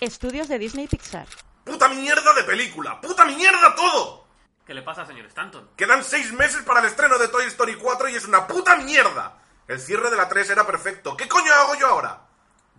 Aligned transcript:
Estudios 0.00 0.46
de 0.46 0.60
Disney 0.60 0.86
Pixar. 0.86 1.26
¡Puta 1.64 1.88
mierda 1.88 2.32
de 2.34 2.44
película! 2.44 3.00
¡Puta 3.00 3.24
mierda 3.24 3.74
todo! 3.74 4.28
¿Qué 4.64 4.72
le 4.72 4.82
pasa, 4.82 5.04
señor 5.04 5.26
Stanton? 5.26 5.70
Quedan 5.76 6.04
seis 6.04 6.32
meses 6.32 6.62
para 6.62 6.78
el 6.78 6.86
estreno 6.86 7.18
de 7.18 7.26
Toy 7.26 7.46
Story 7.46 7.74
4 7.74 8.08
y 8.10 8.14
es 8.14 8.24
una 8.24 8.46
puta 8.46 8.76
mierda. 8.76 9.38
El 9.66 9.80
cierre 9.80 10.08
de 10.08 10.16
la 10.16 10.28
3 10.28 10.50
era 10.50 10.64
perfecto. 10.64 11.16
¿Qué 11.16 11.26
coño 11.26 11.52
hago 11.52 11.74
yo 11.74 11.88
ahora? 11.88 12.20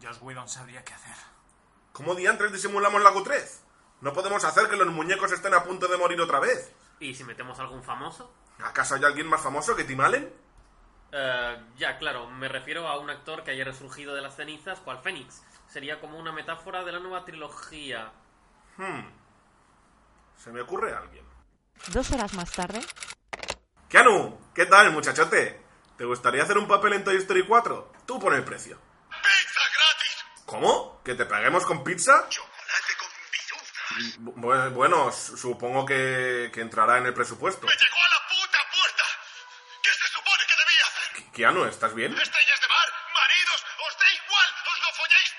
Josh 0.01 0.17
Whedon 0.21 0.47
sabría 0.47 0.83
qué 0.85 0.93
hacer. 0.93 1.15
¿Cómo 1.91 2.15
diantres 2.15 2.53
disimulamos 2.53 3.02
la 3.02 3.11
Q3? 3.11 3.43
No 3.99 4.13
podemos 4.13 4.45
hacer 4.45 4.70
que 4.70 4.77
los 4.77 4.88
muñecos 4.88 5.31
estén 5.33 5.54
a 5.54 5.63
punto 5.63 5.89
de 5.89 5.97
morir 5.97 6.21
otra 6.21 6.39
vez. 6.39 6.71
¿Y 7.01 7.15
si 7.15 7.25
metemos 7.25 7.59
algún 7.59 7.83
famoso? 7.83 8.33
¿Acaso 8.63 8.95
hay 8.95 9.04
alguien 9.04 9.27
más 9.27 9.41
famoso 9.41 9.75
que 9.75 9.83
Tim 9.83 9.99
Allen? 9.99 10.31
Eh, 11.11 11.63
ya, 11.77 11.97
claro, 11.97 12.29
me 12.29 12.47
refiero 12.47 12.88
a 12.88 12.97
un 12.97 13.09
actor 13.09 13.43
que 13.43 13.51
haya 13.51 13.65
resurgido 13.65 14.15
de 14.15 14.21
las 14.21 14.38
cenizas, 14.38 14.79
cual 14.79 14.99
Fénix. 14.99 15.41
Sería 15.71 15.99
como 15.99 16.17
una 16.17 16.31
metáfora 16.31 16.83
de 16.83 16.91
la 16.91 16.99
nueva 16.99 17.23
trilogía. 17.25 18.11
Hmm. 18.77 19.02
Se 20.44 20.49
me 20.52 20.61
ocurre 20.61 20.94
alguien. 20.95 21.25
Dos 21.88 22.11
horas 22.11 22.34
más 22.34 22.52
tarde, 22.52 22.81
Keanu, 23.88 24.52
¿qué 24.53 24.66
tal, 24.66 24.91
muchachote? 24.91 25.66
¿Te 25.97 26.05
gustaría 26.05 26.44
hacer 26.44 26.58
un 26.58 26.67
papel 26.67 26.94
en 26.94 27.03
Toy 27.03 27.17
Story 27.17 27.45
4? 27.45 27.94
Tú 28.05 28.20
pon 28.20 28.34
el 28.35 28.44
precio. 28.44 28.80
¡Pizza 29.09 29.61
gratis! 29.73 30.25
¿Cómo? 30.45 31.02
¿Que 31.03 31.16
te 31.16 31.25
paguemos 31.25 31.66
con 31.66 31.83
pizza? 31.83 32.27
¡Chocolate 32.30 32.94
con! 32.99 33.09
Bu- 34.41 34.73
Bueno, 34.73 35.11
su- 35.11 35.38
supongo 35.38 35.86
que, 35.86 36.52
que 36.53 36.61
entrará 36.61 36.97
en 36.99 37.05
el 37.08 37.13
presupuesto. 37.13 37.66
¡Me 37.66 37.73
llegó 37.73 37.95
a 37.95 38.09
la 38.09 38.27
puta 38.30 38.59
puerta! 38.72 39.03
¿Qué 39.83 39.89
se 39.89 40.08
supone 40.08 40.44
que 40.47 40.55
debía 40.63 40.86
hacer? 40.86 41.31
Keanu, 41.33 41.66
¿estás 41.66 41.94
bien? 41.95 42.13
¡Estrellas 42.13 42.61
de 42.61 42.67
mar! 42.67 42.88
¡Maridos! 43.16 43.66
¡Os 43.88 43.97
da 43.99 44.11
igual! 44.13 44.49
¡Os 44.72 44.80
lo 44.80 44.94
folláis 44.94 45.31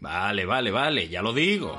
Vale, 0.00 0.46
vale, 0.46 0.70
vale, 0.70 1.08
ya 1.08 1.22
lo 1.22 1.32
digo. 1.32 1.76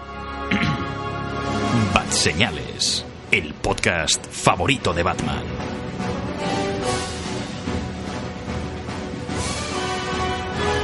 Batseñales, 1.94 3.06
el 3.31 3.53
podcast 3.53 4.28
favorito 4.30 4.94
de 4.94 5.03
Batman. 5.03 5.44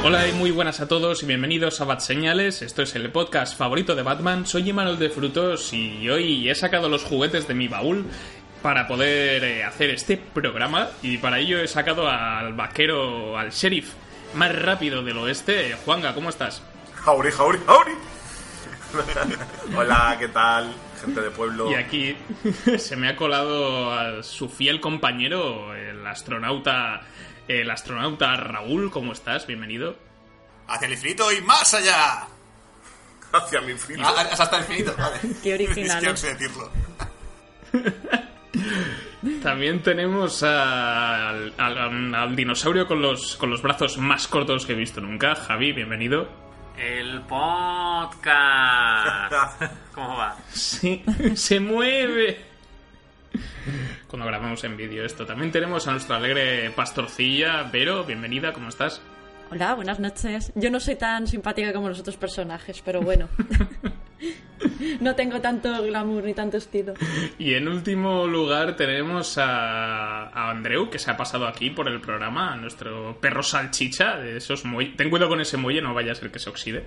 Hola 0.02 0.26
y 0.28 0.32
muy 0.32 0.50
buenas 0.50 0.80
a 0.80 0.88
todos 0.88 1.22
y 1.24 1.26
bienvenidos 1.26 1.78
a 1.82 1.84
Bat 1.84 2.00
Señales. 2.00 2.62
Esto 2.62 2.80
es 2.80 2.94
el 2.94 3.10
podcast 3.12 3.58
favorito 3.58 3.94
de 3.94 4.02
Batman. 4.02 4.46
Soy 4.46 4.70
Imanol 4.70 4.98
de 4.98 5.10
Frutos 5.10 5.74
y 5.74 6.08
hoy 6.08 6.48
he 6.48 6.54
sacado 6.54 6.88
los 6.88 7.04
juguetes 7.04 7.46
de 7.46 7.52
mi 7.52 7.68
baúl 7.68 8.06
para 8.62 8.88
poder 8.88 9.44
eh, 9.44 9.62
hacer 9.62 9.90
este 9.90 10.16
programa 10.16 10.88
y 11.02 11.18
para 11.18 11.38
ello 11.38 11.60
he 11.60 11.68
sacado 11.68 12.08
al 12.08 12.54
vaquero, 12.54 13.36
al 13.36 13.50
sheriff 13.50 13.92
más 14.32 14.56
rápido 14.56 15.02
del 15.02 15.18
oeste. 15.18 15.76
Juanga, 15.84 16.14
¿cómo 16.14 16.30
estás? 16.30 16.62
Jauri, 17.06 17.30
jauri, 17.30 17.58
jauri. 17.66 17.92
Hola, 19.76 20.16
¿qué 20.18 20.28
tal? 20.28 20.74
Gente 21.00 21.20
de 21.20 21.30
pueblo. 21.30 21.70
Y 21.70 21.74
aquí 21.74 22.16
se 22.78 22.96
me 22.96 23.08
ha 23.08 23.16
colado 23.16 23.92
a 23.92 24.22
su 24.22 24.48
fiel 24.48 24.80
compañero, 24.80 25.74
el 25.74 26.04
astronauta, 26.06 27.02
el 27.48 27.70
astronauta 27.70 28.36
Raúl. 28.36 28.90
¿Cómo 28.90 29.12
estás? 29.12 29.46
Bienvenido. 29.46 29.96
Hacia 30.68 30.86
el 30.86 30.94
infinito 30.94 31.30
y 31.32 31.40
más 31.42 31.72
allá. 31.74 32.26
Hacia 33.32 33.60
mi 33.60 33.74
frito. 33.74 34.02
Ah, 34.04 34.26
hasta 34.32 34.56
el 34.56 34.62
infinito, 34.62 34.94
vale. 34.98 35.18
Qué 35.42 35.54
original, 35.54 36.04
Es 36.06 36.22
que 36.22 36.34
decirlo. 36.34 36.70
También 39.42 39.82
tenemos 39.82 40.42
a- 40.42 41.28
al, 41.30 41.54
al- 41.58 42.14
al 42.14 42.34
dinosaurio 42.36 42.86
con 42.88 43.00
los, 43.02 43.36
con 43.36 43.50
los 43.50 43.62
brazos 43.62 43.96
más 43.98 44.26
cortos 44.26 44.66
que 44.66 44.72
he 44.72 44.76
visto 44.76 45.00
nunca. 45.00 45.34
Javi, 45.36 45.72
bienvenido. 45.72 46.45
El 46.78 47.22
podcast. 47.22 48.32
¿Cómo 49.94 50.16
va? 50.16 50.36
Sí, 50.52 51.02
se 51.34 51.58
mueve. 51.58 52.38
Cuando 54.06 54.26
grabamos 54.26 54.62
en 54.64 54.76
vídeo 54.76 55.04
esto. 55.04 55.24
También 55.24 55.50
tenemos 55.50 55.88
a 55.88 55.92
nuestra 55.92 56.16
alegre 56.16 56.70
pastorcilla, 56.70 57.62
Vero, 57.72 58.04
bienvenida, 58.04 58.52
¿cómo 58.52 58.68
estás? 58.68 59.00
Hola, 59.50 59.74
buenas 59.74 60.00
noches. 60.00 60.52
Yo 60.54 60.70
no 60.70 60.78
soy 60.80 60.96
tan 60.96 61.26
simpática 61.26 61.72
como 61.72 61.88
los 61.88 62.00
otros 62.00 62.16
personajes, 62.16 62.82
pero 62.84 63.00
bueno. 63.00 63.28
no 65.00 65.14
tengo 65.14 65.40
tanto 65.40 65.82
glamour 65.82 66.24
ni 66.24 66.34
tanto 66.34 66.56
estilo. 66.56 66.94
Y 67.38 67.54
en 67.54 67.68
último 67.68 68.26
lugar 68.26 68.76
tenemos 68.76 69.38
a, 69.38 70.28
a 70.28 70.50
Andreu, 70.50 70.90
que 70.90 70.98
se 70.98 71.10
ha 71.10 71.16
pasado 71.16 71.46
aquí 71.46 71.70
por 71.70 71.88
el 71.88 72.00
programa, 72.00 72.52
a 72.52 72.56
nuestro 72.56 73.18
perro 73.20 73.42
salchicha 73.42 74.16
de 74.16 74.36
esos 74.36 74.64
muelles. 74.64 74.96
Ten 74.96 75.10
cuidado 75.10 75.30
con 75.30 75.40
ese 75.40 75.56
muelle, 75.56 75.82
no 75.82 75.94
vaya 75.94 76.12
a 76.12 76.14
ser 76.14 76.30
que 76.30 76.38
se 76.38 76.50
oxide. 76.50 76.84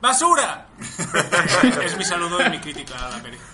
¡Basura! 0.00 0.66
es 1.84 1.96
mi 1.96 2.04
saludo 2.04 2.38
y 2.46 2.50
mi 2.50 2.58
crítica 2.58 2.94
a 3.06 3.10
la 3.10 3.22
peli. 3.22 3.36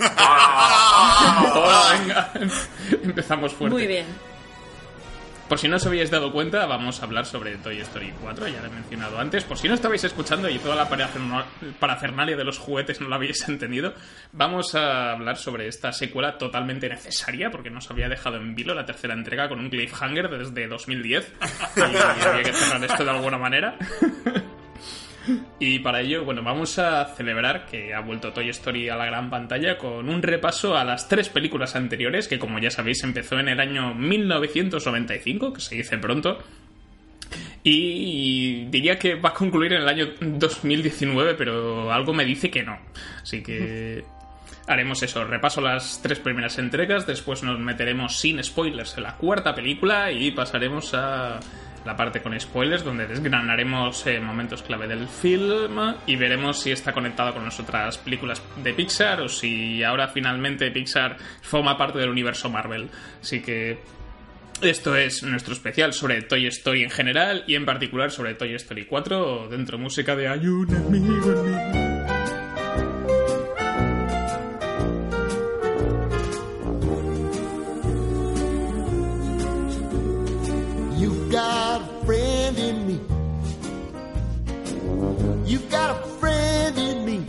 Hola, 1.54 1.98
venga. 1.98 2.32
Empezamos 3.02 3.52
fuerte. 3.52 3.74
Muy 3.74 3.86
bien. 3.86 4.06
Por 5.52 5.58
si 5.58 5.68
no 5.68 5.76
os 5.76 5.84
habíais 5.84 6.10
dado 6.10 6.32
cuenta, 6.32 6.64
vamos 6.64 7.02
a 7.02 7.04
hablar 7.04 7.26
sobre 7.26 7.58
Toy 7.58 7.78
Story 7.80 8.10
4, 8.22 8.48
ya 8.48 8.62
lo 8.62 8.68
he 8.68 8.70
mencionado 8.70 9.18
antes. 9.18 9.44
Por 9.44 9.58
si 9.58 9.68
no 9.68 9.74
estabais 9.74 10.02
escuchando 10.02 10.48
y 10.48 10.58
toda 10.58 10.74
la 10.74 10.88
paraferna- 10.88 11.44
parafernalia 11.78 12.38
de 12.38 12.44
los 12.44 12.56
juguetes 12.56 13.02
no 13.02 13.08
la 13.10 13.16
habéis 13.16 13.46
entendido, 13.50 13.92
vamos 14.32 14.74
a 14.74 15.12
hablar 15.12 15.36
sobre 15.36 15.68
esta 15.68 15.92
secuela 15.92 16.38
totalmente 16.38 16.88
necesaria, 16.88 17.50
porque 17.50 17.68
nos 17.68 17.90
había 17.90 18.08
dejado 18.08 18.38
en 18.38 18.54
vilo 18.54 18.72
la 18.72 18.86
tercera 18.86 19.12
entrega 19.12 19.50
con 19.50 19.60
un 19.60 19.68
cliffhanger 19.68 20.30
desde 20.30 20.68
2010. 20.68 21.32
Y 21.76 21.80
había 22.26 22.42
que 22.44 22.52
cerrar 22.54 22.82
esto 22.84 23.04
de 23.04 23.10
alguna 23.10 23.36
manera. 23.36 23.76
Y 25.58 25.78
para 25.80 26.00
ello, 26.00 26.24
bueno, 26.24 26.42
vamos 26.42 26.78
a 26.78 27.04
celebrar 27.16 27.66
que 27.66 27.94
ha 27.94 28.00
vuelto 28.00 28.32
Toy 28.32 28.48
Story 28.48 28.88
a 28.88 28.96
la 28.96 29.06
gran 29.06 29.30
pantalla 29.30 29.78
con 29.78 30.08
un 30.08 30.22
repaso 30.22 30.76
a 30.76 30.84
las 30.84 31.08
tres 31.08 31.28
películas 31.28 31.76
anteriores, 31.76 32.28
que 32.28 32.38
como 32.38 32.58
ya 32.58 32.70
sabéis 32.70 33.02
empezó 33.04 33.38
en 33.38 33.48
el 33.48 33.60
año 33.60 33.94
1995, 33.94 35.52
que 35.52 35.60
se 35.60 35.76
dice 35.76 35.98
pronto. 35.98 36.38
Y 37.64 38.64
diría 38.66 38.98
que 38.98 39.14
va 39.14 39.30
a 39.30 39.34
concluir 39.34 39.72
en 39.74 39.82
el 39.82 39.88
año 39.88 40.08
2019, 40.20 41.34
pero 41.34 41.92
algo 41.92 42.12
me 42.12 42.24
dice 42.24 42.50
que 42.50 42.62
no. 42.62 42.78
Así 43.22 43.42
que 43.42 44.04
haremos 44.66 45.02
eso, 45.02 45.24
repaso 45.24 45.60
las 45.60 46.00
tres 46.02 46.18
primeras 46.18 46.58
entregas, 46.58 47.06
después 47.06 47.42
nos 47.42 47.58
meteremos 47.58 48.18
sin 48.18 48.42
spoilers 48.42 48.96
en 48.96 49.04
la 49.04 49.16
cuarta 49.16 49.54
película 49.54 50.10
y 50.10 50.30
pasaremos 50.32 50.92
a 50.94 51.40
la 51.84 51.96
parte 51.96 52.22
con 52.22 52.38
spoilers 52.38 52.84
donde 52.84 53.06
desgranaremos 53.06 54.06
eh, 54.06 54.20
momentos 54.20 54.62
clave 54.62 54.86
del 54.86 55.08
film 55.08 55.94
y 56.06 56.16
veremos 56.16 56.60
si 56.60 56.70
está 56.70 56.92
conectado 56.92 57.34
con 57.34 57.44
las 57.44 57.58
otras 57.60 57.98
películas 57.98 58.42
de 58.62 58.74
Pixar 58.74 59.20
o 59.20 59.28
si 59.28 59.82
ahora 59.82 60.08
finalmente 60.08 60.70
Pixar 60.70 61.16
forma 61.42 61.76
parte 61.76 61.98
del 61.98 62.10
universo 62.10 62.50
Marvel. 62.50 62.88
Así 63.20 63.40
que 63.42 63.80
esto 64.60 64.96
es 64.96 65.22
nuestro 65.24 65.54
especial 65.54 65.92
sobre 65.92 66.22
Toy 66.22 66.46
Story 66.46 66.84
en 66.84 66.90
general 66.90 67.44
y 67.46 67.56
en 67.56 67.64
particular 67.64 68.10
sobre 68.10 68.34
Toy 68.34 68.54
Story 68.54 68.86
4 68.86 69.48
dentro 69.50 69.76
de 69.76 69.82
música 69.82 70.14
de 70.14 70.28
Hay 70.28 70.46
You've 85.52 85.68
got 85.70 85.90
a 85.90 85.94
friend 86.18 86.78
in 86.78 87.04
me. 87.04 87.20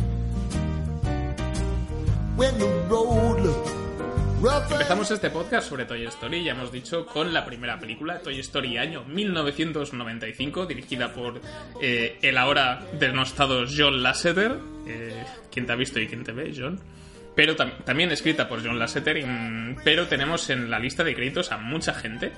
Empezamos 4.71 5.11
este 5.11 5.29
podcast 5.29 5.67
sobre 5.67 5.83
Toy 5.83 6.05
Story, 6.05 6.41
ya 6.43 6.51
hemos 6.53 6.71
dicho, 6.71 7.05
con 7.05 7.33
la 7.33 7.43
primera 7.45 7.77
película, 7.79 8.19
Toy 8.19 8.39
Story 8.39 8.77
año 8.77 9.03
1995, 9.05 10.65
dirigida 10.65 11.11
por 11.13 11.41
eh, 11.81 12.17
el 12.21 12.37
ahora 12.37 12.81
denostado 12.97 13.65
John 13.67 14.01
Lasseter. 14.01 14.57
Eh, 14.87 15.23
¿Quién 15.51 15.65
te 15.65 15.73
ha 15.73 15.75
visto 15.75 15.99
y 15.99 16.07
quién 16.07 16.23
te 16.23 16.31
ve, 16.31 16.53
John? 16.57 16.79
Pero 17.35 17.57
tam- 17.57 17.83
también 17.83 18.09
escrita 18.11 18.47
por 18.47 18.63
John 18.65 18.79
Lasseter, 18.79 19.25
mm, 19.25 19.77
pero 19.83 20.07
tenemos 20.07 20.49
en 20.49 20.69
la 20.69 20.79
lista 20.79 21.03
de 21.03 21.13
créditos 21.15 21.51
a 21.51 21.57
mucha 21.57 21.93
gente. 21.93 22.31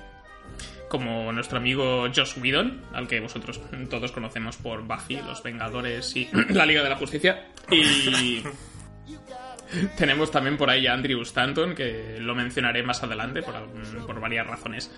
Como 0.96 1.32
nuestro 1.32 1.58
amigo 1.58 2.08
Josh 2.16 2.38
Whedon, 2.42 2.82
al 2.94 3.08
que 3.08 3.20
vosotros 3.20 3.60
todos 3.90 4.12
conocemos 4.12 4.56
por 4.56 4.84
Buffy, 4.84 5.18
Los 5.18 5.44
Vengadores 5.44 6.16
y 6.16 6.30
la 6.50 6.66
Liga 6.66 6.84
de 6.84 6.90
la 6.90 6.96
Justicia. 6.96 7.48
Y 7.70 8.42
tenemos 9.98 10.32
también 10.32 10.58
por 10.58 10.70
ahí 10.70 10.88
a 10.88 10.94
Andrew 10.94 11.22
Stanton, 11.22 11.76
que 11.76 12.18
lo 12.20 12.34
mencionaré 12.36 12.84
más 12.84 13.04
adelante 13.04 13.42
por, 13.42 14.20
varias 14.20 14.48
razones. 14.48 14.92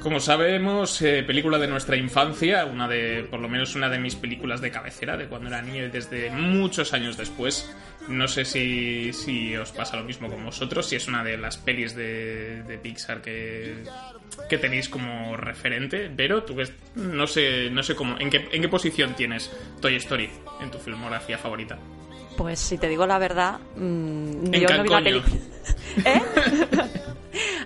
Como 0.00 0.20
sabemos, 0.20 1.00
eh, 1.02 1.22
película 1.22 1.58
de 1.58 1.68
nuestra 1.68 1.96
infancia, 1.96 2.64
una 2.64 2.88
de, 2.88 3.26
por 3.30 3.40
lo 3.40 3.48
menos 3.48 3.74
una 3.74 3.88
de 3.88 3.98
mis 3.98 4.16
películas 4.16 4.60
de 4.60 4.70
cabecera, 4.70 5.16
de 5.16 5.26
cuando 5.26 5.48
era 5.48 5.62
niño 5.62 5.84
y 5.84 5.90
desde 5.90 6.30
muchos 6.30 6.92
años 6.92 7.16
después. 7.16 7.70
No 8.08 8.26
sé 8.26 8.44
si, 8.44 9.12
si 9.12 9.56
os 9.56 9.70
pasa 9.70 9.96
lo 9.96 10.02
mismo 10.02 10.28
con 10.28 10.44
vosotros, 10.44 10.86
si 10.86 10.96
es 10.96 11.06
una 11.06 11.22
de 11.22 11.36
las 11.36 11.56
pelis 11.56 11.94
de, 11.94 12.62
de 12.64 12.78
Pixar 12.78 13.22
que, 13.22 13.84
que 14.48 14.58
tenéis 14.58 14.88
como 14.88 15.36
referente. 15.36 16.10
Pero 16.16 16.42
tú 16.42 16.56
ves, 16.56 16.72
no 16.96 17.26
sé, 17.28 17.70
no 17.70 17.82
sé 17.82 17.94
cómo, 17.94 18.18
en 18.18 18.28
qué, 18.28 18.48
en 18.50 18.60
qué 18.60 18.68
posición 18.68 19.14
tienes 19.14 19.52
Toy 19.80 19.96
Story 19.96 20.28
en 20.60 20.70
tu 20.70 20.78
filmografía 20.78 21.38
favorita. 21.38 21.78
Pues 22.36 22.58
si 22.58 22.78
te 22.78 22.88
digo 22.88 23.06
la 23.06 23.18
verdad, 23.18 23.60
mm, 23.76 24.54
En 24.54 24.60
yo 24.60 24.76
no 24.76 24.82
vi 24.82 24.88
la 24.88 25.02
película. 25.02 25.36
¿Eh? 26.04 26.22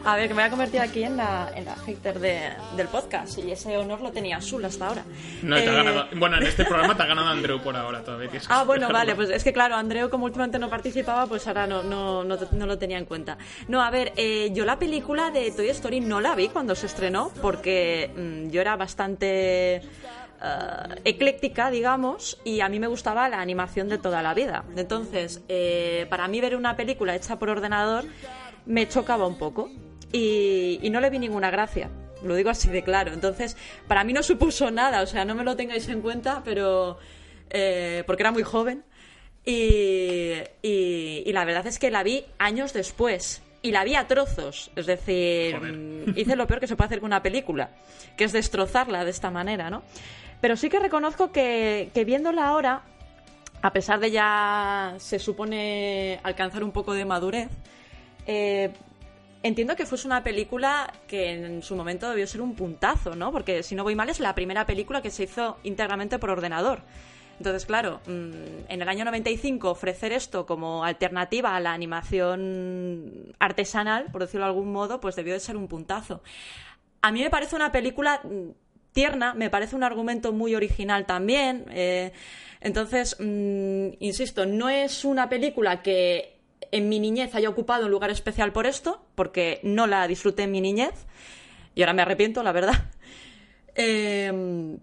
A 0.06 0.14
ver, 0.16 0.28
que 0.28 0.34
me 0.34 0.42
voy 0.42 0.46
a 0.46 0.50
convertir 0.50 0.80
aquí 0.80 1.02
en 1.02 1.16
la, 1.16 1.50
en 1.54 1.64
la 1.64 1.74
hater 1.74 2.20
de- 2.20 2.52
del 2.76 2.86
podcast 2.86 3.38
y 3.38 3.50
ese 3.50 3.76
honor 3.76 4.00
lo 4.00 4.12
tenía 4.12 4.36
Azul 4.36 4.64
hasta 4.64 4.86
ahora. 4.86 5.02
No, 5.42 5.56
te 5.56 5.68
ha 5.68 5.72
Eh, 5.72 5.76
ganado, 5.76 6.06
bueno, 6.16 6.36
en 6.36 6.44
este 6.44 6.64
programa 6.64 6.96
te 6.96 7.02
ha 7.02 7.06
ganado 7.06 7.26
Andrew 7.26 7.60
por 7.60 7.74
ahora 7.76 8.04
todavía. 8.04 8.28
que 8.30 8.38
Ah, 8.48 8.62
bueno, 8.62 8.88
vale, 8.92 9.16
pues 9.16 9.30
es 9.30 9.42
que 9.42 9.52
claro, 9.52 9.74
Andreu 9.74 10.08
como 10.08 10.24
últimamente 10.26 10.60
no 10.60 10.70
participaba, 10.70 11.26
pues 11.26 11.46
ahora 11.48 11.66
no, 11.66 11.82
no, 11.82 12.22
no, 12.22 12.36
no 12.52 12.66
lo 12.66 12.78
tenía 12.78 12.98
en 12.98 13.04
cuenta. 13.04 13.36
No, 13.66 13.82
a 13.82 13.90
ver, 13.90 14.12
eh, 14.16 14.50
yo 14.52 14.64
la 14.64 14.78
película 14.78 15.30
de 15.32 15.50
Toy 15.50 15.70
Story 15.70 15.98
no 16.00 16.20
la 16.20 16.36
vi 16.36 16.48
cuando 16.48 16.76
se 16.76 16.86
estrenó 16.86 17.32
porque 17.42 18.10
mm, 18.16 18.50
yo 18.50 18.60
era 18.60 18.76
bastante 18.76 19.76
eh, 19.76 19.82
ecléctica, 21.04 21.68
digamos, 21.70 22.38
y 22.44 22.60
a 22.60 22.68
mí 22.68 22.78
me 22.78 22.86
gustaba 22.86 23.28
la 23.28 23.40
animación 23.40 23.88
de 23.88 23.98
toda 23.98 24.22
la 24.22 24.34
vida. 24.34 24.64
Entonces, 24.76 25.42
eh, 25.48 26.06
para 26.10 26.28
mí 26.28 26.40
ver 26.40 26.54
una 26.54 26.76
película 26.76 27.16
hecha 27.16 27.40
por 27.40 27.48
ordenador 27.50 28.04
me 28.66 28.88
chocaba 28.88 29.26
un 29.26 29.38
poco 29.38 29.68
y, 30.16 30.78
y 30.82 30.90
no 30.90 31.00
le 31.00 31.10
vi 31.10 31.18
ninguna 31.18 31.50
gracia. 31.50 31.90
Lo 32.22 32.34
digo 32.34 32.50
así 32.50 32.68
de 32.70 32.82
claro. 32.82 33.12
Entonces, 33.12 33.56
para 33.86 34.02
mí 34.04 34.12
no 34.12 34.22
supuso 34.22 34.70
nada, 34.70 35.02
o 35.02 35.06
sea, 35.06 35.24
no 35.24 35.34
me 35.34 35.44
lo 35.44 35.56
tengáis 35.56 35.88
en 35.88 36.00
cuenta, 36.00 36.42
pero. 36.44 36.98
eh, 37.50 38.02
porque 38.06 38.22
era 38.22 38.32
muy 38.32 38.42
joven. 38.42 38.82
Y, 39.44 40.32
y- 40.62 41.22
y 41.24 41.32
la 41.32 41.44
verdad 41.44 41.66
es 41.66 41.78
que 41.78 41.90
la 41.90 42.02
vi 42.02 42.24
años 42.38 42.72
después. 42.72 43.42
Y 43.62 43.72
la 43.72 43.84
vi 43.84 43.94
a 43.96 44.06
trozos. 44.06 44.70
Es 44.76 44.86
decir, 44.86 45.56
Joder. 45.56 45.72
mm, 45.72 46.18
hice 46.18 46.36
lo 46.36 46.46
peor 46.46 46.60
que 46.60 46.66
se 46.66 46.76
puede 46.76 46.86
hacer 46.86 47.00
con 47.00 47.08
una 47.08 47.22
película, 47.22 47.70
que 48.16 48.24
es 48.24 48.32
destrozarla 48.32 49.04
de 49.04 49.10
esta 49.10 49.30
manera, 49.30 49.70
¿no? 49.70 49.82
Pero 50.40 50.56
sí 50.56 50.68
que 50.68 50.78
reconozco 50.78 51.32
que, 51.32 51.90
que 51.94 52.04
viéndola 52.04 52.46
ahora, 52.46 52.82
a 53.62 53.72
pesar 53.72 53.98
de 54.00 54.10
ya 54.10 54.94
se 54.98 55.18
supone 55.18 56.20
alcanzar 56.22 56.62
un 56.62 56.70
poco 56.72 56.92
de 56.92 57.04
madurez, 57.04 57.48
eh, 58.26 58.70
entiendo 59.46 59.76
que 59.76 59.86
fuese 59.86 60.06
una 60.06 60.22
película 60.22 60.92
que 61.06 61.32
en 61.32 61.62
su 61.62 61.76
momento 61.76 62.08
debió 62.08 62.26
ser 62.26 62.40
un 62.40 62.54
puntazo, 62.54 63.14
¿no? 63.14 63.32
Porque 63.32 63.62
si 63.62 63.74
no 63.74 63.84
voy 63.84 63.94
mal 63.94 64.08
es 64.08 64.20
la 64.20 64.34
primera 64.34 64.66
película 64.66 65.02
que 65.02 65.10
se 65.10 65.24
hizo 65.24 65.58
íntegramente 65.62 66.18
por 66.18 66.30
ordenador. 66.30 66.80
Entonces, 67.38 67.66
claro, 67.66 68.00
mm, 68.06 68.68
en 68.68 68.82
el 68.82 68.88
año 68.88 69.04
95 69.04 69.70
ofrecer 69.70 70.12
esto 70.12 70.46
como 70.46 70.84
alternativa 70.84 71.54
a 71.54 71.60
la 71.60 71.72
animación 71.72 73.34
artesanal, 73.38 74.06
por 74.10 74.22
decirlo 74.22 74.46
de 74.46 74.50
algún 74.50 74.72
modo, 74.72 75.00
pues 75.00 75.16
debió 75.16 75.34
de 75.34 75.40
ser 75.40 75.56
un 75.56 75.68
puntazo. 75.68 76.22
A 77.02 77.12
mí 77.12 77.22
me 77.22 77.30
parece 77.30 77.54
una 77.54 77.72
película 77.72 78.20
mm, 78.24 78.50
tierna, 78.92 79.34
me 79.34 79.50
parece 79.50 79.76
un 79.76 79.84
argumento 79.84 80.32
muy 80.32 80.54
original 80.54 81.04
también. 81.06 81.66
eh, 81.70 82.12
entonces, 82.60 83.16
mm, 83.20 83.88
insisto, 84.00 84.46
no 84.46 84.68
es 84.70 85.04
una 85.04 85.28
película 85.28 85.82
que 85.82 86.35
en 86.76 86.88
mi 86.88 87.00
niñez 87.00 87.34
haya 87.34 87.48
ocupado 87.48 87.86
un 87.86 87.90
lugar 87.90 88.10
especial 88.10 88.52
por 88.52 88.66
esto, 88.66 89.04
porque 89.14 89.60
no 89.62 89.86
la 89.86 90.06
disfruté 90.06 90.44
en 90.44 90.52
mi 90.52 90.60
niñez, 90.60 91.06
y 91.74 91.82
ahora 91.82 91.92
me 91.92 92.02
arrepiento, 92.02 92.42
la 92.42 92.52
verdad. 92.52 92.74
Eh, 93.78 94.32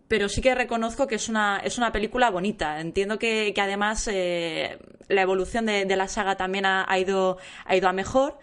pero 0.07 0.29
sí 0.29 0.39
que 0.39 0.53
reconozco 0.53 1.07
que 1.07 1.15
es 1.15 1.27
una, 1.27 1.59
es 1.63 1.79
una 1.79 1.91
película 1.91 2.29
bonita. 2.29 2.79
Entiendo 2.79 3.17
que, 3.17 3.51
que 3.55 3.59
además 3.59 4.07
eh, 4.07 4.77
la 5.07 5.23
evolución 5.23 5.65
de, 5.65 5.95
la 5.95 6.07
saga 6.07 6.37
también 6.37 6.67
ha, 6.67 6.99
ido, 6.99 7.39
ha 7.65 7.75
ido 7.75 7.89
a 7.89 7.91
mejor. 7.91 8.37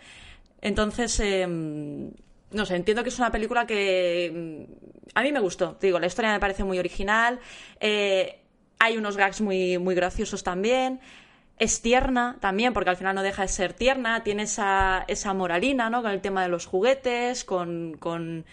Entonces, 0.61 1.21
eh, 1.21 1.47
no 1.47 2.67
sé, 2.67 2.75
entiendo 2.75 3.05
que 3.05 3.11
es 3.11 3.19
una 3.21 3.31
película 3.31 3.65
que 3.65 4.67
mm, 4.67 5.11
a 5.15 5.23
mí 5.23 5.31
me 5.31 5.39
gustó. 5.39 5.79
Digo, 5.81 6.01
la 6.01 6.09
historia 6.09 6.33
me 6.33 6.41
parece 6.41 6.65
muy 6.65 6.81
original. 6.81 7.39
eh, 7.79 8.41
hay 8.81 8.97
unos 8.97 9.17
gags 9.17 9.43
muy, 9.43 9.79
muy 9.79 9.95
graciosos 9.95 10.43
también. 10.43 11.01
Es 11.61 11.83
tierna 11.83 12.39
también, 12.41 12.73
porque 12.73 12.91
al 12.91 12.97
final 12.97 13.15
no 13.15 13.23
deja 13.23 13.43
de 13.43 13.49
ser 13.49 13.75
tierna. 13.75 14.25
Tiene 14.25 14.45
esa, 14.45 15.05
esa 15.07 15.35
moralina, 15.35 15.91
¿no? 15.91 16.03
Con 16.03 16.11
el 16.11 16.23
tema 16.23 16.43
de 16.43 16.49
los 16.49 16.65
juguetes, 16.65 17.45
con, 17.45 17.99
con, 18.01 18.47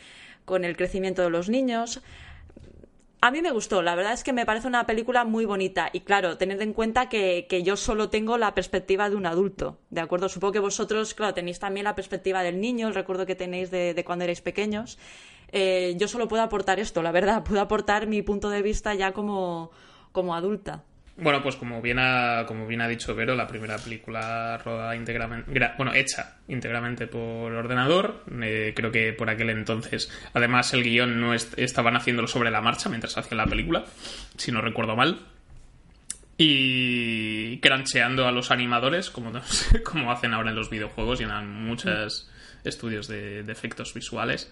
con 0.43 0.65
el 0.65 0.75
crecimiento 0.75 1.21
de 1.21 1.29
los 1.29 1.47
niños. 1.49 2.01
A 3.21 3.31
mí 3.31 3.41
me 3.41 3.51
gustó, 3.51 3.81
la 3.81 3.95
verdad 3.95 4.13
es 4.13 4.23
que 4.23 4.31
me 4.31 4.45
parece 4.45 4.67
una 4.67 4.85
película 4.85 5.23
muy 5.23 5.45
bonita 5.45 5.89
y 5.91 6.01
claro, 6.01 6.37
tened 6.37 6.61
en 6.61 6.73
cuenta 6.73 7.09
que, 7.09 7.47
que 7.49 7.63
yo 7.63 7.75
solo 7.75 8.09
tengo 8.09 8.37
la 8.37 8.53
perspectiva 8.53 9.09
de 9.09 9.15
un 9.15 9.25
adulto, 9.25 9.79
¿de 9.89 10.01
acuerdo? 10.01 10.29
Supongo 10.29 10.51
que 10.53 10.59
vosotros, 10.59 11.15
claro, 11.15 11.33
tenéis 11.33 11.57
también 11.57 11.85
la 11.85 11.95
perspectiva 11.95 12.43
del 12.43 12.61
niño, 12.61 12.87
el 12.87 12.93
recuerdo 12.93 13.25
que 13.25 13.33
tenéis 13.33 13.71
de, 13.71 13.95
de 13.95 14.05
cuando 14.05 14.25
erais 14.25 14.41
pequeños. 14.41 14.99
Eh, 15.51 15.95
yo 15.97 16.07
solo 16.07 16.27
puedo 16.27 16.43
aportar 16.43 16.79
esto, 16.79 17.01
la 17.01 17.11
verdad, 17.11 17.43
puedo 17.43 17.59
aportar 17.59 18.05
mi 18.05 18.21
punto 18.21 18.51
de 18.51 18.61
vista 18.61 18.93
ya 18.93 19.13
como, 19.13 19.71
como 20.11 20.35
adulta. 20.35 20.83
Bueno, 21.19 21.41
pues 21.41 21.55
como 21.55 21.81
bien 21.81 21.97
ha, 21.99 22.45
como 22.47 22.67
bien 22.67 22.79
ha 22.81 22.87
dicho 22.87 23.15
Vero, 23.15 23.33
la 23.33 23.47
primera 23.47 23.77
película 23.77 24.59
rodada 24.63 24.95
íntegramente, 24.95 25.51
gra- 25.51 25.75
bueno, 25.75 25.93
hecha 25.95 26.37
íntegramente 26.47 27.07
por 27.07 27.51
ordenador. 27.53 28.23
Eh, 28.41 28.73
creo 28.75 28.91
que 28.91 29.13
por 29.13 29.27
aquel 29.29 29.49
entonces, 29.49 30.11
además 30.35 30.73
el 30.75 30.83
guion 30.83 31.19
no 31.19 31.33
est- 31.33 31.57
estaban 31.57 31.95
haciéndolo 31.95 32.27
sobre 32.27 32.51
la 32.51 32.61
marcha 32.61 32.87
mientras 32.89 33.17
hacían 33.17 33.37
la 33.37 33.47
película, 33.47 33.83
si 34.37 34.51
no 34.51 34.61
recuerdo 34.61 34.95
mal. 34.95 35.21
Y 36.37 37.57
crancheando 37.61 38.27
a 38.27 38.31
los 38.31 38.51
animadores, 38.51 39.09
como, 39.09 39.31
como 39.83 40.11
hacen 40.11 40.33
ahora 40.35 40.51
en 40.51 40.55
los 40.55 40.69
videojuegos 40.69 41.19
y 41.19 41.23
en 41.23 41.47
muchos 41.63 42.29
estudios 42.63 43.07
de 43.07 43.39
efectos 43.47 43.93
visuales. 43.95 44.51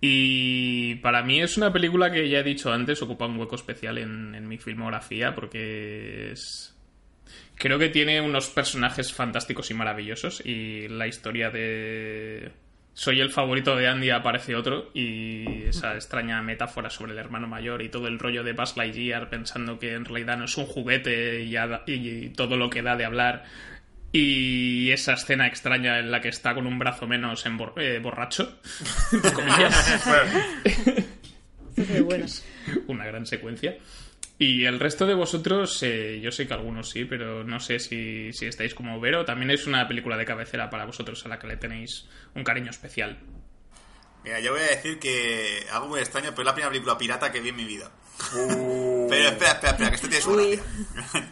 Y 0.00 0.96
para 0.96 1.22
mí 1.22 1.40
es 1.40 1.56
una 1.56 1.72
película 1.72 2.10
que 2.10 2.28
ya 2.28 2.38
he 2.38 2.44
dicho 2.44 2.72
antes, 2.72 3.02
ocupa 3.02 3.26
un 3.26 3.38
hueco 3.38 3.56
especial 3.56 3.98
en, 3.98 4.34
en 4.34 4.46
mi 4.46 4.58
filmografía 4.58 5.34
porque 5.34 6.32
es... 6.32 6.74
Creo 7.56 7.78
que 7.80 7.88
tiene 7.88 8.20
unos 8.20 8.48
personajes 8.50 9.12
fantásticos 9.12 9.70
y 9.72 9.74
maravillosos 9.74 10.44
y 10.44 10.86
la 10.88 11.08
historia 11.08 11.50
de... 11.50 12.52
Soy 12.94 13.20
el 13.20 13.30
favorito 13.30 13.76
de 13.76 13.88
Andy, 13.88 14.10
aparece 14.10 14.56
otro 14.56 14.90
y 14.92 15.64
esa 15.64 15.94
extraña 15.94 16.42
metáfora 16.42 16.90
sobre 16.90 17.12
el 17.12 17.18
hermano 17.18 17.46
mayor 17.46 17.82
y 17.82 17.88
todo 17.88 18.08
el 18.08 18.18
rollo 18.18 18.42
de 18.42 18.52
Buzz 18.52 18.76
Lightyear 18.76 19.30
pensando 19.30 19.78
que 19.78 19.94
en 19.94 20.04
realidad 20.04 20.36
no 20.36 20.46
es 20.46 20.56
un 20.56 20.66
juguete 20.66 21.42
y, 21.42 21.56
y 21.86 22.28
todo 22.30 22.56
lo 22.56 22.70
que 22.70 22.82
da 22.82 22.96
de 22.96 23.04
hablar 23.04 23.44
y 24.12 24.90
esa 24.90 25.14
escena 25.14 25.46
extraña 25.46 25.98
en 25.98 26.10
la 26.10 26.20
que 26.20 26.28
está 26.28 26.54
con 26.54 26.66
un 26.66 26.78
brazo 26.78 27.06
menos 27.06 27.44
embor- 27.46 27.74
eh, 27.80 27.98
borracho, 27.98 28.58
una 32.88 33.06
gran 33.06 33.26
secuencia. 33.26 33.76
Y 34.40 34.64
el 34.66 34.78
resto 34.78 35.04
de 35.06 35.14
vosotros, 35.14 35.82
eh, 35.82 36.20
yo 36.22 36.30
sé 36.30 36.46
que 36.46 36.54
algunos 36.54 36.90
sí, 36.90 37.04
pero 37.04 37.42
no 37.42 37.58
sé 37.58 37.80
si, 37.80 38.32
si 38.32 38.46
estáis 38.46 38.72
como 38.74 39.00
Vero. 39.00 39.24
También 39.24 39.50
es 39.50 39.66
una 39.66 39.88
película 39.88 40.16
de 40.16 40.24
cabecera 40.24 40.70
para 40.70 40.84
vosotros 40.84 41.24
a 41.26 41.28
la 41.28 41.38
que 41.40 41.48
le 41.48 41.56
tenéis 41.56 42.06
un 42.36 42.44
cariño 42.44 42.70
especial. 42.70 43.18
Mira, 44.24 44.40
yo 44.40 44.52
voy 44.52 44.60
a 44.60 44.66
decir 44.66 44.98
que 44.98 45.66
algo 45.72 45.88
muy 45.88 46.00
extraño, 46.00 46.30
pero 46.30 46.42
es 46.42 46.46
la 46.46 46.54
primera 46.54 46.70
película 46.70 46.98
pirata 46.98 47.32
que 47.32 47.40
vi 47.40 47.50
en 47.50 47.56
mi 47.56 47.64
vida. 47.64 47.90
Pero 48.30 49.28
espera, 49.28 49.52
espera, 49.52 49.70
espera, 49.70 49.88
que 49.90 49.96
esto 49.96 50.08
tiene 50.08 50.22
su 50.22 50.34
gracia. 50.34 50.62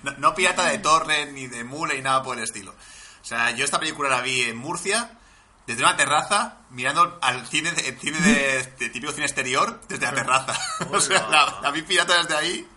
No, 0.02 0.12
no 0.18 0.34
pirata 0.34 0.66
de 0.66 0.78
torre, 0.78 1.26
ni 1.32 1.46
de 1.46 1.64
mule, 1.64 1.96
ni 1.96 2.02
nada 2.02 2.22
por 2.22 2.38
el 2.38 2.44
estilo. 2.44 2.70
O 2.70 3.24
sea, 3.24 3.50
yo 3.50 3.64
esta 3.64 3.80
película 3.80 4.08
la 4.08 4.20
vi 4.20 4.42
en 4.42 4.56
Murcia, 4.56 5.10
desde 5.66 5.82
una 5.82 5.96
terraza, 5.96 6.58
mirando 6.70 7.18
al 7.20 7.46
cine, 7.46 7.72
de, 7.72 7.88
el 7.88 7.98
cine 7.98 8.20
de, 8.20 8.72
de 8.78 8.88
típico 8.88 9.12
cine 9.12 9.26
exterior, 9.26 9.80
desde 9.88 10.06
la 10.06 10.14
terraza. 10.14 10.54
O 10.92 11.00
sea, 11.00 11.26
la, 11.28 11.58
la 11.60 11.70
vi 11.72 11.82
pirata 11.82 12.22
desde 12.22 12.36
ahí, 12.36 12.68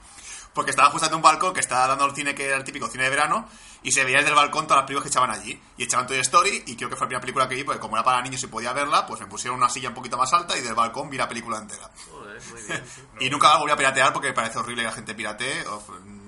porque 0.59 0.71
estaba 0.71 0.89
justo 0.89 1.07
en 1.07 1.13
un 1.15 1.21
balcón 1.21 1.53
que 1.53 1.61
estaba 1.61 1.87
dando 1.87 2.05
el 2.05 2.13
cine 2.13 2.35
que 2.35 2.45
era 2.47 2.57
el 2.57 2.65
típico 2.65 2.87
cine 2.87 3.05
de 3.05 3.09
verano, 3.11 3.47
y 3.81 3.93
se 3.93 4.03
veía 4.03 4.17
desde 4.17 4.31
el 4.31 4.35
balcón 4.35 4.65
todas 4.67 4.79
las 4.81 4.87
películas 4.87 5.03
que 5.03 5.09
echaban 5.09 5.31
allí. 5.31 5.57
Y 5.77 5.83
echaban 5.85 6.05
Toy 6.05 6.19
Story, 6.19 6.63
y 6.67 6.75
creo 6.75 6.89
que 6.89 6.97
fue 6.97 7.05
la 7.05 7.07
primera 7.07 7.21
película 7.21 7.47
que 7.47 7.55
vi, 7.55 7.63
porque 7.63 7.79
como 7.79 7.95
era 7.95 8.03
para 8.03 8.21
niños 8.21 8.43
y 8.43 8.47
podía 8.47 8.73
verla, 8.73 9.05
pues 9.05 9.21
me 9.21 9.27
pusieron 9.27 9.57
una 9.57 9.69
silla 9.69 9.87
un 9.87 9.95
poquito 9.95 10.17
más 10.17 10.33
alta 10.33 10.57
y 10.57 10.61
del 10.61 10.73
balcón 10.75 11.09
vi 11.09 11.15
la 11.17 11.29
película 11.29 11.59
entera. 11.59 11.89
Joder, 12.11 12.41
muy 12.51 12.61
bien. 12.63 12.83
Y 13.21 13.29
nunca 13.29 13.47
la 13.49 13.57
volví 13.59 13.71
a 13.71 13.77
piratear 13.77 14.11
porque 14.11 14.27
me 14.27 14.33
parece 14.33 14.59
horrible 14.59 14.81
que 14.83 14.87
la 14.89 14.93
gente 14.93 15.15
piratee. 15.15 15.65
o- 15.67 15.81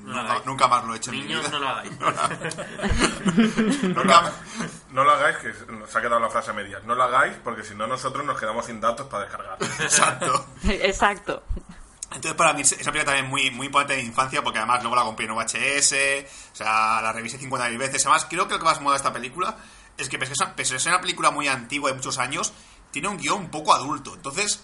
No 0.03 0.23
lo 0.23 0.43
nunca, 0.45 0.67
más 0.67 0.83
lo 0.85 0.93
he 0.93 0.97
hecho 0.97 1.11
en 1.11 1.17
mi 1.19 1.23
Niños, 1.25 1.41
vida. 1.41 1.51
no 1.51 1.59
lo 1.59 1.67
hagáis. 1.69 1.91
No 3.93 4.03
lo, 4.03 4.13
ha- 4.15 4.31
no 4.91 5.03
lo 5.03 5.11
hagáis, 5.11 5.37
que 5.37 5.53
se 5.53 5.97
ha 5.97 6.01
quedado 6.01 6.19
la 6.19 6.29
frase 6.29 6.51
a 6.51 6.53
medias. 6.53 6.83
No 6.85 6.95
lo 6.95 7.03
hagáis 7.03 7.35
porque 7.43 7.63
si 7.63 7.75
no 7.75 7.87
nosotros 7.87 8.25
nos 8.25 8.39
quedamos 8.39 8.65
sin 8.65 8.79
datos 8.81 9.07
para 9.07 9.25
descargar. 9.25 9.57
Exacto. 9.79 10.45
Exacto. 10.63 11.43
Entonces 12.13 12.33
para 12.33 12.53
mí 12.53 12.61
esa 12.61 12.75
película 12.75 13.05
también 13.05 13.27
muy, 13.27 13.51
muy 13.51 13.67
importante 13.67 13.95
de 13.95 14.01
infancia 14.01 14.43
porque 14.43 14.59
además 14.59 14.81
luego 14.81 14.95
la 14.95 15.03
compré 15.03 15.25
en 15.27 15.33
VHS, 15.33 15.93
o 16.51 16.55
sea, 16.55 17.01
la 17.01 17.11
revisé 17.13 17.39
50.000 17.39 17.77
veces. 17.77 18.05
Además 18.05 18.25
creo 18.29 18.47
que 18.47 18.53
lo 18.55 18.59
que 18.59 18.65
más 18.65 18.81
mola 18.81 18.95
de 18.95 18.97
esta 18.97 19.13
película 19.13 19.57
es 19.97 20.09
que 20.09 20.17
pese 20.19 20.33
a 20.33 20.79
ser- 20.79 20.91
una 20.91 21.01
película 21.01 21.31
muy 21.31 21.47
antigua 21.47 21.89
de 21.89 21.95
muchos 21.95 22.17
años, 22.17 22.53
tiene 22.91 23.07
un 23.07 23.17
guion 23.17 23.39
un 23.43 23.49
poco 23.49 23.73
adulto. 23.73 24.13
Entonces 24.13 24.61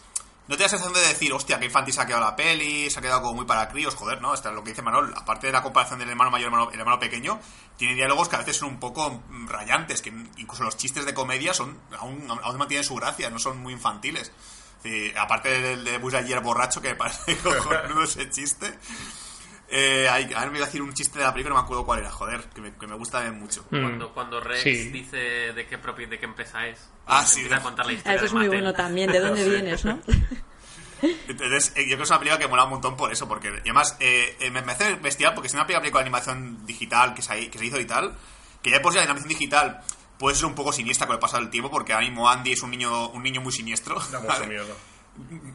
no 0.49 0.55
te 0.57 0.63
da 0.63 0.69
sensación 0.69 0.93
de 0.93 1.01
decir, 1.07 1.31
hostia, 1.33 1.59
qué 1.59 1.65
infantil 1.65 1.93
se 1.93 2.01
ha 2.01 2.05
quedado 2.05 2.23
la 2.23 2.35
peli, 2.35 2.89
se 2.89 2.99
ha 2.99 3.01
quedado 3.01 3.21
como 3.21 3.33
muy 3.35 3.45
para 3.45 3.67
críos, 3.69 3.95
joder, 3.95 4.21
¿no? 4.21 4.33
Es 4.33 4.43
lo 4.45 4.63
que 4.63 4.71
dice 4.71 4.81
Manol. 4.81 5.13
Aparte 5.15 5.47
de 5.47 5.53
la 5.53 5.61
comparación 5.63 5.99
del 5.99 6.09
hermano 6.09 6.31
mayor 6.31 6.45
y 6.45 6.47
el 6.47 6.53
hermano, 6.53 6.71
el 6.73 6.79
hermano 6.79 6.99
pequeño, 6.99 7.39
tiene 7.77 7.95
diálogos 7.95 8.27
que 8.29 8.35
a 8.35 8.39
veces 8.39 8.57
son 8.57 8.69
un 8.69 8.79
poco 8.79 9.09
mm, 9.29 9.47
rayantes, 9.47 10.01
que 10.01 10.09
incluso 10.37 10.63
los 10.63 10.75
chistes 10.77 11.05
de 11.05 11.13
comedia 11.13 11.53
son 11.53 11.77
aún, 11.97 12.27
aún 12.29 12.57
mantienen 12.57 12.83
su 12.85 12.95
gracia, 12.95 13.29
no 13.29 13.39
son 13.39 13.57
muy 13.59 13.73
infantiles. 13.73 14.31
Sí, 14.87 15.13
aparte 15.17 15.49
del 15.61 15.83
de 15.83 15.97
Buzz 15.97 16.13
ayer 16.13 16.39
borracho, 16.39 16.81
que 16.81 16.89
me 16.89 16.95
parece 16.95 17.35
cojonudo 17.43 18.03
ese 18.03 18.29
chiste. 18.29 18.73
Eh, 19.69 20.07
hay, 20.09 20.31
a 20.33 20.39
ver, 20.41 20.51
me 20.51 20.57
iba 20.59 20.63
a 20.65 20.67
decir 20.67 20.81
un 20.81 20.93
chiste 20.93 21.19
de 21.19 21.25
la 21.25 21.33
película, 21.33 21.53
no 21.55 21.61
me 21.61 21.65
acuerdo 21.65 21.85
cuál 21.85 21.99
era, 21.99 22.09
joder, 22.09 22.41
que 22.55 22.61
me, 22.61 22.73
que 22.73 22.87
me 22.87 22.95
gusta 22.95 23.19
también 23.21 23.37
mucho. 23.43 23.65
Mm. 23.69 23.81
Cuando, 23.81 24.13
cuando 24.13 24.39
Rex 24.39 24.63
Sí. 24.63 24.89
dice 24.91 25.17
de 25.17 25.67
qué 25.67 25.77
propi- 25.81 26.07
de 26.07 26.17
qué 26.17 26.25
empresa 26.25 26.65
es. 26.67 26.79
Ah, 27.05 27.21
Y 27.23 27.27
sí, 27.27 27.39
Empieza 27.41 27.55
de- 27.55 27.59
a 27.59 27.63
contar 27.63 27.85
la 27.85 27.91
Ah, 27.91 27.95
historia 27.95 28.15
Eso 28.15 28.25
es 28.25 28.33
muy 28.33 28.47
bueno 28.47 28.73
también. 28.73 29.11
¿De 29.11 29.19
dónde 29.19 29.43
vienes, 29.49 29.83
no? 29.83 29.99
Entonces, 31.27 31.73
eh, 31.75 31.81
yo 31.81 31.87
creo 31.89 31.97
que 31.97 32.03
es 32.03 32.09
una 32.09 32.19
película 32.19 32.39
que 32.39 32.47
mola 32.47 32.63
un 32.63 32.69
montón 32.71 32.95
por 32.97 33.11
eso, 33.11 33.27
porque 33.27 33.49
y 33.49 33.59
además 33.59 33.97
eh, 33.99 34.35
eh, 34.39 34.49
me, 34.51 34.61
me 34.63 34.71
hace 34.71 34.95
bestial 34.95 35.33
porque 35.35 35.47
es 35.47 35.53
una 35.53 35.67
película 35.67 35.99
de 36.01 36.05
animación 36.07 36.65
digital 36.65 37.13
que 37.13 37.21
se, 37.21 37.49
que 37.51 37.59
se 37.59 37.65
hizo 37.65 37.79
y 37.79 37.85
tal, 37.85 38.15
que 38.63 38.71
ya 38.71 38.81
por 38.81 38.91
sí 38.93 38.97
la 38.97 39.03
animación 39.03 39.29
digital 39.29 39.81
puede 40.19 40.35
ser 40.35 40.45
un 40.45 40.55
poco 40.55 40.71
siniestra 40.71 41.07
con 41.07 41.15
el 41.15 41.19
paso 41.19 41.37
del 41.37 41.49
tiempo, 41.49 41.69
porque 41.69 41.93
ahora 41.93 42.05
mismo 42.05 42.29
Andy 42.29 42.53
es 42.53 42.61
un 42.61 42.71
niño, 42.71 43.09
un 43.09 43.23
niño 43.23 43.41
muy 43.41 43.51
siniestro. 43.53 43.99
Da 44.11 44.19
mucho 44.19 44.33
¿vale? 44.33 44.47
miedo. 44.47 44.75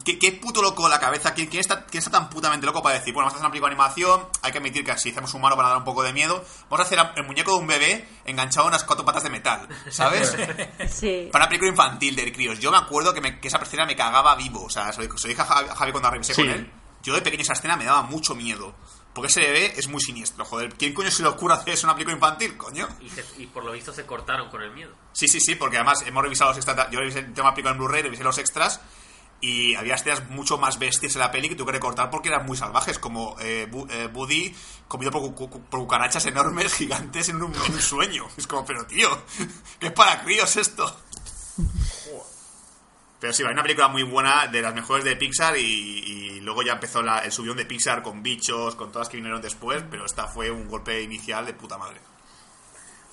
¿Qué, 0.03 0.19
qué 0.19 0.33
puto 0.33 0.61
loco 0.61 0.89
la 0.89 0.99
cabeza? 0.99 1.33
¿Quién, 1.33 1.47
quién 1.47 1.61
está, 1.61 1.85
quién 1.85 1.99
está 1.99 2.11
tan 2.11 2.29
putamente 2.29 2.65
loco 2.65 2.83
para 2.83 2.95
decir, 2.95 3.13
bueno, 3.13 3.27
vamos 3.27 3.35
a 3.35 3.37
hacer 3.37 3.45
una 3.45 3.51
película 3.51 3.69
de 3.69 3.75
animación, 3.75 4.27
hay 4.41 4.51
que 4.51 4.57
admitir 4.57 4.83
que 4.83 4.97
si 4.97 5.11
hacemos 5.11 5.33
humano 5.33 5.55
para 5.55 5.69
dar 5.69 5.77
un 5.77 5.85
poco 5.85 6.03
de 6.03 6.11
miedo, 6.11 6.43
vamos 6.69 6.79
a 6.79 6.83
hacer 6.83 6.99
el 7.15 7.23
muñeco 7.25 7.51
de 7.53 7.59
un 7.59 7.67
bebé 7.67 8.05
enganchado 8.25 8.65
a 8.65 8.67
unas 8.69 8.83
cuatro 8.83 9.05
patas 9.05 9.23
de 9.23 9.29
metal, 9.29 9.69
¿sabes? 9.89 10.35
Sí. 10.89 11.29
para 11.31 11.45
una 11.45 11.49
película 11.49 11.71
infantil 11.71 12.13
de 12.13 12.33
críos. 12.33 12.59
Yo 12.59 12.71
me 12.71 12.77
acuerdo 12.77 13.13
que, 13.13 13.21
me- 13.21 13.39
que 13.39 13.47
esa 13.47 13.57
escena 13.59 13.85
me 13.85 13.95
cagaba 13.95 14.35
vivo, 14.35 14.65
o 14.65 14.69
sea, 14.69 14.91
se 14.91 15.01
lo, 15.07 15.17
se 15.17 15.27
lo 15.27 15.29
dije 15.29 15.41
a 15.41 15.45
Javi, 15.45 15.69
Javi 15.73 15.91
cuando 15.93 16.11
revisé 16.11 16.33
Sí. 16.33 16.41
con 16.41 16.51
él. 16.51 16.69
Yo 17.01 17.13
de 17.15 17.21
pequeño 17.21 17.43
esa 17.43 17.53
escena 17.53 17.77
me 17.77 17.85
daba 17.85 18.01
mucho 18.01 18.35
miedo. 18.35 18.75
Porque 19.13 19.27
ese 19.27 19.41
bebé 19.41 19.73
es 19.77 19.87
muy 19.87 20.01
siniestro, 20.01 20.43
joder. 20.43 20.73
¿Quién 20.73 20.93
coño 20.93 21.11
se 21.11 21.21
le 21.21 21.29
ocurre 21.29 21.53
hacer 21.53 21.73
eso 21.73 21.85
en 21.85 21.89
una 21.89 21.93
película 21.95 22.15
infantil, 22.15 22.57
coño? 22.57 22.87
Y, 22.99 23.09
se- 23.09 23.23
y 23.37 23.45
por 23.45 23.63
lo 23.63 23.71
visto 23.71 23.93
se 23.93 24.05
cortaron 24.05 24.49
con 24.49 24.61
el 24.61 24.71
miedo. 24.71 24.91
Sí, 25.11 25.27
sí, 25.27 25.39
sí, 25.39 25.55
porque 25.55 25.77
además 25.77 26.01
hemos 26.07 26.23
revisado 26.23 26.49
los 26.49 26.57
extras. 26.57 26.89
Yo 26.89 26.99
revisé 26.99 27.19
el 27.19 27.33
tema 27.33 27.53
película 27.53 27.71
en 27.73 27.77
Blu-ray, 27.77 28.01
revisé 28.01 28.23
los 28.23 28.37
extras. 28.39 28.81
Y 29.39 29.75
había 29.75 29.95
escenas 29.95 30.29
mucho 30.29 30.57
más 30.57 30.79
bestias 30.79 31.13
en 31.15 31.19
la 31.19 31.29
peli 31.29 31.49
que 31.49 31.55
tuve 31.55 31.67
que 31.67 31.71
recortar 31.73 32.09
porque 32.09 32.29
eran 32.29 32.45
muy 32.45 32.55
salvajes, 32.55 32.97
como 32.97 33.35
eh, 33.41 33.67
Bu- 33.69 33.87
eh, 33.91 34.07
Buddy 34.07 34.55
comido 34.87 35.11
por, 35.11 35.35
cu- 35.35 35.49
por 35.69 35.79
cucarachas 35.81 36.25
enormes, 36.25 36.73
gigantes, 36.77 37.27
en 37.29 37.41
un, 37.43 37.53
en 37.53 37.73
un 37.73 37.81
sueño. 37.81 38.25
Es 38.37 38.47
como, 38.47 38.65
pero 38.65 38.85
tío, 38.87 39.09
¿qué 39.79 39.87
es 39.87 39.91
para 39.93 40.23
críos 40.23 40.55
esto? 40.55 40.97
Pero 43.23 43.31
sí, 43.31 43.41
hay 43.45 43.53
una 43.53 43.61
película 43.63 43.87
muy 43.87 44.03
buena, 44.03 44.47
de 44.47 44.61
las 44.61 44.75
mejores 44.75 45.05
de 45.05 45.15
Pixar, 45.15 45.57
y, 45.57 46.41
luego 46.41 46.61
ya 46.61 46.73
empezó 46.73 47.01
la- 47.01 47.19
el 47.19 47.31
subión 47.31 47.55
de 47.55 47.63
Pixar 47.63 48.03
con 48.03 48.21
bichos, 48.21 48.75
con 48.75 48.91
todas 48.91 49.07
que 49.07 49.15
vinieron 49.15 49.41
después, 49.41 49.81
pero 49.89 50.05
esta 50.05 50.27
fue 50.27 50.51
un 50.51 50.67
golpe 50.67 51.01
inicial 51.01 51.45
de 51.45 51.53
puta 51.53 51.77
madre. 51.77 52.01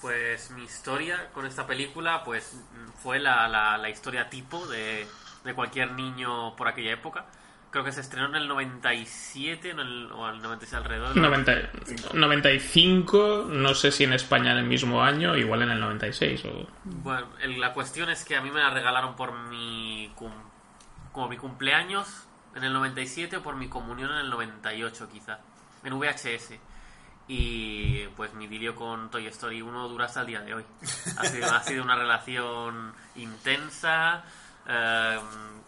Pues 0.00 0.50
mi 0.50 0.64
historia 0.64 1.30
con 1.32 1.46
esta 1.46 1.64
película 1.64 2.24
pues 2.24 2.54
mm, 2.54 3.00
fue 3.00 3.20
la, 3.20 3.46
la, 3.46 3.78
la 3.78 3.88
historia 3.88 4.28
tipo 4.28 4.66
de 4.66 5.06
cualquier 5.54 5.92
niño 5.92 6.56
por 6.56 6.66
aquella 6.66 6.90
época. 6.90 7.26
Creo 7.70 7.84
que 7.84 7.92
se 7.92 8.00
estrenó 8.00 8.26
en 8.28 8.34
el 8.34 8.48
97 8.48 9.70
en 9.70 9.78
el, 9.78 10.10
o 10.12 10.28
el 10.28 10.42
96 10.42 10.74
alrededor. 10.74 11.14
del 11.14 11.22
90 11.22 11.52
95, 12.14 13.46
no 13.48 13.74
sé 13.74 13.92
si 13.92 14.04
en 14.04 14.12
España 14.12 14.52
en 14.52 14.58
el 14.58 14.64
mismo 14.64 15.02
año, 15.02 15.36
igual 15.36 15.62
en 15.62 15.70
el 15.70 15.80
96 15.80 16.44
o... 16.46 16.66
Bueno, 16.84 17.28
el- 17.40 17.60
la 17.60 17.72
cuestión 17.72 18.10
es 18.10 18.24
que 18.24 18.36
a 18.36 18.40
mí 18.40 18.50
me 18.50 18.60
la 18.60 18.70
regalaron 18.70 19.14
por 19.14 19.32
mi 19.48 20.10
cum- 20.16 20.32
como 21.12 21.28
mi 21.28 21.36
cumpleaños 21.36 22.26
en 22.56 22.64
el 22.64 22.72
97 22.72 23.36
o 23.36 23.42
por 23.42 23.54
mi 23.56 23.68
comunión 23.68 24.10
en 24.12 24.18
el 24.18 24.30
98 24.30 25.08
quizá, 25.12 25.38
en 25.84 25.98
VHS. 25.98 26.54
Y 27.28 28.08
pues 28.16 28.34
mi 28.34 28.48
vídeo 28.48 28.74
con 28.74 29.08
Toy 29.10 29.26
Story 29.28 29.62
1 29.62 29.88
dura 29.88 30.06
hasta 30.06 30.22
el 30.22 30.26
día 30.26 30.40
de 30.40 30.54
hoy. 30.54 30.64
Ha 31.16 31.24
sido, 31.26 31.46
ha 31.54 31.62
sido 31.62 31.84
una 31.84 31.94
relación 31.94 32.92
intensa, 33.14 34.24
eh, 34.66 35.18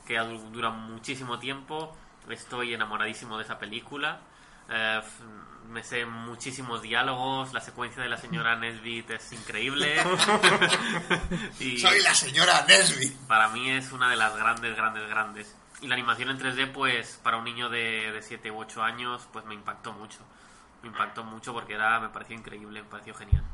que 0.06 0.18
dura 0.18 0.70
muchísimo 0.70 1.38
tiempo. 1.38 1.96
Estoy 2.28 2.74
enamoradísimo 2.74 3.36
de 3.38 3.44
esa 3.44 3.58
película. 3.58 4.20
Eh, 4.68 5.00
me 5.68 5.82
sé 5.82 6.04
muchísimos 6.06 6.82
diálogos. 6.82 7.52
La 7.52 7.60
secuencia 7.60 8.02
de 8.02 8.08
la 8.08 8.16
señora 8.16 8.56
Nesbit 8.60 9.10
es 9.10 9.32
increíble. 9.32 9.96
y 11.60 11.78
Soy 11.78 12.00
la 12.02 12.14
señora 12.14 12.64
Nesby. 12.66 13.08
para 13.26 13.48
mí 13.48 13.70
es 13.70 13.92
una 13.92 14.10
de 14.10 14.16
las 14.16 14.36
grandes, 14.36 14.76
grandes, 14.76 15.08
grandes. 15.08 15.56
Y 15.80 15.88
la 15.88 15.94
animación 15.94 16.30
en 16.30 16.38
3D, 16.38 16.72
pues 16.72 17.18
para 17.22 17.38
un 17.38 17.44
niño 17.44 17.68
de, 17.68 18.12
de 18.12 18.22
7 18.22 18.50
u 18.52 18.58
8 18.60 18.82
años, 18.82 19.28
pues 19.32 19.44
me 19.44 19.54
impactó 19.54 19.92
mucho. 19.92 20.18
Me 20.82 20.88
impactó 20.88 21.24
mucho 21.24 21.52
porque 21.52 21.74
era, 21.74 21.98
me 22.00 22.08
pareció 22.08 22.36
increíble, 22.36 22.82
me 22.82 22.88
pareció 22.88 23.14
genial. 23.14 23.44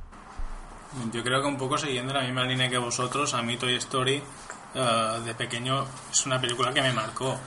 Yo 1.12 1.22
creo 1.22 1.40
que 1.42 1.46
un 1.46 1.58
poco 1.58 1.76
siguiendo 1.76 2.14
la 2.14 2.22
misma 2.22 2.44
línea 2.44 2.68
que 2.68 2.78
vosotros, 2.78 3.34
a 3.34 3.42
mí 3.42 3.56
Toy 3.56 3.74
Story 3.76 4.22
eh, 4.74 5.20
de 5.24 5.34
pequeño 5.34 5.84
es 6.10 6.26
una 6.26 6.40
película 6.40 6.72
que 6.72 6.80
me 6.80 6.92
marcó. 6.92 7.38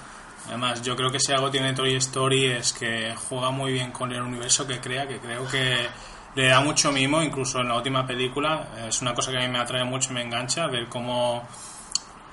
Además, 0.48 0.82
yo 0.82 0.96
creo 0.96 1.12
que 1.12 1.20
si 1.20 1.32
algo 1.32 1.50
tiene 1.50 1.74
Toy 1.74 1.96
Story 1.96 2.46
es 2.46 2.74
que 2.74 3.16
juega 3.30 3.52
muy 3.52 3.74
bien 3.74 3.92
con 3.92 4.12
el 4.12 4.22
universo 4.22 4.66
que 4.66 4.80
crea, 4.80 5.08
que 5.08 5.20
creo 5.20 5.48
que 5.48 5.88
le 6.36 6.48
da 6.48 6.62
mucho 6.62 6.92
mimo, 6.92 7.22
incluso 7.22 7.60
en 7.60 7.68
la 7.68 7.76
última 7.76 8.06
película. 8.06 8.70
Es 8.88 9.02
una 9.02 9.14
cosa 9.14 9.32
que 9.32 9.38
a 9.38 9.42
mí 9.42 9.48
me 9.48 9.60
atrae 9.60 9.84
mucho 9.84 10.12
y 10.12 10.14
me 10.14 10.22
engancha, 10.22 10.68
ver 10.68 10.88
cómo, 10.88 11.48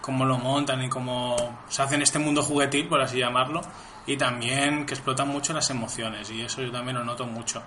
cómo 0.00 0.24
lo 0.24 0.38
montan 0.38 0.82
y 0.82 0.88
cómo 0.88 1.36
se 1.68 1.82
hace 1.82 1.96
en 1.96 2.02
este 2.02 2.18
mundo 2.18 2.42
juguetil, 2.42 2.86
por 2.86 3.00
así 3.00 3.18
llamarlo, 3.18 3.60
y 4.06 4.16
también 4.16 4.86
que 4.86 4.94
explotan 4.94 5.28
mucho 5.28 5.52
las 5.52 5.68
emociones, 5.70 6.30
y 6.30 6.42
eso 6.42 6.62
yo 6.62 6.70
también 6.70 6.96
lo 6.96 7.04
noto 7.04 7.26
mucho. 7.26 7.62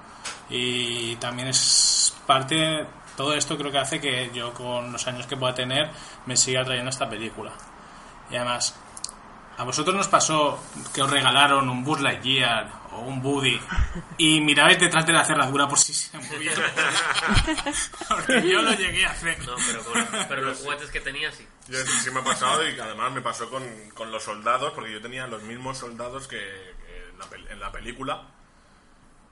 Y 0.49 1.15
también 1.17 1.49
es 1.49 2.15
parte, 2.25 2.85
todo 3.21 3.33
esto 3.35 3.55
creo 3.57 3.71
que 3.71 3.77
hace 3.77 4.01
que 4.01 4.31
yo 4.33 4.51
con 4.53 4.91
los 4.91 5.05
años 5.07 5.27
que 5.27 5.37
pueda 5.37 5.53
tener 5.53 5.89
me 6.25 6.35
siga 6.35 6.61
atrayendo 6.61 6.89
esta 6.89 7.07
película. 7.07 7.51
Y 8.31 8.35
además, 8.35 8.75
¿a 9.57 9.63
vosotros 9.63 9.95
nos 9.95 10.07
pasó 10.07 10.59
que 10.93 11.01
os 11.03 11.09
regalaron 11.09 11.69
un 11.69 11.83
Buzz 11.83 12.01
Lightyear 12.01 12.71
o 12.93 13.01
un 13.01 13.23
Woody 13.23 13.59
y 14.17 14.41
mirabais 14.41 14.79
detrás 14.79 15.05
de 15.05 15.13
la 15.13 15.23
cerradura 15.23 15.67
por 15.67 15.77
si 15.77 15.93
se 15.93 16.17
movía? 16.17 16.51
Porque 18.09 18.47
yo 18.49 18.61
lo 18.61 18.73
llegué 18.73 19.05
a 19.05 19.11
hacer. 19.11 19.37
No, 19.45 19.55
pero, 19.67 19.83
con- 19.83 20.07
pero 20.27 20.41
los 20.41 20.57
juguetes 20.59 20.89
que 20.89 20.99
tenía 21.01 21.31
sí. 21.31 21.47
Yo 21.67 21.77
sí, 21.85 21.99
sí 22.03 22.11
me 22.11 22.19
ha 22.21 22.23
pasado 22.23 22.67
y 22.67 22.79
además 22.79 23.11
me 23.11 23.21
pasó 23.21 23.49
con, 23.49 23.63
con 23.93 24.11
los 24.11 24.23
soldados, 24.23 24.73
porque 24.73 24.91
yo 24.93 25.01
tenía 25.01 25.27
los 25.27 25.43
mismos 25.43 25.77
soldados 25.77 26.27
que, 26.27 26.37
en, 26.39 27.17
la, 27.19 27.51
en 27.51 27.59
la 27.59 27.71
película. 27.71 28.23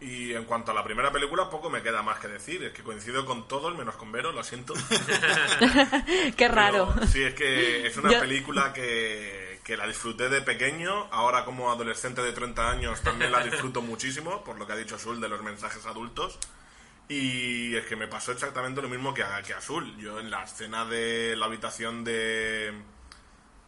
Y 0.01 0.33
en 0.33 0.45
cuanto 0.45 0.71
a 0.71 0.73
la 0.73 0.83
primera 0.83 1.11
película, 1.11 1.49
poco 1.49 1.69
me 1.69 1.81
queda 1.81 2.01
más 2.01 2.19
que 2.19 2.29
decir. 2.29 2.63
Es 2.63 2.71
que 2.71 2.83
coincido 2.83 3.25
con 3.25 3.47
todos, 3.49 3.77
menos 3.77 3.95
con 3.95 4.11
Vero, 4.13 4.31
lo 4.31 4.43
siento. 4.45 4.73
Qué 6.37 6.47
raro. 6.47 6.91
Pero 6.95 7.07
sí, 7.07 7.23
es 7.23 7.33
que 7.33 7.85
es 7.87 7.97
una 7.97 8.11
Yo- 8.11 8.19
película 8.21 8.71
que, 8.73 9.59
que 9.63 9.75
la 9.75 9.85
disfruté 9.87 10.29
de 10.29 10.41
pequeño. 10.41 11.07
Ahora, 11.11 11.43
como 11.45 11.69
adolescente 11.71 12.21
de 12.21 12.31
30 12.31 12.69
años, 12.71 13.01
también 13.01 13.31
la 13.31 13.43
disfruto 13.43 13.81
muchísimo, 13.81 14.43
por 14.43 14.57
lo 14.57 14.65
que 14.65 14.73
ha 14.73 14.77
dicho 14.77 14.95
Azul 14.95 15.19
de 15.19 15.27
los 15.29 15.41
mensajes 15.43 15.85
adultos. 15.85 16.39
Y 17.09 17.75
es 17.75 17.85
que 17.85 17.95
me 17.95 18.07
pasó 18.07 18.31
exactamente 18.31 18.81
lo 18.81 18.87
mismo 18.87 19.13
que 19.13 19.23
a, 19.23 19.41
que 19.41 19.53
a 19.53 19.57
Azul. 19.57 19.97
Yo 19.97 20.19
en 20.19 20.29
la 20.31 20.43
escena 20.43 20.85
de 20.85 21.35
la 21.35 21.47
habitación 21.47 22.03
de. 22.03 22.71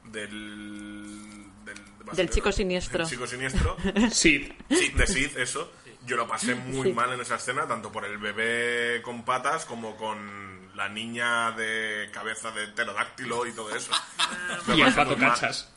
del. 0.05 1.45
del, 1.65 2.15
Del 2.15 2.29
chico 2.29 2.51
siniestro. 2.51 2.99
del 2.99 3.07
chico 3.09 3.27
siniestro. 3.27 3.77
Sí, 4.11 4.53
de 4.95 5.07
Sid, 5.07 5.37
eso. 5.37 5.71
Yo 6.05 6.17
lo 6.17 6.27
pasé 6.27 6.55
muy 6.55 6.89
Sí. 6.89 6.93
mal 6.93 7.11
en 7.13 7.21
esa 7.21 7.35
escena, 7.35 7.67
tanto 7.67 7.91
por 7.91 8.05
el 8.05 8.17
bebé 8.17 9.01
con 9.03 9.23
patas 9.23 9.65
como 9.65 9.95
con 9.97 10.69
la 10.75 10.87
niña 10.89 11.51
de 11.51 12.09
cabeza 12.13 12.51
de 12.51 12.67
pterodáctilo 12.67 13.45
y 13.45 13.51
todo 13.53 13.75
eso. 13.75 13.91
Y 14.75 14.81
el 14.81 14.93
pato 14.93 15.17
cachas. 15.17 15.69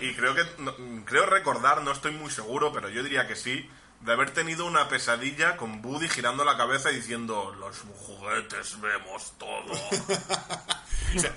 Y, 0.00 0.14
creo 0.14 0.34
que 0.34 0.42
no- 0.58 0.74
creo 1.04 1.26
recordar, 1.26 1.82
no 1.82 1.90
estoy 1.92 2.12
muy 2.12 2.30
seguro, 2.30 2.72
pero 2.72 2.88
yo 2.88 3.02
diría 3.02 3.26
que 3.26 3.34
sí, 3.36 3.68
de 4.06 4.12
haber 4.12 4.30
tenido 4.30 4.64
una 4.64 4.88
pesadilla 4.88 5.56
con 5.56 5.82
Buddy 5.82 6.08
girando 6.08 6.44
la 6.44 6.56
cabeza 6.56 6.90
y 6.92 6.96
diciendo 6.96 7.54
los 7.58 7.78
juguetes 7.80 8.80
vemos 8.80 9.32
todo. 9.38 9.72
O 11.14 11.18
sea, 11.20 11.32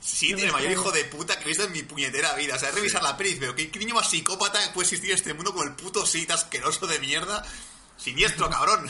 sí, 0.00 0.32
el 0.32 0.52
mayor 0.52 0.70
hijo 0.70 0.92
de 0.92 1.04
puta 1.04 1.36
que 1.36 1.44
he 1.44 1.48
visto 1.48 1.64
en 1.64 1.72
mi 1.72 1.82
puñetera 1.82 2.32
vida. 2.34 2.54
O 2.54 2.58
sea, 2.58 2.68
es 2.68 2.74
revisar 2.74 3.02
la 3.02 3.16
peli, 3.16 3.36
pero 3.38 3.54
¿qué, 3.54 3.70
qué 3.70 3.78
niño 3.80 3.94
más 3.94 4.08
psicópata 4.08 4.58
puede 4.72 4.86
existir 4.86 5.10
en 5.10 5.16
este 5.16 5.34
mundo 5.34 5.52
con 5.52 5.66
el 5.66 5.74
puto 5.74 6.06
Sid 6.06 6.30
asqueroso 6.30 6.86
de 6.86 6.98
mierda? 7.00 7.42
Siniestro, 7.96 8.48
cabrón. 8.50 8.88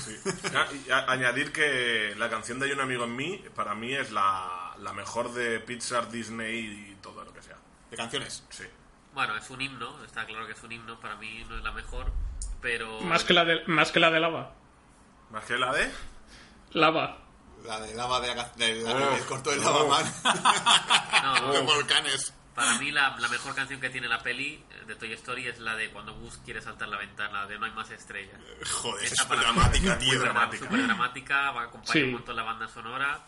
Ah, 0.55 0.69
a- 0.93 1.13
añadir 1.13 1.53
que 1.53 2.15
la 2.19 2.29
canción 2.29 2.59
de 2.61 2.67
Hay 2.67 2.73
un 2.73 2.81
amigo 2.81 3.05
en 3.05 3.17
mí, 3.17 3.43
para 3.57 3.75
mí 3.75 3.95
es 3.95 4.13
la, 4.13 4.75
la 4.79 4.93
mejor 4.93 5.33
de 5.33 5.59
Pixar, 5.61 6.11
Disney 6.11 6.93
y 6.93 6.99
todo 7.03 7.25
lo 7.25 7.33
que 7.33 7.43
sea. 7.43 7.57
De 7.91 7.97
canciones. 7.97 8.45
Sí. 8.51 8.65
Bueno, 9.15 9.37
es 9.37 9.49
un 9.51 9.61
himno, 9.61 10.05
está 10.05 10.27
claro 10.27 10.47
que 10.47 10.53
es 10.53 10.63
un 10.63 10.71
himno, 10.71 11.01
para 11.01 11.17
mí 11.17 11.45
no 11.49 11.57
es 11.57 11.65
la 11.65 11.73
mejor, 11.73 12.13
pero... 12.61 13.01
Más 13.01 13.25
que 13.25 13.33
la 13.35 13.45
de, 13.45 13.63
más 13.67 13.91
que 13.93 14.01
la 14.01 14.11
de 14.11 14.21
lava. 14.21 14.53
Más 15.31 15.45
que 15.45 15.57
la 15.59 15.73
de... 15.73 15.91
Lava. 16.73 17.19
La 17.65 17.79
de 17.81 17.95
lava 17.95 18.21
de 18.21 18.29
de 18.57 18.83
la- 18.83 18.95
Oh. 18.95 19.15
del 19.15 19.25
corto 19.27 19.51
de 19.51 19.57
lava 19.59 19.85
man. 19.87 20.05
No, 21.43 21.53
de 21.53 21.61
volcanes. 21.61 22.35
Para 22.55 22.79
mí 22.79 22.91
la, 22.91 23.17
la 23.19 23.29
mejor 23.29 23.55
canción 23.55 23.81
que 23.81 23.91
tiene 23.91 24.09
la 24.09 24.19
peli 24.23 24.55
eh, 24.71 24.85
de 24.87 24.95
Toy 24.97 25.13
Story 25.13 25.47
es 25.47 25.59
la 25.61 25.77
de 25.77 25.91
cuando 25.91 26.15
Buzz 26.15 26.39
quiere 26.45 26.61
saltar 26.61 26.89
la 26.89 26.99
ventana, 26.99 27.47
de 27.47 27.59
No 27.59 27.67
hay 27.67 27.73
más 27.73 27.91
estrellas. 27.91 28.39
Joder, 28.71 29.05
es 29.05 29.15
súper 29.17 29.39
dramática, 29.39 29.99
tío. 29.99 30.13
súper 30.15 30.25
dramática. 30.33 30.65
Súper 30.65 30.83
dramática, 30.87 31.51
va 31.53 31.63
a 31.63 31.65
acompañar 31.67 31.93
Sí. 31.93 32.03
un 32.03 32.13
montón 32.13 32.37
la 32.37 32.43
banda 32.43 32.69
sonora. 32.69 33.25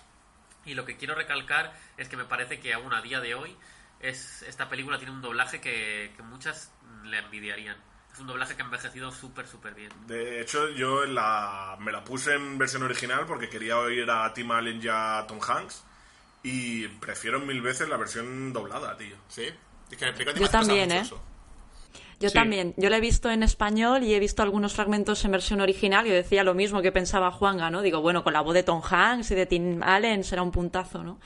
Y 0.64 0.74
lo 0.74 0.84
que 0.84 0.96
quiero 0.96 1.14
recalcar 1.14 1.72
es 1.96 2.08
que 2.08 2.16
me 2.16 2.24
parece 2.24 2.60
que 2.60 2.72
aún 2.74 2.92
a 2.92 3.00
día 3.02 3.20
de 3.20 3.34
hoy 3.34 3.56
es 4.00 4.42
esta 4.42 4.68
película 4.68 4.98
tiene 4.98 5.12
un 5.12 5.22
doblaje 5.22 5.60
que, 5.60 6.12
que 6.16 6.22
muchas 6.22 6.72
le 7.04 7.18
envidiarían. 7.18 7.76
Es 8.12 8.21
un 8.21 8.26
doblaje 8.26 8.54
que 8.54 8.62
ha 8.62 8.64
envejecido 8.66 9.11
súper, 9.11 9.47
súper 9.47 9.75
bien. 9.75 9.90
De 10.07 10.40
hecho, 10.40 10.69
yo 10.71 11.04
en 11.04 11.14
la, 11.14 11.76
me 11.81 11.92
la 11.92 12.04
puse 12.04 12.35
en 12.35 12.59
versión 12.59 12.83
original 12.83 13.25
porque 13.26 13.49
quería 13.49 13.78
oír 13.78 14.09
a 14.11 14.33
Tim 14.35 14.50
Allen 14.50 14.81
y 14.83 14.88
a 14.88 15.25
Tom 15.26 15.38
Hanks. 15.47 15.85
Y 16.42 16.88
prefiero 16.88 17.40
mil 17.40 17.62
veces 17.62 17.88
la 17.88 17.97
versión 17.97 18.52
doblada, 18.52 18.97
tío. 18.97 19.16
Sí. 19.28 19.45
Es 19.90 19.97
que 19.97 20.12
película 20.12 20.35
Yo 20.35 20.49
también, 20.50 20.90
¿eh? 20.92 20.99
eso. 21.00 21.23
Yo 22.21 22.28
Sí. 22.28 22.35
también. 22.35 22.75
Yo 22.76 22.90
la 22.90 22.99
he 22.99 23.00
visto 23.00 23.31
en 23.31 23.42
español 23.42 24.02
y 24.02 24.14
he 24.14 24.19
visto 24.21 24.42
algunos 24.42 24.75
fragmentos 24.75 25.25
en 25.25 25.33
versión 25.33 25.61
original 25.61 26.07
y 26.07 26.11
yo 26.11 26.14
decía 26.14 26.45
lo 26.45 26.54
mismo 26.54 26.83
que 26.83 26.92
pensaba 26.92 27.31
Juanga, 27.31 27.71
¿no? 27.71 27.81
Digo, 27.83 28.00
bueno, 28.00 28.23
con 28.23 28.33
la 28.33 28.40
voz 28.42 28.54
de 28.54 28.62
Tom 28.62 28.83
Hanks 28.88 29.31
y 29.31 29.35
de 29.35 29.47
Tim 29.47 29.83
Allen 29.83 30.23
será 30.23 30.42
un 30.42 30.52
puntazo, 30.52 31.02
¿no? 31.02 31.19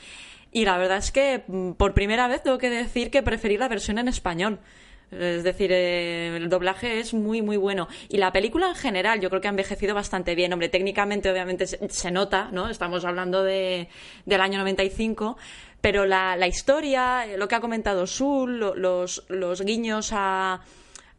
Y 0.52 0.64
la 0.64 0.78
verdad 0.78 0.98
es 0.98 1.10
que 1.12 1.44
mm, 1.46 1.72
por 1.72 1.92
primera 1.94 2.28
vez 2.28 2.42
tengo 2.42 2.58
que 2.58 2.70
decir 2.70 3.10
que 3.10 3.22
preferí 3.22 3.58
la 3.58 3.68
versión 3.68 3.98
en 3.98 4.08
español. 4.08 4.60
Es 5.10 5.44
decir, 5.44 5.70
eh, 5.72 6.36
el 6.36 6.48
doblaje 6.48 6.98
es 6.98 7.14
muy, 7.14 7.40
muy 7.42 7.56
bueno. 7.56 7.86
Y 8.08 8.16
la 8.18 8.32
película 8.32 8.68
en 8.68 8.74
general 8.74 9.20
yo 9.20 9.28
creo 9.30 9.40
que 9.40 9.48
ha 9.48 9.50
envejecido 9.50 9.94
bastante 9.94 10.34
bien. 10.34 10.52
Hombre, 10.52 10.68
técnicamente 10.68 11.30
obviamente 11.30 11.66
se, 11.66 11.88
se 11.88 12.10
nota, 12.10 12.48
¿no? 12.52 12.68
Estamos 12.68 13.04
hablando 13.04 13.42
de, 13.44 13.88
del 14.24 14.40
año 14.40 14.58
95. 14.58 15.36
Pero 15.80 16.06
la, 16.06 16.36
la 16.36 16.48
historia, 16.48 17.24
lo 17.36 17.46
que 17.46 17.54
ha 17.54 17.60
comentado 17.60 18.06
Sul, 18.06 18.58
lo- 18.58 18.74
los, 18.74 19.24
los 19.28 19.60
guiños 19.62 20.10
a, 20.12 20.60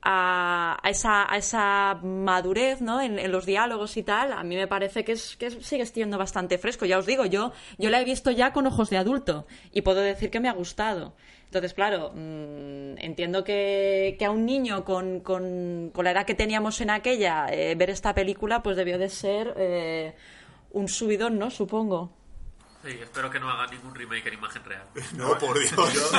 a, 0.09 0.79
esa, 0.89 1.29
a 1.29 1.37
esa 1.37 1.99
madurez 2.01 2.79
¿no? 2.79 3.01
en, 3.01 3.19
en 3.19 3.29
los 3.29 3.45
diálogos 3.45 3.97
y 3.97 4.03
tal, 4.03 4.31
a 4.31 4.41
mí 4.43 4.55
me 4.55 4.65
parece 4.65 5.03
que, 5.03 5.11
es, 5.11 5.35
que 5.35 5.51
sigue 5.51 5.85
siendo 5.85 6.17
bastante 6.17 6.57
fresco. 6.57 6.85
Ya 6.85 6.97
os 6.97 7.05
digo, 7.05 7.25
yo, 7.25 7.51
yo 7.77 7.89
la 7.89 7.99
he 7.99 8.05
visto 8.05 8.31
ya 8.31 8.53
con 8.53 8.65
ojos 8.67 8.89
de 8.89 8.95
adulto 8.97 9.47
y 9.73 9.81
puedo 9.81 9.99
decir 9.99 10.29
que 10.29 10.39
me 10.39 10.47
ha 10.47 10.53
gustado. 10.53 11.13
Entonces, 11.43 11.73
claro, 11.73 12.13
mm, 12.15 12.99
entiendo 12.99 13.43
que, 13.43 14.15
que 14.17 14.23
a 14.23 14.31
un 14.31 14.45
niño 14.45 14.85
con, 14.85 15.19
con, 15.19 15.91
con 15.93 16.05
la 16.05 16.11
edad 16.11 16.25
que 16.25 16.35
teníamos 16.35 16.79
en 16.79 16.89
aquella, 16.89 17.47
eh, 17.51 17.75
ver 17.75 17.89
esta 17.89 18.15
película 18.15 18.63
pues 18.63 18.77
debió 18.77 18.97
de 18.97 19.09
ser 19.09 19.53
eh, 19.57 20.13
un 20.71 20.87
subidón, 20.87 21.37
¿no? 21.37 21.51
Supongo. 21.51 22.13
Sí, 22.87 22.97
espero 23.01 23.29
que 23.29 23.37
no 23.37 23.49
haga 23.49 23.67
ningún 23.67 23.93
remake 23.93 24.27
en 24.27 24.35
imagen 24.35 24.63
real. 24.63 24.83
No, 25.13 25.37
por 25.37 25.59
Dios. 25.59 25.73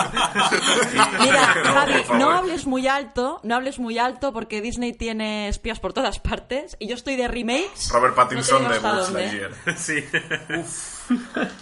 Mira, 1.21 1.55
No, 1.65 1.73
Javi, 1.73 2.05
no 2.19 2.31
hables 2.31 2.67
muy 2.67 2.87
alto, 2.87 3.41
no 3.43 3.55
hables 3.57 3.79
muy 3.79 3.99
alto 3.99 4.35
porque 4.35 4.61
Disney 4.61 4.93
tiene 4.93 5.49
espías 5.49 5.81
por 5.81 5.95
todas 5.95 6.19
partes 6.19 6.77
y 6.79 6.87
yo 6.87 6.95
estoy 6.95 7.17
de 7.17 7.27
remakes. 7.27 7.89
Robert 7.91 8.15
Pattinson 8.15 8.65
no 8.65 8.69
de 8.69 8.79
Buzz. 8.81 9.11
Lightyear. 9.13 9.53
Sí. 9.79 10.05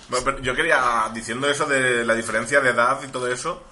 Bueno, 0.08 0.24
pero 0.24 0.40
yo 0.40 0.56
quería, 0.56 1.08
diciendo 1.14 1.48
eso 1.48 1.66
de 1.66 2.04
la 2.04 2.14
diferencia 2.14 2.60
de 2.60 2.70
edad 2.70 3.00
y 3.04 3.08
todo 3.08 3.28
eso, 3.28 3.62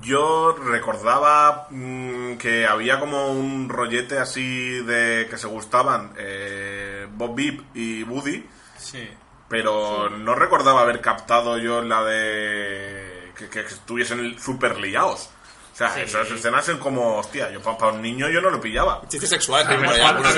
yo 0.00 0.52
recordaba 0.64 1.66
mm, 1.70 2.36
que 2.36 2.66
había 2.66 3.00
como 3.00 3.32
un 3.32 3.68
rollete 3.68 4.18
así 4.20 4.80
de 4.82 5.26
que 5.28 5.36
se 5.38 5.48
gustaban 5.48 6.12
eh, 6.16 7.08
Bob 7.10 7.34
Beep 7.34 7.64
y 7.74 8.04
Woody, 8.04 8.46
Sí. 8.78 9.08
Pero 9.52 10.08
no 10.08 10.34
recordaba 10.34 10.80
haber 10.80 11.02
captado 11.02 11.58
yo 11.58 11.82
la 11.82 12.02
de 12.04 13.32
que, 13.36 13.50
que 13.50 13.60
estuviesen 13.60 14.38
súper 14.40 14.78
liados. 14.78 15.28
O 15.74 15.76
sea, 15.76 15.90
Sí. 15.90 16.00
esas 16.00 16.30
escenas 16.30 16.64
son 16.64 16.78
como, 16.78 17.18
hostia, 17.18 17.50
yo 17.50 17.60
para 17.60 17.92
un 17.92 18.00
niño 18.00 18.30
yo 18.30 18.40
no 18.40 18.48
lo 18.48 18.60
pillaba. 18.62 19.02
Chiste 19.08 19.26
sexual. 19.26 19.66
Ver, 19.68 19.80
de- 19.80 20.00
Juanca, 20.00 20.30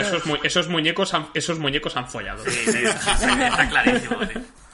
esos, 0.00 0.24
mu- 0.26 0.38
esos 0.42 0.68
muñecos 0.68 1.12
han, 1.12 1.28
esos 1.34 1.58
muñecos 1.58 1.94
han 1.98 2.08
follado. 2.08 2.42
Sí, 2.46 2.50
sí, 2.50 2.72
sí, 2.72 2.86
está 2.86 3.68
clarísimo. 3.68 4.16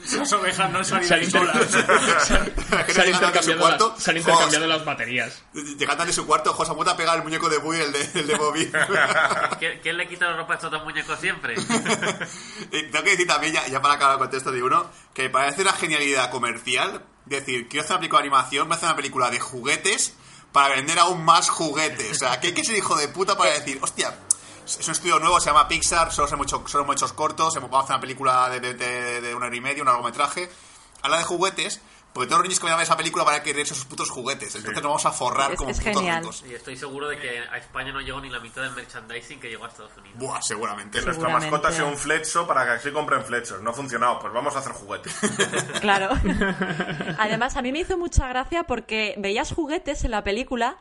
Esas 0.08 0.32
ovejas 0.32 0.70
no 0.70 0.78
han 0.78 0.84
Se 0.84 0.94
han, 0.96 1.04
salido 1.04 1.42
inter- 1.44 1.68
solas. 1.68 1.70
se 2.26 2.34
han- 2.34 2.52
se 2.86 3.10
intercambiado, 3.10 3.60
cuarto. 3.60 3.94
la- 3.96 4.00
se 4.02 4.10
han 4.10 4.16
intercambiado 4.16 4.66
las 4.66 4.84
baterías. 4.84 5.42
Llegando 5.52 6.04
de 6.06 6.12
su 6.12 6.26
cuarto, 6.26 6.52
José 6.54 6.72
Muta 6.74 6.96
pega 6.96 7.14
el 7.14 7.22
muñeco 7.22 7.48
de 7.48 7.58
Woody, 7.58 7.80
el 7.80 7.92
de, 7.92 8.10
el 8.20 8.26
de 8.26 8.34
Bobby. 8.36 8.66
¿Qui- 9.60 9.80
¿Quién 9.82 9.96
le 9.96 10.08
quita 10.08 10.26
la 10.30 10.36
ropa 10.36 10.54
a 10.54 10.56
estos 10.56 10.70
dos 10.70 10.84
muñecos 10.84 11.18
siempre? 11.20 11.54
y 12.72 12.82
tengo 12.90 13.04
que 13.04 13.10
decir 13.10 13.26
también, 13.26 13.52
ya, 13.52 13.66
ya 13.68 13.80
para 13.80 13.94
acabar 13.94 14.14
el 14.14 14.18
contexto 14.20 14.52
de 14.52 14.62
uno, 14.62 14.90
que 15.14 15.24
me 15.24 15.30
parece 15.30 15.62
una 15.62 15.72
genialidad 15.72 16.30
comercial. 16.30 17.04
Decir, 17.26 17.68
quiero 17.68 17.84
hacer 17.84 17.92
una 17.96 18.00
película 18.00 18.22
de 18.22 18.28
animación, 18.28 18.68
me 18.68 18.74
hace 18.74 18.86
una 18.86 18.96
película 18.96 19.30
de 19.30 19.38
juguetes 19.38 20.14
para 20.52 20.74
vender 20.74 20.98
aún 20.98 21.22
más 21.24 21.50
juguetes. 21.50 22.10
O 22.12 22.14
sea, 22.14 22.40
que 22.40 22.48
hay 22.48 22.52
que 22.54 22.64
ser 22.64 22.76
hijo 22.76 22.96
de 22.96 23.08
puta 23.08 23.36
para 23.36 23.50
decir, 23.52 23.78
hostia, 23.82 24.14
es 24.78 24.86
un 24.86 24.92
estudio 24.92 25.18
nuevo, 25.18 25.40
se 25.40 25.46
llama 25.50 25.66
Pixar, 25.68 26.12
solo 26.12 26.28
hemos 26.32 26.46
hecho, 26.46 26.62
solo 26.66 26.84
hemos 26.84 26.96
hecho 26.96 27.14
cortos, 27.14 27.56
hemos 27.56 27.72
a 27.72 27.78
hacer 27.80 27.94
una 27.94 28.00
película 28.00 28.48
de, 28.50 28.60
de, 28.60 28.74
de- 28.74 29.20
de 29.20 29.34
una 29.34 29.46
hora 29.46 29.56
y 29.56 29.60
media, 29.60 29.82
un 29.82 29.88
largometraje. 29.88 30.48
Habla 31.02 31.18
de 31.18 31.24
juguetes, 31.24 31.80
porque 32.12 32.26
todos 32.26 32.40
los 32.40 32.48
niños 32.48 32.58
que 32.58 32.66
ver 32.66 32.80
esa 32.80 32.96
película 32.96 33.22
van 33.22 33.36
a 33.36 33.42
querer 33.42 33.62
esos 33.62 33.84
putos 33.84 34.10
juguetes. 34.10 34.54
Entonces 34.56 34.82
nos 34.82 34.90
vamos 34.90 35.06
a 35.06 35.12
forrar 35.12 35.52
Es- 35.52 35.58
como 35.58 35.70
es 35.70 35.78
putos 35.78 35.94
genial. 35.94 36.20
ricos. 36.22 36.44
Y 36.48 36.54
estoy 36.54 36.76
seguro 36.76 37.06
de 37.08 37.18
que 37.20 37.38
a 37.38 37.56
España 37.58 37.92
no 37.92 38.00
llegó 38.00 38.20
ni 38.20 38.28
la 38.30 38.40
mitad 38.40 38.62
del 38.62 38.72
merchandising 38.72 39.38
que 39.38 39.48
llegó 39.48 39.64
a 39.64 39.68
Estados 39.68 39.92
Unidos. 39.96 40.18
Buah, 40.18 40.42
seguramente. 40.42 40.98
Que 40.98 41.04
nuestra 41.04 41.26
Seguramente. 41.26 41.50
mascota 41.52 41.72
sea 41.72 41.84
un 41.84 41.96
flecho 41.96 42.46
para 42.48 42.64
que 42.64 42.70
así 42.72 42.90
compren 42.90 43.22
flechos. 43.24 43.60
No 43.62 43.70
ha 43.70 43.74
funcionado, 43.74 44.18
pues 44.18 44.32
vamos 44.32 44.56
a 44.56 44.58
hacer 44.58 44.72
juguetes. 44.72 45.14
Claro. 45.80 46.08
Además, 47.18 47.56
a 47.56 47.62
mí 47.62 47.72
me 47.72 47.80
hizo 47.80 47.96
mucha 47.96 48.26
gracia 48.28 48.64
porque 48.64 49.14
veías 49.18 49.52
juguetes 49.52 50.04
en 50.04 50.10
la 50.10 50.24
película 50.24 50.76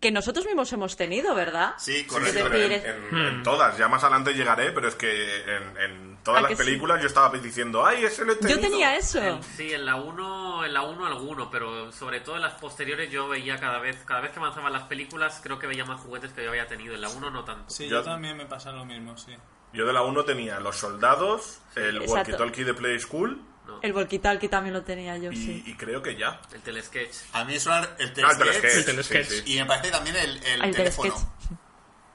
que 0.00 0.12
nosotros 0.12 0.46
mismos 0.46 0.72
hemos 0.72 0.96
tenido, 0.96 1.34
¿verdad? 1.34 1.74
Sí, 1.78 2.04
correcto. 2.04 2.38
pero 2.44 2.50
decir, 2.58 2.72
en, 2.86 3.16
en- 3.16 3.26
en 3.26 3.42
todas, 3.42 3.76
ya 3.78 3.88
más 3.88 4.04
adelante 4.04 4.32
llegaré, 4.34 4.70
pero 4.72 4.86
es 4.88 4.94
que 4.94 5.40
en, 5.56 5.76
en 5.76 6.18
todas 6.22 6.38
¿A 6.38 6.42
las 6.42 6.50
que 6.50 6.56
sí? 6.56 6.62
películas 6.64 7.00
yo 7.00 7.08
estaba 7.08 7.36
diciendo, 7.36 7.84
¡ay, 7.84 8.04
ese 8.04 8.24
lo 8.24 8.32
he 8.32 8.36
tenido! 8.36 8.56
Yo 8.60 8.62
tenía 8.68 8.96
eso. 8.96 9.40
Sí, 9.56 9.72
en 9.72 9.84
la 9.86 9.96
1 9.96 10.64
en 10.66 10.72
la 10.74 10.82
uno 10.82 11.06
alguno, 11.06 11.50
pero 11.50 11.90
sobre 11.90 12.20
todo 12.20 12.36
en 12.36 12.42
las 12.42 12.54
posteriores 12.54 13.10
yo 13.10 13.28
veía 13.28 13.58
cada 13.58 13.78
vez 13.78 13.96
cada 14.04 14.20
vez 14.20 14.30
que 14.32 14.38
avanzaban 14.38 14.72
las 14.72 14.84
películas 14.84 15.40
creo 15.42 15.58
que 15.58 15.66
veía 15.66 15.84
más 15.84 16.00
juguetes 16.00 16.32
que 16.32 16.44
yo 16.44 16.50
había 16.50 16.66
tenido. 16.68 16.94
En 16.94 17.00
la 17.00 17.08
1 17.08 17.30
no 17.30 17.44
tanto. 17.44 17.64
Sí, 17.68 17.88
Yo- 17.88 17.96
yo 17.98 18.02
también 18.04 18.36
me 18.36 18.46
pasa 18.46 18.70
lo 18.72 18.84
mismo, 18.84 19.16
sí. 19.16 19.34
Yo 19.72 19.86
de 19.86 19.92
la 19.92 20.02
1 20.02 20.24
tenía 20.24 20.60
los 20.60 20.76
soldados, 20.76 21.60
el 21.76 22.00
walkie-talkie 22.02 22.64
de 22.64 22.74
Play 22.74 22.98
School 23.00 23.40
El 23.82 23.92
volquitalqui 23.92 24.48
también 24.48 24.74
lo 24.74 24.82
tenía 24.82 25.16
yo, 25.18 25.30
y, 25.32 25.36
sí. 25.36 25.62
y 25.66 25.74
creo 25.74 26.02
que 26.02 26.16
ya. 26.16 26.40
El 26.52 26.60
telesketch. 26.62 27.14
A 27.32 27.44
mí 27.44 27.52
me 27.54 27.60
suena 27.60 27.80
el 27.80 27.86
Ah, 27.88 27.92
el 27.98 28.12
telesketch. 28.14 28.38
telesketch, 28.38 28.76
El 28.76 28.84
telesketch. 28.84 29.28
sí, 29.28 29.42
sí. 29.46 29.52
Y 29.54 29.58
me 29.60 29.66
parece 29.66 29.90
también 29.90 30.16
el, 30.16 30.36
el 30.44 30.64
El 30.64 30.74
teléfono. 30.74 31.12
telesketch. 31.14 31.58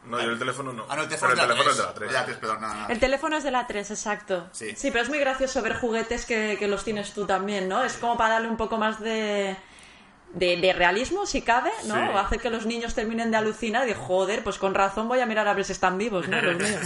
No, 0.05 0.21
yo 0.21 0.31
el 0.31 0.37
teléfono 0.39 0.73
no. 0.73 0.85
Ah, 0.89 0.97
no, 0.97 1.03
el 1.03 1.07
teléfono, 1.07 1.31
Pero 1.33 1.41
el 1.43 1.47
teléfono 1.49 1.71
es 1.71 1.77
de 1.77 1.83
la 1.83 1.93
3. 1.93 2.11
Ya, 2.11 2.25
tres, 2.25 2.37
perdón, 2.37 2.59
nada, 2.61 2.73
nada. 2.73 2.87
El 2.93 2.99
teléfono 2.99 3.37
es 3.37 3.43
de 3.45 3.51
la 3.51 3.65
3, 3.67 3.91
exacto. 3.91 4.49
Sí. 4.51 4.75
pero 4.91 4.99
es 5.01 5.07
muy 5.09 5.19
gracioso 5.19 5.61
ver 5.61 5.75
juguetes 5.77 6.25
que, 6.25 6.57
que 6.59 6.67
los 6.67 6.83
tienes 6.83 7.13
tú 7.13 7.25
también, 7.25 7.69
¿no? 7.69 7.83
Es 7.85 7.93
como 7.93 8.17
para 8.17 8.33
darle 8.33 8.49
un 8.49 8.57
poco 8.57 8.77
más 8.77 8.99
de, 8.99 9.55
de, 10.33 10.57
de 10.57 10.73
realismo, 10.73 11.25
si 11.25 11.41
cabe, 11.43 11.69
¿no? 11.85 11.93
Sí. 11.95 12.17
Hacer 12.17 12.39
que 12.39 12.49
los 12.49 12.65
niños 12.65 12.95
terminen 12.95 13.29
de 13.31 13.37
alucinar 13.37 13.83
y 13.85 13.89
de, 13.89 13.93
joder, 13.95 14.43
pues 14.43 14.57
con 14.57 14.73
razón 14.73 15.07
voy 15.07 15.19
a 15.19 15.25
mirar 15.25 15.47
a 15.47 15.53
ver 15.53 15.63
si 15.63 15.71
están 15.73 15.97
vivos, 15.97 16.27
¿no? 16.27 16.41
Los 16.41 16.57
míos. 16.57 16.81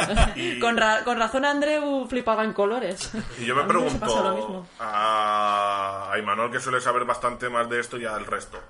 con, 0.60 0.76
ra- 0.76 1.04
con 1.04 1.16
razón 1.18 1.44
Andreu 1.44 2.06
flipaba 2.08 2.42
en 2.44 2.52
colores. 2.52 3.10
Y 3.38 3.44
yo 3.46 3.54
me 3.54 3.62
A 3.62 3.64
mí 3.64 3.72
me 3.72 3.80
lo 3.80 3.88
pregunto 3.88 4.34
mismo. 4.34 4.66
a, 4.80 6.12
Imanol, 6.18 6.50
que 6.50 6.60
suele 6.60 6.80
saber 6.80 7.04
bastante 7.04 7.48
más 7.48 7.68
de 7.70 7.80
esto, 7.80 7.98
y 7.98 8.04
al 8.04 8.26
resto. 8.26 8.60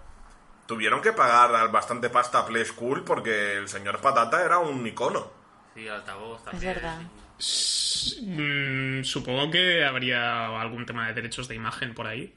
Tuvieron 0.67 1.01
que 1.01 1.13
pagar 1.15 1.55
al- 1.55 1.69
bastante 1.71 2.11
pasta 2.11 2.41
a 2.41 2.47
Play 2.47 2.65
School 2.67 3.05
porque 3.05 3.55
el 3.55 3.69
señor 3.69 4.01
Patata 4.01 4.45
era 4.45 4.59
un 4.59 4.87
icono. 4.87 5.31
Sí, 5.75 5.89
altavoz 5.89 6.45
también. 6.45 6.75
verdad. 6.75 6.99
sí. 7.39 8.27
Mm, 8.27 9.05
supongo 9.05 9.51
que 9.51 9.85
habría 9.85 10.61
algún 10.61 10.85
tema 10.87 11.07
de 11.07 11.15
derechos 11.15 11.49
de 11.49 11.55
imagen 11.55 11.95
por 11.95 12.07
ahí. 12.07 12.35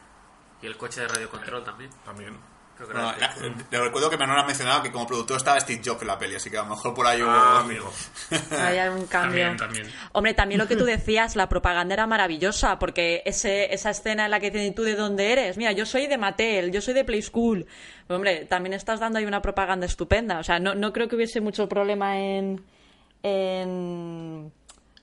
Y 0.61 0.67
el 0.67 0.77
coche 0.77 1.01
de 1.01 1.07
radiocontrol 1.07 1.63
también. 1.63 1.89
También. 2.05 2.37
Creo 2.75 2.87
que 2.87 2.93
Bueno, 2.95 3.13
era 3.15 3.35
la- 3.35 3.55
le 3.69 3.79
recuerdo 3.79 4.09
que 4.09 4.17
Manuel 4.17 4.39
ha 4.39 4.43
mencionado 4.45 4.81
que 4.81 4.91
como 4.91 5.05
productor 5.05 5.37
estaba 5.37 5.59
Steve 5.59 5.81
Jobs 5.85 6.01
en 6.01 6.07
la 6.07 6.17
peli, 6.17 6.35
así 6.35 6.49
que 6.49 6.57
a 6.57 6.63
lo 6.63 6.69
mejor 6.69 6.95
por 6.95 7.05
ahí 7.05 7.21
hubo... 7.21 7.29
Ah, 7.29 7.59
amigo. 7.59 7.91
Hay 8.59 8.79
un 8.89 9.05
cambio. 9.05 9.55
También, 9.55 9.57
también. 9.57 9.91
Hombre, 10.13 10.33
también 10.33 10.57
lo 10.59 10.67
que 10.67 10.75
tú 10.75 10.85
decías, 10.85 11.35
la 11.35 11.47
propaganda 11.47 11.93
era 11.93 12.07
maravillosa, 12.07 12.79
porque 12.79 13.21
ese, 13.25 13.71
esa 13.73 13.91
escena 13.91 14.25
en 14.25 14.31
la 14.31 14.39
que 14.39 14.71
¿tú 14.75 14.81
de 14.83 14.95
dónde 14.95 15.31
eres? 15.31 15.57
Mira, 15.57 15.73
yo 15.73 15.85
soy 15.85 16.07
de 16.07 16.17
Mattel, 16.17 16.71
yo 16.71 16.81
soy 16.81 16.95
de 16.95 17.03
Play 17.03 17.21
School. 17.21 17.67
Hombre, 18.07 18.45
también 18.45 18.73
estás 18.73 18.99
dando 18.99 19.19
ahí 19.19 19.25
una 19.25 19.43
propaganda 19.43 19.85
estupenda. 19.85 20.39
O 20.39 20.43
sea, 20.43 20.59
no, 20.59 20.73
no 20.73 20.91
creo 20.91 21.07
que 21.07 21.15
hubiese 21.15 21.39
mucho 21.39 21.69
problema 21.69 22.17
en, 22.19 22.65
en 23.21 24.51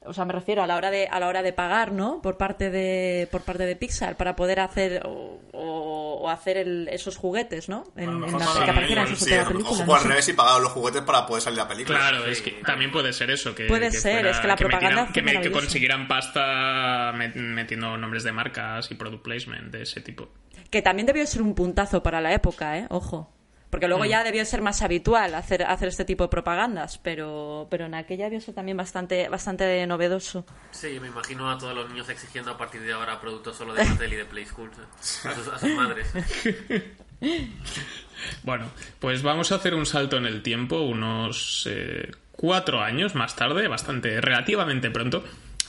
o 0.08 0.12
sea, 0.14 0.24
me 0.24 0.32
refiero 0.32 0.62
a 0.62 0.66
la 0.66 0.76
hora 0.76 0.90
de 0.90 1.06
a 1.08 1.20
la 1.20 1.28
hora 1.28 1.42
de 1.42 1.52
pagar, 1.52 1.92
¿no? 1.92 2.20
Por 2.22 2.36
parte 2.36 2.70
de 2.70 3.28
por 3.30 3.42
parte 3.42 3.64
de 3.66 3.76
Pixar 3.76 4.16
para 4.16 4.34
poder 4.34 4.60
hacer 4.60 5.02
o, 5.06 5.40
o- 5.52 6.18
o 6.22 6.28
hacer 6.30 6.56
el- 6.56 6.88
esos 6.90 7.16
juguetes, 7.16 7.68
¿no? 7.68 7.84
En, 7.96 8.08
en 8.10 8.20
la, 8.38 8.46
sí, 8.46 8.58
que 8.64 8.70
aparecieran 8.70 9.16
sí, 9.16 9.32
o- 9.34 9.48
película. 9.48 9.84
no 9.86 9.94
al 9.94 10.04
revés 10.04 10.28
y 10.28 10.32
pagaban 10.32 10.62
los 10.62 10.72
juguetes 10.72 11.02
para 11.02 11.26
poder 11.26 11.42
salir 11.42 11.58
la 11.58 11.68
película. 11.68 11.98
Claro, 11.98 12.24
es 12.26 12.40
que 12.42 12.50
también 12.66 12.90
puede 12.90 13.12
ser 13.12 13.30
eso. 13.30 13.54
Que, 13.54 13.66
Puede 13.66 13.90
que 13.90 13.98
ser, 13.98 14.26
es 14.26 14.38
que 14.40 14.48
la 14.48 14.56
propaganda 14.56 15.06
metieran- 15.06 15.12
que, 15.12 15.22
me- 15.22 15.40
que 15.40 15.52
consiguieran 15.52 16.08
pasta 16.08 17.12
met- 17.14 17.34
metiendo 17.34 17.96
nombres 17.96 18.24
de 18.24 18.32
marcas 18.32 18.90
y 18.90 18.94
product 18.94 19.22
placement 19.22 19.70
de 19.72 19.82
ese 19.82 20.00
tipo. 20.00 20.28
Que 20.70 20.82
también 20.82 21.06
debió 21.06 21.26
ser 21.26 21.42
un 21.42 21.54
puntazo 21.54 22.02
para 22.02 22.20
la 22.20 22.32
época, 22.32 22.78
¿eh? 22.78 22.86
Ojo. 22.90 23.30
Porque 23.70 23.86
luego 23.88 24.04
Mm. 24.04 24.08
ya 24.08 24.24
debió 24.24 24.44
ser 24.44 24.62
más 24.62 24.80
habitual 24.82 25.34
hacer, 25.34 25.62
hacer 25.64 25.88
este 25.88 26.04
tipo 26.04 26.24
de 26.24 26.28
propagandas, 26.28 26.98
pero, 26.98 27.66
pero 27.70 27.84
en 27.86 27.94
aquella 27.94 28.24
debió 28.24 28.40
ser 28.40 28.54
también 28.54 28.76
bastante, 28.76 29.28
bastante 29.28 29.86
novedoso. 29.86 30.46
Sí, 30.70 30.98
me 31.00 31.08
imagino 31.08 31.50
a 31.50 31.58
todos 31.58 31.74
los 31.74 31.88
niños 31.90 32.08
exigiendo 32.08 32.50
a 32.50 32.56
partir 32.58 32.80
de 32.80 32.92
ahora 32.92 33.20
productos 33.20 33.56
solo 33.56 33.74
de 33.74 33.84
Mattel 33.84 34.12
y 34.12 34.16
de 34.16 34.24
Play 34.24 34.46
School 34.46 34.70
¿eh? 34.70 35.28
a 35.28 35.34
sus, 35.34 35.48
a 35.48 35.58
sus 35.58 35.70
madres. 35.74 36.06
Bueno, 38.42 38.66
pues 39.00 39.22
vamos 39.22 39.52
a 39.52 39.56
hacer 39.56 39.74
un 39.74 39.86
salto 39.86 40.16
en 40.16 40.26
el 40.26 40.42
tiempo, 40.42 40.80
unos 40.80 41.66
eh, 41.70 42.10
cuatro 42.32 42.80
años 42.80 43.14
más 43.14 43.36
tarde, 43.36 43.68
bastante 43.68 44.20
relativamente 44.20 44.90
pronto, 44.90 45.24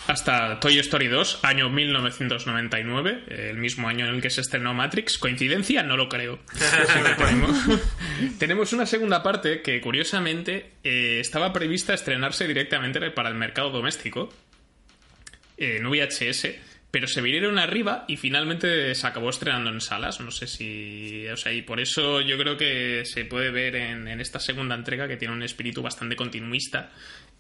hasta 0.10 0.60
Toy 0.60 0.80
Story 0.80 1.08
2, 1.08 1.42
año 1.44 1.70
1999, 1.70 3.26
el 3.28 3.58
mismo 3.58 3.88
año 3.88 4.08
en 4.08 4.16
el 4.16 4.22
que 4.24 4.32
se 4.32 4.42
estrenó 4.42 4.74
Matrix. 4.74 5.20
¿Coincidencia? 5.20 5.84
No 5.84 5.98
lo 5.98 6.10
creo. 6.10 6.40
tenemos, 8.40 8.74
una 8.74 8.88
segunda 8.88 9.22
parte 9.22 9.62
que, 9.62 9.80
curiosamente, 9.82 10.72
eh, 10.84 11.20
estaba 11.20 11.54
prevista 11.54 11.94
estrenarse 11.94 12.48
directamente 12.48 13.12
para 13.12 13.30
el 13.30 13.36
mercado 13.36 13.70
doméstico, 13.70 14.34
en 15.58 15.88
VHS, 15.88 16.48
pero 16.90 17.08
se 17.08 17.22
vinieron 17.22 17.60
arriba 17.60 18.06
y 18.08 18.18
finalmente 18.18 18.96
se 18.96 19.06
acabó 19.06 19.30
estrenando 19.30 19.70
en 19.70 19.80
salas. 19.80 20.20
No 20.22 20.32
sé 20.32 20.48
si. 20.48 21.28
O 21.28 21.38
sea, 21.38 21.54
y 21.54 21.62
por 21.62 21.80
eso 21.80 22.22
yo 22.22 22.36
creo 22.40 22.58
que 22.58 23.04
se 23.06 23.26
puede 23.26 23.52
ver 23.52 23.76
en, 23.76 24.08
en 24.08 24.20
esta 24.22 24.40
segunda 24.40 24.74
entrega 24.74 25.08
que 25.08 25.18
tiene 25.18 25.36
un 25.36 25.44
espíritu 25.44 25.84
bastante 25.84 26.16
continuista. 26.16 26.90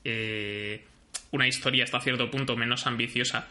eh, 0.03 0.83
una 1.31 1.47
historia 1.47 1.83
hasta 1.83 1.99
cierto 1.99 2.29
punto 2.31 2.55
menos 2.55 2.87
ambiciosa, 2.87 3.47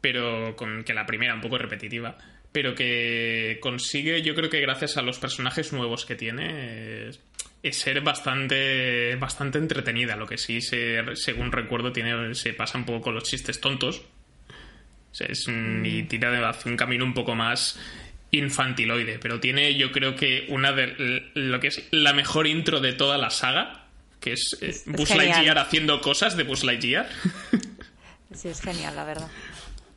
pero 0.00 0.56
con 0.56 0.84
que 0.84 0.94
la 0.94 1.06
primera 1.06 1.34
un 1.34 1.40
poco 1.40 1.58
repetitiva. 1.58 2.16
Pero 2.52 2.74
que 2.74 3.58
consigue, 3.60 4.22
yo 4.22 4.34
creo 4.34 4.50
que 4.50 4.60
gracias 4.60 4.96
a 4.96 5.02
los 5.02 5.18
personajes 5.18 5.72
nuevos 5.72 6.04
que 6.04 6.16
tiene, 6.16 7.08
es, 7.08 7.20
es 7.62 7.76
ser 7.76 8.00
bastante, 8.00 9.14
bastante 9.16 9.58
entretenida. 9.58 10.16
Lo 10.16 10.26
que 10.26 10.38
sí, 10.38 10.60
se, 10.60 11.14
según 11.14 11.52
recuerdo, 11.52 11.92
tiene, 11.92 12.34
se 12.34 12.52
pasa 12.54 12.78
un 12.78 12.84
poco 12.84 13.02
con 13.02 13.14
los 13.14 13.24
chistes 13.24 13.60
tontos. 13.60 14.02
O 15.12 15.14
sea, 15.14 15.26
es 15.28 15.46
y 15.48 16.02
tira 16.04 16.30
de 16.30 16.44
hacia 16.44 16.70
un 16.70 16.76
camino 16.76 17.04
un 17.04 17.14
poco 17.14 17.34
más 17.34 17.78
infantiloide, 18.30 19.18
pero 19.18 19.40
tiene 19.40 19.74
yo 19.74 19.90
creo 19.90 20.14
que 20.14 20.46
una 20.48 20.72
de 20.72 21.30
lo 21.34 21.58
que 21.58 21.68
es 21.68 21.88
la 21.90 22.12
mejor 22.12 22.46
intro 22.46 22.80
de 22.80 22.92
toda 22.92 23.18
la 23.18 23.30
saga, 23.30 23.79
que 24.20 24.32
es, 24.34 24.56
eh, 24.60 24.68
Es- 24.68 24.82
Buzz. 24.86 25.14
Lightyear 25.14 25.58
haciendo 25.58 26.00
cosas 26.00 26.36
de 26.36 26.44
Buzz 26.44 26.62
Lightyear. 26.64 27.08
Sí, 28.34 28.48
es 28.48 28.60
genial, 28.60 28.94
la 28.94 29.04
verdad. 29.04 29.28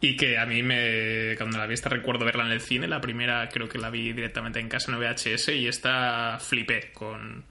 Y 0.05 0.17
que 0.17 0.37
a 0.37 0.45
mí 0.45 0.61
me. 0.63 1.33
Cuando 1.37 1.57
la 1.57 1.65
vi 1.65 1.75
esta 1.75 1.87
recuerdo 1.87 2.25
verla 2.25 2.45
en 2.45 2.51
el 2.51 2.59
cine. 2.59 2.89
La 2.89 2.99
primera 2.99 3.47
creo 3.47 3.69
que 3.69 3.77
la 3.77 3.89
vi 3.89 4.11
directamente 4.11 4.59
en 4.59 4.67
casa 4.67 4.91
en 4.91 4.99
VHS. 4.99 5.47
Y 5.49 5.67
esta 5.67 6.37
flipé 6.41 6.91
con. 6.91 7.45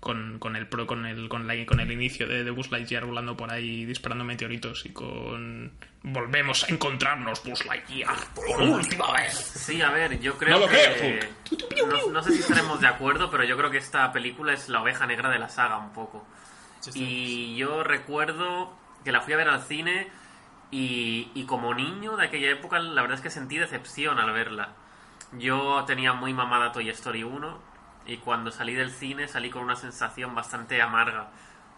Con, 0.00 0.38
con 0.38 0.56
el 0.56 0.66
pro, 0.66 0.86
con 0.86 1.04
el, 1.04 1.28
con, 1.28 1.46
la- 1.46 1.66
con 1.66 1.78
el 1.78 1.92
inicio 1.92 2.26
de, 2.26 2.42
de 2.42 2.50
Buzz 2.50 2.70
Lightyear 2.70 3.04
volando 3.04 3.36
por 3.36 3.52
ahí 3.52 3.84
disparando 3.84 4.24
meteoritos 4.24 4.86
y 4.86 4.94
con 4.94 5.72
volvemos 6.02 6.64
a 6.64 6.68
encontrarnos 6.72 7.44
Buzz 7.44 7.66
Lightyear 7.66 8.16
por 8.34 8.62
última 8.62 9.12
vez. 9.12 9.34
Sí, 9.34 9.82
a 9.82 9.90
ver, 9.90 10.18
yo 10.20 10.38
creo 10.38 10.54
No 10.58 10.60
lo 10.64 10.68
que... 10.72 11.20
creo, 11.76 11.86
No, 11.86 12.12
no 12.12 12.22
sé 12.22 12.32
si 12.32 12.38
estaremos 12.38 12.80
de 12.80 12.86
acuerdo, 12.86 13.30
pero 13.30 13.44
yo 13.44 13.58
creo 13.58 13.70
que 13.70 13.76
esta 13.76 14.10
película 14.10 14.54
es 14.54 14.70
la 14.70 14.80
oveja 14.80 15.06
negra 15.06 15.28
de 15.28 15.38
la 15.38 15.50
saga 15.50 15.76
un 15.76 15.92
poco. 15.92 16.26
Y 16.94 17.56
yo 17.56 17.84
recuerdo 17.84 18.74
que 19.04 19.12
la 19.12 19.20
fui 19.20 19.34
a 19.34 19.36
ver 19.36 19.48
al 19.50 19.60
cine 19.64 20.08
y, 20.70 21.44
como 21.46 21.74
niño 21.74 22.16
de 22.16 22.26
aquella 22.26 22.50
época 22.50 22.78
la 22.78 23.02
verdad 23.02 23.16
es 23.16 23.22
que 23.22 23.30
sentí 23.30 23.58
decepción 23.58 24.18
al 24.18 24.32
verla. 24.32 24.70
Yo 25.32 25.84
tenía 25.86 26.12
muy 26.12 26.32
mamada 26.34 26.72
Toy 26.72 26.88
Story 26.90 27.24
1 27.24 27.58
y 28.06 28.16
cuando 28.18 28.50
salí 28.50 28.74
del 28.74 28.90
cine 28.90 29.28
salí 29.28 29.50
con 29.50 29.62
una 29.62 29.76
sensación 29.76 30.34
bastante 30.34 30.80
amarga, 30.82 31.28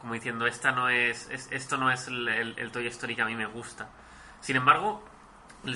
como 0.00 0.14
diciendo 0.14 0.46
esta 0.46 0.72
no 0.72 0.88
es, 0.88 1.28
es- 1.30 1.48
esto 1.52 1.76
no 1.76 1.90
es 1.90 2.08
el 2.08 2.70
Toy 2.72 2.86
Story 2.88 3.16
que 3.16 3.22
a 3.22 3.26
mí 3.26 3.34
me 3.34 3.46
gusta. 3.46 3.88
Sin 4.40 4.56
embargo, 4.56 5.02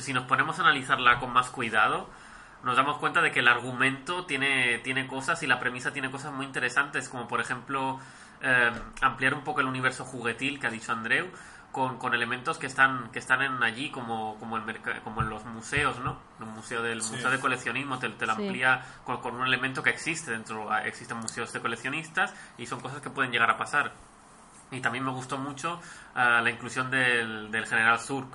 si 0.01 0.13
nos 0.13 0.25
ponemos 0.25 0.59
a 0.59 0.63
analizarla 0.63 1.19
con 1.21 1.33
más 1.33 1.51
cuidado, 1.51 2.09
nos 2.65 2.77
damos 2.77 2.99
cuenta 2.99 3.21
de 3.23 3.31
que 3.31 3.41
el 3.41 3.49
argumento 3.49 4.25
tiene, 4.27 4.79
tiene 4.79 5.07
cosas 5.07 5.43
y 5.43 5.47
la 5.47 5.61
premisa 5.61 5.93
tiene 5.93 6.11
cosas 6.11 6.33
muy 6.33 6.47
interesantes, 6.47 7.09
como 7.09 7.29
por 7.29 7.41
ejemplo 7.41 8.01
eh, 8.41 8.73
ampliar 9.03 9.35
un 9.35 9.45
poco 9.45 9.61
el 9.61 9.67
universo 9.67 10.05
juguetil 10.05 10.59
que 10.59 10.67
ha 10.67 10.71
dicho 10.71 10.91
Andreu, 10.93 11.29
con, 11.77 11.99
con 11.99 12.15
elementos 12.15 12.57
que 12.57 12.67
están, 12.67 13.11
que 13.13 13.19
están 13.19 13.43
en 13.43 13.63
allí, 13.63 13.91
como, 13.91 14.39
como, 14.39 14.57
el 14.57 14.63
merca- 14.63 15.03
como 15.05 15.21
en 15.21 15.29
los 15.29 15.45
museos, 15.45 15.99
¿no? 15.99 16.19
El 16.41 16.47
museo 16.47 16.83
del 16.83 17.03
Sí. 17.03 17.13
museo 17.13 17.31
de 17.31 17.39
coleccionismo 17.39 17.99
te, 17.99 18.09
te 18.09 18.25
lo 18.25 18.35
Sí. 18.35 18.41
amplía 18.47 18.83
con, 19.05 19.19
con 19.21 19.35
un 19.35 19.47
elemento 19.47 19.83
que 19.83 19.91
existe 19.91 20.31
dentro. 20.31 20.73
ah, 20.73 20.87
Existen 20.87 21.19
museos 21.19 21.53
de 21.53 21.61
coleccionistas 21.61 22.33
y 22.57 22.65
son 22.65 22.81
cosas 22.81 23.03
que 23.03 23.11
pueden 23.11 23.31
llegar 23.31 23.51
a 23.51 23.59
pasar. 23.59 23.93
Y 24.71 24.81
también 24.81 25.05
me 25.05 25.11
gustó 25.11 25.37
mucho 25.37 25.79
ah, 26.15 26.41
la 26.43 26.49
inclusión 26.49 26.91
del, 26.91 27.51
del 27.51 27.67
general 27.67 28.01
Zurk, 28.01 28.29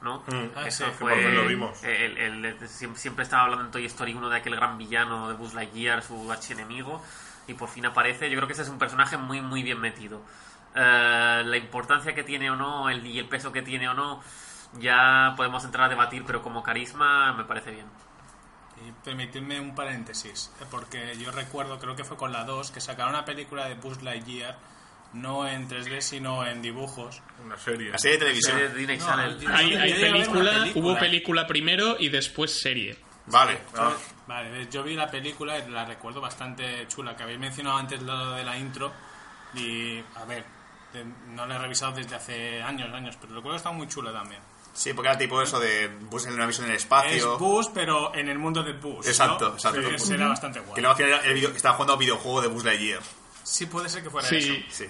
¿no? 0.00 0.20
Mm, 0.26 0.56
Ah, 0.56 0.62
Eso 0.66 0.86
sí, 0.86 0.90
fue, 0.98 1.32
lo 1.34 1.44
vimos. 1.46 1.84
el- 1.84 2.16
el- 2.16 2.44
el- 2.46 2.66
siempre, 2.70 2.98
siempre 2.98 3.24
estaba 3.24 3.42
hablando 3.42 3.66
en 3.66 3.70
Toy 3.72 3.84
Story 3.84 4.14
1 4.14 4.30
de 4.30 4.38
aquel 4.38 4.56
gran 4.56 4.78
villano 4.78 5.28
de 5.28 5.34
Buzz 5.34 5.52
Lightyear, 5.52 6.02
su 6.02 6.32
archienemigo, 6.32 7.02
y 7.46 7.52
por 7.52 7.68
fin 7.68 7.84
aparece. 7.84 8.30
Yo 8.30 8.36
creo 8.38 8.46
que 8.46 8.54
ese 8.54 8.62
es 8.62 8.70
un 8.70 8.78
personaje 8.78 9.18
muy, 9.18 9.42
muy 9.42 9.62
bien 9.62 9.78
metido. 9.80 10.22
Eh, 10.74 11.42
la 11.44 11.56
importancia 11.56 12.14
que 12.14 12.22
tiene 12.22 12.50
o 12.50 12.56
no, 12.56 12.88
el, 12.88 13.04
y 13.06 13.18
el 13.18 13.28
peso 13.28 13.52
que 13.52 13.62
tiene 13.62 13.88
o 13.88 13.94
no, 13.94 14.22
ya 14.78 15.34
podemos 15.36 15.64
entrar 15.64 15.86
a 15.86 15.88
debatir, 15.88 16.24
pero 16.26 16.42
como 16.42 16.62
carisma 16.62 17.32
me 17.32 17.44
parece 17.44 17.72
bien. 17.72 17.86
Y 18.86 18.92
permitidme 19.04 19.60
un 19.60 19.74
paréntesis, 19.74 20.52
eh, 20.60 20.64
porque 20.70 21.16
yo 21.18 21.30
recuerdo, 21.32 21.78
creo 21.78 21.96
que 21.96 22.04
fue 22.04 22.16
con 22.16 22.32
la 22.32 22.44
2, 22.44 22.70
que 22.70 22.80
sacaron 22.80 23.14
una 23.14 23.24
película 23.24 23.68
de 23.68 23.74
Buzz 23.74 24.02
Lightyear, 24.02 24.56
no 25.12 25.46
en 25.46 25.68
3D, 25.68 26.00
sino 26.00 26.46
en 26.46 26.62
dibujos. 26.62 27.20
Una 27.44 27.58
serie. 27.58 27.90
La 27.90 27.98
serie 27.98 28.18
de 28.18 28.24
televisión. 28.24 28.56
Serie 28.56 28.68
de 28.68 28.78
Disney 28.78 28.98
No, 28.98 29.54
Hay, 29.54 29.74
hay 29.74 29.92
película, 29.94 30.52
película, 30.52 30.66
hubo 30.76 30.98
película 30.98 31.46
primero 31.46 31.96
y 31.98 32.08
después 32.08 32.60
serie. 32.60 32.96
Vale. 33.26 33.58
ah, 33.76 33.92
Vale, 34.26 34.68
yo 34.70 34.82
vi 34.84 34.94
la 34.94 35.10
película 35.10 35.58
y 35.58 35.68
la 35.68 35.84
recuerdo 35.84 36.20
bastante 36.20 36.86
chula, 36.86 37.16
que 37.16 37.24
habéis 37.24 37.40
mencionado 37.40 37.78
antes 37.78 38.00
lo 38.02 38.32
de 38.32 38.44
la 38.44 38.56
intro, 38.56 38.92
y 39.54 39.98
a 40.14 40.24
ver, 40.24 40.44
de- 40.92 41.04
no 41.28 41.46
la 41.46 41.56
he 41.56 41.58
revisado 41.58 41.92
desde 41.92 42.14
hace 42.16 42.62
años, 42.62 42.92
años, 42.92 43.16
pero 43.20 43.34
recuerdo 43.34 43.52
que 43.52 43.56
está 43.58 43.70
muy 43.72 43.88
chula 43.88 44.12
también. 44.12 44.40
Sí, 44.72 44.92
porque 44.94 45.08
era 45.08 45.18
tipo 45.18 45.42
eso 45.42 45.58
de 45.58 45.88
Buzz 45.88 46.26
en 46.26 46.34
una 46.34 46.46
visión 46.46 46.66
en 46.66 46.70
el 46.72 46.76
espacio. 46.76 47.10
Es 47.34 47.38
Buzz, 47.38 47.70
pero 47.74 48.14
en 48.14 48.28
el 48.28 48.38
mundo 48.38 48.62
de 48.62 48.72
Buzz. 48.74 49.06
Exacto, 49.08 49.48
¿no? 49.48 49.54
exacto. 49.54 49.80
Que 49.88 49.98
será 49.98 50.28
bastante 50.28 50.60
guay. 50.60 50.74
Que 50.74 50.80
luego 50.80 50.96
al 50.96 51.22
final 51.34 51.56
estaba 51.56 51.74
jugando 51.74 51.92
a 51.92 51.96
un 51.96 52.00
videojuego 52.00 52.40
de 52.42 52.48
Buzz 52.48 52.64
Lightyear. 52.64 53.00
Sí, 53.42 53.66
puede 53.66 53.88
ser 53.88 54.02
que 54.04 54.10
fuera 54.10 54.28
Sí. 54.28 54.36
eso. 54.36 54.54
Sí. 54.70 54.86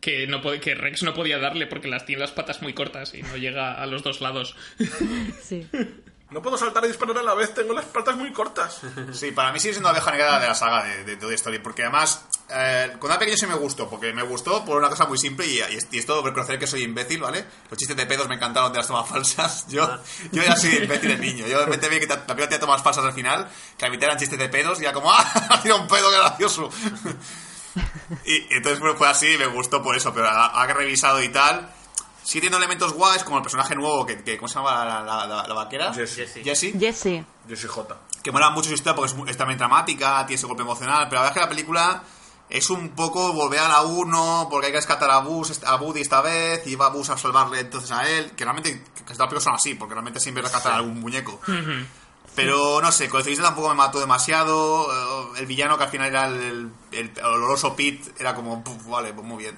Que, 0.00 0.26
no 0.26 0.40
puede- 0.40 0.60
que 0.60 0.74
Rex 0.74 1.02
no 1.02 1.12
podía 1.12 1.38
darle 1.38 1.66
porque 1.66 1.88
las 1.88 2.06
tiene 2.06 2.20
las 2.20 2.30
patas 2.30 2.62
muy 2.62 2.72
cortas 2.72 3.12
y 3.14 3.22
no 3.22 3.36
llega 3.36 3.74
a 3.74 3.84
los 3.86 4.02
dos 4.02 4.20
lados. 4.20 4.56
Sí. 5.42 5.66
No 6.30 6.42
puedo 6.42 6.58
saltar 6.58 6.84
y 6.84 6.88
disparar 6.88 7.16
a 7.16 7.22
la 7.22 7.32
vez, 7.32 7.54
tengo 7.54 7.72
las 7.72 7.86
patas 7.86 8.14
muy 8.14 8.30
cortas. 8.32 8.82
Sí, 9.14 9.30
para 9.30 9.50
mí 9.50 9.58
sigue 9.60 9.72
siendo 9.72 9.88
la 9.90 9.96
abeja 9.96 10.10
negra 10.10 10.38
de 10.38 10.46
la 10.46 10.54
saga 10.54 10.84
de, 10.84 11.04
de 11.04 11.16
Toy 11.16 11.34
Story, 11.34 11.58
porque 11.58 11.82
además, 11.84 12.26
eh, 12.50 12.92
con 12.98 13.10
una 13.10 13.18
pequeño 13.18 13.38
sí 13.38 13.46
me 13.46 13.54
gustó, 13.54 13.88
porque 13.88 14.12
me 14.12 14.22
gustó 14.22 14.62
por 14.62 14.76
una 14.76 14.90
cosa 14.90 15.06
muy 15.06 15.16
simple 15.16 15.46
y, 15.46 15.58
y 15.58 15.78
y 15.90 15.98
es 15.98 16.04
todo 16.04 16.22
reconocer 16.22 16.58
que 16.58 16.66
soy 16.66 16.82
imbécil, 16.82 17.22
¿vale? 17.22 17.46
Los 17.70 17.78
chistes 17.78 17.96
de 17.96 18.04
pedos 18.04 18.28
me 18.28 18.34
encantaron 18.34 18.70
de 18.70 18.76
las 18.78 18.86
tomas 18.86 19.08
falsas. 19.08 19.66
Yo, 19.68 19.88
yo 20.30 20.42
ya 20.42 20.54
soy 20.54 20.76
imbécil 20.76 21.08
de 21.08 21.16
niño. 21.16 21.46
Yo 21.46 21.60
de 21.60 21.64
repente 21.64 21.88
vi 21.88 21.98
que 21.98 22.06
también 22.06 22.48
tenía 22.48 22.60
tomas 22.60 22.82
falsas 22.82 23.06
al 23.06 23.14
final, 23.14 23.48
que 23.78 23.86
a 23.86 23.90
mitad 23.90 24.04
eran 24.04 24.18
chistes 24.18 24.38
de 24.38 24.50
pedos 24.50 24.80
y 24.80 24.82
ya 24.82 24.92
como, 24.92 25.10
¡ah! 25.12 25.60
Sido 25.62 25.80
un 25.80 25.88
pedo, 25.88 26.10
gracioso. 26.10 26.68
y, 28.26 28.34
y 28.34 28.46
entonces 28.50 28.80
pues, 28.80 28.98
fue 28.98 29.08
así 29.08 29.28
y 29.28 29.38
me 29.38 29.46
gustó 29.46 29.82
por 29.82 29.96
eso, 29.96 30.12
pero 30.12 30.28
ha, 30.28 30.62
ha 30.62 30.66
revisado 30.66 31.22
y 31.22 31.30
tal. 31.30 31.72
Sí 32.28 32.42
tiene 32.42 32.56
elementos 32.58 32.92
guays, 32.92 33.24
como 33.24 33.38
el 33.38 33.42
personaje 33.42 33.74
nuevo, 33.74 34.04
que, 34.04 34.22
que 34.22 34.36
¿cómo 34.36 34.48
se 34.48 34.56
llama 34.56 34.84
la, 34.84 35.00
la, 35.02 35.26
la- 35.26 35.46
la 35.48 35.54
vaquera? 35.54 35.94
Jessie. 36.44 36.44
Jessie. 36.78 37.24
Jessie 37.48 37.68
J. 37.68 37.96
que 38.22 38.30
mola 38.32 38.50
mucho 38.50 38.68
su 38.68 38.74
historia 38.74 38.94
porque 38.94 39.30
es, 39.30 39.36
también 39.38 39.56
dramática, 39.58 40.26
tiene 40.26 40.34
ese 40.36 40.46
golpe 40.46 40.62
emocional, 40.62 41.06
pero 41.08 41.22
la 41.22 41.28
verdad 41.28 41.28
es 41.30 41.34
que 41.34 41.40
la 41.40 41.48
película 41.48 42.02
es 42.50 42.68
un 42.68 42.90
poco 42.90 43.32
volver 43.32 43.60
a 43.60 43.68
la 43.68 43.80
1 43.80 44.48
porque 44.50 44.66
hay 44.66 44.72
que 44.72 44.78
rescatar 44.78 45.10
a 45.10 45.20
Buzz, 45.20 45.50
est- 45.52 45.64
a 45.64 45.76
Woody 45.76 46.02
esta 46.02 46.20
vez 46.20 46.66
y 46.66 46.74
va 46.74 46.90
Buzz 46.90 47.08
a 47.08 47.16
salvarle 47.16 47.60
entonces 47.60 47.90
a 47.92 48.06
él, 48.06 48.32
que 48.32 48.44
realmente 48.44 48.84
que 48.94 49.04
las 49.08 49.16
películas 49.16 49.44
son 49.44 49.54
así, 49.54 49.74
porque 49.76 49.94
realmente 49.94 50.20
siempre 50.20 50.42
rescatan 50.42 50.72
a 50.72 50.76
algún 50.76 51.00
muñeco. 51.00 51.40
Pero 52.34 52.80
no 52.80 52.92
sé, 52.92 53.08
coleccionista 53.08 53.44
tampoco 53.46 53.68
me 53.70 53.74
mató 53.74 53.98
demasiado, 54.00 55.32
eh, 55.34 55.38
el 55.40 55.46
villano 55.46 55.76
que 55.76 55.84
al 55.84 55.90
final 55.90 56.08
era 56.08 56.26
el, 56.26 56.70
el, 56.92 57.10
el 57.16 57.24
oloroso 57.24 57.74
Pete 57.74 58.12
era 58.18 58.34
como, 58.34 58.62
"Puf, 58.62 58.86
vale, 58.86 59.12
pues 59.12 59.26
muy 59.26 59.38
bien. 59.44 59.56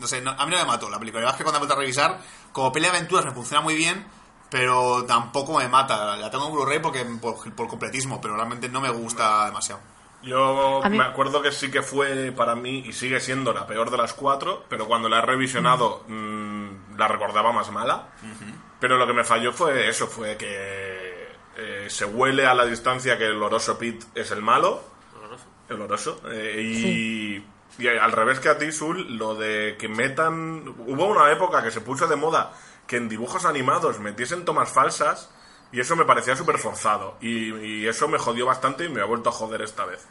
No 0.00 0.06
sé, 0.06 0.20
no- 0.20 0.30
a 0.32 0.46
mí 0.46 0.50
no 0.52 0.58
me 0.58 0.64
mató 0.64 0.88
la 0.90 0.98
película. 0.98 1.20
La 1.20 1.26
verdad 1.26 1.34
es 1.34 1.38
que 1.38 1.44
cuando 1.44 1.58
he 1.58 1.60
vuelto 1.60 1.74
a 1.74 1.78
revisar, 1.78 2.18
como 2.52 2.72
pelea 2.72 2.90
de 2.90 2.96
aventuras 2.98 3.24
me 3.26 3.32
funciona 3.32 3.60
muy 3.62 3.74
bien, 3.74 4.06
pero 4.50 5.04
tampoco 5.04 5.58
me 5.58 5.68
mata. 5.68 6.16
La 6.16 6.30
tengo 6.30 6.46
en 6.48 6.52
Blu-ray 6.54 6.78
porque 6.80 7.04
por, 7.04 7.54
por 7.54 7.68
completismo, 7.68 8.20
pero 8.20 8.34
realmente 8.34 8.68
no 8.68 8.80
me 8.80 8.90
gusta 8.90 9.46
demasiado. 9.46 9.80
Yo 10.22 10.80
me 10.98 11.04
acuerdo 11.04 11.40
que 11.40 11.50
sí 11.50 11.70
que 11.70 11.80
fue 11.82 12.30
para 12.36 12.54
mí 12.54 12.80
y 12.86 12.92
sigue 12.92 13.20
siendo 13.20 13.54
la 13.54 13.66
peor 13.66 13.90
de 13.90 13.96
las 13.96 14.12
cuatro, 14.12 14.64
pero 14.68 14.86
cuando 14.86 15.08
la 15.08 15.18
he 15.18 15.22
revisionado 15.22 16.04
mm, 16.08 16.96
la 16.98 17.08
recordaba 17.08 17.52
más 17.52 17.70
mala. 17.70 18.08
Pero 18.80 18.98
lo 18.98 19.06
que 19.06 19.12
me 19.14 19.24
falló 19.24 19.52
fue 19.52 19.88
eso, 19.88 20.06
fue 20.06 20.36
que 20.36 21.28
eh, 21.56 21.86
se 21.88 22.04
huele 22.04 22.46
a 22.46 22.54
la 22.54 22.66
distancia 22.66 23.16
que 23.16 23.26
el 23.26 23.42
oroso 23.42 23.78
Pete 23.78 24.04
es 24.14 24.30
el 24.30 24.42
malo, 24.42 24.82
el 25.74 25.80
oroso, 25.82 26.20
eh, 26.30 26.62
y, 26.62 27.44
y 27.78 27.88
al 27.88 28.12
revés 28.12 28.40
que 28.40 28.48
a 28.48 28.58
ti, 28.58 28.72
Sul, 28.72 29.16
lo 29.16 29.34
de 29.34 29.76
que 29.78 29.88
metan... 29.88 30.68
Hubo 30.86 31.06
una 31.06 31.30
época 31.32 31.62
que 31.62 31.70
se 31.70 31.80
puso 31.80 32.06
de 32.06 32.16
moda 32.16 32.52
que 32.86 32.96
en 32.96 33.08
dibujos 33.08 33.44
animados 33.44 33.98
metiesen 34.00 34.44
tomas 34.44 34.70
falsas 34.70 35.30
y 35.72 35.80
eso 35.80 35.94
me 35.96 36.04
parecía 36.04 36.34
súper 36.36 36.58
forzado. 36.58 37.16
Y, 37.20 37.54
y 37.54 37.86
eso 37.88 38.08
me 38.08 38.18
jodió 38.18 38.44
bastante 38.46 38.84
y 38.84 38.88
me 38.88 39.00
ha 39.00 39.04
vuelto 39.04 39.30
a 39.30 39.32
joder 39.32 39.62
esta 39.62 39.84
vez. 39.86 40.06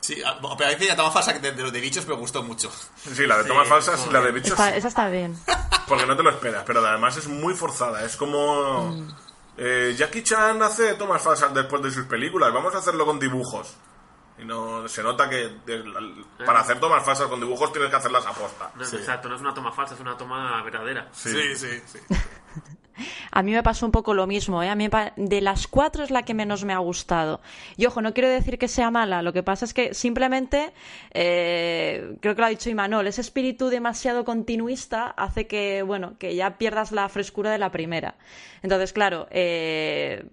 Sí, 0.00 0.22
a- 0.22 0.38
pero 0.40 0.70
a 0.70 0.72
veces 0.72 0.86
ya 0.88 0.96
toma 0.96 1.10
falsa 1.10 1.32
que 1.34 1.40
de, 1.40 1.52
de 1.52 1.62
los 1.62 1.72
de 1.72 1.80
bichos 1.80 2.06
me 2.06 2.14
gustó 2.14 2.42
mucho. 2.42 2.70
Sí, 2.96 3.26
la 3.26 3.38
de 3.38 3.44
tomas 3.44 3.68
falsas 3.68 4.06
y 4.08 4.12
la 4.12 4.20
de 4.20 4.32
bichos 4.32 4.52
Está- 4.52 4.70
sí, 4.72 4.78
esa 4.78 4.88
está 4.88 5.08
bien. 5.08 5.36
porque 5.88 6.06
no 6.06 6.16
te 6.16 6.22
lo 6.22 6.30
esperas, 6.30 6.64
pero 6.66 6.84
además 6.86 7.16
es 7.16 7.28
muy 7.28 7.54
forzada. 7.54 8.04
Es 8.04 8.16
como... 8.16 8.96
eh, 9.58 9.94
Jackie 9.96 10.22
Chan 10.22 10.62
hace 10.62 10.94
tomas 10.94 11.20
falsas 11.22 11.52
después 11.52 11.82
de 11.82 11.90
sus 11.90 12.06
películas, 12.06 12.52
vamos 12.52 12.74
a 12.74 12.78
hacerlo 12.78 13.04
con 13.04 13.18
dibujos. 13.18 13.76
Y 14.38 14.44
no 14.44 14.86
se 14.88 15.02
nota 15.02 15.28
que 15.30 15.48
de- 15.64 15.84
para 16.44 16.60
hacer 16.60 16.78
tomas 16.78 17.04
falsas 17.04 17.26
con 17.28 17.40
dibujos 17.40 17.72
tienes 17.72 17.90
que 17.90 17.96
hacerlas 17.96 18.26
a 18.26 18.32
posta. 18.32 18.70
No, 18.74 18.82
Exacto, 18.82 19.28
no 19.28 19.36
es 19.36 19.40
una 19.40 19.54
toma 19.54 19.72
falsa, 19.72 19.94
es 19.94 20.00
una 20.00 20.16
toma 20.16 20.62
verdadera. 20.62 21.08
Sí, 21.12 21.54
sí, 21.56 21.68
sí. 21.86 21.98
A 23.30 23.42
mí 23.42 23.52
me 23.52 23.62
pasó 23.62 23.84
un 23.84 23.92
poco 23.92 24.14
lo 24.14 24.26
mismo, 24.26 24.62
¿eh? 24.62 24.70
A 24.70 24.74
mí 24.74 24.88
de 25.16 25.40
las 25.42 25.66
cuatro 25.66 26.02
es 26.02 26.10
la 26.10 26.22
que 26.22 26.32
menos 26.32 26.64
me 26.64 26.72
ha 26.72 26.78
gustado. 26.78 27.42
Y 27.76 27.84
ojo, 27.84 28.00
no 28.00 28.14
quiero 28.14 28.30
decir 28.30 28.58
que 28.58 28.68
sea 28.68 28.90
mala, 28.90 29.20
lo 29.20 29.34
que 29.34 29.42
pasa 29.42 29.66
es 29.66 29.74
que 29.74 29.92
simplemente, 29.92 30.72
eh, 31.12 32.16
creo 32.22 32.34
que 32.34 32.40
lo 32.40 32.46
ha 32.46 32.50
dicho 32.50 32.70
Imanol, 32.70 33.06
ese 33.06 33.20
espíritu 33.20 33.68
demasiado 33.68 34.24
continuista 34.24 35.08
hace 35.08 35.46
que, 35.46 35.82
bueno, 35.82 36.14
que 36.18 36.34
ya 36.34 36.56
pierdas 36.56 36.90
la 36.92 37.06
frescura 37.10 37.50
de 37.50 37.58
la 37.58 37.70
primera. 37.70 38.14
Entonces, 38.62 38.94
claro, 38.94 39.26
eh, 39.30 40.24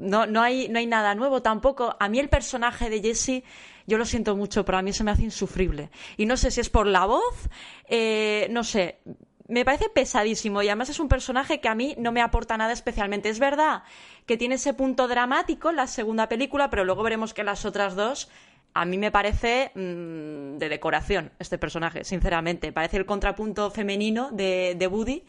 no, 0.00 0.26
no, 0.26 0.40
hay, 0.40 0.68
no 0.68 0.78
hay 0.78 0.86
nada 0.86 1.14
nuevo 1.14 1.42
tampoco. 1.42 1.96
A 2.00 2.08
mí 2.08 2.18
el 2.18 2.28
personaje 2.28 2.88
de 2.88 3.00
Jesse, 3.00 3.44
yo 3.86 3.98
lo 3.98 4.04
siento 4.04 4.34
mucho, 4.34 4.64
pero 4.64 4.78
a 4.78 4.82
mí 4.82 4.92
se 4.92 5.04
me 5.04 5.10
hace 5.10 5.24
insufrible. 5.24 5.90
Y 6.16 6.26
no 6.26 6.36
sé 6.36 6.50
si 6.50 6.60
es 6.60 6.70
por 6.70 6.86
la 6.86 7.04
voz, 7.04 7.48
eh, 7.86 8.48
no 8.50 8.64
sé. 8.64 9.00
Me 9.46 9.64
parece 9.64 9.88
pesadísimo 9.88 10.62
y 10.62 10.68
además 10.68 10.90
es 10.90 11.00
un 11.00 11.08
personaje 11.08 11.60
que 11.60 11.68
a 11.68 11.74
mí 11.74 11.96
no 11.98 12.12
me 12.12 12.22
aporta 12.22 12.56
nada 12.56 12.72
especialmente. 12.72 13.28
Es 13.28 13.40
verdad 13.40 13.82
que 14.24 14.36
tiene 14.36 14.54
ese 14.54 14.74
punto 14.74 15.08
dramático 15.08 15.70
en 15.70 15.76
la 15.76 15.86
segunda 15.86 16.28
película, 16.28 16.70
pero 16.70 16.84
luego 16.84 17.02
veremos 17.02 17.34
que 17.34 17.42
las 17.42 17.64
otras 17.64 17.96
dos 17.96 18.30
a 18.72 18.84
mí 18.84 18.96
me 18.96 19.10
parece 19.10 19.72
mm, 19.74 20.58
de 20.58 20.68
decoración 20.68 21.32
este 21.38 21.58
personaje, 21.58 22.04
sinceramente. 22.04 22.72
Parece 22.72 22.96
el 22.96 23.06
contrapunto 23.06 23.70
femenino 23.70 24.30
de, 24.30 24.76
de 24.78 24.86
Woody 24.86 25.24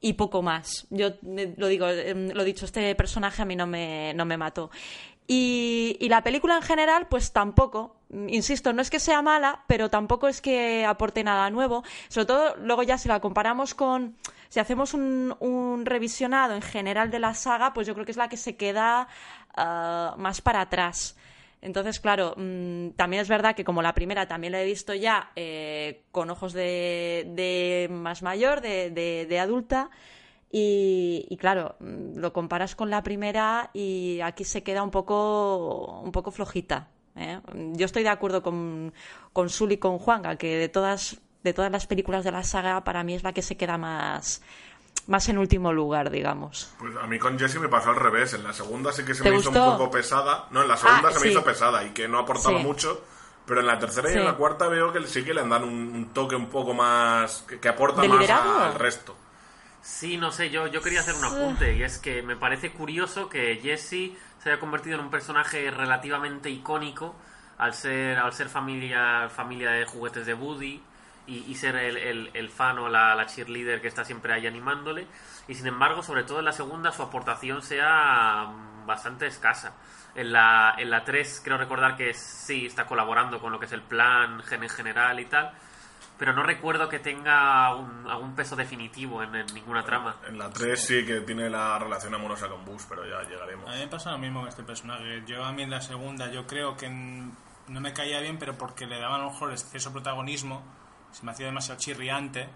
y 0.00 0.14
poco 0.14 0.42
más. 0.42 0.86
Yo 0.90 1.08
eh, 1.08 1.54
lo 1.56 1.66
digo, 1.68 1.86
eh, 1.88 2.14
lo 2.14 2.44
dicho, 2.44 2.64
este 2.64 2.94
personaje 2.94 3.42
a 3.42 3.44
mí 3.44 3.56
no 3.56 3.66
me, 3.66 4.12
no 4.14 4.24
me 4.24 4.36
mató. 4.36 4.70
Y, 5.28 5.96
y 6.00 6.08
la 6.08 6.22
película 6.22 6.56
en 6.56 6.62
general, 6.62 7.08
pues 7.08 7.32
tampoco. 7.32 7.96
Mm, 8.10 8.28
Insisto, 8.28 8.72
no 8.72 8.82
es 8.82 8.90
que 8.90 9.00
sea 9.00 9.22
mala, 9.22 9.64
pero 9.66 9.90
tampoco 9.90 10.28
es 10.28 10.40
que 10.40 10.84
aporte 10.84 11.24
nada 11.24 11.50
nuevo. 11.50 11.82
Sobre 12.08 12.26
todo, 12.26 12.56
luego 12.56 12.82
ya 12.82 12.98
si 12.98 13.08
la 13.08 13.20
comparamos 13.20 13.74
con. 13.74 14.16
Si 14.48 14.60
hacemos 14.60 14.94
un, 14.94 15.34
un 15.40 15.84
revisionado 15.86 16.54
en 16.54 16.62
general 16.62 17.10
de 17.10 17.18
la 17.18 17.34
saga, 17.34 17.74
pues 17.74 17.86
yo 17.86 17.94
creo 17.94 18.06
que 18.06 18.12
es 18.12 18.16
la 18.16 18.28
que 18.28 18.36
se 18.36 18.56
queda 18.56 19.08
ah, 19.56 20.14
más 20.18 20.40
para 20.40 20.60
atrás. 20.60 21.16
Entonces, 21.62 22.00
claro, 22.00 22.34
mm, 22.36 22.90
también 22.90 23.22
es 23.22 23.28
verdad 23.28 23.54
que 23.56 23.64
como 23.64 23.82
la 23.82 23.94
primera 23.94 24.28
también 24.28 24.52
la 24.52 24.62
he 24.62 24.66
visto 24.66 24.94
ya 24.94 25.30
eh, 25.36 26.02
con 26.12 26.30
ojos 26.30 26.52
de, 26.52 27.26
de 27.34 27.88
más 27.90 28.22
mayor, 28.22 28.60
de, 28.60 28.90
de- 28.90 29.26
de 29.28 29.38
adulta, 29.40 29.90
y, 30.58 31.36
claro, 31.38 31.76
mm, 31.80 32.18
lo 32.18 32.32
comparas 32.32 32.74
con 32.76 32.88
la 32.88 33.02
primera 33.02 33.70
y 33.74 34.20
aquí 34.22 34.44
se 34.44 34.62
queda 34.62 34.82
un 34.82 34.90
poco, 34.90 36.00
un 36.02 36.12
poco 36.12 36.30
flojita. 36.30 36.88
¿eh? 37.16 37.40
Yo 37.74 37.84
estoy 37.84 38.02
de 38.04 38.08
acuerdo 38.08 38.42
con, 38.42 38.94
con 39.32 39.50
Sul 39.50 39.72
y 39.72 39.76
con 39.78 39.98
Juanga, 39.98 40.36
que 40.36 40.56
de 40.56 40.68
todas, 40.68 41.20
de 41.42 41.52
todas 41.52 41.70
las 41.70 41.86
películas 41.86 42.24
de 42.24 42.32
la 42.32 42.42
saga, 42.42 42.84
para 42.84 43.02
mí 43.04 43.14
es 43.14 43.22
la 43.22 43.32
que 43.34 43.42
se 43.42 43.56
queda 43.56 43.76
más, 43.76 44.40
más 45.06 45.28
en 45.28 45.38
último 45.38 45.72
lugar, 45.72 46.10
digamos. 46.10 46.72
Pues 46.78 46.94
a 46.96 47.06
mí 47.06 47.18
con 47.18 47.38
Jessie 47.38 47.60
me 47.60 47.68
pasó 47.68 47.90
al 47.90 47.96
revés. 47.96 48.34
En 48.34 48.42
la 48.44 48.52
segunda 48.52 48.92
sí 48.92 49.04
que 49.04 49.14
se 49.14 49.22
¿Te 49.22 49.30
me 49.30 49.38
hizo 49.38 49.50
un 49.50 49.54
poco 49.54 49.90
pesada. 49.90 50.46
No, 50.50 50.62
en 50.62 50.68
la 50.68 50.76
segunda 50.76 51.08
Ah, 51.08 51.12
se 51.12 51.18
sí. 51.20 51.24
me 51.26 51.30
hizo 51.32 51.44
pesada 51.44 51.84
y 51.84 51.90
que 51.90 52.08
no 52.08 52.18
aportaba 52.18 52.58
Sí. 52.58 52.64
mucho. 52.64 53.02
Pero 53.46 53.60
en 53.60 53.66
la 53.68 53.78
tercera 53.78 54.08
y 54.10 54.12
Sí. 54.14 54.18
en 54.18 54.24
la 54.24 54.34
cuarta 54.34 54.66
veo 54.66 54.92
que 54.92 55.06
sí 55.06 55.24
que 55.24 55.32
le 55.32 55.46
dan 55.46 55.62
un, 55.62 55.70
un 55.94 56.08
toque 56.12 56.34
un 56.34 56.48
poco 56.48 56.74
más. 56.74 57.44
que, 57.48 57.60
que 57.60 57.68
aporta 57.68 58.02
¿De 58.02 58.08
más 58.08 58.28
al 58.28 58.74
resto. 58.74 59.16
Sí, 59.82 60.16
no 60.16 60.32
sé, 60.32 60.50
yo, 60.50 60.66
yo 60.66 60.82
quería 60.82 60.98
hacer 60.98 61.14
un 61.14 61.24
apunte 61.24 61.76
y 61.76 61.82
es 61.84 61.98
que 61.98 62.20
me 62.22 62.34
parece 62.34 62.72
curioso 62.72 63.28
que 63.28 63.60
Jesse 63.62 64.10
se 64.42 64.50
haya 64.50 64.58
convertido 64.58 64.96
en 64.98 65.02
un 65.04 65.10
personaje 65.12 65.70
relativamente 65.70 66.50
icónico 66.50 67.14
al 67.58 67.72
ser, 67.72 68.18
al 68.18 68.32
ser 68.32 68.48
familia, 68.48 69.28
familia 69.28 69.70
de 69.70 69.84
juguetes 69.86 70.26
de 70.26 70.34
Woody 70.34 70.82
y, 71.26 71.38
y 71.50 71.54
ser 71.54 71.76
el, 71.76 71.96
el- 71.96 72.30
el 72.34 72.50
fan 72.50 72.78
o 72.78 72.88
la, 72.88 73.14
la 73.14 73.26
cheerleader 73.26 73.80
que 73.80 73.88
está 73.88 74.04
siempre 74.04 74.32
ahí 74.32 74.46
animándole. 74.46 75.06
Y 75.48 75.54
sin 75.54 75.66
embargo, 75.66 76.02
sobre 76.02 76.24
todo 76.24 76.38
en 76.40 76.44
la 76.44 76.52
segunda, 76.52 76.92
su 76.92 77.02
aportación 77.02 77.62
sea 77.62 78.46
mm, 78.48 78.86
bastante 78.86 79.26
escasa. 79.26 79.74
En 80.14 80.32
la, 80.32 80.74
en 80.78 80.88
la 80.90 81.04
3 81.04 81.42
creo 81.44 81.58
recordar 81.58 81.96
que 81.96 82.14
sí 82.14 82.66
está 82.66 82.86
colaborando 82.86 83.38
con 83.40 83.52
lo 83.52 83.58
que 83.60 83.66
es 83.66 83.72
el 83.72 83.82
plan 83.82 84.40
gen 84.44 84.62
en 84.62 84.70
general 84.70 85.20
y 85.20 85.26
tal, 85.26 85.52
pero 86.18 86.32
no 86.32 86.42
recuerdo 86.42 86.88
que 86.88 86.98
tenga 87.00 87.74
un- 87.74 88.08
algún 88.08 88.34
peso 88.34 88.56
definitivo 88.56 89.22
en, 89.22 89.34
en 89.34 89.46
ninguna 89.52 89.82
trama. 89.84 90.16
En 90.26 90.38
la 90.38 90.48
3 90.48 90.80
sí 90.82 91.04
que 91.04 91.20
tiene 91.20 91.50
la 91.50 91.78
relación 91.78 92.14
amorosa 92.14 92.48
con 92.48 92.64
Bush, 92.64 92.84
pero 92.88 93.04
ya 93.06 93.28
llegaremos. 93.28 93.68
A 93.68 93.72
mí 93.72 93.78
me 93.80 93.88
pasa 93.88 94.10
lo 94.12 94.18
mismo 94.18 94.40
con 94.40 94.48
este 94.48 94.62
personaje. 94.62 95.22
Yo 95.26 95.44
a 95.44 95.52
mí 95.52 95.62
en 95.62 95.70
la 95.70 95.82
segunda 95.82 96.30
yo 96.30 96.46
creo 96.46 96.76
que 96.78 96.88
no 96.88 97.80
me 97.80 97.92
caía 97.92 98.20
bien, 98.20 98.38
pero 98.38 98.56
porque 98.56 98.86
le 98.86 98.98
daban 98.98 99.20
a 99.20 99.24
lo 99.24 99.30
mejor 99.32 99.50
exceso 99.52 99.92
protagonismo, 99.92 100.64
se 101.16 101.24
me 101.24 101.32
hacía 101.32 101.46
demasiado 101.46 101.80
chirriante. 101.80 102.48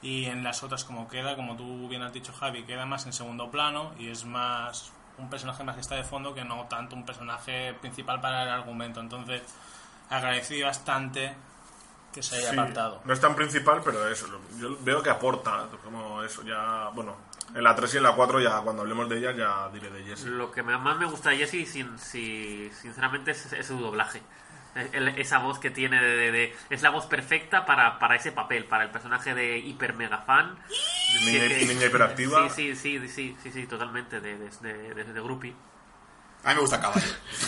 Y 0.00 0.26
en 0.26 0.44
las 0.44 0.62
otras 0.62 0.84
como 0.84 1.08
queda, 1.08 1.34
como 1.34 1.56
tú 1.56 1.88
bien 1.88 2.02
has 2.02 2.12
dicho 2.12 2.32
Javi, 2.32 2.62
queda 2.64 2.86
más 2.86 3.04
en 3.06 3.12
segundo 3.12 3.50
plano 3.50 3.92
y 3.98 4.08
es 4.10 4.24
más 4.24 4.92
un 5.18 5.28
personaje 5.28 5.64
más 5.64 5.74
que 5.74 5.80
está 5.80 5.96
de 5.96 6.04
fondo 6.04 6.32
que 6.34 6.44
no 6.44 6.66
tanto 6.66 6.94
un 6.94 7.04
personaje 7.04 7.74
principal 7.74 8.20
para 8.20 8.44
el 8.44 8.48
argumento. 8.48 9.00
Entonces 9.00 9.42
agradecí 10.08 10.62
bastante 10.62 11.34
que 12.12 12.22
se 12.22 12.36
haya 12.36 12.50
Sí, 12.50 12.56
apartado. 12.58 13.00
no 13.04 13.12
es 13.12 13.20
tan 13.20 13.34
principal, 13.34 13.80
pero 13.84 14.08
eso. 14.08 14.26
Yo 14.60 14.76
veo 14.80 15.02
que 15.02 15.10
aporta. 15.10 15.66
Como 15.84 16.22
eso 16.22 16.42
ya. 16.44 16.90
Bueno, 16.94 17.16
en 17.54 17.64
la 17.64 17.74
3 17.74 17.94
y 17.94 17.96
en 17.96 18.04
la 18.04 18.12
4 18.12 18.40
ya 18.40 18.60
cuando 18.60 18.82
hablemos 18.82 19.08
de 19.08 19.18
ella 19.18 19.32
ya 19.32 19.68
diré 19.70 19.90
de 19.90 20.04
Jessie. 20.04 20.30
Lo 20.30 20.52
que 20.52 20.62
más 20.62 20.96
me 20.96 21.06
gusta 21.06 21.30
de 21.30 21.38
Jesse, 21.38 21.68
sin, 21.68 21.98
si- 21.98 22.70
sinceramente, 22.80 23.32
es, 23.32 23.52
es 23.52 23.66
su 23.66 23.78
doblaje. 23.80 24.22
El- 24.92 25.08
esa 25.18 25.38
voz 25.38 25.58
que 25.58 25.70
tiene 25.70 26.00
de, 26.00 26.16
de- 26.16 26.30
de- 26.32 26.56
es 26.70 26.82
la 26.82 26.90
voz 26.90 27.06
perfecta 27.06 27.64
para, 27.66 27.98
para 27.98 28.14
ese 28.16 28.30
papel, 28.32 28.64
para 28.66 28.84
el 28.84 28.90
personaje 28.90 29.34
de 29.34 29.58
hiper 29.58 29.94
mega 29.94 30.18
fan. 30.18 30.56
Niña- 31.24 31.48
Sí, 31.48 31.48
que- 31.48 31.66
niña 31.74 31.86
hiperactiva. 31.86 32.48
Sí, 32.50 32.74
sí, 32.76 32.98
sí, 33.00 33.08
sí, 33.08 33.36
sí, 33.42 33.50
sí, 33.52 33.66
totalmente, 33.66 34.20
de, 34.20 34.38
de, 34.38 34.50
de, 34.60 34.94
de- 34.94 35.04
de 35.12 35.20
groupie. 35.20 35.54
A 36.44 36.50
mí 36.50 36.54
me 36.54 36.60
gusta 36.60 36.80
Caballo. 36.80 37.06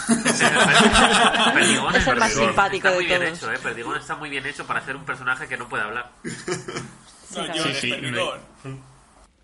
Perdigón, 1.54 1.94
Es 1.94 2.06
el 2.06 2.16
más 2.16 2.28
Perdigón 2.30 2.48
simpático 2.48 2.88
está 2.88 2.90
de 2.90 2.96
muy 2.96 3.06
bien 3.06 3.20
todos. 3.22 3.38
hecho, 3.38 3.52
¿eh? 3.52 3.59
Perdigón 3.62 3.96
está 3.96 4.16
muy 4.16 4.30
bien 4.30 4.46
hecho 4.46 4.66
para 4.66 4.85
ser 4.85 4.96
un 4.96 5.04
personaje 5.04 5.46
que 5.46 5.56
no 5.56 5.68
puede 5.68 5.85
hablar. 5.85 6.11
No, 6.24 7.46
yo 7.54 7.62
Sí, 7.62 7.68
de 7.68 7.74
sí, 7.80 7.90
Perdigón. 7.92 8.40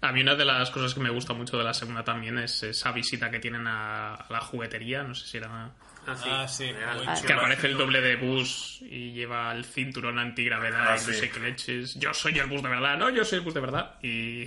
A 0.08 0.12
mí 0.12 0.20
una 0.22 0.34
de 0.34 0.44
las 0.44 0.70
cosas 0.70 0.94
que 0.94 1.00
me 1.00 1.10
gusta 1.10 1.32
mucho 1.34 1.58
de 1.58 1.64
la 1.64 1.74
segunda 1.74 2.04
también 2.04 2.38
es 2.38 2.62
esa 2.62 2.92
visita 2.92 3.30
que 3.30 3.38
tienen 3.40 3.66
a, 3.66 4.24
la 4.30 4.40
juguetería, 4.40 5.02
no 5.02 5.14
sé 5.14 5.26
si 5.26 5.36
era... 5.38 5.70
Ah, 6.06 6.46
sí, 6.46 6.70
Ah. 7.06 7.14
Que 7.26 7.32
aparece 7.32 7.66
el 7.66 7.76
doble 7.76 8.00
de 8.00 8.14
bus 8.16 8.78
y 8.82 9.10
lleva 9.12 9.52
el 9.52 9.64
cinturón 9.64 10.18
antigravedad 10.20 10.92
Ah, 10.92 10.96
y 10.96 11.06
no 11.06 11.12
sí. 11.12 11.14
sé 11.14 11.30
qué 11.30 11.40
leches. 11.40 11.94
Yo 11.98 12.14
soy 12.14 12.38
el 12.38 12.46
bus 12.46 12.62
de 12.62 12.68
verdad, 12.68 12.96
no, 12.96 13.10
yo 13.10 13.24
soy 13.24 13.38
el 13.40 13.44
bus 13.44 13.54
de 13.54 13.60
verdad. 13.60 13.96
Y, 14.02 14.44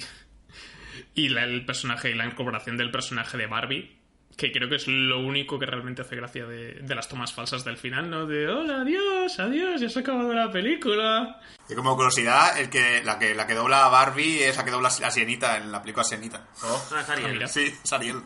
y 1.16 1.30
la- 1.30 1.44
el 1.44 1.66
personaje 1.66 2.12
y 2.12 2.14
la 2.14 2.26
incorporación 2.26 2.78
del 2.78 2.92
personaje 2.92 3.38
de 3.38 3.48
Barbie, 3.48 3.99
que 4.40 4.52
creo 4.54 4.70
que 4.70 4.78
es 4.78 4.88
lo 4.88 5.20
único 5.20 5.60
que 5.60 5.66
realmente 5.66 6.02
hace 6.02 6.16
gracia 6.16 6.46
de, 6.46 6.76
de 6.82 6.96
las 6.96 7.10
tomas 7.10 7.34
falsas 7.34 7.66
del 7.66 7.78
final, 7.78 8.10
¿no? 8.10 8.26
De 8.26 8.48
hola, 8.48 8.82
adiós, 8.82 9.38
adiós, 9.38 9.82
ya 9.82 9.90
se 9.90 10.00
ha 10.00 10.02
acabado 10.02 10.34
la 10.34 10.50
película. 10.50 11.42
Y 11.68 11.76
como 11.76 11.96
curiosidad, 11.96 12.58
el 12.58 12.70
que, 12.70 13.04
la, 13.04 13.20
que, 13.20 13.36
la 13.36 13.46
que 13.46 13.54
dobla 13.54 13.86
a 13.86 13.90
Barbie 13.90 14.44
es 14.44 14.56
la 14.58 14.64
que 14.66 14.72
dobla 14.72 14.88
a 14.88 15.12
Sienita 15.12 15.58
en 15.58 15.72
la 15.72 15.82
película 15.82 16.04
Sienita. 16.06 16.46
¿no? 16.64 16.70
No, 16.90 17.00
es 17.00 17.10
Ariel. 17.10 17.30
Ah, 17.30 17.34
mira. 17.34 17.48
Sí, 17.48 17.76
es 17.84 17.94
Ariel. 17.94 18.22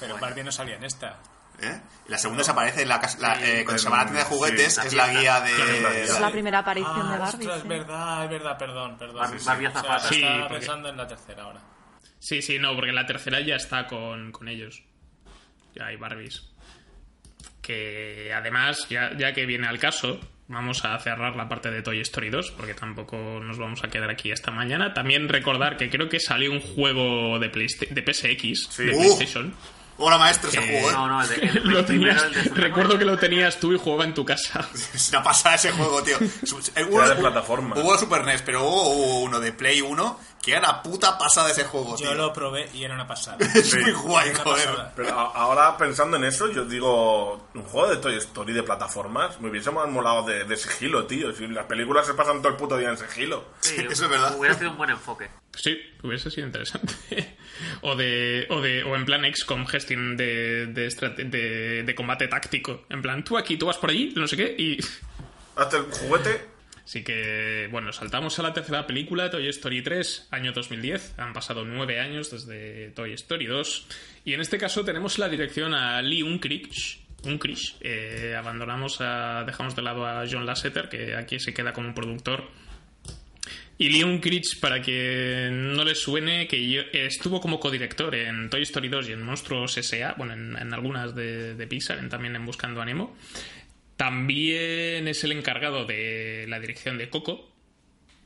Pero 0.00 0.16
Barbie 0.18 0.44
no 0.44 0.52
salía 0.52 0.76
en 0.76 0.84
esta. 0.84 1.18
¿eh? 1.60 1.80
Y 2.06 2.10
la 2.12 2.18
segunda 2.18 2.44
se 2.44 2.50
aparece 2.52 2.82
en 2.82 2.88
la, 2.88 3.00
casa- 3.00 3.18
la- 3.20 3.34
eh, 3.44 3.64
cuando 3.64 3.72
en- 3.72 3.78
se 3.80 3.88
van 3.88 4.00
a 4.00 4.02
la 4.04 4.10
tienda 4.10 4.24
de 4.24 4.30
juguetes, 4.30 4.74
sí, 4.76 4.86
es 4.86 4.94
la 4.94 5.08
guía 5.08 5.40
de... 5.40 6.02
Es 6.02 6.10
Es 6.10 6.20
la 6.20 6.30
primera 6.30 6.58
aparición 6.60 7.08
de 7.08 7.14
Ah, 7.14 7.18
Barbie. 7.18 7.46
ostras, 7.46 7.56
es 7.56 7.62
sí. 7.62 7.68
verdad, 7.68 8.24
es 8.24 8.30
verdad, 8.30 8.58
perdón, 8.58 8.96
perdón. 8.98 9.16
Barbie- 9.22 9.32
Sí, 9.38 9.38
sí. 9.40 9.46
Barbie 9.46 9.66
O 9.66 9.72
sea. 9.72 9.98
Sí, 9.98 10.14
estaba 10.22 10.38
porque- 10.42 10.54
pensando 10.58 10.88
en 10.88 10.96
la 10.96 11.06
tercera 11.08 11.42
ahora. 11.42 11.60
Sí, 12.18 12.40
sí, 12.42 12.58
no, 12.60 12.74
porque 12.76 12.92
la 12.92 13.04
tercera 13.04 13.40
ya 13.40 13.56
está 13.56 13.86
con, 13.88 14.30
con 14.32 14.48
ellos. 14.48 14.82
Ya 15.74 15.86
hay 15.86 15.96
Barbies. 15.96 16.42
Que 17.60 18.32
además, 18.34 18.86
ya, 18.90 19.16
ya 19.16 19.32
que 19.32 19.46
viene 19.46 19.68
al 19.68 19.78
caso, 19.78 20.18
vamos 20.48 20.84
a 20.84 20.98
cerrar 20.98 21.36
la 21.36 21.48
parte 21.48 21.70
de 21.70 21.82
Toy 21.82 22.00
Story 22.00 22.28
2, 22.30 22.50
porque 22.52 22.74
tampoco 22.74 23.16
nos 23.42 23.56
vamos 23.58 23.84
a 23.84 23.88
quedar 23.88 24.10
aquí 24.10 24.32
hasta 24.32 24.50
mañana. 24.50 24.92
También 24.94 25.28
recordar 25.28 25.76
que 25.76 25.88
creo 25.88 26.08
que 26.08 26.18
salió 26.18 26.50
un 26.50 26.60
juego 26.60 27.38
de, 27.38 27.50
Playsta- 27.52 27.86
de 27.88 28.02
PSX, 28.02 28.66
Sí. 28.70 28.84
de 28.84 28.92
Uh. 28.92 28.98
PlayStation. 28.98 29.54
Hola 29.98 30.18
maestro, 30.18 30.48
ese 30.48 30.58
Eh, 30.58 30.80
juego, 30.82 30.90
¿eh? 30.90 30.92
No, 30.94 31.06
no, 31.06 31.22
el 31.22 31.28
de, 31.28 31.34
el 31.36 31.54
Lo 31.64 31.84
primero, 31.84 31.84
tenías, 31.84 32.22
el 32.24 32.32
de 32.34 32.42
Super 32.44 32.62
recuerdo 32.64 32.98
que 32.98 33.04
lo 33.04 33.16
tenías 33.18 33.60
tú 33.60 33.72
y 33.72 33.78
jugaba 33.78 34.04
en 34.04 34.14
tu 34.14 34.24
casa. 34.24 34.66
Es 34.94 35.10
una 35.10 35.22
pasada 35.22 35.54
ese 35.54 35.70
juego, 35.70 36.02
tío. 36.02 36.16
Eh, 36.74 36.84
hubo- 36.84 36.98
Era 37.04 37.10
de 37.14 37.20
plataforma. 37.20 37.76
Hubo 37.78 37.96
Super 37.96 38.24
NES, 38.24 38.42
pero 38.42 38.64
hubo, 38.64 38.88
hubo 38.90 39.20
uno 39.20 39.38
de 39.38 39.52
Play 39.52 39.80
1 39.82 40.18
que 40.42 40.50
era 40.52 40.60
la 40.60 40.82
puta 40.82 41.16
pasada 41.16 41.50
ese 41.50 41.64
juego, 41.64 41.94
tío. 41.94 42.06
Yo 42.10 42.14
lo 42.14 42.32
probé 42.32 42.68
y 42.74 42.82
era 42.84 42.94
una 42.94 43.06
pasada. 43.06 43.38
Es 43.54 43.74
muy 43.76 43.92
guay, 43.92 44.32
joder. 44.34 44.66
pasada. 44.66 44.92
Pero 44.96 45.10
a- 45.18 45.30
ahora 45.34 45.76
pensando 45.78 46.16
en 46.16 46.24
eso, 46.24 46.50
yo 46.50 46.64
digo, 46.64 47.48
un 47.54 47.62
juego 47.62 47.88
de 47.88 47.96
Toy 47.98 48.16
Story 48.16 48.52
de 48.52 48.62
plataformas, 48.64 49.40
me 49.40 49.48
hubiese 49.50 49.70
molado 49.70 50.24
de, 50.24 50.44
de 50.44 50.56
sigilo, 50.56 51.06
tío. 51.06 51.32
Si 51.32 51.46
las 51.46 51.66
películas 51.66 52.06
se 52.06 52.14
pasan 52.14 52.38
todo 52.42 52.48
el 52.48 52.56
puto 52.56 52.76
día 52.76 52.88
en 52.90 52.98
sigilo. 52.98 53.44
Sí, 53.60 53.76
Eso 53.90 54.04
es 54.04 54.10
verdad. 54.10 54.36
Hubiera 54.36 54.56
sido 54.58 54.72
un 54.72 54.76
buen 54.76 54.90
enfoque. 54.90 55.30
Sí, 55.54 55.78
hubiese 56.02 56.30
sido 56.30 56.46
interesante. 56.46 56.92
o 57.82 57.94
de, 57.94 58.46
o 58.50 58.60
de, 58.60 58.82
o 58.82 58.96
en 58.96 59.04
plan 59.04 59.22
XCOM 59.32 59.66
gestión 59.66 60.16
de, 60.16 60.66
de, 60.66 60.88
de, 61.24 61.82
de 61.84 61.94
combate 61.94 62.26
táctico. 62.26 62.84
En 62.88 63.00
plan, 63.00 63.22
tú 63.22 63.38
aquí, 63.38 63.56
tú 63.56 63.66
vas 63.66 63.76
por 63.78 63.90
allí, 63.90 64.12
no 64.16 64.26
sé 64.26 64.36
qué, 64.36 64.54
y. 64.58 64.78
Hasta 65.54 65.76
el 65.76 65.84
juguete, 65.84 66.48
Así 66.84 67.04
que, 67.04 67.68
bueno, 67.70 67.92
saltamos 67.92 68.38
a 68.38 68.42
la 68.42 68.52
tercera 68.52 68.86
película, 68.86 69.30
Toy 69.30 69.48
Story 69.48 69.82
3, 69.82 70.28
año 70.30 70.52
2010. 70.52 71.14
Han 71.18 71.32
pasado 71.32 71.64
nueve 71.64 72.00
años 72.00 72.30
desde 72.30 72.90
Toy 72.90 73.12
Story 73.12 73.46
2. 73.46 73.86
Y 74.24 74.34
en 74.34 74.40
este 74.40 74.58
caso 74.58 74.84
tenemos 74.84 75.18
la 75.18 75.28
dirección 75.28 75.74
a 75.74 76.02
Lee 76.02 76.22
Unkrich. 76.22 77.00
Unkrich. 77.24 77.76
Eh, 77.80 78.34
abandonamos 78.36 79.00
a. 79.00 79.44
Dejamos 79.44 79.76
de 79.76 79.82
lado 79.82 80.06
a 80.06 80.24
John 80.30 80.44
Lasseter, 80.44 80.88
que 80.88 81.14
aquí 81.14 81.38
se 81.38 81.54
queda 81.54 81.72
como 81.72 81.94
productor. 81.94 82.48
Y 83.78 83.88
Lee 83.88 84.04
Unkrich, 84.04 84.60
para 84.60 84.82
que 84.82 85.48
no 85.50 85.84
le 85.84 85.94
suene, 85.94 86.46
que 86.46 86.88
estuvo 86.92 87.40
como 87.40 87.58
codirector 87.58 88.14
en 88.14 88.50
Toy 88.50 88.62
Story 88.62 88.88
2 88.88 89.08
y 89.08 89.12
en 89.12 89.22
Monstruos 89.22 89.76
S.A., 89.76 90.14
bueno, 90.14 90.34
en, 90.34 90.74
algunas 90.74 91.14
de, 91.14 91.54
de 91.54 91.66
Pixar, 91.66 92.06
también 92.08 92.36
en 92.36 92.44
Buscando 92.44 92.80
a 92.80 92.84
Nemo. 92.84 93.16
También 93.96 95.06
es 95.08 95.22
el 95.24 95.32
encargado 95.32 95.84
de 95.84 96.46
la 96.48 96.58
dirección 96.60 96.98
de 96.98 97.08
Coco. 97.08 97.48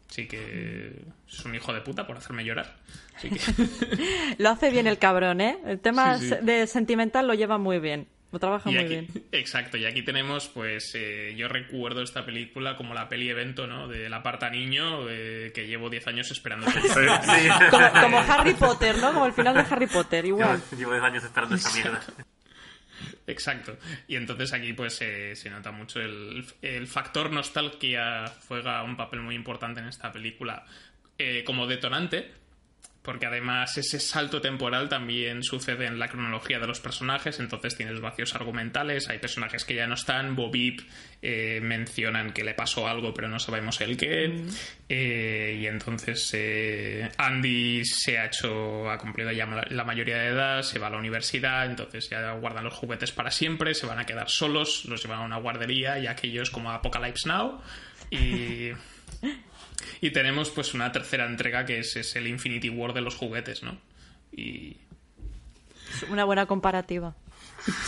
Así 0.09 0.27
que 0.29 1.03
es 1.29 1.45
un 1.45 1.55
hijo 1.55 1.73
de 1.73 1.81
puta 1.81 2.07
por 2.07 2.17
hacerme 2.17 2.45
llorar. 2.45 2.77
Así 3.17 3.29
que 3.29 3.41
Lo 4.39 4.51
hace 4.51 4.71
bien 4.71 4.87
el 4.87 4.99
cabrón, 4.99 5.41
¿eh? 5.41 5.59
El 5.67 5.81
tema 5.81 6.19
Sí, 6.19 6.29
sí. 6.29 6.35
de 6.43 6.67
sentimental 6.67 7.27
lo 7.27 7.35
lleva 7.35 7.59
muy 7.59 7.79
bien. 7.81 8.07
Lo 8.33 8.39
trabaja 8.41 8.71
y 8.71 8.75
muy 8.75 8.83
aquí, 8.85 8.89
bien. 8.89 9.09
exacto, 9.33 9.77
y 9.77 9.85
aquí 9.87 10.03
tenemos, 10.03 10.49
pues, 10.49 10.93
eh, 10.95 11.33
yo 11.37 11.47
recuerdo 11.49 12.03
esta 12.03 12.25
película 12.27 12.77
como 12.77 12.93
la 12.93 13.09
peli 13.09 13.31
evento, 13.31 13.67
¿no? 13.69 13.87
De 13.89 14.09
la 14.09 14.23
parta 14.23 14.51
niño, 14.51 15.09
eh, 15.09 15.53
que 15.55 15.67
llevo 15.67 15.89
10 15.91 16.07
años 16.09 16.31
esperando. 16.33 16.67
Sí. 16.71 16.79
Como, 17.71 17.91
como 18.03 18.19
Harry 18.19 18.55
Potter, 18.55 18.99
¿no? 18.99 19.13
Como 19.13 19.27
el 19.27 19.33
final 19.33 19.55
de 19.55 19.61
Harry 19.71 19.87
Potter, 19.87 20.25
igual. 20.27 20.61
Llevo, 20.71 20.77
llevo 20.77 20.93
10 20.93 21.05
años 21.05 21.25
esperando 21.25 21.55
esta 21.55 21.71
mierda. 21.73 22.01
Exacto. 23.27 23.77
Y 24.07 24.17
entonces 24.17 24.53
aquí 24.53 24.73
pues 24.73 24.95
se 24.95 25.51
nota 25.51 25.73
mucho 25.73 26.01
el, 26.01 26.47
el 26.63 26.87
factor 26.87 27.33
nostalgia 27.33 28.33
juega 28.47 28.83
un 28.83 28.97
papel 28.97 29.21
muy 29.21 29.35
importante 29.35 29.81
en 29.81 29.89
esta 29.89 30.13
película 30.13 30.65
eh, 31.19 31.45
como 31.45 31.67
detonante, 31.67 32.31
porque 33.07 33.25
además 33.25 33.79
ese 33.79 33.99
salto 34.01 34.41
temporal 34.43 34.91
también 34.91 35.43
sucede 35.43 35.87
en 35.87 35.99
la 35.99 36.09
cronología 36.09 36.59
de 36.59 36.67
los 36.67 36.81
personajes, 36.81 37.41
entonces 37.41 37.77
tienes 37.77 38.01
vacíos 38.01 38.35
argumentales, 38.35 39.09
hay 39.09 39.19
personajes 39.19 39.65
que 39.65 39.77
ya 39.77 39.87
no 39.87 39.95
están, 39.95 40.37
Bobip 40.37 40.81
eh, 41.23 41.61
mencionan 41.63 42.33
que 42.33 42.45
le 42.45 42.53
pasó 42.53 42.87
algo 42.89 43.15
pero 43.15 43.29
no 43.29 43.39
sabemos 43.39 43.81
el 43.81 43.97
qué, 43.97 44.45
eh, 44.89 45.59
y 45.63 45.67
entonces 45.67 46.31
eh, 46.35 47.09
Andy 47.17 47.85
se 47.85 48.19
ha 48.19 48.27
hecho, 48.27 48.91
ha 48.91 48.99
cumplido 48.99 49.31
ya 49.33 49.47
la- 49.47 49.67
la 49.71 49.85
mayoría 49.85 50.19
de 50.19 50.27
edad, 50.27 50.63
se 50.63 50.79
va 50.79 50.89
a 50.89 50.91
la 50.91 50.99
universidad, 50.99 51.65
entonces 51.65 52.11
ya 52.11 52.33
guardan 52.33 52.65
los 52.65 52.75
juguetes 52.75 53.13
para 53.13 53.31
siempre, 53.31 53.73
se 53.75 53.87
van 53.87 54.01
a 54.01 54.05
quedar 54.05 54.29
solos, 54.29 54.85
los 54.87 55.03
llevan 55.03 55.21
a 55.21 55.25
una 55.25 55.37
guardería 55.39 55.99
y 55.99 56.07
aquellos 56.09 56.51
como 56.51 56.71
Apocalypse 56.73 57.29
Now, 57.29 57.63
y... 58.11 58.73
Y 60.01 60.11
tenemos 60.11 60.51
pues 60.51 60.75
una 60.75 60.93
tercera 60.93 61.27
entrega 61.27 61.65
que 61.67 61.79
es, 61.81 61.97
es 61.97 62.17
el 62.17 62.27
Infinity 62.27 62.71
War 62.71 62.93
de 62.93 63.01
los 63.03 63.15
juguetes, 63.15 63.63
¿no? 63.63 63.79
Y 64.33 64.77
Una 66.09 66.25
buena 66.25 66.47
comparativa. 66.47 67.15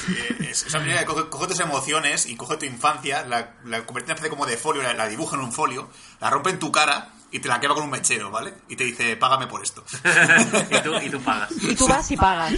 Eh, 0.09 0.49
Es 0.51 0.67
esa 0.67 0.79
manera 0.81 1.01
de 1.01 1.07
coge, 1.07 1.29
coge 1.29 1.47
tus 1.49 1.61
emociones 1.61 2.27
y 2.27 2.37
coge 2.37 2.57
tu 2.57 2.65
infancia, 2.67 3.25
la, 3.27 3.55
la 3.65 3.85
convierte 3.87 4.01
en 4.01 4.05
una 4.05 4.15
especie 4.15 4.31
como 4.31 4.47
de 4.47 4.57
folio, 4.57 4.83
la, 4.83 4.95
la 4.95 5.09
dibuja 5.09 5.37
en 5.37 5.43
un 5.43 5.53
folio, 5.53 5.91
la 6.21 6.31
rompe 6.31 6.51
en 6.51 6.59
tu 6.59 6.73
cara 6.73 7.13
y 7.31 7.41
te 7.41 7.49
la 7.49 7.61
quema 7.61 7.75
con 7.75 7.85
un 7.85 7.91
mechero, 7.91 8.31
¿vale? 8.31 8.55
Y 8.69 8.77
te 8.77 8.85
dice, 8.85 9.17
págame 9.17 9.47
por 9.47 9.63
esto. 9.63 9.85
y, 10.71 10.79
tú, 10.83 10.95
y 10.97 11.11
tú 11.11 11.21
pagas. 11.21 11.51
Y 11.63 11.75
tú 11.77 11.87
vas 11.87 12.11
y 12.11 12.17
pagas. 12.17 12.55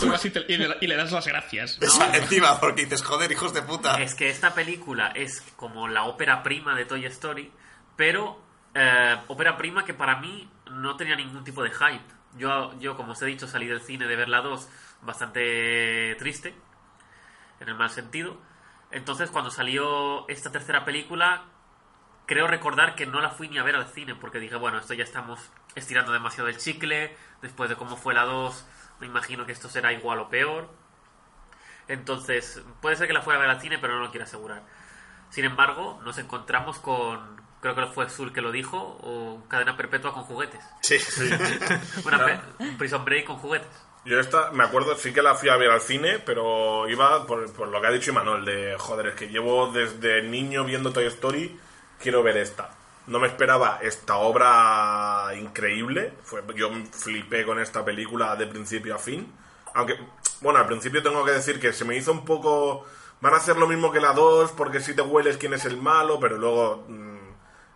tú 0.00 0.08
vas 0.08 0.24
y, 0.24 0.30
te- 0.30 0.44
y 0.48 0.56
le, 0.56 0.76
y 0.80 0.86
le 0.86 0.96
das 0.96 1.12
las 1.12 1.26
gracias. 1.26 1.78
Eso 1.80 2.02
encima, 2.12 2.58
porque 2.58 2.84
dices, 2.84 3.02
joder, 3.02 3.30
hijos 3.30 3.52
de 3.52 3.62
puta. 3.62 4.02
Es 4.02 4.14
que 4.14 4.30
esta 4.30 4.54
película 4.54 5.08
es 5.14 5.42
como 5.56 5.86
la 5.88 6.04
ópera 6.04 6.42
prima 6.42 6.74
de 6.74 6.86
Toy 6.86 7.04
Story, 7.06 7.52
pero 7.96 8.42
eh, 8.74 9.16
prima 9.56 9.84
que 9.84 9.94
para 9.94 10.16
mí 10.16 10.50
no 10.70 10.96
tenía 10.96 11.16
ningún 11.16 11.44
tipo 11.44 11.62
de 11.62 11.70
hype. 11.70 12.04
Yo, 12.36 12.78
yo, 12.80 12.96
como 12.96 13.12
os 13.12 13.22
he 13.22 13.26
dicho, 13.26 13.46
salí 13.46 13.66
del 13.66 13.80
cine 13.80 14.06
de 14.06 14.16
ver 14.16 14.28
la 14.28 14.40
2 14.40 14.68
bastante 15.02 16.16
triste, 16.18 16.54
en 17.60 17.68
el 17.68 17.74
mal 17.74 17.90
sentido. 17.90 18.36
Entonces, 18.90 19.30
cuando 19.30 19.50
salió 19.50 20.28
esta 20.28 20.50
tercera 20.50 20.84
película, 20.84 21.44
creo 22.26 22.46
recordar 22.46 22.94
que 22.94 23.06
no 23.06 23.20
la 23.20 23.30
fui 23.30 23.48
ni 23.48 23.58
a 23.58 23.62
ver 23.62 23.76
al 23.76 23.86
cine, 23.86 24.14
porque 24.14 24.38
dije, 24.38 24.56
bueno, 24.56 24.78
esto 24.78 24.94
ya 24.94 25.04
estamos 25.04 25.50
estirando 25.74 26.12
demasiado 26.12 26.48
el 26.48 26.58
chicle, 26.58 27.16
después 27.42 27.70
de 27.70 27.76
cómo 27.76 27.96
fue 27.96 28.14
la 28.14 28.24
2, 28.24 28.66
me 29.00 29.06
imagino 29.06 29.46
que 29.46 29.52
esto 29.52 29.68
será 29.68 29.92
igual 29.92 30.18
o 30.20 30.28
peor. 30.28 30.70
Entonces, 31.88 32.62
puede 32.80 32.96
ser 32.96 33.06
que 33.06 33.12
la 33.12 33.22
fuera 33.22 33.38
a 33.38 33.42
ver 33.42 33.50
al 33.50 33.60
cine, 33.60 33.78
pero 33.78 33.94
no 33.94 34.00
lo 34.00 34.10
quiero 34.10 34.24
asegurar. 34.24 34.62
Sin 35.30 35.44
embargo, 35.44 36.00
nos 36.04 36.18
encontramos 36.18 36.78
con, 36.78 37.43
creo 37.72 37.88
que 37.88 37.92
fue 37.94 38.08
Zul 38.10 38.32
que 38.32 38.40
lo 38.42 38.52
dijo, 38.52 38.76
o 38.78 39.42
cadena 39.48 39.76
perpetua 39.76 40.12
con 40.12 40.24
juguetes. 40.24 40.60
Sí. 40.82 40.96
Una 42.04 42.24
pe- 42.24 42.40
un 42.58 42.76
prison 42.76 43.04
break 43.04 43.24
con 43.24 43.36
juguetes. 43.38 43.68
Yo 44.04 44.20
esta, 44.20 44.50
me 44.50 44.64
acuerdo, 44.64 44.94
sí 44.96 45.12
que 45.14 45.22
la 45.22 45.34
fui 45.34 45.48
a 45.48 45.56
ver 45.56 45.70
al 45.70 45.80
cine, 45.80 46.18
pero 46.18 46.86
iba 46.90 47.26
por, 47.26 47.50
por 47.54 47.68
lo 47.68 47.80
que 47.80 47.86
ha 47.86 47.90
dicho 47.90 48.10
Imanol, 48.10 48.44
de 48.44 48.76
joder, 48.78 49.06
es 49.08 49.14
que 49.14 49.28
llevo 49.28 49.72
desde 49.72 50.22
niño 50.22 50.64
viendo 50.64 50.92
Toy 50.92 51.06
Story, 51.06 51.58
quiero 51.98 52.22
ver 52.22 52.36
esta. 52.36 52.70
No 53.06 53.18
me 53.18 53.28
esperaba 53.28 53.78
esta 53.82 54.16
obra 54.16 55.30
increíble, 55.38 56.12
fue, 56.22 56.42
yo 56.54 56.70
flipé 56.92 57.44
con 57.46 57.58
esta 57.58 57.82
película 57.84 58.36
de 58.36 58.46
principio 58.46 58.94
a 58.94 58.98
fin, 58.98 59.32
aunque, 59.74 59.98
bueno, 60.42 60.58
al 60.58 60.66
principio 60.66 61.02
tengo 61.02 61.24
que 61.24 61.32
decir 61.32 61.58
que 61.58 61.72
se 61.72 61.84
me 61.86 61.96
hizo 61.96 62.12
un 62.12 62.24
poco... 62.26 62.84
Van 63.20 63.32
a 63.32 63.38
hacer 63.38 63.56
lo 63.56 63.66
mismo 63.66 63.90
que 63.90 64.00
la 64.00 64.12
2, 64.12 64.52
porque 64.52 64.80
si 64.80 64.94
te 64.94 65.00
hueles 65.00 65.38
quién 65.38 65.54
es 65.54 65.64
el 65.64 65.78
malo, 65.78 66.20
pero 66.20 66.36
luego 66.36 66.84
mm, 66.88 67.13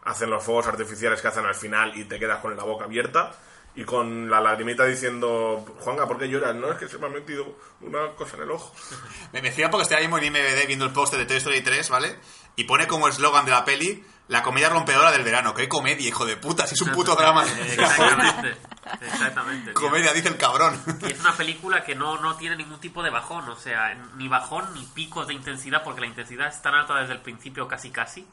hacen 0.08 0.30
los 0.30 0.42
fuegos 0.42 0.66
artificiales 0.66 1.20
que 1.20 1.28
hacen 1.28 1.44
al 1.44 1.54
final 1.54 1.96
y 1.96 2.04
te 2.04 2.18
quedas 2.18 2.40
con 2.40 2.56
la 2.56 2.64
boca 2.64 2.86
abierta 2.86 3.32
y 3.74 3.84
con 3.84 4.28
la 4.28 4.40
lagrimita 4.40 4.84
diciendo, 4.84 5.64
Juanga, 5.80 6.06
¿por 6.06 6.18
qué 6.18 6.28
lloras? 6.28 6.54
No, 6.54 6.72
es 6.72 6.78
que 6.78 6.88
se 6.88 6.98
me 6.98 7.06
ha 7.06 7.10
metido 7.10 7.56
una 7.82 8.12
cosa 8.16 8.36
en 8.36 8.42
el 8.42 8.50
ojo. 8.50 8.74
Me 9.32 9.42
me 9.42 9.52
fío 9.52 9.70
porque 9.70 9.82
estoy 9.82 9.98
ahí 9.98 10.04
mismo 10.04 10.18
en 10.18 10.24
IMBD 10.24 10.66
viendo 10.66 10.86
el 10.86 10.92
póster 10.92 11.18
de 11.18 11.26
Toy 11.26 11.36
Story 11.36 11.60
3, 11.60 11.90
¿vale? 11.90 12.18
Y 12.56 12.64
pone 12.64 12.88
como 12.88 13.06
eslogan 13.06 13.44
de 13.44 13.52
la 13.52 13.64
peli, 13.64 14.02
la 14.26 14.42
comedia 14.42 14.68
rompedora 14.68 15.12
del 15.12 15.22
verano. 15.22 15.54
¡Qué 15.54 15.68
comedia, 15.68 16.08
hijo 16.08 16.26
de 16.26 16.36
puta! 16.36 16.66
Si 16.66 16.74
es 16.74 16.80
un 16.82 16.90
puto 16.90 17.14
drama. 17.14 17.44
Exactamente. 17.68 18.56
Exactamente. 19.02 19.72
comedia, 19.74 20.12
dice 20.12 20.28
el 20.28 20.38
cabrón. 20.38 20.80
Y 21.02 21.12
es 21.12 21.20
una 21.20 21.36
película 21.36 21.84
que 21.84 21.94
no, 21.94 22.18
no 22.18 22.36
tiene 22.36 22.56
ningún 22.56 22.80
tipo 22.80 23.02
de 23.02 23.10
bajón, 23.10 23.48
o 23.48 23.56
sea, 23.56 23.94
ni 24.16 24.26
bajón 24.26 24.74
ni 24.74 24.84
picos 24.86 25.28
de 25.28 25.34
intensidad, 25.34 25.84
porque 25.84 26.00
la 26.00 26.06
intensidad 26.08 26.48
es 26.48 26.60
tan 26.62 26.74
alta 26.74 26.98
desde 26.98 27.12
el 27.12 27.20
principio 27.20 27.68
casi 27.68 27.90
casi. 27.90 28.26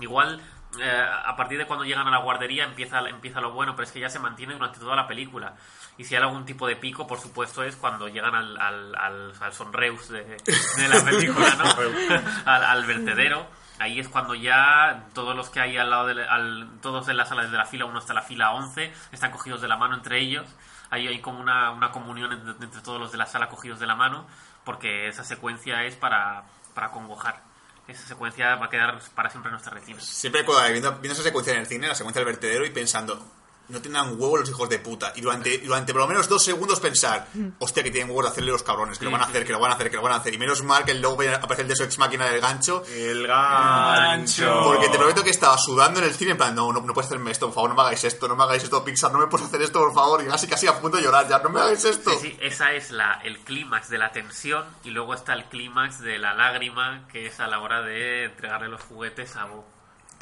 Igual, 0.00 0.42
eh, 0.80 1.06
a 1.24 1.36
partir 1.36 1.58
de 1.58 1.66
cuando 1.66 1.84
llegan 1.84 2.06
a 2.08 2.10
la 2.10 2.18
guardería 2.18 2.64
empieza, 2.64 3.00
empieza 3.08 3.40
lo 3.40 3.52
bueno, 3.52 3.76
pero 3.76 3.84
es 3.84 3.92
que 3.92 4.00
ya 4.00 4.08
se 4.08 4.18
mantiene 4.18 4.54
durante 4.54 4.78
toda 4.78 4.96
la 4.96 5.06
película. 5.06 5.54
Y 5.98 6.04
si 6.04 6.16
hay 6.16 6.22
algún 6.22 6.46
tipo 6.46 6.66
de 6.66 6.76
pico, 6.76 7.06
por 7.06 7.20
supuesto, 7.20 7.62
es 7.62 7.76
cuando 7.76 8.08
llegan 8.08 8.34
al, 8.34 8.58
al, 8.58 8.94
al, 8.94 9.32
al 9.38 9.52
sonreus 9.52 10.08
de, 10.08 10.24
de 10.24 10.88
la 10.88 11.04
película, 11.04 11.54
¿no? 11.56 11.64
al, 12.50 12.64
al 12.64 12.84
vertedero. 12.86 13.46
Ahí 13.78 13.98
es 14.00 14.08
cuando 14.08 14.34
ya 14.34 15.08
todos 15.12 15.34
los 15.36 15.50
que 15.50 15.60
hay 15.60 15.76
al 15.76 15.90
lado 15.90 16.06
de 16.06 16.24
al, 16.24 16.68
todos 16.80 17.08
en 17.08 17.16
la 17.16 17.26
sala 17.26 17.42
desde 17.42 17.56
la 17.56 17.66
fila 17.66 17.84
1 17.84 17.98
hasta 17.98 18.14
la 18.14 18.22
fila 18.22 18.52
11 18.52 18.92
están 19.12 19.30
cogidos 19.30 19.60
de 19.60 19.68
la 19.68 19.76
mano 19.76 19.94
entre 19.96 20.20
ellos. 20.20 20.46
hay, 20.90 21.08
hay 21.08 21.20
como 21.20 21.40
una, 21.40 21.70
una 21.70 21.90
comunión 21.90 22.32
entre, 22.32 22.52
entre 22.64 22.80
todos 22.80 23.00
los 23.00 23.12
de 23.12 23.18
la 23.18 23.26
sala 23.26 23.48
cogidos 23.48 23.80
de 23.80 23.86
la 23.86 23.96
mano, 23.96 24.26
porque 24.64 25.08
esa 25.08 25.24
secuencia 25.24 25.84
es 25.84 25.96
para, 25.96 26.44
para 26.74 26.90
congojar. 26.90 27.51
Esa 27.88 28.06
secuencia 28.06 28.54
va 28.54 28.66
a 28.66 28.70
quedar 28.70 29.00
para 29.14 29.28
siempre 29.28 29.48
en 29.48 29.52
nuestra 29.52 29.74
retina. 29.74 30.00
Siempre 30.00 30.42
recuerdo 30.42 30.70
viendo, 30.70 30.92
viendo 30.92 31.12
esa 31.12 31.22
secuencia 31.22 31.52
en 31.52 31.60
el 31.60 31.66
cine, 31.66 31.88
la 31.88 31.94
secuencia 31.94 32.20
del 32.20 32.32
vertedero, 32.32 32.64
y 32.64 32.70
pensando, 32.70 33.24
no 33.72 33.80
tienen 33.80 34.20
huevo 34.20 34.36
los 34.36 34.48
hijos 34.48 34.68
de 34.68 34.78
puta. 34.78 35.12
Y 35.16 35.20
durante, 35.22 35.58
durante 35.58 35.92
por 35.92 36.02
lo 36.02 36.08
menos 36.08 36.28
dos 36.28 36.44
segundos 36.44 36.78
pensar, 36.78 37.26
hostia, 37.58 37.82
que 37.82 37.90
tienen 37.90 38.10
huevos 38.10 38.24
de 38.26 38.30
hacerle 38.30 38.52
los 38.52 38.62
cabrones, 38.62 38.98
que 38.98 39.04
lo 39.06 39.10
van 39.10 39.22
a 39.22 39.24
hacer, 39.24 39.44
que 39.44 39.52
lo 39.52 39.58
van 39.58 39.72
a 39.72 39.74
hacer, 39.74 39.90
que 39.90 39.96
lo 39.96 40.02
van 40.02 40.12
a 40.12 40.16
hacer. 40.16 40.34
Y 40.34 40.38
menos 40.38 40.62
mal 40.62 40.84
que 40.84 40.94
luego 40.94 41.22
aparece 41.40 41.62
el 41.62 41.68
de 41.68 41.76
su 41.76 41.84
ex 41.84 41.98
máquina 41.98 42.26
del 42.26 42.40
gancho. 42.40 42.84
El 42.94 43.26
gancho. 43.26 44.60
Porque 44.64 44.88
te 44.88 44.98
prometo 44.98 45.24
que 45.24 45.30
estaba 45.30 45.56
sudando 45.58 46.00
en 46.00 46.06
el 46.06 46.14
cine, 46.14 46.32
en 46.32 46.36
plan, 46.36 46.54
no, 46.54 46.72
no, 46.72 46.80
no 46.80 46.92
puedes 46.92 47.06
hacerme 47.08 47.30
esto, 47.30 47.46
por 47.46 47.54
favor, 47.54 47.70
no 47.70 47.76
me 47.76 47.82
hagáis 47.82 48.04
esto, 48.04 48.28
no 48.28 48.36
me 48.36 48.44
hagáis 48.44 48.62
esto, 48.62 48.84
Pixar, 48.84 49.12
no 49.12 49.18
me 49.18 49.26
puedes 49.26 49.46
hacer 49.46 49.62
esto, 49.62 49.78
por 49.80 49.94
favor. 49.94 50.22
Y 50.22 50.26
casi, 50.26 50.46
casi 50.46 50.66
a 50.66 50.78
punto 50.78 50.98
de 50.98 51.04
llorar 51.04 51.28
ya, 51.28 51.38
no 51.38 51.48
me 51.48 51.60
hagáis 51.60 51.84
esto. 51.84 52.10
Sí, 52.10 52.18
sí, 52.28 52.38
esa 52.40 52.72
es 52.72 52.90
la, 52.90 53.20
el 53.24 53.38
clímax 53.38 53.88
de 53.88 53.98
la 53.98 54.12
tensión 54.12 54.64
y 54.84 54.90
luego 54.90 55.14
está 55.14 55.32
el 55.32 55.46
clímax 55.46 56.00
de 56.00 56.18
la 56.18 56.34
lágrima, 56.34 57.06
que 57.10 57.26
es 57.26 57.40
a 57.40 57.46
la 57.46 57.60
hora 57.60 57.82
de 57.82 58.24
entregarle 58.24 58.68
los 58.68 58.82
juguetes 58.82 59.34
a 59.36 59.46
Bo. 59.46 59.64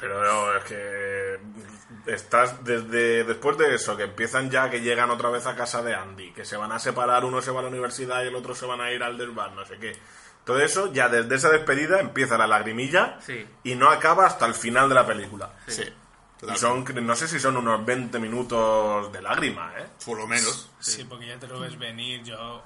Pero 0.00 0.24
no, 0.24 0.56
es 0.56 0.64
que 0.64 1.38
estás 2.06 2.64
desde 2.64 3.24
después 3.24 3.58
de 3.58 3.74
eso, 3.74 3.96
que 3.96 4.04
empiezan 4.04 4.50
ya 4.50 4.70
que 4.70 4.80
llegan 4.80 5.10
otra 5.10 5.28
vez 5.30 5.46
a 5.46 5.54
casa 5.54 5.82
de 5.82 5.94
Andy, 5.94 6.32
que 6.32 6.44
se 6.46 6.56
van 6.56 6.72
a 6.72 6.78
separar, 6.78 7.24
uno 7.24 7.42
se 7.42 7.50
va 7.50 7.60
a 7.60 7.62
la 7.64 7.68
universidad 7.68 8.22
y 8.24 8.28
el 8.28 8.34
otro 8.34 8.54
se 8.54 8.64
van 8.66 8.80
a 8.80 8.90
ir 8.90 9.02
al 9.02 9.18
desván, 9.18 9.54
no 9.54 9.64
sé 9.66 9.78
qué. 9.78 9.92
Todo 10.44 10.58
eso, 10.60 10.90
ya 10.92 11.08
desde 11.10 11.34
esa 11.34 11.50
despedida 11.50 12.00
empieza 12.00 12.38
la 12.38 12.46
lagrimilla 12.46 13.18
Sí. 13.20 13.46
y 13.62 13.74
no 13.74 13.90
acaba 13.90 14.24
hasta 14.26 14.46
el 14.46 14.54
final 14.54 14.88
de 14.88 14.94
la 14.94 15.06
película. 15.06 15.52
Sí. 15.66 15.84
Y 16.50 16.56
son, 16.56 16.86
no 17.06 17.14
sé 17.14 17.28
si 17.28 17.38
son 17.38 17.58
unos 17.58 17.84
20 17.84 18.18
minutos 18.18 19.12
de 19.12 19.20
lágrima, 19.20 19.74
¿eh? 19.78 19.86
Por 20.06 20.16
lo 20.16 20.26
menos. 20.26 20.70
Sí, 20.78 21.04
porque 21.04 21.26
ya 21.26 21.38
te 21.38 21.46
lo 21.46 21.60
ves 21.60 21.78
venir. 21.78 22.22
Yo. 22.24 22.64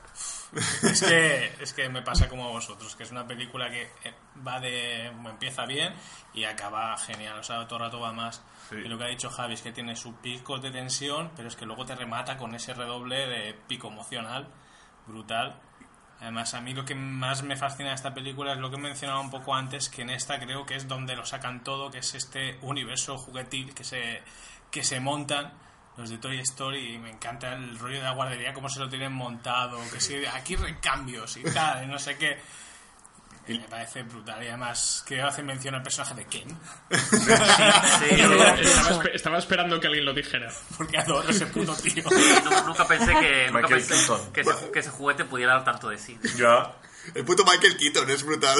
Es 0.83 1.03
que, 1.03 1.53
es 1.61 1.73
que 1.73 1.89
me 1.89 2.03
pasa 2.03 2.29
como 2.29 2.47
a 2.47 2.51
vosotros, 2.51 2.95
que 2.95 3.03
es 3.03 3.11
una 3.11 3.27
película 3.27 3.71
que 3.71 3.83
eh, 3.83 4.15
va 4.47 4.61
de. 4.61 5.07
empieza 5.07 5.67
bien 5.67 5.95
y 6.33 6.45
acaba 6.45 6.97
genial. 6.99 7.39
O 7.39 7.43
sea, 7.43 7.67
todo 7.67 7.79
el 7.79 7.85
rato 7.87 8.01
va 8.01 8.13
más. 8.13 8.43
Sí. 8.69 8.77
Y 8.77 8.89
lo 8.89 8.97
que 8.99 9.05
ha 9.05 9.09
dicho 9.09 9.31
Javi 9.31 9.55
es 9.55 9.63
que 9.63 9.73
tiene 9.73 9.97
su 9.97 10.15
pico 10.17 10.59
de 10.59 10.71
tensión, 10.71 11.31
pero 11.37 11.49
es 11.49 11.57
que 11.57 11.67
luego 11.67 11.85
te 11.85 11.95
remata 11.95 12.37
con 12.37 12.55
ese 12.55 12.75
redoble 12.75 13.27
de 13.27 13.55
pico 13.67 13.89
emocional 13.89 14.47
brutal. 15.07 15.61
Además, 16.21 16.55
a 16.55 16.61
mí 16.61 16.73
lo 16.73 16.85
que 16.85 16.95
más 16.95 17.43
me 17.43 17.57
fascina 17.57 17.91
de 17.91 17.97
esta 17.97 18.15
película 18.15 18.53
es 18.53 18.59
lo 18.59 18.71
que 18.71 18.77
mencionaba 18.77 19.21
un 19.21 19.31
poco 19.31 19.55
antes, 19.55 19.89
que 19.89 20.03
en 20.03 20.11
esta 20.11 20.39
creo 20.39 20.65
que 20.65 20.77
es 20.77 20.89
donde 20.89 21.17
lo 21.17 21.27
sacan 21.27 21.63
todo, 21.65 21.91
que 21.91 21.99
es 21.99 22.15
este 22.15 22.59
universo 22.63 23.19
juguetil 23.19 23.75
que 23.75 23.85
se, 23.85 24.23
que 24.71 24.85
se 24.85 25.01
montan 25.01 25.53
los 25.97 26.11
de 26.11 26.18
Toy 26.18 26.38
Story 26.40 26.95
y 26.95 26.99
me 26.99 27.11
encanta 27.11 27.53
el 27.55 27.78
rollo 27.78 27.99
de 27.99 28.03
la 28.03 28.12
guardería, 28.12 28.53
cómo 28.53 28.68
se 28.68 28.80
lo 28.80 28.88
tienen 28.88 29.12
montado, 29.12 29.78
que 29.92 30.01
si 30.01 30.24
aquí 30.26 30.57
recambios 30.57 31.36
y 31.36 31.42
tal, 31.45 31.84
y 31.84 31.86
no 31.86 31.99
sé 31.99 32.16
qué. 32.16 32.38
Y 33.47 33.59
me 33.59 33.68
parece 33.68 34.03
brutal. 34.05 34.42
Y 34.42 34.49
además 34.49 35.05
que 35.07 35.20
hace 35.20 35.42
mención 35.42 35.74
al 35.74 35.82
personaje 35.82 36.14
de 36.14 36.24
Ken. 36.24 36.49
Sí, 36.90 37.26
Estaba, 38.11 38.57
espe- 38.59 39.11
estaba 39.14 39.38
esperando 39.38 39.78
que 39.78 39.86
alguien 39.86 40.07
lo 40.07 40.14
dijera. 40.14 40.51
Porque 40.78 40.97
adoro 40.97 41.28
ese 41.28 41.45
puto 41.47 41.74
tío. 41.76 42.03
nu- 42.05 42.66
nunca 42.68 42.86
pensé 42.88 43.12
que, 43.12 43.47
nunca 43.51 43.61
Michael 43.61 43.84
pensé 43.86 43.95
Keaton. 43.95 44.32
que, 44.32 44.40
ese, 44.40 44.70
que 44.72 44.78
ese 44.78 44.88
juguete 44.90 45.24
pudiera 45.26 45.55
dar 45.57 45.64
tanto 45.64 45.90
de 45.90 45.99
sí. 45.99 46.18
Ya. 46.38 46.72
El 47.15 47.25
puto 47.25 47.45
Michael 47.45 47.77
Keaton 47.77 48.09
es 48.11 48.23
brutal. 48.25 48.59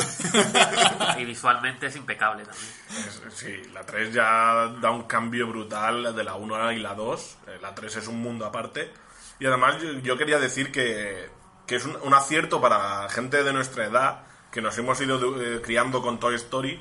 Y 1.19 1.25
visualmente 1.25 1.87
es 1.87 1.97
impecable 1.97 2.45
también. 2.45 2.67
Es- 3.07 3.21
Sí, 3.35 3.63
la 3.73 3.85
3 3.85 4.13
ya 4.13 4.69
da 4.81 4.91
un 4.91 5.05
cambio 5.05 5.47
brutal 5.49 6.15
de 6.15 6.25
la 6.25 6.35
1 6.35 6.73
y 6.73 6.79
la 6.81 6.95
2. 6.95 7.37
Eh, 7.49 7.59
La 7.63 7.75
3 7.75 7.97
es 7.97 8.07
un 8.09 8.21
mundo 8.21 8.45
aparte. 8.47 8.93
Y 9.39 9.47
además 9.47 9.81
yo, 9.83 9.91
yo 10.01 10.17
quería 10.17 10.39
decir 10.39 10.71
que, 10.71 11.29
que 11.67 11.77
es 11.77 11.85
un, 11.85 11.97
un 12.03 12.15
acierto 12.15 12.61
para 12.61 13.09
gente 13.09 13.43
de 13.43 13.53
nuestra 13.53 13.85
edad 13.87 14.23
que 14.53 14.61
nos 14.63 14.77
hemos 14.79 15.01
ido 15.01 15.43
eh, 15.43 15.61
criando 15.63 16.03
con 16.03 16.21
Toy 16.21 16.35
Story. 16.37 16.81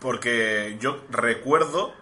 Porque 0.00 0.76
yo 0.80 1.04
recuerdo 1.10 1.94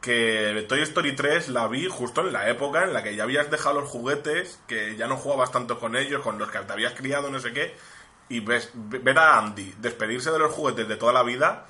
que 0.00 0.64
Toy 0.68 0.80
Story 0.82 1.14
3 1.14 1.50
la 1.50 1.68
vi 1.68 1.86
justo 1.86 2.22
en 2.22 2.32
la 2.32 2.48
época 2.48 2.84
en 2.84 2.92
la 2.94 3.02
que 3.02 3.14
ya 3.14 3.24
habías 3.24 3.50
dejado 3.50 3.80
los 3.82 3.88
juguetes, 3.90 4.58
que 4.66 4.96
ya 4.96 5.06
no 5.06 5.16
jugabas 5.16 5.52
tanto 5.52 5.78
con 5.78 5.94
ellos, 5.94 6.22
con 6.22 6.38
los 6.38 6.50
que 6.50 6.58
te 6.60 6.72
habías 6.72 6.94
criado, 6.94 7.30
no 7.30 7.38
sé 7.38 7.52
qué. 7.52 7.76
Y 8.28 8.40
ves, 8.40 8.70
ver 8.74 9.18
a 9.18 9.38
Andy 9.38 9.74
despedirse 9.78 10.30
de 10.30 10.38
los 10.38 10.52
juguetes 10.52 10.88
de 10.88 10.96
toda 10.96 11.12
la 11.12 11.22
vida, 11.22 11.66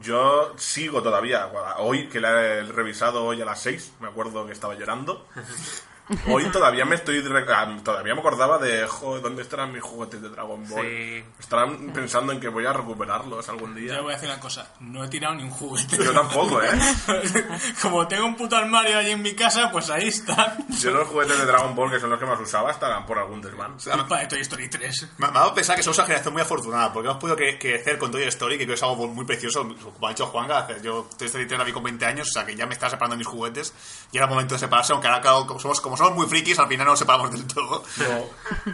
yo 0.00 0.54
sigo 0.56 1.02
todavía. 1.02 1.50
Hoy, 1.78 2.08
que 2.08 2.20
la 2.20 2.42
he 2.42 2.62
revisado 2.62 3.24
hoy 3.24 3.40
a 3.42 3.44
las 3.44 3.60
6, 3.62 3.94
me 4.00 4.08
acuerdo 4.08 4.46
que 4.46 4.52
estaba 4.52 4.74
llorando. 4.74 5.26
Hoy 6.28 6.44
todavía 6.46 6.84
me 6.84 6.94
estoy. 6.96 7.22
ah, 7.48 7.76
Todavía 7.84 8.14
me 8.14 8.20
acordaba 8.20 8.58
de. 8.58 8.86
Joder, 8.86 9.22
¿dónde 9.22 9.42
estarán 9.42 9.72
mis 9.72 9.82
juguetes 9.82 10.22
de 10.22 10.28
Dragon 10.28 10.66
Ball? 10.68 10.86
Sí. 10.86 11.24
Estarán 11.38 11.90
pensando 11.92 12.32
en 12.32 12.40
que 12.40 12.48
voy 12.48 12.66
a 12.66 12.72
recuperarlos 12.72 13.48
algún 13.48 13.74
día. 13.74 13.96
Yo 13.96 14.02
voy 14.02 14.12
a 14.12 14.16
decir 14.16 14.28
una 14.30 14.40
cosa, 14.40 14.70
no 14.80 15.04
he 15.04 15.08
tirado 15.08 15.34
ni 15.34 15.42
un 15.42 15.50
juguete. 15.50 15.96
Yo 15.98 16.12
tampoco, 16.12 16.62
¿eh? 16.62 16.68
Como 17.82 18.06
tengo 18.08 18.26
un 18.26 18.36
puto 18.36 18.56
armario 18.56 18.98
allí 18.98 19.10
en 19.10 19.22
mi 19.22 19.34
casa, 19.34 19.70
pues 19.70 19.90
ahí 19.90 20.08
están. 20.08 20.56
Yo 20.80 20.90
los 20.90 21.08
juguetes 21.08 21.38
de 21.38 21.44
Dragon 21.46 21.74
Ball, 21.74 21.90
que 21.90 22.00
son 22.00 22.10
los 22.10 22.18
que 22.18 22.26
más 22.26 22.40
usaba, 22.40 22.70
estarán 22.70 23.04
por 23.06 23.18
algún 23.18 23.40
desván. 23.40 23.76
Culpa 23.78 24.20
de 24.20 24.26
Toy 24.26 24.40
Story 24.40 24.68
3. 24.68 25.08
Me, 25.18 25.26
ha 25.26 25.30
dado 25.30 25.50
a 25.50 25.54
pensar 25.54 25.76
que 25.76 25.82
somos 25.82 25.98
una 25.98 26.06
generación 26.06 26.32
muy 26.34 26.42
afortunada, 26.42 26.92
porque 26.92 27.08
hemos 27.08 27.20
podido 27.20 27.36
cre- 27.36 27.58
crecer 27.58 27.98
con 27.98 28.10
Toy 28.10 28.22
Story, 28.24 28.56
que 28.58 28.64
creo 28.64 28.74
que 28.74 28.78
es 28.78 28.82
algo 28.82 29.06
muy 29.08 29.24
precioso. 29.24 29.62
Como 29.68 30.06
ha 30.06 30.10
dicho 30.10 30.26
Juanga, 30.26 30.66
yo 30.82 31.08
Toy 31.18 31.26
Story 31.26 31.46
3 31.46 31.58
la 31.58 31.64
vi 31.64 31.72
con 31.72 31.82
20 31.82 32.04
años, 32.06 32.28
o 32.28 32.32
sea 32.32 32.46
que 32.46 32.54
ya 32.56 32.66
me 32.66 32.72
estaba 32.74 32.90
separando 32.90 33.16
mis 33.16 33.26
juguetes. 33.26 33.72
Y 34.12 34.16
era 34.16 34.26
el 34.26 34.30
momento 34.30 34.54
de 34.54 34.60
separarse, 34.60 34.92
aunque 34.92 35.08
ahora, 35.08 35.22
somos, 35.58 35.80
como 35.80 35.96
somos 35.98 36.14
muy 36.14 36.26
frikis, 36.26 36.58
al 36.58 36.68
final 36.68 36.86
no 36.86 36.92
nos 36.92 36.98
separamos 37.00 37.30
del 37.32 37.46
todo. 37.46 37.84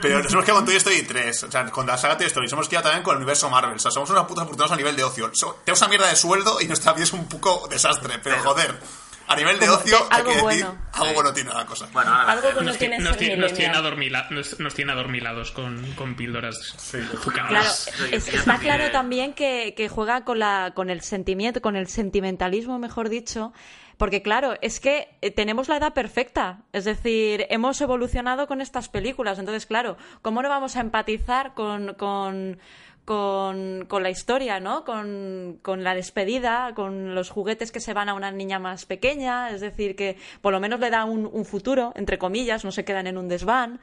Pero 0.02 0.22
nos 0.22 0.32
hemos 0.32 0.44
quedado 0.44 0.58
con 0.60 0.66
Toy 0.66 0.76
Story 0.76 1.02
3, 1.02 1.42
o 1.44 1.50
sea, 1.50 1.64
con 1.70 1.86
la 1.86 1.96
saga 1.98 2.16
Toy 2.16 2.26
Story. 2.26 2.46
Nos 2.46 2.52
hemos 2.52 2.68
quedado 2.68 2.84
también 2.84 3.02
con 3.02 3.12
el 3.12 3.18
universo 3.18 3.48
Marvel. 3.50 3.76
O 3.76 3.78
sea, 3.78 3.90
somos 3.90 4.10
unas 4.10 4.24
putas 4.24 4.42
afortunados 4.44 4.72
a 4.72 4.76
nivel 4.76 4.94
de 4.96 5.04
ocio. 5.04 5.30
So- 5.34 5.60
tenemos 5.64 5.80
una 5.80 5.88
mierda 5.88 6.08
de 6.08 6.16
sueldo 6.16 6.60
y 6.60 6.66
nuestra 6.68 6.92
vida 6.92 7.04
es 7.04 7.12
un 7.12 7.28
poco 7.28 7.66
desastre, 7.68 8.18
pero 8.22 8.38
joder. 8.42 8.78
A 9.26 9.36
nivel 9.36 9.58
de 9.58 9.70
ocio, 9.70 9.96
de- 9.96 10.04
hay 10.10 10.20
algo 10.20 10.28
que 10.28 10.34
decir, 10.34 10.64
bueno. 10.66 10.78
algo 10.92 11.14
bueno 11.14 11.32
tiene 11.32 11.54
la 11.54 11.64
cosa. 11.64 11.88
Bueno, 11.94 12.12
Algo 12.14 12.42
bueno 12.52 12.60
Nos, 12.60 12.76
tiene 12.76 12.98
ti- 12.98 13.02
nos 13.04 13.16
ser 13.16 13.18
ti- 13.30 13.36
nos 13.40 13.52
tiene, 13.54 13.74
adormila- 13.74 14.28
nos, 14.28 14.60
nos 14.60 14.74
tiene 14.74 14.92
adormilados 14.92 15.50
con, 15.50 15.92
con 15.94 16.14
píldoras 16.14 16.74
azucaradas. 16.92 17.86
Claro, 17.86 18.08
Sí, 18.10 18.14
es- 18.16 18.28
está 18.28 18.44
también- 18.44 18.60
claro 18.60 18.92
también 18.92 19.32
que, 19.32 19.72
que 19.74 19.88
juega 19.88 20.24
con, 20.26 20.38
la, 20.40 20.72
con 20.74 20.90
el 20.90 21.00
sentimiento, 21.00 21.62
con 21.62 21.74
el 21.74 21.88
sentimentalismo, 21.88 22.78
mejor 22.78 23.08
dicho, 23.08 23.54
porque 23.96 24.22
claro, 24.22 24.54
es 24.60 24.80
que 24.80 25.08
eh, 25.20 25.30
tenemos 25.30 25.68
la 25.68 25.76
edad 25.76 25.94
perfecta, 25.94 26.62
es 26.72 26.84
decir, 26.84 27.46
hemos 27.50 27.80
evolucionado 27.80 28.46
con 28.46 28.60
estas 28.60 28.88
películas, 28.88 29.38
entonces 29.38 29.66
claro, 29.66 29.96
¿cómo 30.22 30.42
no 30.42 30.48
vamos 30.48 30.76
a 30.76 30.80
empatizar 30.80 31.54
con... 31.54 31.94
con 31.94 32.58
con, 33.04 33.86
la 34.02 34.10
historia, 34.10 34.60
¿no? 34.60 34.84
Con, 34.84 35.58
con 35.62 35.84
la 35.84 35.94
despedida, 35.94 36.72
con 36.74 37.14
los 37.14 37.30
juguetes 37.30 37.70
que 37.70 37.80
se 37.80 37.92
van 37.92 38.08
a 38.08 38.14
una 38.14 38.30
niña 38.30 38.58
más 38.58 38.86
pequeña, 38.86 39.50
es 39.50 39.60
decir, 39.60 39.94
que 39.94 40.16
por 40.40 40.52
lo 40.52 40.60
menos 40.60 40.80
le 40.80 40.90
da 40.90 41.04
un, 41.04 41.44
futuro, 41.44 41.92
entre 41.96 42.18
comillas, 42.18 42.64
no 42.64 42.72
se 42.72 42.84
quedan 42.84 43.06
en 43.06 43.18
un 43.18 43.28
desván. 43.28 43.80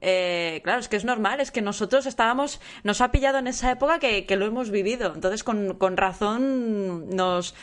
Eh, 0.00 0.60
claro, 0.64 0.80
es 0.80 0.88
que 0.88 0.96
es 0.96 1.04
normal, 1.04 1.40
es 1.40 1.52
que 1.52 1.62
nosotros 1.62 2.06
estábamos, 2.06 2.60
nos 2.82 3.00
ha 3.00 3.12
pillado 3.12 3.38
en 3.38 3.46
esa 3.46 3.70
época 3.70 3.98
que, 4.00 4.26
que 4.26 4.36
lo 4.36 4.46
hemos 4.46 4.70
vivido, 4.70 5.12
entonces 5.14 5.44
con, 5.44 5.74
con 5.74 5.96
razón 5.96 7.08
nos, 7.14 7.54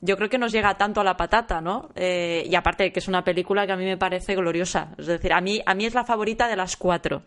yo 0.00 0.16
creo 0.16 0.28
que 0.28 0.38
nos 0.38 0.52
llega 0.52 0.76
tanto 0.76 1.00
a 1.00 1.04
la 1.04 1.16
patata, 1.16 1.60
¿no? 1.60 1.90
Eh, 1.94 2.46
y 2.48 2.54
aparte 2.54 2.92
que 2.92 3.00
es 3.00 3.08
una 3.08 3.24
película 3.24 3.66
que 3.66 3.72
a 3.72 3.76
mí 3.76 3.84
me 3.84 3.96
parece 3.96 4.34
gloriosa, 4.36 4.94
es 4.96 5.06
decir, 5.06 5.32
a 5.32 5.40
mí, 5.40 5.60
a 5.64 5.74
mí 5.74 5.86
es 5.86 5.94
la 5.94 6.04
favorita 6.04 6.46
de 6.48 6.56
las 6.56 6.76
cuatro. 6.76 7.22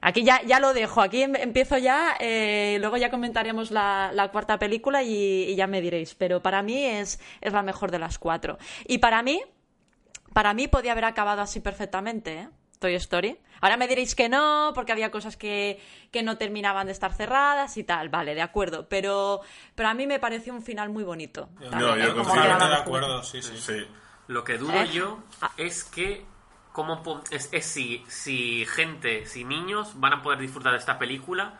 Aquí 0.00 0.22
ya, 0.22 0.40
ya 0.42 0.60
lo 0.60 0.72
dejo, 0.72 1.00
aquí 1.00 1.22
em- 1.22 1.36
empiezo 1.36 1.78
ya, 1.78 2.16
eh, 2.20 2.76
luego 2.80 2.96
ya 2.96 3.10
comentaremos 3.10 3.70
la, 3.70 4.10
la 4.14 4.28
cuarta 4.30 4.58
película 4.58 5.02
y, 5.02 5.54
ya 5.56 5.66
me 5.66 5.80
diréis, 5.80 6.14
pero 6.14 6.40
para 6.42 6.62
mí 6.62 6.84
es, 6.84 7.18
es 7.40 7.52
la 7.52 7.62
mejor 7.62 7.90
de 7.90 7.98
las 7.98 8.18
cuatro. 8.18 8.58
Y 8.86 8.98
para 8.98 9.22
mí, 9.22 9.40
para 10.32 10.54
mí 10.54 10.68
podía 10.68 10.92
haber 10.92 11.06
acabado 11.06 11.42
así 11.42 11.60
perfectamente, 11.60 12.34
¿eh? 12.34 12.48
Toy 12.78 12.94
Story. 12.96 13.38
Ahora 13.60 13.76
me 13.76 13.88
diréis 13.88 14.14
que 14.14 14.28
no, 14.28 14.72
porque 14.74 14.92
había 14.92 15.10
cosas 15.10 15.36
que, 15.36 15.82
que 16.12 16.22
no 16.22 16.36
terminaban 16.36 16.86
de 16.86 16.92
estar 16.92 17.12
cerradas 17.14 17.76
y 17.76 17.84
tal. 17.84 18.08
Vale, 18.10 18.34
de 18.34 18.42
acuerdo. 18.42 18.86
Pero, 18.88 19.40
pero 19.74 19.88
a 19.88 19.94
mí 19.94 20.06
me 20.06 20.18
pareció 20.18 20.52
un 20.52 20.62
final 20.62 20.90
muy 20.90 21.04
bonito. 21.04 21.48
No, 21.60 21.70
También, 21.70 21.96
yo 22.14 22.20
¿eh? 22.22 22.24
Quedaban 22.32 22.70
de 22.70 22.76
acuerdo, 22.76 23.22
sí, 23.22 23.40
sí. 23.42 23.56
Sí. 23.56 23.86
Lo 24.28 24.44
que 24.44 24.58
dudo 24.58 24.74
¿Eh? 24.74 24.88
yo 24.92 25.20
es 25.56 25.84
que 25.84 26.24
cómo 26.72 27.02
po- 27.02 27.22
es, 27.30 27.48
es 27.52 27.64
si, 27.64 28.04
si 28.08 28.66
gente, 28.66 29.24
si 29.26 29.44
niños 29.44 29.98
van 29.98 30.12
a 30.14 30.22
poder 30.22 30.38
disfrutar 30.40 30.72
de 30.72 30.78
esta 30.78 30.98
película 30.98 31.54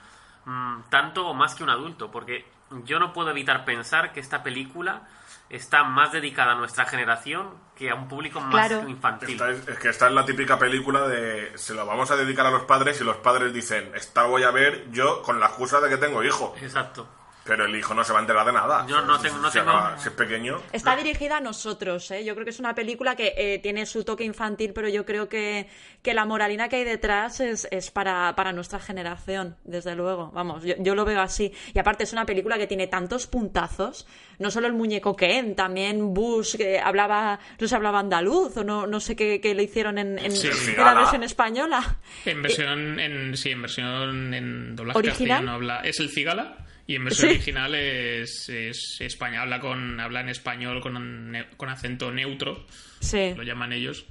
mm, 0.45 0.83
tanto 0.91 1.27
o 1.29 1.33
más 1.35 1.55
que 1.55 1.63
un 1.63 1.71
adulto, 1.71 2.11
porque 2.11 2.45
yo 2.85 2.99
no 2.99 3.13
puedo 3.15 3.31
evitar 3.31 3.65
pensar 3.65 4.13
que 4.13 4.21
esta 4.21 4.43
película 4.43 5.09
está 5.49 5.85
más 5.85 6.13
dedicada 6.13 6.53
a 6.53 6.55
nuestra 6.57 6.85
generación 6.87 7.49
que 7.77 7.91
a 7.91 7.95
un 7.95 8.09
público 8.09 8.41
más 8.41 8.69
Claro. 8.69 8.89
infantil. 8.89 9.31
Esta 9.31 9.51
es, 9.51 9.69
es 9.69 9.79
que 9.79 9.89
esta 9.91 10.07
es 10.09 10.13
la 10.13 10.25
típica 10.25 10.59
película 10.59 11.07
de 11.07 11.53
se 11.57 11.75
lo 11.75 11.85
vamos 11.87 12.11
a 12.11 12.17
dedicar 12.17 12.47
a 12.47 12.51
los 12.51 12.63
padres 12.63 13.01
y 13.01 13.05
los 13.05 13.17
padres 13.19 13.53
dicen, 13.53 13.93
esta 13.95 14.25
voy 14.25 14.43
a 14.45 14.51
ver 14.51 14.91
yo 14.91 15.23
con 15.23 15.39
la 15.39 15.47
excusa 15.47 15.81
de 15.81 15.89
que 15.91 15.99
tengo 15.99 16.25
hijo. 16.25 16.55
Exacto. 16.61 17.07
Pero 17.47 17.65
el 17.67 17.77
hijo 17.77 17.95
no 17.95 18.03
se 18.03 18.13
va 18.13 18.19
a 18.19 18.23
enterar 18.23 18.45
de 18.45 18.53
nada. 18.53 18.85
Yo 18.89 19.01
no 19.03 19.21
tengo- 19.21 19.39
no 19.39 19.51
Si 19.51 19.59
tengo- 19.59 19.71
acaba- 19.71 19.99
Si 19.99 20.09
es 20.09 20.15
pequeño. 20.15 20.61
Está 20.73 20.97
dirigida 20.97 21.37
a 21.37 21.41
nosotros, 21.41 22.11
¿eh? 22.11 22.25
Yo 22.25 22.35
creo 22.35 22.45
que 22.45 22.51
es 22.51 22.59
una 22.59 22.75
película 22.75 23.15
que 23.15 23.35
eh, 23.37 23.59
tiene 23.63 23.87
su 23.87 24.05
toque 24.05 24.25
infantil, 24.25 24.73
pero 24.73 24.89
yo 24.89 25.05
creo 25.07 25.29
que, 25.29 25.69
que 26.03 26.13
la 26.15 26.25
moralina 26.25 26.69
que 26.69 26.77
hay 26.77 26.85
detrás 26.85 27.41
es, 27.41 27.69
es 27.71 27.91
para, 27.91 28.35
para 28.37 28.53
nuestra 28.53 28.81
generación, 28.81 29.57
desde 29.65 29.95
luego. 29.95 30.31
Vamos, 30.33 30.65
yo, 30.65 30.75
yo 30.79 30.95
lo 30.95 31.05
veo 31.05 31.21
así. 31.21 31.53
Y 31.73 31.79
aparte 31.79 32.05
es 32.05 32.13
una 32.13 32.27
película 32.27 32.59
que 32.59 32.67
tiene 32.67 32.89
tantos 32.89 33.27
puntazos, 33.27 34.07
no 34.39 34.51
solo 34.51 34.67
el 34.67 34.73
muñeco 34.73 35.15
Ken, 35.15 35.55
también 35.55 36.13
Bush, 36.15 36.57
que 36.57 36.81
hablaba, 36.81 37.39
no 37.61 37.69
se 37.69 37.77
hablaba 37.77 38.01
andaluz, 38.01 38.57
o 38.57 38.65
no, 38.65 38.87
no 38.87 38.99
sé 39.01 39.15
qué, 39.17 39.41
qué 39.41 39.55
le 39.55 39.63
hicieron 39.63 39.99
en, 39.99 40.19
en- 40.19 40.33
Sí, 40.33 40.49
en 40.49 40.85
la 40.85 40.95
versión 40.95 41.23
española. 41.23 41.99
En 42.25 42.43
versión, 42.43 42.99
en, 43.01 43.37
sí, 43.37 43.51
en 43.53 43.63
versión 43.63 44.35
en 44.35 44.75
doblaje 44.77 44.99
¿Original? 44.99 45.17
castellano 45.39 45.53
habla, 45.53 45.81
es 45.83 46.01
el 46.01 46.11
cigala 46.11 46.57
y 46.87 46.95
en 46.97 47.05
versión 47.05 47.31
Sí. 47.31 47.37
original 47.37 47.75
es, 47.75 48.49
es 48.49 48.97
España, 49.01 49.43
habla 49.43 49.61
con 49.61 49.99
habla 50.01 50.21
en 50.21 50.29
español 50.29 50.81
con, 50.81 51.37
con 51.57 51.69
acento 51.69 52.11
neutro, 52.13 52.67
Sí. 53.01 53.33
lo 53.37 53.43
llaman 53.43 53.73
ellos. 53.73 54.07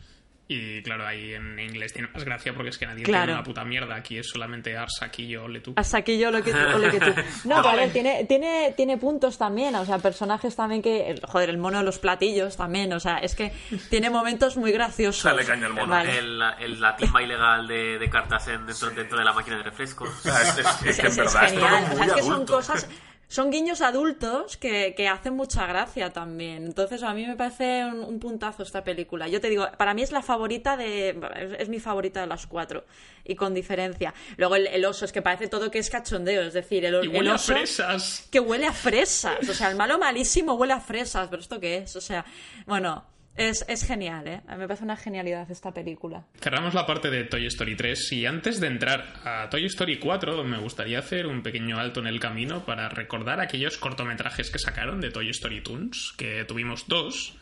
Y 0.48 0.84
claro, 0.84 1.08
ahí 1.08 1.34
en 1.34 1.58
inglés 1.60 1.92
tiene 1.92 2.08
más 2.14 2.24
gracia 2.24 2.54
porque 2.54 2.70
es 2.70 2.78
que 2.78 2.86
nadie 2.86 3.04
Claro. 3.04 3.24
tiene 3.26 3.34
una 3.34 3.44
puta 3.44 3.66
mierda. 3.66 3.96
Aquí 3.96 4.20
es 4.20 4.28
solamente 4.30 4.78
arsaquillo, 4.78 5.46
ole 5.46 5.60
tú. 5.60 5.74
Yo 6.20 6.30
lo 6.30 6.44
que 6.44 6.52
tú, 6.52 6.58
ole 6.76 6.92
que 6.92 7.00
tú. 7.00 7.12
No, 7.46 7.56
pero 7.58 7.70
a 7.70 7.76
ver, 7.76 7.92
tiene, 7.92 8.26
tiene, 8.26 8.72
tiene 8.78 8.98
puntos 8.98 9.40
también, 9.40 9.74
o 9.74 9.84
sea, 9.86 9.98
personajes 9.98 10.56
también 10.56 10.84
que. 10.84 11.10
el- 11.10 11.22
Joder, 11.26 11.50
el 11.50 11.58
mono 11.58 11.80
de 11.80 11.84
los 11.84 11.98
platillos 11.98 12.58
también, 12.58 12.94
o 12.94 13.00
sea, 13.00 13.18
es 13.18 13.34
que 13.34 13.52
tiene 13.90 14.12
momentos 14.12 14.56
muy 14.56 14.72
graciosos. 14.72 15.24
Dale 15.24 15.46
caña 15.46 15.66
al 15.66 15.74
mono. 15.74 15.88
Vale. 15.88 16.20
El, 16.20 16.40
el- 16.60 16.80
la 16.80 16.96
timba 16.96 17.24
ilegal 17.24 17.68
de, 17.68 17.98
de 17.98 18.10
cartas 18.12 18.48
en- 18.48 18.68
dentro, 18.68 18.92
dentro 18.92 19.18
de 19.18 19.26
la 19.26 19.34
máquina 19.34 19.58
de 19.58 19.64
refrescos. 19.64 20.10
O 20.10 20.22
sea, 20.22 20.42
es, 20.44 20.58
es- 20.60 20.66
es 20.68 20.86
Es, 20.86 20.96
que 20.98 21.02
en 21.02 21.08
es 21.08 21.18
verdad 21.18 21.46
es 21.46 21.54
todo 21.54 21.62
genial. 21.68 21.84
O 21.84 21.88
muy 21.88 21.98
sea, 21.98 22.06
es 22.06 22.14
que 22.14 22.22
son 22.22 22.46
cosas. 22.46 22.88
Son 23.28 23.50
guiños 23.50 23.82
adultos 23.82 24.56
que, 24.56 24.94
que 24.96 25.08
hacen 25.08 25.36
mucha 25.36 25.66
gracia 25.66 26.12
también. 26.14 26.64
Entonces, 26.66 27.02
a 27.02 27.14
mí 27.14 27.26
me 27.26 27.36
parece 27.36 27.84
un, 27.86 28.02
un 28.02 28.20
puntazo 28.20 28.62
esta 28.64 28.84
película. 28.84 29.28
Yo 29.28 29.42
te 29.42 29.50
digo, 29.50 29.68
para 29.78 29.94
mí 29.96 30.04
es 30.04 30.12
la 30.12 30.22
favorita 30.22 30.78
de. 30.78 31.10
Es, 31.36 31.62
es 31.62 31.70
mi 31.70 31.80
favorita 31.80 32.22
de 32.22 32.28
las 32.28 32.46
cuatro. 32.46 32.86
Y 33.24 33.36
con 33.36 33.54
diferencia. 33.56 34.14
Luego 34.38 34.56
el, 34.56 34.68
el 34.68 34.86
oso, 34.86 35.06
es 35.06 35.12
que 35.12 35.24
parece 35.24 35.48
todo 35.48 35.72
que 35.72 35.80
es 35.80 35.90
cachondeo. 35.90 36.44
Es 36.44 36.54
decir, 36.54 36.86
el, 36.86 36.94
Y 37.04 37.08
el 37.08 37.16
huele 37.16 37.32
a 37.32 37.36
oso. 37.36 37.54
fresas. 37.54 38.28
que 38.32 38.40
huele 38.40 38.68
a 38.68 38.74
fresas. 38.74 39.50
O 39.50 39.54
sea, 39.54 39.70
el 39.72 39.76
malo 39.76 39.98
malísimo 39.98 40.54
huele 40.54 40.74
a 40.74 40.80
fresas. 40.80 41.28
¿Pero 41.30 41.42
esto 41.42 41.60
qué 41.60 41.78
es? 41.78 41.96
O 41.96 42.02
sea, 42.02 42.24
bueno, 42.68 43.04
es, 43.38 43.66
es 43.68 43.86
genial, 43.86 44.28
¿eh? 44.28 44.42
A 44.48 44.54
mí 44.54 44.60
me 44.60 44.68
parece 44.68 44.84
una 44.84 44.96
genialidad 44.98 45.50
esta 45.52 45.74
película. 45.74 46.26
Cerramos 46.40 46.74
la 46.74 46.86
parte 46.86 47.10
de 47.10 47.24
Toy 47.26 47.46
Story 47.48 47.76
3 47.76 48.12
y 48.14 48.26
antes 48.26 48.60
de 48.60 48.68
entrar 48.68 49.14
a 49.24 49.50
Toy 49.50 49.66
Story 49.66 50.00
4 50.00 50.44
me 50.44 50.58
gustaría 50.58 51.00
hacer 51.00 51.28
un 51.28 51.44
pequeño 51.44 51.78
alto 51.80 52.00
en 52.00 52.08
el 52.08 52.20
camino 52.20 52.66
para 52.66 52.90
recordar 52.90 53.40
aquellos 53.42 53.78
cortometrajes 53.78 54.50
que 54.50 54.60
sacaron 54.60 55.02
de 55.02 55.12
Toy 55.12 55.30
Story 55.30 55.62
Toons, 55.62 56.14
que 56.18 56.46
tuvimos 56.46 56.88
dos. 56.88 57.34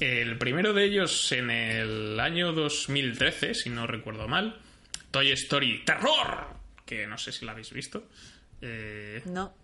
El 0.00 0.38
primero 0.38 0.72
de 0.72 0.84
ellos 0.84 1.30
en 1.32 1.50
el 1.50 2.18
año 2.18 2.52
2013, 2.52 3.54
si 3.54 3.70
no 3.70 3.86
recuerdo 3.86 4.26
mal, 4.28 4.58
Toy 5.10 5.30
Story 5.30 5.84
Terror, 5.84 6.48
que 6.84 7.06
no 7.06 7.16
sé 7.16 7.30
si 7.32 7.44
lo 7.44 7.52
habéis 7.52 7.72
visto. 7.72 8.08
Eh, 8.60 9.22
No. 9.26 9.54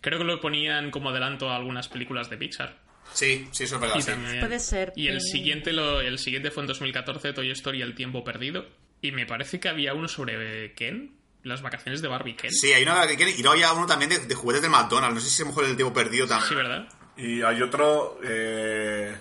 creo 0.00 0.18
que 0.18 0.24
lo 0.24 0.40
ponían 0.40 0.90
como 0.90 1.10
adelanto 1.10 1.50
a 1.50 1.56
algunas 1.56 1.88
películas 1.88 2.30
de 2.30 2.36
Pixar. 2.36 2.76
Sí, 3.12 3.48
sí, 3.52 3.64
eso 3.64 3.74
es 3.76 3.80
verdad. 3.80 3.96
Y 3.96 4.02
sí. 4.02 4.06
también- 4.10 4.40
Puede 4.40 4.58
ser. 4.60 4.92
Y 4.96 5.08
el 5.08 5.20
siguiente, 5.20 5.72
lo, 5.72 6.00
el 6.00 6.18
siguiente 6.18 6.50
fue 6.50 6.62
en 6.62 6.66
2014, 6.68 7.32
Toy 7.32 7.50
Story 7.50 7.82
El 7.82 7.94
tiempo 7.94 8.22
perdido. 8.24 8.66
Y 9.00 9.12
me 9.12 9.26
parece 9.26 9.60
que 9.60 9.68
había 9.68 9.94
uno 9.94 10.08
sobre 10.08 10.74
Ken, 10.74 11.14
las 11.44 11.62
vacaciones 11.62 12.02
de 12.02 12.08
Barbie 12.08 12.34
Ken. 12.36 12.50
Sí, 12.52 12.72
hay 12.72 12.82
una 12.82 13.06
que 13.06 13.16
quiere- 13.16 13.32
y 13.32 13.42
luego 13.42 13.52
hay 13.56 13.62
uno 13.76 13.86
también 13.86 14.10
de, 14.10 14.18
de 14.18 14.34
juguetes 14.34 14.62
del 14.62 14.70
McDonald's. 14.70 15.14
No 15.14 15.20
sé 15.20 15.30
si 15.30 15.42
a 15.42 15.44
lo 15.44 15.50
mejor 15.50 15.64
el 15.64 15.76
tiempo 15.76 15.94
perdido 15.94 16.26
también. 16.26 16.48
Sí, 16.48 16.54
¿verdad? 16.54 16.88
Y 17.16 17.42
hay 17.42 17.62
otro 17.62 18.20
eh, 18.24 19.16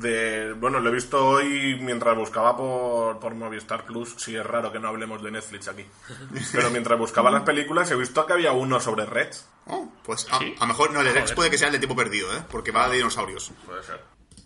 de... 0.00 0.52
Bueno, 0.54 0.80
lo 0.80 0.90
he 0.90 0.92
visto 0.94 1.24
hoy 1.26 1.78
mientras 1.80 2.16
buscaba 2.16 2.56
por, 2.56 3.18
por 3.18 3.34
Movistar 3.34 3.84
Plus. 3.84 4.14
Sí, 4.18 4.34
es 4.36 4.44
raro 4.46 4.72
que 4.72 4.78
no 4.78 4.88
hablemos 4.88 5.22
de 5.22 5.30
Netflix 5.30 5.68
aquí. 5.68 5.84
Pero 6.52 6.70
mientras 6.70 6.98
buscaba 6.98 7.30
las 7.30 7.42
películas 7.42 7.90
he 7.90 7.96
visto 7.96 8.24
que 8.26 8.32
había 8.32 8.52
uno 8.52 8.80
sobre 8.80 9.06
Red. 9.06 9.30
Oh, 9.66 9.92
pues 10.04 10.26
a, 10.30 10.38
Sí. 10.38 10.54
a 10.56 10.60
lo 10.60 10.66
mejor 10.68 10.92
no, 10.92 11.00
el 11.00 11.06
de 11.12 11.20
Joder. 11.20 11.34
puede 11.34 11.50
que 11.50 11.58
sea 11.58 11.68
el 11.68 11.72
de 11.72 11.78
tiempo 11.78 11.96
perdido, 11.96 12.32
¿eh? 12.36 12.42
Porque 12.50 12.70
va 12.70 12.88
de 12.88 12.96
dinosaurios. 12.98 13.52
Puede 13.64 13.82
ser. 13.82 14.00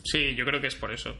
Sí, 0.05 0.35
yo 0.35 0.45
creo 0.47 0.61
que 0.61 0.69
es 0.69 0.75
por 0.77 0.93
eso. 0.93 1.15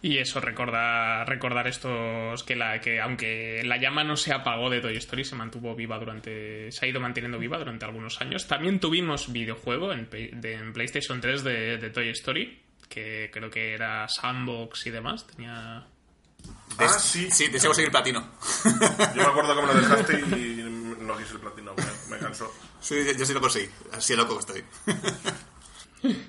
Y 0.00 0.18
eso, 0.18 0.40
recordar, 0.40 1.28
recordar 1.28 1.66
estos 1.66 2.44
que 2.44 2.54
la 2.54 2.80
que 2.80 3.00
aunque 3.00 3.62
la 3.64 3.78
llama 3.78 4.04
no 4.04 4.16
se 4.16 4.32
apagó 4.32 4.70
de 4.70 4.80
Toy 4.80 4.96
Story, 4.96 5.24
se 5.24 5.34
mantuvo 5.34 5.74
viva 5.74 5.98
durante. 5.98 6.70
se 6.70 6.86
ha 6.86 6.88
ido 6.88 7.00
manteniendo 7.00 7.36
viva 7.36 7.58
durante 7.58 7.84
algunos 7.84 8.20
años. 8.20 8.46
También 8.46 8.78
tuvimos 8.78 9.32
videojuego 9.32 9.92
en, 9.92 10.06
Pe- 10.06 10.30
de- 10.34 10.54
en 10.54 10.72
PlayStation 10.72 11.20
3 11.20 11.42
de, 11.42 11.78
de 11.78 11.90
Toy 11.90 12.10
Story, 12.10 12.60
que 12.88 13.30
creo 13.32 13.50
que 13.50 13.74
era 13.74 14.08
Sandbox 14.08 14.86
y 14.86 14.90
demás. 14.90 15.26
Tenía. 15.26 15.86
Ah, 16.78 16.88
sí. 16.88 17.30
Sí, 17.30 17.48
deseamos 17.48 17.76
seguir 17.76 17.90
platino. 17.90 18.26
Yo 19.14 19.22
me 19.22 19.28
acuerdo 19.28 19.54
que 19.54 19.62
me 19.62 19.74
lo 19.74 19.80
dejaste 19.80 20.20
y 20.20 20.96
no 21.00 21.16
quise 21.16 21.34
el 21.34 21.40
platino. 21.40 21.74
Me, 21.74 22.16
me 22.16 22.18
cansó. 22.18 22.52
Sí, 22.80 22.96
yo 23.16 23.26
sí 23.26 23.32
lo 23.34 23.40
conseguí. 23.40 23.68
Así 23.92 24.14
loco 24.14 24.34
que 24.34 24.40
estoy. 24.40 24.64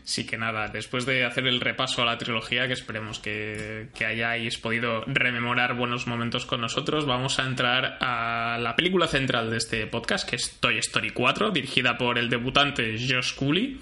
Sí 0.04 0.26
que 0.26 0.38
nada, 0.38 0.68
después 0.68 1.06
de 1.06 1.26
hacer 1.26 1.46
el 1.46 1.62
repaso 1.62 2.02
a 2.02 2.06
la 2.06 2.18
trilogía, 2.18 2.68
que 2.68 2.74
esperemos 2.74 3.20
que, 3.20 3.90
que 3.94 4.06
hayáis 4.06 4.58
podido 4.58 5.04
rememorar 5.06 5.76
buenos 5.76 6.08
momentos 6.08 6.46
con 6.46 6.62
nosotros, 6.62 7.06
vamos 7.06 7.40
a 7.40 7.46
entrar 7.46 7.98
a 8.02 8.58
la 8.60 8.76
película 8.76 9.08
central 9.08 9.52
de 9.52 9.58
este 9.58 9.86
podcast, 9.86 10.28
que 10.28 10.38
es 10.38 10.58
Toy 10.60 10.80
Story 10.80 11.12
4, 11.12 11.52
dirigida 11.52 11.98
por 11.98 12.18
el 12.18 12.30
debutante 12.30 12.96
Josh 12.98 13.36
Cooley, 13.36 13.80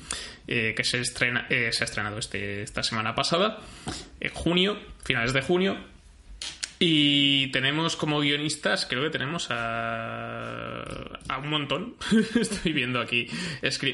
eh, 0.48 0.74
que 0.76 0.84
se, 0.84 1.00
estrena, 1.00 1.46
eh, 1.50 1.70
se 1.72 1.84
ha 1.84 1.86
estrenado 1.86 2.18
este, 2.18 2.64
esta 2.64 2.84
semana 2.84 3.14
pasada, 3.14 3.60
en 4.20 4.34
junio, 4.34 4.78
finales 5.04 5.34
de 5.34 5.42
junio. 5.42 5.78
Y 6.80 7.48
tenemos 7.48 7.96
como 7.96 8.20
guionistas, 8.20 8.86
creo 8.86 9.04
que 9.04 9.10
tenemos 9.10 9.48
a, 9.50 10.84
a 11.28 11.38
un 11.40 11.50
montón. 11.50 11.96
Estoy 12.40 12.72
viendo 12.72 13.00
aquí. 13.00 13.28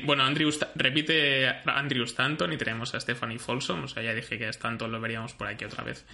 Bueno, 0.04 0.24
Andrew 0.24 0.52
repite 0.76 1.48
Andrew 1.66 2.04
Stanton 2.04 2.52
y 2.52 2.58
tenemos 2.58 2.94
a 2.94 3.00
Stephanie 3.00 3.40
Folsom. 3.40 3.86
O 3.86 3.88
sea, 3.88 4.04
ya 4.04 4.14
dije 4.14 4.38
que 4.38 4.48
a 4.48 4.50
Stanton 4.50 4.92
lo 4.92 5.00
veríamos 5.00 5.34
por 5.34 5.48
aquí 5.48 5.64
otra 5.64 5.84
vez. 5.84 6.06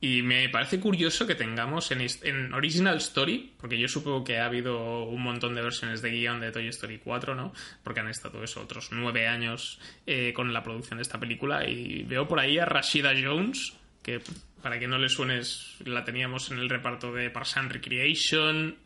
Y 0.00 0.22
me 0.22 0.48
parece 0.48 0.78
curioso 0.78 1.26
que 1.26 1.34
tengamos 1.34 1.90
en, 1.90 2.04
en 2.22 2.54
Original 2.54 2.96
Story, 2.98 3.52
porque 3.56 3.78
yo 3.78 3.88
supongo 3.88 4.24
que 4.24 4.38
ha 4.38 4.46
habido 4.46 5.04
un 5.04 5.22
montón 5.22 5.54
de 5.54 5.62
versiones 5.62 6.02
de 6.02 6.10
guion 6.10 6.40
de 6.40 6.50
Toy 6.52 6.68
Story 6.68 6.98
4, 6.98 7.34
¿no? 7.34 7.52
Porque 7.82 8.00
han 8.00 8.08
estado 8.08 8.42
eso, 8.42 8.60
otros 8.60 8.90
nueve 8.90 9.28
años 9.28 9.80
eh, 10.06 10.32
con 10.32 10.52
la 10.52 10.62
producción 10.62 10.98
de 10.98 11.02
esta 11.02 11.18
película. 11.18 11.68
Y 11.68 12.02
veo 12.02 12.28
por 12.28 12.38
ahí 12.38 12.58
a 12.58 12.64
Rashida 12.64 13.12
Jones, 13.20 13.74
que 14.02 14.20
para 14.62 14.78
que 14.78 14.86
no 14.88 14.98
le 14.98 15.08
suenes, 15.08 15.76
la 15.84 16.04
teníamos 16.04 16.50
en 16.50 16.58
el 16.58 16.68
reparto 16.70 17.12
de 17.12 17.30
Parks 17.30 17.56
and 17.56 17.72
Recreation, 17.72 18.76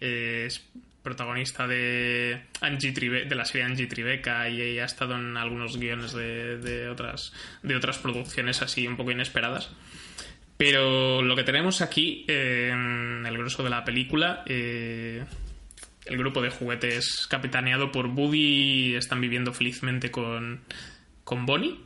eh, 0.00 0.44
es 0.46 0.64
protagonista 1.02 1.66
de 1.66 2.42
Angie 2.60 2.92
Tribe- 2.92 3.24
de 3.24 3.34
la 3.34 3.44
serie 3.44 3.66
Angie 3.66 3.86
Tribeca 3.88 4.48
y 4.48 4.78
ha 4.78 4.84
estado 4.84 5.16
en 5.16 5.36
algunos 5.36 5.76
guiones 5.76 6.12
de, 6.12 6.88
otras 6.88 7.32
de 7.62 7.74
otras 7.74 7.98
producciones 7.98 8.62
así 8.62 8.86
un 8.86 8.96
poco 8.96 9.10
inesperadas. 9.10 9.70
Pero 10.56 11.22
lo 11.22 11.34
que 11.34 11.42
tenemos 11.42 11.82
aquí 11.82 12.24
eh, 12.28 12.70
en 12.72 13.26
el 13.26 13.36
grosso 13.36 13.64
de 13.64 13.70
la 13.70 13.84
película, 13.84 14.44
eh, 14.46 15.24
el 16.06 16.16
grupo 16.16 16.40
de 16.40 16.50
juguetes 16.50 17.26
capitaneado 17.28 17.90
por 17.90 18.06
Woody 18.06 18.94
están 18.94 19.20
viviendo 19.20 19.52
felizmente 19.52 20.12
con, 20.12 20.60
con 21.24 21.46
Bonnie, 21.46 21.80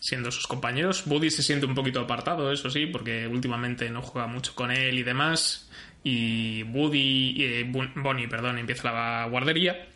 siendo 0.00 0.32
sus 0.32 0.48
compañeros. 0.48 1.06
Woody 1.06 1.30
se 1.30 1.44
siente 1.44 1.66
un 1.66 1.74
poquito 1.74 2.00
apartado, 2.00 2.50
eso 2.50 2.68
sí, 2.70 2.86
porque 2.86 3.28
últimamente 3.28 3.88
no 3.90 4.02
juega 4.02 4.26
mucho 4.26 4.54
con 4.56 4.72
él 4.72 4.98
y 4.98 5.04
demás. 5.04 5.70
Y 6.02 6.64
Woody, 6.64 7.36
eh, 7.38 7.70
Bonnie, 7.94 8.26
perdón, 8.26 8.58
empieza 8.58 8.90
la 8.90 9.26
guardería 9.26 9.86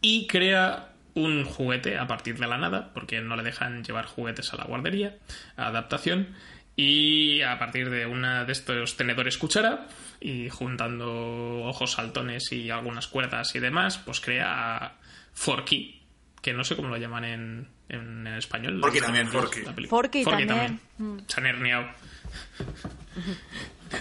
y 0.00 0.26
crea 0.26 0.92
un 1.14 1.44
juguete 1.44 1.98
a 1.98 2.06
partir 2.06 2.38
de 2.38 2.46
la 2.46 2.58
nada, 2.58 2.92
porque 2.94 3.20
no 3.20 3.34
le 3.34 3.42
dejan 3.42 3.82
llevar 3.82 4.06
juguetes 4.06 4.52
a 4.52 4.56
la 4.56 4.64
guardería, 4.64 5.16
adaptación. 5.56 6.36
Y 6.76 7.42
a 7.42 7.58
partir 7.58 7.90
de 7.90 8.06
una 8.06 8.44
de 8.44 8.52
estos 8.52 8.96
tenedores 8.96 9.36
cuchara 9.36 9.88
y 10.20 10.48
juntando 10.48 11.62
ojos 11.64 11.92
saltones 11.92 12.52
y 12.52 12.70
algunas 12.70 13.08
cuerdas 13.08 13.52
y 13.56 13.58
demás, 13.58 13.98
pues 13.98 14.20
crea 14.20 14.76
a 14.76 14.96
Forky, 15.32 15.97
que 16.42 16.52
no 16.52 16.64
sé 16.64 16.76
cómo 16.76 16.88
lo 16.88 16.96
llaman 16.96 17.24
en, 17.24 17.68
en, 17.88 18.26
en 18.26 18.34
español. 18.34 18.80
Forky 18.80 19.00
también, 19.00 19.28
película. 19.28 19.88
Forky 19.88 20.24
también. 20.24 20.80
Se 21.26 21.40
han 21.40 21.46
herniado. 21.46 21.88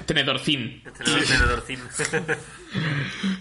Tenedorcín. 0.05 0.83
Tenedor- 0.83 1.25
tenedorcín. 1.27 1.79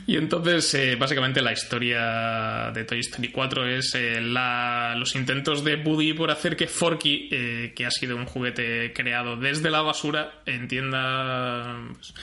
Y 0.06 0.16
entonces, 0.16 0.72
eh, 0.74 0.94
básicamente, 0.94 1.42
la 1.42 1.52
historia 1.52 2.70
de 2.72 2.84
Toy 2.84 3.00
Story 3.00 3.32
4 3.32 3.66
es 3.66 3.92
eh, 3.96 4.20
la- 4.20 4.94
los 4.96 5.16
intentos 5.16 5.64
de 5.64 5.74
Woody 5.76 6.12
por 6.14 6.30
hacer 6.30 6.56
que 6.56 6.68
Forky, 6.68 7.28
eh, 7.32 7.72
que 7.74 7.84
ha 7.84 7.90
sido 7.90 8.14
un 8.16 8.24
juguete 8.24 8.92
creado 8.94 9.36
desde 9.36 9.68
la 9.70 9.82
basura, 9.82 10.40
entienda, 10.46 11.76
pues, 11.92 12.14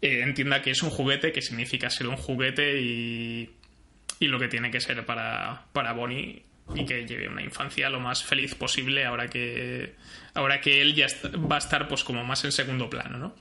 eh, 0.00 0.22
entienda 0.22 0.62
que 0.62 0.70
es 0.70 0.82
un 0.82 0.88
juguete, 0.88 1.30
que 1.30 1.42
significa 1.42 1.90
ser 1.90 2.06
un 2.06 2.16
juguete 2.16 2.80
y, 2.80 3.50
y 4.20 4.26
lo 4.26 4.38
que 4.38 4.48
tiene 4.48 4.70
que 4.70 4.80
ser 4.80 5.04
para, 5.06 5.66
para 5.72 5.92
Bonnie 5.92 6.44
y 6.74 6.84
que 6.84 7.06
lleve 7.06 7.28
una 7.28 7.42
infancia 7.42 7.88
lo 7.88 8.00
más 8.00 8.22
feliz 8.22 8.54
posible 8.54 9.04
ahora 9.06 9.28
que 9.28 9.94
ahora 10.34 10.60
que 10.60 10.82
él 10.82 10.94
ya 10.94 11.06
va 11.36 11.56
a 11.56 11.58
estar 11.58 11.88
pues 11.88 12.04
como 12.04 12.24
más 12.24 12.44
en 12.44 12.52
segundo 12.52 12.90
plano, 12.90 13.16
¿no? 13.18 13.34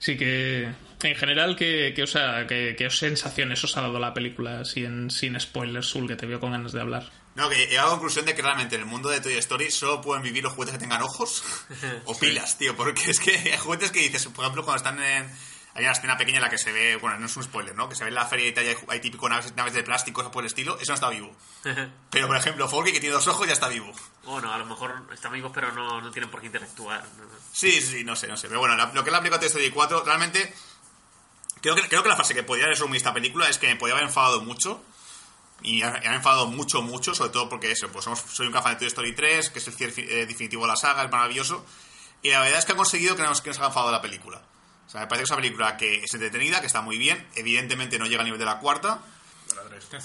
Así 0.00 0.16
que 0.16 0.68
en 1.02 1.14
general 1.16 1.56
¿qué, 1.56 1.92
qué 1.96 2.02
os, 2.02 2.14
ha- 2.16 2.46
qué- 2.46 2.74
qué 2.76 2.90
sensaciones 2.90 3.62
os 3.64 3.76
ha 3.76 3.82
dado 3.82 3.98
la 3.98 4.12
película 4.14 4.64
sin, 4.64 5.10
sin 5.10 5.38
spoilers, 5.40 5.86
Sul, 5.86 6.06
que 6.08 6.16
te 6.16 6.26
veo 6.26 6.38
con 6.40 6.52
ganas 6.52 6.72
de 6.72 6.80
hablar? 6.80 7.10
No, 7.34 7.48
que 7.48 7.62
he 7.62 7.66
llegado 7.66 7.88
a 7.88 7.90
la 7.92 7.94
conclusión 7.94 8.26
de 8.26 8.34
que 8.34 8.42
realmente 8.42 8.74
en 8.74 8.82
el 8.82 8.86
mundo 8.86 9.08
de 9.08 9.20
Toy 9.20 9.32
Story 9.34 9.70
solo 9.70 10.00
pueden 10.02 10.22
vivir 10.22 10.42
los 10.42 10.52
juguetes 10.52 10.74
que 10.74 10.80
tengan 10.80 11.02
ojos 11.02 11.42
o 12.04 12.18
pilas, 12.18 12.58
tío. 12.58 12.76
Porque 12.76 13.10
es 13.10 13.20
que 13.20 13.30
hay 13.30 13.56
juguetes 13.58 13.90
que 13.90 14.00
dices, 14.00 14.26
por 14.26 14.44
ejemplo, 14.44 14.64
cuando 14.64 14.76
están 14.84 15.02
en. 15.02 15.30
Hay 15.74 15.84
una 15.84 15.92
escena 15.92 16.18
pequeña 16.18 16.36
en 16.36 16.42
la 16.42 16.50
que 16.50 16.58
se 16.58 16.70
ve, 16.70 16.96
bueno, 16.96 17.18
no 17.18 17.24
es 17.26 17.36
un 17.36 17.42
spoiler, 17.44 17.74
¿no? 17.74 17.88
Que 17.88 17.94
se 17.94 18.04
ve 18.04 18.08
en 18.10 18.14
la 18.14 18.26
feria 18.26 18.52
tal, 18.52 18.64
y 18.64 18.68
hay, 18.68 18.76
hay 18.88 19.00
típico 19.00 19.26
naves, 19.28 19.54
naves 19.56 19.72
de 19.72 19.82
plástico, 19.82 20.16
cosas 20.20 20.30
por 20.32 20.42
el 20.42 20.48
estilo, 20.48 20.76
eso 20.78 20.92
no 20.92 20.94
está 20.94 21.08
vivo. 21.08 21.34
Pero, 22.10 22.26
por 22.26 22.36
ejemplo, 22.36 22.68
Forky, 22.68 22.92
que 22.92 23.00
tiene 23.00 23.14
dos 23.14 23.26
ojos, 23.28 23.46
ya 23.46 23.54
está 23.54 23.68
vivo. 23.68 23.90
Bueno, 24.24 24.52
a 24.52 24.58
lo 24.58 24.66
mejor 24.66 25.06
están 25.12 25.32
vivos, 25.32 25.50
pero 25.54 25.72
no, 25.72 26.00
no 26.00 26.10
tienen 26.10 26.30
por 26.30 26.40
qué 26.40 26.46
interactuar. 26.46 27.02
Sí, 27.52 27.80
sí, 27.80 28.04
no 28.04 28.14
sé, 28.16 28.28
no 28.28 28.36
sé. 28.36 28.48
Pero 28.48 28.60
bueno, 28.60 28.76
la- 28.76 28.92
lo 28.92 29.02
que 29.02 29.10
la 29.10 29.18
película 29.18 29.38
de 29.38 29.46
Toy 29.48 29.62
Story 29.62 29.70
4, 29.70 30.02
realmente. 30.04 30.54
Creo 31.60 31.74
que, 31.76 31.88
creo 31.88 32.02
que 32.02 32.08
la 32.08 32.16
frase 32.16 32.34
que 32.34 32.42
podría 32.42 32.66
resumir 32.66 32.96
esta 32.96 33.14
película 33.14 33.48
es 33.48 33.56
que 33.58 33.68
me 33.68 33.76
podía 33.76 33.94
haber 33.94 34.06
enfadado 34.06 34.42
mucho. 34.42 34.82
Y 35.62 35.78
me 35.80 35.84
ha 35.86 36.14
enfadado 36.16 36.46
mucho, 36.46 36.82
mucho, 36.82 37.14
sobre 37.14 37.30
todo 37.30 37.48
porque 37.48 37.70
eso, 37.70 37.88
pues 37.88 38.04
somos, 38.04 38.20
soy 38.20 38.48
un 38.48 38.52
fan 38.52 38.72
de 38.72 38.76
Toy 38.80 38.88
Story 38.88 39.14
3, 39.14 39.50
que 39.50 39.58
es 39.60 39.66
el 39.68 39.74
cierre 39.74 39.94
eh, 40.22 40.26
definitivo 40.26 40.62
de 40.62 40.68
la 40.68 40.76
saga, 40.76 41.04
es 41.04 41.10
maravilloso. 41.10 41.64
Y 42.20 42.30
la 42.30 42.40
verdad 42.40 42.58
es 42.58 42.64
que 42.64 42.72
ha 42.72 42.76
conseguido 42.76 43.14
que 43.16 43.22
nos, 43.22 43.40
que 43.40 43.50
nos 43.50 43.58
haga 43.58 43.68
enfadado 43.68 43.92
la 43.92 44.02
película. 44.02 44.42
Sea, 44.92 45.00
me 45.02 45.06
parece 45.06 45.22
que 45.22 45.24
es 45.24 45.30
una 45.30 45.40
película 45.40 45.76
que 45.78 45.94
es 46.04 46.12
entretenida, 46.14 46.60
que 46.60 46.66
está 46.66 46.82
muy 46.82 46.98
bien. 46.98 47.26
Evidentemente 47.34 47.98
no 47.98 48.04
llega 48.06 48.20
al 48.20 48.26
nivel 48.26 48.38
de 48.38 48.44
la 48.44 48.58
cuarta, 48.58 49.00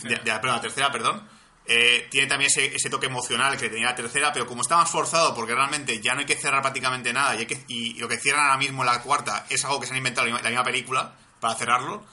de, 0.09 0.15
de 0.23 0.29
la, 0.31 0.41
la 0.41 0.61
tercera, 0.61 0.91
perdón. 0.91 1.27
Eh, 1.65 2.07
tiene 2.09 2.27
también 2.27 2.49
ese, 2.49 2.73
ese 2.73 2.89
toque 2.89 3.07
emocional 3.07 3.57
que 3.57 3.67
tenía 3.69 3.88
la 3.88 3.95
tercera, 3.95 4.31
pero 4.31 4.47
como 4.47 4.61
está 4.61 4.77
más 4.77 4.89
forzado, 4.89 5.35
porque 5.35 5.53
realmente 5.53 5.99
ya 5.99 6.13
no 6.13 6.21
hay 6.21 6.25
que 6.25 6.38
cerrar 6.38 6.61
prácticamente 6.61 7.11
nada, 7.11 7.35
y, 7.35 7.39
hay 7.39 7.45
que- 7.45 7.65
y 7.67 7.95
lo 7.95 8.07
que 8.07 8.17
cierran 8.17 8.45
ahora 8.45 8.57
mismo 8.57 8.83
en 8.83 8.88
la 8.88 9.01
cuarta 9.01 9.45
es 9.49 9.65
algo 9.65 9.81
que 9.81 9.85
se 9.88 9.91
han 9.91 9.97
inventado 9.97 10.25
la 10.25 10.31
misma, 10.33 10.43
la 10.43 10.49
misma 10.49 10.63
película 10.63 11.13
para 11.41 11.55
cerrarlo, 11.55 12.05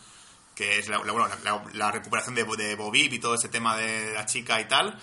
que 0.56 0.80
es 0.80 0.88
la, 0.88 0.98
la- 0.98 1.12
bueno, 1.12 1.28
la, 1.28 1.52
la- 1.52 1.64
la 1.72 1.90
recuperación 1.92 2.34
de, 2.34 2.42
de 2.44 2.74
Bobby 2.74 3.02
y 3.12 3.18
todo 3.20 3.36
ese 3.36 3.48
tema 3.48 3.76
de 3.76 4.14
la 4.14 4.26
chica 4.26 4.60
y 4.60 4.64
tal. 4.66 4.98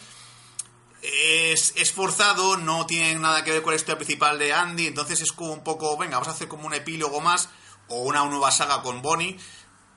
Es, 1.01 1.74
es 1.78 1.91
forzado, 1.93 2.57
no 2.57 2.86
tiene 2.86 3.15
nada 3.15 3.43
que 3.43 3.51
ver 3.51 3.61
con 3.63 3.72
la 3.72 3.78
historia 3.78 3.97
principal 3.97 4.38
de 4.38 4.53
Andy, 4.53 4.86
entonces 4.88 5.22
es 5.22 5.32
como 5.32 5.51
un 5.53 5.63
poco, 5.63 5.97
venga, 5.97 6.13
vamos 6.17 6.28
a 6.28 6.32
hacer 6.32 6.47
como 6.49 6.67
un 6.67 6.74
epílogo 6.74 7.22
más 7.22 7.49
o 7.92 8.02
una 8.02 8.26
nueva 8.26 8.52
saga 8.52 8.82
con 8.82 9.02
Bonnie, 9.02 9.38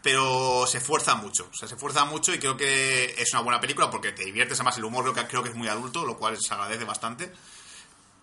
pero 0.03 0.67
se 0.67 0.79
esfuerza 0.79 1.15
mucho, 1.15 1.49
o 1.51 1.55
sea, 1.57 1.67
se 1.67 1.75
esfuerza 1.77 2.05
mucho 2.05 2.35
y 2.35 2.39
creo 2.39 2.57
que 2.57 3.15
es 3.17 3.33
una 3.33 3.43
buena 3.43 3.61
película 3.61 3.89
porque 3.91 4.13
te 4.13 4.25
diviertes, 4.25 4.59
además 4.59 4.77
el 4.77 4.85
humor 4.85 5.03
creo 5.05 5.15
que, 5.15 5.27
creo 5.27 5.43
que 5.43 5.49
es 5.49 5.55
muy 5.55 5.69
adulto, 5.69 6.05
lo 6.05 6.19
cual 6.19 6.37
se 6.39 6.53
agradece 6.53 6.85
bastante, 6.85 7.33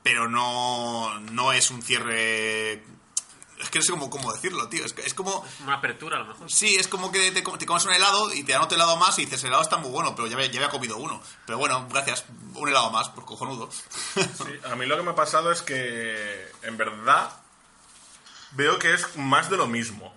pero 0.03 0.27
no, 0.29 1.19
no 1.31 1.53
es 1.53 1.71
un 1.71 1.81
cierre... 1.81 2.83
Es 3.59 3.69
que 3.69 3.77
no 3.77 3.83
sé 3.85 3.91
cómo, 3.91 4.09
cómo 4.09 4.33
decirlo, 4.33 4.67
tío, 4.69 4.83
es, 4.83 4.95
es 5.05 5.13
como... 5.13 5.45
Una 5.63 5.75
apertura, 5.75 6.17
a 6.17 6.21
lo 6.21 6.25
mejor. 6.29 6.51
Sí, 6.51 6.75
es 6.79 6.87
como 6.87 7.11
que 7.11 7.29
te, 7.31 7.43
te 7.43 7.65
comes 7.67 7.85
un 7.85 7.93
helado 7.93 8.33
y 8.33 8.43
te 8.43 8.53
dan 8.53 8.63
otro 8.63 8.75
helado 8.75 8.97
más 8.97 9.19
y 9.19 9.25
dices, 9.25 9.41
el 9.43 9.49
helado 9.49 9.61
está 9.61 9.77
muy 9.77 9.91
bueno, 9.91 10.15
pero 10.15 10.27
ya, 10.27 10.35
había- 10.35 10.47
ya 10.49 10.59
había 10.61 10.69
comido 10.71 10.97
uno. 10.97 11.21
Pero 11.45 11.59
bueno, 11.59 11.85
gracias, 11.87 12.25
un 12.55 12.67
helado 12.69 12.89
más, 12.89 13.09
pues 13.09 13.23
cojonudo. 13.27 13.69
Sí, 13.71 14.59
a 14.67 14.75
mí 14.75 14.87
lo 14.87 14.97
que 14.97 15.03
me 15.03 15.11
ha 15.11 15.15
pasado 15.15 15.51
es 15.51 15.61
que, 15.61 16.51
en 16.63 16.75
verdad, 16.75 17.31
veo 18.51 18.79
que 18.79 18.93
es 18.93 19.17
más 19.17 19.49
de 19.49 19.57
lo 19.57 19.67
mismo. 19.67 20.13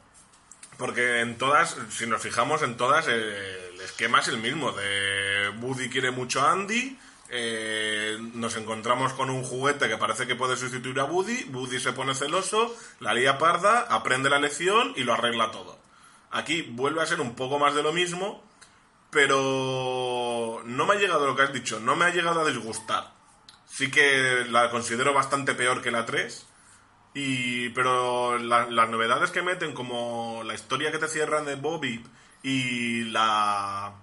Porque 0.78 1.20
en 1.20 1.38
todas, 1.38 1.76
si 1.90 2.06
nos 2.06 2.20
fijamos 2.20 2.62
en 2.62 2.76
todas, 2.76 3.06
eh, 3.08 3.70
el 3.74 3.80
esquema 3.80 4.20
es 4.20 4.28
el 4.28 4.38
mismo. 4.38 4.72
De 4.72 5.50
Woody 5.60 5.88
quiere 5.88 6.10
mucho 6.10 6.40
a 6.40 6.52
Andy, 6.52 6.98
eh, 7.30 8.18
nos 8.34 8.56
encontramos 8.56 9.12
con 9.14 9.30
un 9.30 9.44
juguete 9.44 9.88
que 9.88 9.96
parece 9.96 10.26
que 10.26 10.36
puede 10.36 10.56
sustituir 10.56 10.98
a 11.00 11.04
Woody, 11.04 11.44
Woody 11.52 11.80
se 11.80 11.92
pone 11.92 12.14
celoso, 12.14 12.76
la 13.00 13.14
lía 13.14 13.38
parda, 13.38 13.86
aprende 13.88 14.30
la 14.30 14.38
lección 14.38 14.92
y 14.96 15.04
lo 15.04 15.14
arregla 15.14 15.50
todo. 15.50 15.78
Aquí 16.30 16.62
vuelve 16.62 17.02
a 17.02 17.06
ser 17.06 17.20
un 17.20 17.34
poco 17.34 17.58
más 17.58 17.74
de 17.74 17.82
lo 17.82 17.92
mismo, 17.92 18.44
pero 19.10 20.62
no 20.64 20.86
me 20.86 20.94
ha 20.94 20.98
llegado 20.98 21.26
lo 21.26 21.36
que 21.36 21.42
has 21.42 21.52
dicho, 21.52 21.80
no 21.80 21.96
me 21.96 22.04
ha 22.04 22.10
llegado 22.10 22.40
a 22.40 22.48
disgustar. 22.48 23.12
Sí 23.66 23.90
que 23.90 24.44
la 24.48 24.70
considero 24.70 25.14
bastante 25.14 25.54
peor 25.54 25.82
que 25.82 25.90
la 25.90 26.04
3. 26.04 26.46
Y, 27.14 27.68
pero 27.70 28.38
la- 28.38 28.66
las 28.70 28.88
novedades 28.88 29.30
que 29.30 29.42
meten, 29.42 29.72
como 29.72 30.42
la 30.44 30.54
historia 30.54 30.90
que 30.92 30.98
te 30.98 31.08
cierran 31.08 31.44
de 31.46 31.54
Bobby 31.56 32.04
y 32.42 33.04
la, 33.04 33.94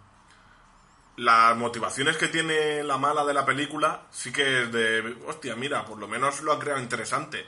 las 1.18 1.56
motivaciones 1.58 2.18
que 2.18 2.28
tiene 2.28 2.84
la 2.84 2.98
mala 2.98 3.26
de 3.26 3.34
la 3.34 3.46
película, 3.46 4.04
sí 4.12 4.32
que 4.32 4.64
es 4.64 4.72
de, 4.72 5.16
hostia, 5.28 5.56
mira, 5.56 5.86
por 5.86 6.00
lo 6.00 6.08
menos 6.08 6.42
lo 6.42 6.54
ha 6.54 6.60
creado 6.60 6.80
interesante. 6.82 7.46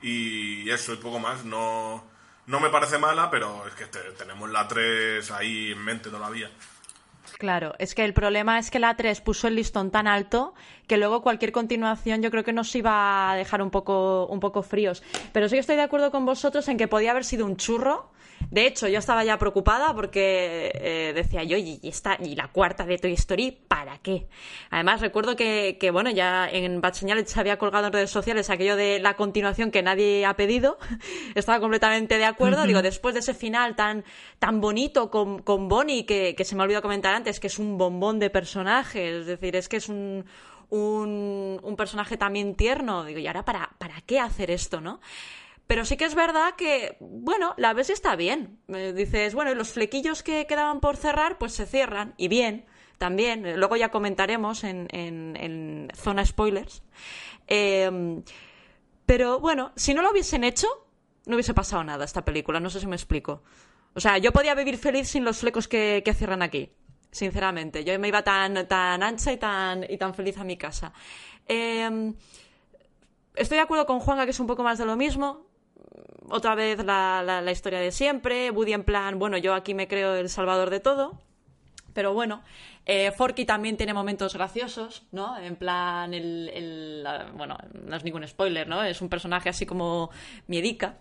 Y 0.00 0.68
eso 0.70 0.92
y 0.94 0.96
poco 0.96 1.18
más, 1.20 1.44
no, 1.44 2.04
no 2.46 2.58
me 2.60 2.70
parece 2.70 2.98
mala, 2.98 3.30
pero 3.30 3.66
es 3.66 3.74
que 3.74 3.86
te- 3.86 4.12
tenemos 4.12 4.50
la 4.50 4.66
3 4.66 5.30
ahí 5.30 5.72
en 5.72 5.84
mente 5.84 6.10
todavía. 6.10 6.50
Claro, 7.38 7.74
es 7.78 7.94
que 7.94 8.04
el 8.04 8.14
problema 8.14 8.58
es 8.58 8.70
que 8.70 8.78
la 8.78 8.94
3 8.94 9.20
puso 9.20 9.48
el 9.48 9.56
listón 9.56 9.90
tan 9.90 10.06
alto 10.06 10.54
que 10.86 10.96
luego 10.96 11.22
cualquier 11.22 11.52
continuación 11.52 12.22
yo 12.22 12.30
creo 12.30 12.44
que 12.44 12.52
nos 12.52 12.74
iba 12.74 13.30
a 13.30 13.36
dejar 13.36 13.62
un 13.62 13.70
poco, 13.70 14.26
un 14.26 14.40
poco 14.40 14.62
fríos. 14.62 15.02
Pero 15.32 15.48
sí 15.48 15.56
que 15.56 15.60
estoy 15.60 15.76
de 15.76 15.82
acuerdo 15.82 16.10
con 16.10 16.24
vosotros 16.24 16.68
en 16.68 16.76
que 16.76 16.88
podía 16.88 17.10
haber 17.12 17.24
sido 17.24 17.46
un 17.46 17.56
churro. 17.56 18.10
De 18.50 18.66
hecho, 18.66 18.88
yo 18.88 18.98
estaba 18.98 19.24
ya 19.24 19.38
preocupada 19.38 19.94
porque 19.94 20.70
eh, 20.74 21.12
decía 21.14 21.42
yo, 21.44 21.56
¿y, 21.56 21.80
esta, 21.82 22.16
y 22.20 22.34
la 22.34 22.48
cuarta 22.48 22.84
de 22.84 22.98
Toy 22.98 23.12
Story, 23.12 23.50
¿para 23.68 23.98
qué? 23.98 24.26
Además, 24.70 25.00
recuerdo 25.00 25.36
que, 25.36 25.76
que, 25.78 25.90
bueno, 25.90 26.10
ya 26.10 26.48
en 26.48 26.80
Bad 26.80 26.94
Señales 26.94 27.30
se 27.30 27.40
había 27.40 27.58
colgado 27.58 27.86
en 27.86 27.92
redes 27.92 28.10
sociales 28.10 28.50
aquello 28.50 28.76
de 28.76 28.98
la 28.98 29.14
continuación 29.14 29.70
que 29.70 29.82
nadie 29.82 30.26
ha 30.26 30.34
pedido. 30.34 30.78
estaba 31.34 31.60
completamente 31.60 32.18
de 32.18 32.24
acuerdo. 32.24 32.64
Digo, 32.64 32.82
después 32.82 33.14
de 33.14 33.20
ese 33.20 33.34
final 33.34 33.76
tan, 33.76 34.04
tan 34.38 34.60
bonito 34.60 35.10
con, 35.10 35.42
con 35.42 35.68
Bonnie, 35.68 36.04
que, 36.04 36.34
que 36.34 36.44
se 36.44 36.54
me 36.54 36.62
ha 36.62 36.64
olvidado 36.64 36.82
comentar 36.82 37.14
antes, 37.14 37.40
que 37.40 37.46
es 37.46 37.58
un 37.58 37.78
bombón 37.78 38.18
de 38.18 38.30
personaje, 38.30 39.18
es 39.18 39.26
decir, 39.26 39.56
es 39.56 39.68
que 39.68 39.76
es 39.76 39.88
un, 39.88 40.24
un, 40.70 41.60
un 41.62 41.76
personaje 41.76 42.16
también 42.16 42.54
tierno. 42.54 43.04
Digo, 43.04 43.20
¿y 43.20 43.26
ahora 43.26 43.44
para, 43.44 43.70
para 43.78 44.00
qué 44.00 44.18
hacer 44.18 44.50
esto, 44.50 44.80
no? 44.80 45.00
Pero 45.72 45.86
sí 45.86 45.96
que 45.96 46.04
es 46.04 46.14
verdad 46.14 46.54
que, 46.54 46.98
bueno, 47.00 47.54
la 47.56 47.72
ves 47.72 47.88
está 47.88 48.14
bien. 48.14 48.58
Eh, 48.68 48.92
dices, 48.94 49.34
bueno, 49.34 49.52
y 49.52 49.54
los 49.54 49.70
flequillos 49.70 50.22
que 50.22 50.46
quedaban 50.46 50.80
por 50.80 50.98
cerrar, 50.98 51.38
pues 51.38 51.54
se 51.54 51.64
cierran, 51.64 52.12
y 52.18 52.28
bien, 52.28 52.66
también. 52.98 53.46
Eh, 53.46 53.56
Luego 53.56 53.76
ya 53.76 53.90
comentaremos 53.90 54.64
en, 54.64 55.88
zona 55.94 56.26
spoilers. 56.26 56.82
Eh, 57.46 57.90
pero 59.06 59.40
bueno, 59.40 59.72
si 59.74 59.94
no 59.94 60.02
lo 60.02 60.10
hubiesen 60.10 60.44
hecho, 60.44 60.66
no 61.24 61.36
hubiese 61.36 61.54
pasado 61.54 61.82
nada 61.82 62.04
esta 62.04 62.22
película, 62.22 62.60
no 62.60 62.68
sé 62.68 62.78
si 62.78 62.86
me 62.86 62.96
explico. 62.96 63.42
O 63.94 64.00
sea, 64.00 64.18
yo 64.18 64.30
podía 64.30 64.54
vivir 64.54 64.76
feliz 64.76 65.08
sin 65.08 65.24
los 65.24 65.38
flecos 65.38 65.68
que, 65.68 66.02
que 66.04 66.12
cierran 66.12 66.42
aquí, 66.42 66.70
sinceramente. 67.10 67.82
Yo 67.82 67.98
me 67.98 68.08
iba 68.08 68.22
tan, 68.22 68.68
tan 68.68 69.02
ancha 69.02 69.32
y 69.32 69.38
tan, 69.38 69.90
y 69.90 69.96
tan 69.96 70.12
feliz 70.12 70.36
a 70.36 70.44
mi 70.44 70.58
casa. 70.58 70.92
Eh, 71.48 72.12
estoy 73.36 73.56
de 73.56 73.62
acuerdo 73.62 73.86
con 73.86 74.00
Juanga 74.00 74.26
que 74.26 74.32
es 74.32 74.40
un 74.40 74.46
poco 74.46 74.62
más 74.62 74.76
de 74.76 74.84
lo 74.84 74.96
mismo. 74.96 75.50
Otra 76.28 76.54
vez 76.54 76.84
la, 76.84 77.22
la- 77.24 77.52
historia 77.52 77.80
de 77.80 77.92
siempre. 77.92 78.50
Woody 78.50 78.72
en 78.72 78.84
plan, 78.84 79.18
bueno, 79.18 79.36
yo 79.38 79.54
aquí 79.54 79.74
me 79.74 79.88
creo 79.88 80.14
el 80.14 80.28
salvador 80.28 80.70
de 80.70 80.80
todo. 80.80 81.20
Pero 81.94 82.14
bueno, 82.14 82.42
eh, 82.86 83.10
Forky 83.12 83.44
también 83.44 83.76
tiene 83.76 83.92
momentos 83.92 84.32
graciosos, 84.34 85.02
¿no? 85.12 85.36
En 85.38 85.56
plan, 85.56 86.14
el, 86.14 86.48
el- 86.48 87.06
bueno, 87.34 87.58
no 87.84 87.96
es 87.96 88.02
ningún 88.04 88.26
spoiler, 88.26 88.66
¿no? 88.66 88.82
Es 88.82 89.02
un 89.02 89.08
personaje 89.10 89.50
así 89.50 89.66
como 89.66 90.10
miedica. 90.46 90.96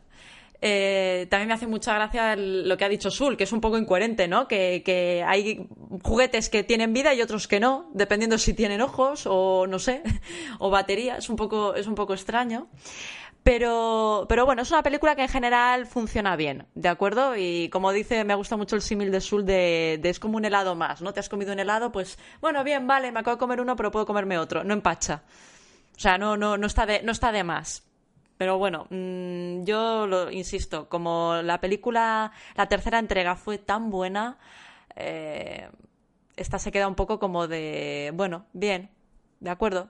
Eh, 0.63 1.25
también 1.31 1.47
me 1.47 1.53
hace 1.55 1.65
mucha 1.65 1.95
gracia 1.95 2.35
lo 2.35 2.77
que 2.77 2.85
ha 2.85 2.89
dicho 2.89 3.09
Sul, 3.09 3.35
que 3.35 3.45
es 3.45 3.51
un 3.51 3.61
poco 3.61 3.79
incoherente, 3.79 4.27
¿no? 4.27 4.47
Que, 4.47 4.83
que 4.85 5.23
hay 5.25 5.65
juguetes 6.03 6.49
que 6.49 6.63
tienen 6.63 6.93
vida 6.93 7.13
y 7.15 7.21
otros 7.21 7.47
que 7.47 7.59
no, 7.59 7.89
dependiendo 7.93 8.37
si 8.37 8.53
tienen 8.53 8.81
ojos 8.81 9.23
o 9.25 9.65
no 9.65 9.79
sé, 9.79 10.03
o 10.59 10.69
batería. 10.69 11.17
Es 11.17 11.29
un 11.29 11.35
poco, 11.35 11.73
es 11.73 11.87
un 11.87 11.95
poco 11.95 12.13
extraño. 12.13 12.67
Pero, 13.43 14.27
pero 14.29 14.45
bueno, 14.45 14.61
es 14.61 14.69
una 14.69 14.83
película 14.83 15.15
que 15.15 15.23
en 15.23 15.27
general 15.27 15.87
funciona 15.87 16.35
bien, 16.35 16.67
¿de 16.75 16.89
acuerdo? 16.89 17.35
Y 17.35 17.69
como 17.69 17.91
dice, 17.91 18.23
me 18.23 18.35
gusta 18.35 18.55
mucho 18.55 18.75
el 18.75 18.83
símil 18.83 19.11
de 19.11 19.19
Sul 19.19 19.45
de, 19.45 19.99
es 20.03 20.19
como 20.19 20.37
un 20.37 20.45
helado 20.45 20.75
más, 20.75 21.01
¿no? 21.01 21.11
Te 21.11 21.21
has 21.21 21.29
comido 21.29 21.51
un 21.51 21.59
helado, 21.59 21.91
pues 21.91 22.19
bueno, 22.39 22.63
bien, 22.63 22.85
vale, 22.85 23.11
me 23.11 23.19
acabo 23.19 23.37
de 23.37 23.39
comer 23.39 23.59
uno, 23.59 23.75
pero 23.75 23.89
puedo 23.89 24.05
comerme 24.05 24.37
otro, 24.37 24.63
no 24.63 24.75
empacha. 24.75 25.23
O 25.95 25.99
sea, 25.99 26.19
no, 26.19 26.37
no, 26.37 26.57
no, 26.57 26.67
está, 26.67 26.85
de, 26.85 27.01
no 27.01 27.11
está 27.11 27.31
de 27.31 27.43
más. 27.43 27.83
Pero 28.37 28.59
bueno, 28.59 28.85
mm, 28.91 29.63
yo 29.63 30.05
lo 30.05 30.31
insisto, 30.31 30.87
como 30.87 31.41
la 31.43 31.59
película, 31.59 32.31
la 32.55 32.67
tercera 32.67 32.99
entrega 32.99 33.35
fue 33.35 33.57
tan 33.57 33.89
buena, 33.89 34.37
eh, 34.95 35.67
esta 36.35 36.59
se 36.59 36.71
queda 36.71 36.87
un 36.87 36.95
poco 36.95 37.19
como 37.19 37.47
de, 37.47 38.11
bueno, 38.13 38.45
bien, 38.53 38.91
de 39.39 39.49
acuerdo, 39.49 39.89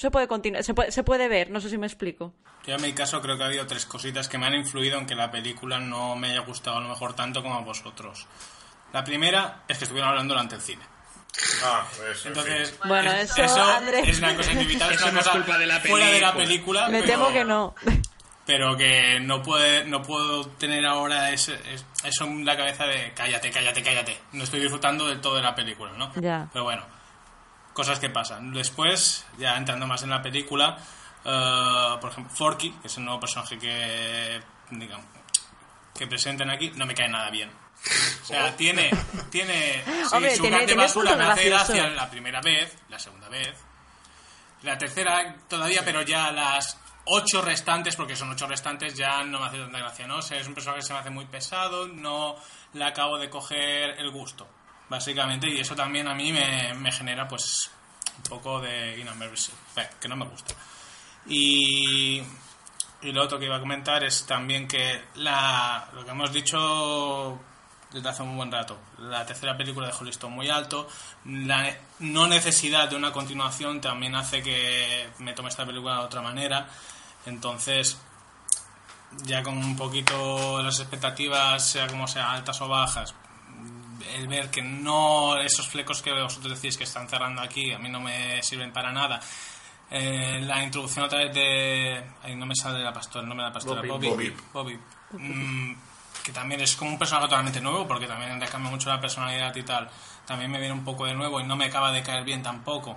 se 0.00 0.10
puede 0.10 0.26
continuar, 0.28 0.64
se 0.64 0.74
puede, 0.74 0.90
se 0.92 1.02
puede 1.04 1.28
ver, 1.28 1.50
no 1.50 1.60
sé 1.60 1.68
si 1.70 1.76
me 1.78 1.86
explico. 1.86 2.32
Yo 2.66 2.74
en 2.74 2.82
mi 2.82 2.92
caso 2.92 3.20
creo 3.20 3.36
que 3.36 3.42
ha 3.42 3.46
habido 3.46 3.66
tres 3.66 3.86
cositas 3.86 4.28
que 4.28 4.38
me 4.38 4.46
han 4.46 4.54
influido 4.54 4.98
en 4.98 5.06
que 5.06 5.14
la 5.14 5.30
película 5.30 5.78
no 5.78 6.16
me 6.16 6.30
haya 6.30 6.40
gustado 6.40 6.78
a 6.78 6.80
lo 6.80 6.88
mejor 6.88 7.14
tanto 7.14 7.42
como 7.42 7.54
a 7.56 7.60
vosotros. 7.60 8.26
La 8.92 9.04
primera 9.04 9.62
es 9.68 9.78
que 9.78 9.84
estuvieron 9.84 10.10
hablando 10.10 10.34
durante 10.34 10.54
el 10.56 10.60
cine. 10.60 10.82
Ah, 11.64 11.86
eso, 12.12 12.28
Entonces, 12.28 12.68
sí. 12.70 12.74
Bueno, 12.88 13.10
es- 13.12 13.38
eso, 13.38 13.62
Andrés. 13.62 14.08
es 14.08 14.18
una 14.18 14.36
cosa 14.36 14.52
inevitable, 14.52 14.94
es 14.96 15.02
una 15.02 15.12
no 15.12 15.18
es 15.20 15.24
cosa 15.26 15.36
culpa 15.38 15.58
de 15.58 15.66
la 15.66 15.80
fuera 15.80 16.06
de 16.06 16.20
la 16.20 16.32
película. 16.34 16.86
película. 16.86 16.88
Me 16.88 17.00
pero- 17.02 17.12
temo 17.12 17.32
que 17.32 17.44
no. 17.44 17.74
pero 18.46 18.76
que 18.76 19.20
no 19.20 19.42
puede 19.42 19.84
no 19.84 20.02
puedo 20.02 20.46
tener 20.48 20.84
ahora 20.86 21.30
ese, 21.30 21.54
es- 21.72 21.84
eso 22.04 22.24
en 22.24 22.44
la 22.44 22.56
cabeza 22.56 22.84
de 22.84 23.12
cállate, 23.14 23.50
cállate, 23.50 23.82
cállate. 23.82 24.18
No 24.32 24.44
estoy 24.44 24.60
disfrutando 24.60 25.06
del 25.06 25.20
todo 25.20 25.36
de 25.36 25.42
la 25.42 25.54
película, 25.54 25.92
¿no? 25.92 26.12
Ya. 26.20 26.48
Pero 26.52 26.64
bueno, 26.64 26.84
cosas 27.72 27.98
que 27.98 28.10
pasan. 28.10 28.52
Después, 28.52 29.24
ya 29.38 29.56
entrando 29.56 29.86
más 29.86 30.02
en 30.02 30.10
la 30.10 30.22
película, 30.22 30.76
eh, 31.24 31.96
por 32.00 32.10
ejemplo, 32.10 32.34
Forky, 32.34 32.70
que 32.72 32.86
es 32.88 32.96
el 32.98 33.04
nuevo 33.04 33.20
personaje 33.20 33.58
que, 33.58 34.40
digamos, 34.70 35.06
que 35.96 36.06
presentan 36.06 36.50
aquí, 36.50 36.70
no 36.76 36.86
me 36.86 36.94
cae 36.94 37.08
nada 37.08 37.30
bien. 37.30 37.50
O 38.22 38.26
sea, 38.26 38.54
tiene, 38.56 38.90
tiene, 39.30 39.82
sí, 39.84 39.90
Hombre, 40.14 40.36
su 40.36 40.42
tiene- 40.42 40.58
de 40.60 40.66
tiene 40.66 40.82
basura 40.82 41.16
me 41.16 41.24
hace 41.24 41.48
gracia 41.48 41.88
la 41.88 42.10
primera 42.10 42.40
vez, 42.42 42.76
la 42.88 42.98
segunda 42.98 43.28
vez, 43.28 43.56
la 44.62 44.76
tercera 44.76 45.36
todavía, 45.48 45.82
pero 45.84 46.02
ya 46.02 46.30
las 46.30 46.78
ocho 47.06 47.40
restantes, 47.40 47.96
porque 47.96 48.14
son 48.16 48.30
ocho 48.30 48.46
restantes, 48.46 48.94
ya 48.94 49.24
no 49.24 49.40
me 49.40 49.46
hace 49.46 49.58
tanta 49.58 49.78
gracia, 49.78 50.06
¿no? 50.06 50.18
O 50.18 50.22
sea, 50.22 50.38
es 50.38 50.46
un 50.46 50.52
personaje 50.54 50.80
que 50.80 50.86
se 50.86 50.92
me 50.92 50.98
hace 50.98 51.10
muy 51.10 51.24
pesado, 51.24 51.88
no 51.88 52.36
le 52.74 52.84
acabo 52.84 53.18
de 53.18 53.30
coger 53.30 53.98
el 53.98 54.10
gusto, 54.10 54.46
básicamente, 54.90 55.48
y 55.48 55.60
eso 55.60 55.74
también 55.74 56.06
a 56.08 56.14
mí 56.14 56.32
me, 56.32 56.92
genera, 56.92 57.26
pues, 57.26 57.70
un 58.18 58.22
poco 58.24 58.60
de 58.60 58.98
inadversion, 58.98 59.56
que 59.98 60.08
no 60.08 60.16
me 60.16 60.26
gusta. 60.26 60.54
Y, 61.26 62.20
y 63.02 63.12
lo 63.12 63.22
otro 63.22 63.38
que 63.38 63.46
iba 63.46 63.56
a 63.56 63.60
comentar 63.60 64.04
es 64.04 64.26
también 64.26 64.68
que 64.68 65.00
la, 65.14 65.88
lo 65.94 66.04
que 66.04 66.10
hemos 66.10 66.32
dicho 66.32 67.38
desde 67.92 68.08
hace 68.08 68.22
un 68.22 68.36
buen 68.36 68.52
rato, 68.52 68.78
la 68.98 69.26
tercera 69.26 69.56
película 69.56 69.88
dejó 69.88 70.04
el 70.04 70.30
muy 70.30 70.48
alto, 70.48 70.86
la 71.24 71.74
no 71.98 72.28
necesidad 72.28 72.88
de 72.88 72.94
una 72.94 73.12
continuación 73.12 73.80
también 73.80 74.14
hace 74.14 74.42
que 74.42 75.08
me 75.18 75.32
tome 75.32 75.48
esta 75.48 75.66
película 75.66 75.94
de 75.94 76.00
otra 76.04 76.22
manera, 76.22 76.68
entonces 77.26 77.98
ya 79.24 79.42
con 79.42 79.58
un 79.58 79.76
poquito 79.76 80.62
las 80.62 80.78
expectativas, 80.78 81.66
sea 81.66 81.88
como 81.88 82.06
sea, 82.06 82.30
altas 82.30 82.60
o 82.60 82.68
bajas, 82.68 83.12
el 84.14 84.28
ver 84.28 84.50
que 84.50 84.62
no 84.62 85.36
esos 85.38 85.68
flecos 85.68 86.02
que 86.02 86.12
vosotros 86.12 86.60
decís 86.60 86.76
que 86.76 86.84
están 86.84 87.08
cerrando 87.08 87.40
aquí 87.42 87.72
a 87.72 87.78
mí 87.78 87.88
no 87.88 88.00
me 88.00 88.42
sirven 88.42 88.72
para 88.72 88.92
nada 88.92 89.20
eh, 89.90 90.40
la 90.42 90.62
introducción 90.62 91.04
otra 91.04 91.18
vez 91.18 91.34
de 91.34 92.04
ahí 92.22 92.34
no 92.34 92.46
me 92.46 92.54
sale 92.54 92.82
la 92.82 92.92
pastora 92.92 93.26
no 93.26 93.34
me 93.34 93.42
la 93.42 93.52
pastora 93.52 93.82
Bobby. 93.82 94.08
Bobby, 94.08 94.34
Bobby. 94.52 94.78
Bobby. 95.12 95.24
Mm, 95.24 95.76
que 96.22 96.32
también 96.32 96.60
es 96.60 96.76
como 96.76 96.90
un 96.90 96.98
personaje 96.98 97.26
totalmente 97.26 97.60
nuevo 97.60 97.86
porque 97.86 98.06
también 98.06 98.38
le 98.38 98.46
cambia 98.46 98.70
mucho 98.70 98.88
la 98.88 99.00
personalidad 99.00 99.54
y 99.56 99.62
tal 99.62 99.88
también 100.26 100.50
me 100.50 100.58
viene 100.58 100.74
un 100.74 100.84
poco 100.84 101.06
de 101.06 101.14
nuevo 101.14 101.40
y 101.40 101.44
no 101.44 101.56
me 101.56 101.66
acaba 101.66 101.92
de 101.92 102.02
caer 102.02 102.24
bien 102.24 102.42
tampoco 102.42 102.96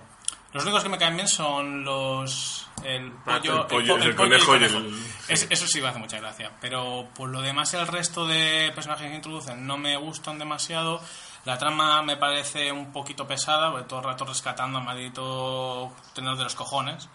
los 0.53 0.63
únicos 0.63 0.83
que 0.83 0.89
me 0.89 0.97
caen 0.97 1.15
bien 1.15 1.27
son 1.27 1.83
los 1.83 2.67
el 2.83 3.11
pollo, 3.11 3.61
El 3.61 3.67
pollo, 3.67 3.97
po- 3.97 4.03
el 4.03 4.15
pollo 4.15 4.45
conejo 4.45 4.55
y 4.57 4.63
el- 4.63 5.03
Es- 5.29 5.47
eso 5.49 5.67
sí 5.67 5.81
me 5.81 5.87
hace 5.87 5.99
mucha 5.99 6.19
gracia. 6.19 6.51
Pero 6.59 7.07
por 7.15 7.29
lo 7.29 7.41
demás, 7.41 7.73
el 7.73 7.87
resto 7.87 8.25
de 8.27 8.71
personajes 8.75 9.07
que 9.09 9.15
introducen 9.15 9.65
no 9.65 9.77
me 9.77 9.95
gustan 9.97 10.37
demasiado. 10.39 11.01
La 11.45 11.57
trama 11.57 12.01
me 12.03 12.17
parece 12.17 12.71
un 12.71 12.91
poquito 12.91 13.25
pesada, 13.27 13.71
porque 13.71 13.87
todo 13.87 13.99
el 13.99 14.05
rato 14.05 14.25
rescatando 14.25 14.77
al 14.79 14.83
maldito 14.85 15.91
tenedor 16.13 16.37
de 16.37 16.43
los 16.45 16.55
cojones. 16.55 17.07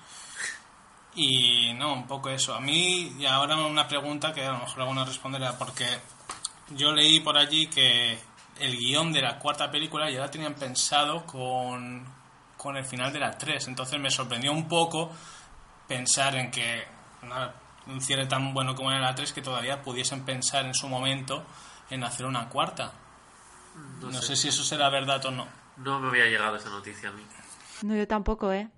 Y 1.15 1.73
no, 1.75 1.95
un 1.95 2.07
poco 2.07 2.29
eso. 2.31 2.55
A 2.55 2.61
mí, 2.61 3.15
y 3.19 3.27
ahora 3.27 3.57
una 3.57 3.89
pregunta 3.89 4.33
que 4.33 4.45
a 4.47 4.53
lo 4.53 4.59
mejor 4.59 4.81
alguno 4.83 5.05
responderá, 5.05 5.57
porque 5.59 5.87
yo 6.71 6.93
leí 6.93 7.21
por 7.21 7.37
allí 7.37 7.67
que 7.69 8.19
el 8.61 8.77
guion 8.77 9.13
de 9.13 9.23
la 9.23 9.39
cuarta 9.39 9.71
película 9.71 10.11
ya 10.11 10.21
la 10.21 10.31
tenían 10.31 10.55
pensado 10.55 11.25
con, 11.27 12.05
con 12.59 12.77
el 12.77 12.85
final 12.85 13.11
de 13.13 13.21
la 13.21 13.31
3. 13.39 13.69
Entonces 13.69 13.99
me 13.99 14.11
sorprendió 14.11 14.53
un 14.53 14.69
poco 14.69 15.11
pensar 15.87 16.37
en 16.37 16.51
que 16.51 16.85
una- 17.23 17.55
un 17.87 18.01
cierre 18.03 18.27
tan 18.27 18.53
bueno 18.53 18.75
como 18.75 18.91
era 18.91 19.01
la 19.01 19.15
3 19.15 19.33
que 19.33 19.41
todavía 19.41 19.81
pudiesen 19.81 20.25
pensar 20.27 20.67
en 20.67 20.75
su 20.75 20.89
momento 20.89 21.47
en 21.89 22.05
hacer 22.05 22.27
una 22.27 22.49
cuarta. 22.51 22.93
No, 24.01 24.11
No 24.11 24.21
sé. 24.21 24.29
sé. 24.29 24.37
si 24.37 24.49
eso 24.49 24.63
será 24.65 24.91
verdad 24.91 25.25
o 25.25 25.31
no. 25.31 25.47
No 25.79 25.99
me 26.01 26.09
había 26.09 26.27
llegado 26.27 26.57
esa 26.57 26.69
noticia 26.69 27.09
a 27.09 27.13
mí. 27.13 27.23
No, 27.83 27.95
yo 27.95 28.07
tampoco, 28.07 28.53
¿eh? 28.53 28.69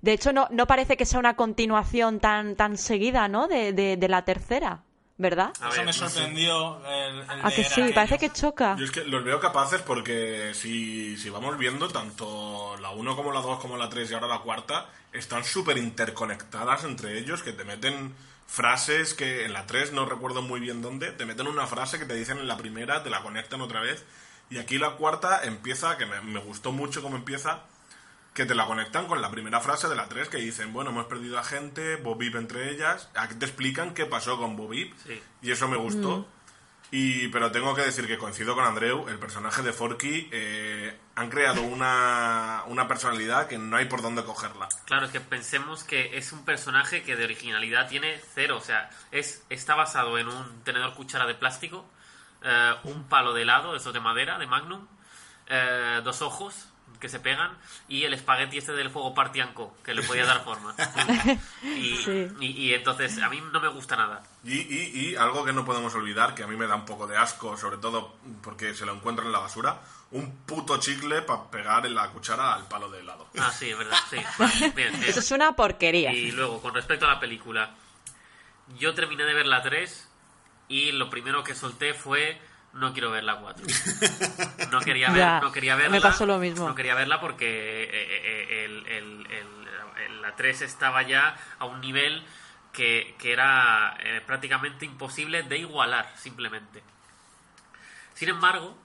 De 0.00 0.12
hecho, 0.12 0.32
no, 0.32 0.46
no 0.50 0.66
parece 0.66 0.96
que 0.96 1.04
sea 1.06 1.18
una 1.18 1.34
continuación 1.34 2.20
tan, 2.20 2.56
tan 2.56 2.76
seguida, 2.78 3.26
¿no? 3.28 3.48
De, 3.48 3.72
de, 3.72 3.96
de 3.96 4.08
la 4.08 4.24
tercera, 4.24 4.82
¿verdad? 5.16 5.52
A 5.60 5.68
eso 5.68 5.76
ver, 5.76 5.80
me 5.80 5.86
no 5.86 5.92
sé. 5.92 5.98
sorprendió. 6.08 6.86
El, 6.86 7.18
el 7.20 7.46
¿A 7.46 7.50
que 7.50 7.64
sí? 7.64 7.90
Parece 7.94 8.18
que 8.18 8.30
choca. 8.32 8.76
Yo 8.76 8.84
es 8.84 8.90
que 8.90 9.04
los 9.04 9.22
veo 9.24 9.40
capaces 9.40 9.80
porque 9.82 10.52
si, 10.54 11.16
si 11.16 11.30
vamos 11.30 11.56
viendo, 11.58 11.88
tanto 11.88 12.76
la 12.80 12.90
1 12.90 13.16
como 13.16 13.32
la 13.32 13.40
2 13.40 13.60
como 13.60 13.76
la 13.76 13.88
3 13.88 14.10
y 14.10 14.14
ahora 14.14 14.26
la 14.26 14.38
cuarta 14.40 14.86
están 15.12 15.44
súper 15.44 15.78
interconectadas 15.78 16.84
entre 16.84 17.18
ellos 17.18 17.42
que 17.42 17.52
te 17.52 17.64
meten 17.64 18.14
frases 18.46 19.14
que 19.14 19.44
en 19.44 19.52
la 19.52 19.66
3 19.66 19.92
no 19.92 20.04
recuerdo 20.06 20.42
muy 20.42 20.60
bien 20.60 20.82
dónde, 20.82 21.12
te 21.12 21.24
meten 21.24 21.46
una 21.46 21.66
frase 21.66 21.98
que 21.98 22.04
te 22.04 22.14
dicen 22.14 22.38
en 22.38 22.46
la 22.48 22.56
primera, 22.56 23.02
te 23.02 23.10
la 23.10 23.22
conectan 23.22 23.60
otra 23.60 23.80
vez 23.80 24.04
y 24.50 24.58
aquí 24.58 24.78
la 24.78 24.90
cuarta 24.92 25.42
empieza, 25.44 25.96
que 25.96 26.06
me, 26.06 26.20
me 26.20 26.40
gustó 26.40 26.70
mucho 26.72 27.02
cómo 27.02 27.16
empieza, 27.16 27.62
que 28.34 28.44
te 28.44 28.54
la 28.54 28.66
conectan 28.66 29.06
con 29.06 29.22
la 29.22 29.30
primera 29.30 29.60
frase 29.60 29.88
de 29.88 29.94
la 29.94 30.08
3 30.08 30.28
que 30.28 30.38
dicen, 30.38 30.72
bueno, 30.72 30.90
hemos 30.90 31.06
perdido 31.06 31.38
a 31.38 31.44
gente, 31.44 31.96
Bobip 31.96 32.34
entre 32.34 32.70
ellas, 32.70 33.08
aquí 33.14 33.36
te 33.36 33.46
explican 33.46 33.94
qué 33.94 34.06
pasó 34.06 34.36
con 34.38 34.56
Bobip 34.56 34.92
Sí. 35.06 35.22
y 35.40 35.50
eso 35.52 35.68
me 35.68 35.76
gustó. 35.76 36.26
Y, 36.90 37.28
pero 37.28 37.50
tengo 37.50 37.74
que 37.74 37.82
decir 37.82 38.06
que 38.06 38.18
coincido 38.18 38.54
con 38.54 38.64
Andreu, 38.64 39.08
el 39.08 39.18
personaje 39.18 39.62
de 39.62 39.72
Forky 39.72 40.28
eh, 40.30 40.96
han 41.16 41.28
creado 41.28 41.62
una, 41.62 42.62
una 42.66 42.86
personalidad 42.86 43.48
que 43.48 43.58
no 43.58 43.76
hay 43.76 43.86
por 43.86 44.00
dónde 44.02 44.22
cogerla. 44.22 44.68
Claro, 44.84 45.06
es 45.06 45.12
que 45.12 45.20
pensemos 45.20 45.82
que 45.82 46.16
es 46.16 46.30
un 46.32 46.44
personaje 46.44 47.02
que 47.02 47.16
de 47.16 47.24
originalidad 47.24 47.88
tiene 47.88 48.20
cero. 48.34 48.58
O 48.58 48.60
sea, 48.60 48.90
es, 49.10 49.44
está 49.48 49.74
basado 49.74 50.18
en 50.18 50.28
un 50.28 50.62
tenedor 50.62 50.94
cuchara 50.94 51.26
de 51.26 51.34
plástico, 51.34 51.84
eh, 52.44 52.74
un 52.84 53.08
palo 53.08 53.32
de 53.32 53.42
helado, 53.42 53.74
eso 53.74 53.90
de 53.92 53.98
madera, 54.00 54.38
de 54.38 54.46
Magnum, 54.46 54.86
eh, 55.48 56.00
dos 56.04 56.22
ojos 56.22 56.68
que 57.04 57.10
se 57.10 57.20
pegan 57.20 57.54
y 57.86 58.04
el 58.04 58.14
espagueti 58.14 58.56
este 58.56 58.72
del 58.72 58.88
fuego 58.88 59.14
partianco 59.14 59.76
que 59.84 59.92
le 59.92 60.02
podía 60.02 60.24
dar 60.24 60.42
forma. 60.42 60.74
y, 61.62 61.96
Sí. 61.98 62.28
y, 62.40 62.46
y 62.46 62.72
entonces 62.72 63.18
a 63.22 63.28
mí 63.28 63.42
no 63.52 63.60
me 63.60 63.68
gusta 63.68 63.94
nada. 63.94 64.22
Y, 64.42 64.54
y, 64.60 65.10
y 65.10 65.16
algo 65.16 65.44
que 65.44 65.52
no 65.52 65.66
podemos 65.66 65.94
olvidar, 65.94 66.34
que 66.34 66.42
a 66.44 66.46
mí 66.46 66.56
me 66.56 66.66
da 66.66 66.76
un 66.76 66.86
poco 66.86 67.06
de 67.06 67.18
asco, 67.18 67.58
sobre 67.58 67.76
todo 67.76 68.16
porque 68.42 68.72
se 68.74 68.86
lo 68.86 68.94
encuentro 68.94 69.26
en 69.26 69.32
la 69.32 69.40
basura, 69.40 69.82
un 70.12 70.34
puto 70.46 70.78
chicle 70.80 71.20
para 71.20 71.50
pegar 71.50 71.84
en 71.84 71.94
la 71.94 72.08
cuchara 72.08 72.54
al 72.54 72.66
palo 72.68 72.88
de 72.90 73.00
helado. 73.00 73.28
Ah, 73.38 73.52
sí, 73.52 73.68
es 73.68 73.76
verdad, 73.76 73.98
sí. 74.08 74.16
Vale, 74.38 74.70
bien, 74.74 74.92
bien. 74.98 75.04
Eso 75.10 75.20
es 75.20 75.30
una 75.30 75.54
porquería. 75.54 76.10
Y 76.10 76.32
luego, 76.32 76.62
con 76.62 76.72
respecto 76.72 77.04
a 77.04 77.10
la 77.10 77.20
película, 77.20 77.74
yo 78.78 78.94
terminé 78.94 79.24
de 79.24 79.34
ver 79.34 79.46
la 79.46 79.60
3 79.60 80.08
y 80.68 80.92
lo 80.92 81.10
primero 81.10 81.44
que 81.44 81.54
solté 81.54 81.92
fue 81.92 82.40
no 82.74 82.92
quiero 82.92 83.10
ver 83.10 83.24
la 83.24 83.36
4. 83.38 83.64
No 84.70 84.80
quería, 84.80 85.08
ver, 85.10 85.18
Ya, 85.18 85.40
no 85.40 85.52
quería 85.52 85.76
verla. 85.76 85.90
me 85.90 86.00
pasó 86.00 86.26
lo 86.26 86.38
mismo. 86.38 86.68
No 86.68 86.74
quería 86.74 86.94
verla 86.94 87.20
porque 87.20 87.84
eh, 87.84 87.88
eh, 87.92 88.64
el- 88.64 88.86
el- 88.86 89.26
el- 89.30 89.68
el- 90.06 90.22
la 90.22 90.34
3 90.34 90.62
estaba 90.62 91.02
ya 91.02 91.36
a 91.58 91.64
un 91.66 91.80
nivel 91.80 92.24
que, 92.72 93.14
que 93.18 93.32
era 93.32 93.96
eh, 94.00 94.20
prácticamente 94.26 94.84
imposible 94.84 95.42
de 95.44 95.58
igualar, 95.58 96.12
simplemente. 96.16 96.82
Sin 98.14 98.28
embargo, 98.28 98.76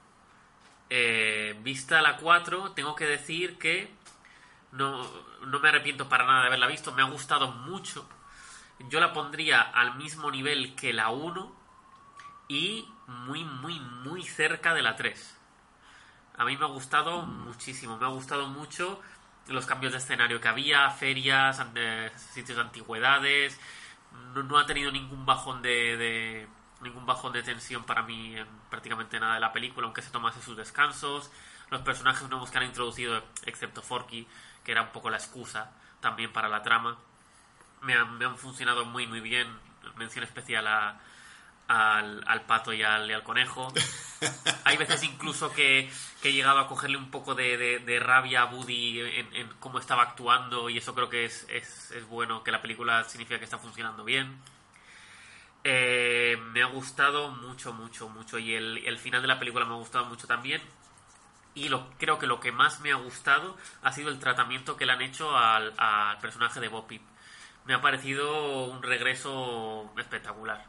eh, 0.90 1.56
vista 1.62 2.00
la 2.02 2.16
4, 2.16 2.72
tengo 2.72 2.94
que 2.94 3.06
decir 3.06 3.58
que 3.58 3.90
no, 4.72 5.08
no 5.46 5.58
me 5.60 5.68
arrepiento 5.68 6.08
para 6.08 6.24
nada 6.24 6.42
de 6.42 6.46
haberla 6.48 6.66
visto, 6.68 6.92
me 6.92 7.02
ha 7.02 7.06
gustado 7.06 7.50
mucho. 7.50 8.08
Yo 8.88 9.00
la 9.00 9.12
pondría 9.12 9.60
al 9.60 9.96
mismo 9.96 10.30
nivel 10.30 10.74
que 10.76 10.92
la 10.92 11.10
1 11.10 11.56
y 12.48 12.88
muy, 13.26 13.44
muy, 13.44 13.80
muy 13.80 14.22
cerca 14.22 14.74
de 14.74 14.82
la 14.82 14.96
3. 14.96 15.36
A 16.38 16.44
mí 16.44 16.56
me 16.56 16.64
ha 16.64 16.68
gustado 16.68 17.22
muchísimo, 17.22 17.98
me 17.98 18.06
ha 18.06 18.08
gustado 18.10 18.48
mucho 18.48 19.00
los 19.48 19.66
cambios 19.66 19.92
de 19.92 19.98
escenario 19.98 20.40
que 20.40 20.48
había, 20.48 20.90
ferias, 20.90 21.60
eh, 21.74 22.10
sitios 22.16 22.56
de 22.56 22.62
antigüedades. 22.62 23.60
No, 24.34 24.42
no 24.42 24.58
ha 24.58 24.66
tenido 24.66 24.90
ningún 24.92 25.26
bajón 25.26 25.62
de, 25.62 25.96
de- 25.96 26.48
ningún 26.82 27.04
bajón 27.06 27.32
de 27.32 27.42
tensión 27.42 27.84
para 27.84 28.02
mí 28.02 28.36
en 28.36 28.46
prácticamente 28.70 29.20
nada 29.20 29.34
de 29.34 29.40
la 29.40 29.52
película, 29.52 29.86
aunque 29.86 30.02
se 30.02 30.10
tomase 30.10 30.40
sus 30.42 30.56
descansos. 30.56 31.30
Los 31.70 31.82
personajes 31.82 32.28
nuevos 32.28 32.50
que 32.50 32.58
han 32.58 32.64
introducido, 32.64 33.22
excepto 33.44 33.82
Forky, 33.82 34.26
que 34.64 34.72
era 34.72 34.82
un 34.82 34.88
poco 34.90 35.10
la 35.10 35.18
excusa 35.18 35.72
también 36.00 36.32
para 36.32 36.48
la 36.48 36.62
trama, 36.62 36.96
me 37.82 37.94
han, 37.94 38.18
me 38.18 38.24
han 38.24 38.36
funcionado 38.36 38.84
muy 38.84 39.06
muy 39.06 39.20
bien. 39.20 39.48
Mención 39.96 40.24
especial 40.24 40.66
a, 40.66 41.00
al, 41.72 42.24
al 42.26 42.42
pato 42.46 42.72
y 42.72 42.82
al, 42.82 43.08
y 43.08 43.12
al 43.12 43.22
conejo. 43.22 43.72
Hay 44.64 44.76
veces 44.76 45.02
incluso 45.04 45.52
que, 45.52 45.88
que 46.20 46.30
he 46.30 46.32
llegado 46.32 46.58
a 46.58 46.66
cogerle 46.68 46.96
un 46.96 47.10
poco 47.10 47.34
de, 47.34 47.56
de- 47.56 47.78
de 47.78 48.00
rabia 48.00 48.42
a 48.42 48.46
Woody 48.46 49.00
en, 49.00 49.34
en 49.36 49.48
cómo 49.60 49.78
estaba 49.78 50.02
actuando 50.02 50.68
y 50.68 50.78
eso 50.78 50.94
creo 50.94 51.08
que 51.08 51.24
es, 51.24 51.46
es, 51.48 51.92
es 51.92 52.04
bueno, 52.08 52.42
que 52.42 52.50
la 52.50 52.60
película 52.60 53.04
significa 53.04 53.38
que 53.38 53.44
está 53.44 53.58
funcionando 53.58 54.04
bien. 54.04 54.36
Eh, 55.62 56.38
me 56.52 56.62
ha 56.62 56.66
gustado 56.66 57.30
mucho, 57.30 57.72
mucho, 57.72 58.08
mucho. 58.08 58.38
Y 58.38 58.54
el, 58.54 58.78
el 58.86 58.98
final 58.98 59.22
de 59.22 59.28
la 59.28 59.38
película 59.38 59.64
me 59.64 59.72
ha 59.74 59.76
gustado 59.78 60.06
mucho 60.06 60.26
también. 60.26 60.60
Y 61.54 61.68
lo, 61.68 61.90
creo 61.98 62.18
que 62.18 62.26
lo 62.26 62.40
que 62.40 62.52
más 62.52 62.80
me 62.80 62.92
ha 62.92 62.96
gustado 62.96 63.56
ha 63.82 63.92
sido 63.92 64.08
el 64.10 64.18
tratamiento 64.18 64.76
que 64.76 64.86
le 64.86 64.92
han 64.92 65.02
hecho 65.02 65.36
al, 65.36 65.72
al 65.78 66.18
personaje 66.18 66.60
de 66.60 66.68
Bob 66.68 66.86
Peep. 66.86 67.02
Me 67.66 67.74
ha 67.74 67.80
parecido 67.80 68.64
un 68.64 68.82
regreso 68.82 69.92
espectacular. 69.98 70.64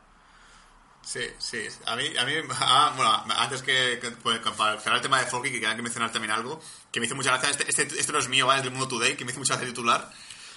Sí, 1.03 1.21
sí. 1.39 1.67
A 1.87 1.95
mí, 1.95 2.15
a 2.17 2.25
mí 2.25 2.33
ah, 2.59 2.93
bueno, 2.95 3.23
antes 3.37 3.61
que, 3.63 3.99
que- 4.01 4.11
pues, 4.11 4.39
para 4.57 4.79
cerrar 4.79 4.97
el 4.97 5.01
tema 5.01 5.19
de 5.19 5.25
Forky, 5.25 5.49
que 5.51 5.59
quería 5.59 5.75
que 5.75 5.81
mencionar 5.81 6.11
también 6.11 6.31
algo, 6.31 6.61
que 6.91 6.99
me 6.99 7.05
hizo 7.07 7.15
mucha 7.15 7.31
gracia, 7.31 7.49
este, 7.49 7.65
este, 7.67 7.99
este 7.99 8.11
no 8.13 8.19
es 8.19 8.27
mío, 8.29 8.47
¿vale? 8.47 8.59
es 8.59 8.63
del 8.63 8.71
Mundo 8.73 8.87
Today, 8.87 9.15
que 9.17 9.25
me 9.25 9.31
hizo 9.31 9.39
mucha 9.39 9.55
gracia 9.55 9.67
titular, 9.67 10.09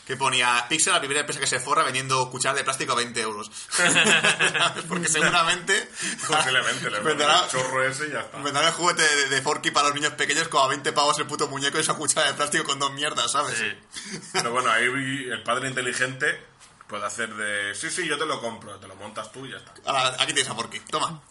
que 0.06 0.16
ponía 0.16 0.66
Pixar, 0.68 0.92
la 0.92 1.00
primera 1.00 1.20
empresa 1.20 1.40
que 1.40 1.46
se 1.46 1.58
forra 1.60 1.82
vendiendo 1.82 2.30
cucharas 2.30 2.58
de 2.58 2.62
plástico 2.64 2.92
a 2.92 2.96
20 2.96 3.18
euros. 3.22 3.50
Porque 4.88 5.08
seguramente 5.08 5.88
Posiblemente, 6.28 6.90
le 6.90 7.00
venderá, 7.00 7.44
el 7.44 7.50
chorro 7.50 7.82
ese 7.88 8.08
y 8.08 8.10
ya 8.12 8.20
está. 8.20 8.36
venderá 8.38 8.68
el 8.68 8.74
juguete 8.74 9.02
de, 9.02 9.28
de 9.30 9.40
Forky 9.42 9.70
para 9.70 9.88
los 9.88 9.94
niños 9.94 10.12
pequeños 10.12 10.48
como 10.48 10.64
a 10.64 10.68
20 10.68 10.92
pavos 10.92 11.18
el 11.18 11.26
puto 11.26 11.48
muñeco 11.48 11.78
y 11.78 11.80
esa 11.80 11.94
cuchara 11.94 12.26
de 12.28 12.34
plástico 12.34 12.64
con 12.64 12.78
dos 12.78 12.92
mierdas, 12.92 13.32
¿sabes? 13.32 13.56
Pero 14.32 14.50
bueno, 14.52 14.70
ahí 14.70 14.84
el 14.84 15.42
padre 15.42 15.68
inteligente 15.68 16.38
puede 16.88 17.04
hacer 17.06 17.34
de... 17.34 17.74
Sí, 17.74 17.90
sí, 17.90 18.06
yo 18.06 18.18
te 18.18 18.26
lo 18.26 18.40
compro, 18.40 18.76
te 18.78 18.86
lo 18.86 18.94
montas 18.96 19.30
tú 19.32 19.46
y 19.46 19.50
ya 19.50 19.56
está. 19.56 19.72
Ahora, 19.86 20.08
aquí 20.18 20.32
tienes 20.32 20.48
a 20.50 20.54
Forky, 20.54 20.80
toma. 20.90 21.22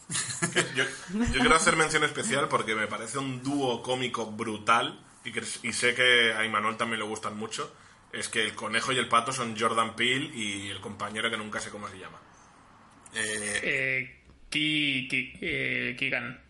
Yo, 0.76 0.84
yo 1.14 1.40
quiero 1.40 1.56
hacer 1.56 1.76
mención 1.76 2.04
especial 2.04 2.48
porque 2.50 2.76
me 2.76 2.88
parece 2.88 3.18
un 3.20 3.42
dúo 3.44 3.82
cómico 3.82 4.26
brutal 4.32 5.00
y, 5.24 5.32
que, 5.32 5.42
y 5.64 5.74
sé 5.74 5.94
que 5.96 6.34
a 6.34 6.44
Imanol 6.46 6.78
también 6.78 7.00
le 7.00 7.06
gustan 7.06 7.38
mucho. 7.38 7.74
Es 8.12 8.30
que 8.30 8.44
el 8.44 8.54
conejo 8.54 8.92
y 8.92 8.98
el 9.00 9.08
pato 9.08 9.32
son 9.34 9.58
Jordan 9.60 9.96
Peele 9.96 10.30
y 10.36 10.70
el 10.70 10.80
compañero 10.82 11.30
que 11.32 11.38
nunca 11.38 11.60
sé 11.60 11.70
cómo 11.72 11.88
se 11.90 11.98
llama. 11.98 12.20
Eh, 13.16 13.60
Eh, 13.64 14.24
Ki, 14.50 15.08
Ki- 15.10 15.34
eh, 15.42 15.96
Kigan. 15.98 16.43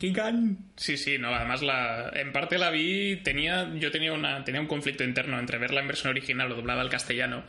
Kigan. 0.00 0.56
Sí, 0.76 0.96
sí, 0.96 1.18
no, 1.18 1.28
además 1.34 1.60
la, 1.60 2.10
en 2.14 2.32
parte 2.32 2.56
la 2.56 2.70
vi, 2.70 3.16
tenía, 3.22 3.70
yo 3.74 3.90
tenía 3.90 4.14
una, 4.14 4.42
tenía 4.44 4.62
un 4.62 4.66
conflicto 4.66 5.04
interno 5.04 5.38
entre 5.38 5.58
verla 5.58 5.82
en 5.82 5.88
versión 5.88 6.10
original 6.10 6.50
o 6.50 6.54
doblada 6.54 6.80
al 6.80 6.88
castellano, 6.88 7.44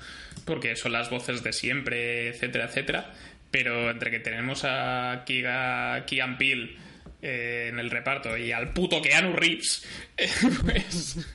porque 0.45 0.75
son 0.75 0.91
las 0.91 1.09
voces 1.09 1.43
de 1.43 1.53
siempre, 1.53 2.27
etcétera, 2.27 2.65
etcétera, 2.65 3.13
pero 3.51 3.89
entre 3.89 4.11
que 4.11 4.19
tenemos 4.19 4.65
a 4.65 5.23
Kiga, 5.25 6.05
Kian 6.05 6.37
Peele 6.37 6.75
eh, 7.21 7.67
en 7.71 7.79
el 7.79 7.89
reparto 7.89 8.35
y 8.37 8.51
al 8.51 8.73
puto 8.73 9.01
Keanu 9.01 9.31
Reeves, 9.31 9.87
eh, 10.17 10.27
pues, 10.61 11.25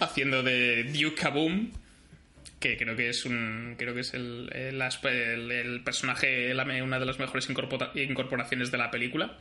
haciendo 0.00 0.42
de 0.42 0.82
Duke 0.82 1.14
Kaboom, 1.14 1.70
que 2.58 2.76
creo 2.76 2.96
que 2.96 3.10
es 3.10 3.24
un 3.24 3.76
creo 3.78 3.94
que 3.94 4.00
es 4.00 4.14
el, 4.14 4.50
el, 4.52 5.80
personaje 5.84 6.52
una 6.82 6.98
de 6.98 7.06
las 7.06 7.20
mejores 7.20 7.48
incorpora- 7.48 7.92
incorporaciones 7.94 8.72
de 8.72 8.78
la 8.78 8.90
película 8.90 9.38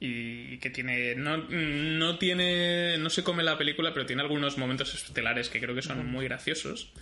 y 0.00 0.58
que 0.58 0.70
tiene 0.70 1.14
no, 1.14 1.36
no 1.38 2.18
tiene 2.18 2.98
no 2.98 3.10
se 3.10 3.22
come 3.22 3.42
la 3.42 3.56
película 3.56 3.94
pero 3.94 4.06
tiene 4.06 4.22
algunos 4.22 4.58
momentos 4.58 4.94
estelares 4.94 5.48
que 5.48 5.60
creo 5.60 5.74
que 5.74 5.82
son 5.82 6.06
muy 6.06 6.24
graciosos. 6.24 6.92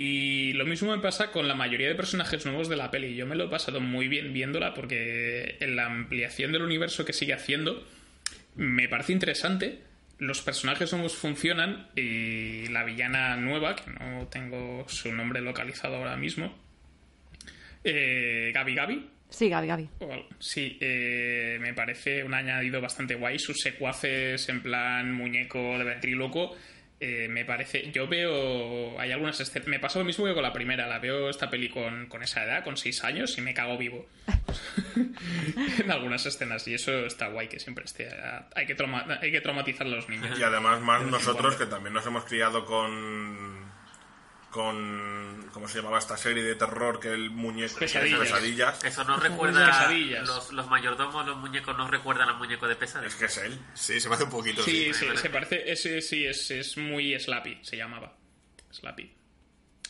Y 0.00 0.52
lo 0.52 0.64
mismo 0.64 0.94
me 0.94 1.02
pasa 1.02 1.32
con 1.32 1.48
la 1.48 1.56
mayoría 1.56 1.88
de 1.88 1.96
personajes 1.96 2.46
nuevos 2.46 2.68
de 2.68 2.76
la 2.76 2.92
peli. 2.92 3.16
Yo 3.16 3.26
me 3.26 3.34
lo 3.34 3.46
he 3.46 3.48
pasado 3.48 3.80
muy 3.80 4.06
bien 4.06 4.32
viéndola 4.32 4.72
porque 4.72 5.56
en 5.58 5.74
la 5.74 5.86
ampliación 5.86 6.52
del 6.52 6.62
universo 6.62 7.04
que 7.04 7.12
sigue 7.12 7.34
haciendo 7.34 7.84
me 8.54 8.88
parece 8.88 9.12
interesante. 9.12 9.80
Los 10.18 10.40
personajes 10.42 10.92
nuevos 10.92 11.16
funcionan 11.16 11.88
y 11.96 12.68
la 12.68 12.84
villana 12.84 13.36
nueva, 13.36 13.76
que 13.76 13.90
no 13.90 14.26
tengo 14.28 14.84
su 14.88 15.12
nombre 15.12 15.40
localizado 15.40 15.96
ahora 15.96 16.16
mismo, 16.16 16.56
eh, 17.84 18.50
Gabi 18.52 18.74
Gabi, 18.74 19.10
Sí, 19.30 19.48
Gaby, 19.48 19.66
Gaby. 19.66 19.88
Sí, 20.38 20.78
eh, 20.80 21.58
me 21.60 21.74
parece 21.74 22.24
un 22.24 22.32
añadido 22.34 22.80
bastante 22.80 23.14
guay. 23.14 23.38
Sus 23.38 23.58
secuaces 23.58 24.48
en 24.48 24.62
plan 24.62 25.12
muñeco 25.12 25.78
de 25.78 25.84
ventríloco. 25.84 26.56
eh, 27.00 27.28
me 27.28 27.44
parece. 27.44 27.92
Yo 27.92 28.08
veo. 28.08 28.98
Hay 28.98 29.12
algunas 29.12 29.38
escenas. 29.38 29.68
Me 29.68 29.78
pasó 29.78 29.98
lo 30.00 30.04
mismo 30.04 30.24
que 30.24 30.34
con 30.34 30.42
la 30.42 30.52
primera. 30.52 30.86
La 30.88 30.98
veo 30.98 31.28
esta 31.30 31.48
peli 31.50 31.68
con, 31.68 32.06
con 32.06 32.22
esa 32.22 32.42
edad, 32.44 32.64
con 32.64 32.76
6 32.76 33.04
años, 33.04 33.36
y 33.38 33.40
me 33.42 33.54
cago 33.54 33.76
vivo. 33.78 34.08
en 34.96 35.90
algunas 35.90 36.24
escenas. 36.26 36.66
Y 36.66 36.74
eso 36.74 37.06
está 37.06 37.28
guay 37.28 37.48
que 37.48 37.60
siempre 37.60 37.84
esté. 37.84 38.08
Hay 38.56 38.66
que, 38.66 38.74
trauma- 38.74 39.18
hay 39.20 39.30
que 39.30 39.40
traumatizar 39.40 39.86
a 39.86 39.90
los 39.90 40.08
niños. 40.08 40.38
Y 40.38 40.42
además 40.42 40.80
más 40.80 41.02
nosotros 41.04 41.56
que 41.56 41.66
también 41.66 41.92
nos 41.94 42.06
hemos 42.06 42.24
criado 42.24 42.64
con 42.64 43.67
con 44.50 45.48
¿cómo 45.52 45.68
se 45.68 45.78
llamaba 45.78 45.98
esta 45.98 46.16
serie 46.16 46.42
de 46.42 46.54
terror 46.54 47.00
que 47.00 47.08
el 47.08 47.30
muñeco 47.30 47.78
Pesadillas. 47.78 48.20
pesadillas 48.20 48.84
Eso 48.84 49.04
nos 49.04 49.22
recuerda. 49.22 49.90
Los, 50.22 50.52
los 50.52 50.66
mayordomos, 50.68 51.26
los 51.26 51.36
muñecos, 51.36 51.76
nos 51.76 51.90
recuerdan 51.90 52.28
al 52.28 52.36
muñeco 52.36 52.66
de 52.66 52.76
pesadillas. 52.76 53.12
es 53.12 53.18
que 53.18 53.26
es 53.26 53.38
él 53.38 53.58
sí, 53.74 54.00
se 54.00 54.08
me 54.08 54.14
hace 54.14 54.24
un 54.24 54.30
poquito. 54.30 54.62
Sí, 54.62 54.92
sí, 54.94 55.06
se 55.14 55.30
parece. 55.30 55.70
Ese 55.70 56.00
sí, 56.00 56.24
es, 56.24 56.50
es 56.50 56.76
muy 56.76 57.18
Slappy, 57.18 57.58
se 57.62 57.76
llamaba. 57.76 58.16
Slappy. 58.70 59.12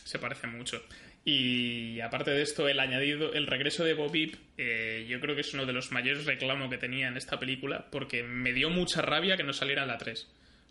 Se 0.03 0.19
parece 0.19 0.47
mucho. 0.47 0.83
Y 1.25 1.99
aparte 1.99 2.31
de 2.31 2.41
esto, 2.41 2.67
el 2.67 2.79
añadido, 2.79 3.33
el 3.33 3.45
regreso 3.45 3.83
de 3.83 3.93
Bobby, 3.93 4.35
eh, 4.57 5.05
yo 5.07 5.19
creo 5.19 5.35
que 5.35 5.41
es 5.41 5.53
uno 5.53 5.65
de 5.65 5.73
los 5.73 5.91
mayores 5.91 6.25
reclamos 6.25 6.69
que 6.69 6.77
tenía 6.77 7.07
en 7.07 7.17
esta 7.17 7.39
película, 7.39 7.87
porque 7.91 8.23
me 8.23 8.53
dio 8.53 8.69
mucha 8.69 9.01
rabia 9.01 9.37
que 9.37 9.43
no 9.43 9.53
saliera 9.53 9.83
en 9.83 9.89
la 9.89 9.97
3. 9.97 10.27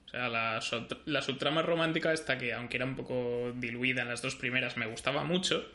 O 0.09 0.11
sea, 0.11 0.29
la, 0.29 0.61
la 1.07 1.23
subtrama 1.23 1.63
romántica 1.63 2.13
esta 2.13 2.39
que, 2.39 2.53
aunque 2.55 2.77
era 2.79 2.87
un 2.87 2.97
poco 2.97 3.53
diluida 3.55 4.03
en 4.03 4.09
las 4.09 4.23
dos 4.23 4.35
primeras, 4.37 4.77
me 4.77 4.87
gustaba 4.87 5.23
mucho. 5.25 5.71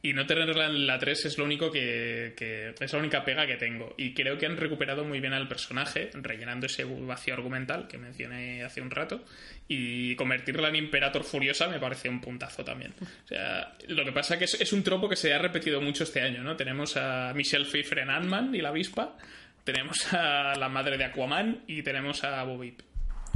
Y 0.00 0.12
no 0.12 0.26
tenerla 0.26 0.66
en 0.66 0.86
la 0.86 0.96
3 1.00 1.24
es 1.24 1.38
lo 1.38 1.44
único 1.44 1.72
que, 1.72 2.32
que- 2.36 2.72
es 2.78 2.92
la 2.92 2.98
única 3.00 3.24
pega 3.24 3.48
que 3.48 3.56
tengo. 3.56 3.94
Y 3.98 4.14
creo 4.14 4.38
que 4.38 4.46
han 4.46 4.56
recuperado 4.56 5.04
muy 5.04 5.18
bien 5.18 5.32
al 5.32 5.48
personaje, 5.48 6.10
rellenando 6.14 6.66
ese 6.66 6.84
vacío 6.84 7.34
argumental 7.34 7.88
que 7.88 7.98
mencioné 7.98 8.62
hace 8.62 8.80
un 8.80 8.92
rato. 8.92 9.24
Y 9.66 10.14
convertirla 10.14 10.68
en 10.68 10.76
Imperator 10.76 11.24
Furiosa 11.24 11.66
me 11.68 11.80
parece 11.80 12.08
un 12.08 12.20
puntazo 12.20 12.64
también. 12.64 12.94
O 13.24 13.26
sea, 13.28 13.74
lo 13.88 14.04
que 14.04 14.12
pasa 14.12 14.38
que 14.38 14.44
es, 14.44 14.60
es 14.60 14.72
un 14.72 14.84
tropo 14.84 15.08
que 15.08 15.16
se 15.16 15.34
ha 15.34 15.38
repetido 15.38 15.80
mucho 15.80 16.04
este 16.04 16.20
año, 16.20 16.44
¿no? 16.44 16.56
Tenemos 16.56 16.96
a 16.96 17.32
Michelle 17.34 17.64
Pfeiffer 17.64 17.98
en 17.98 18.10
Ant-Man 18.10 18.54
y 18.54 18.60
la 18.60 18.68
avispa. 18.68 19.16
Tenemos 19.64 20.12
a 20.14 20.54
la 20.56 20.68
madre 20.68 20.96
de 20.96 21.04
Aquaman 21.06 21.62
y 21.66 21.82
tenemos 21.82 22.22
a 22.22 22.42
Bobby. 22.44 22.74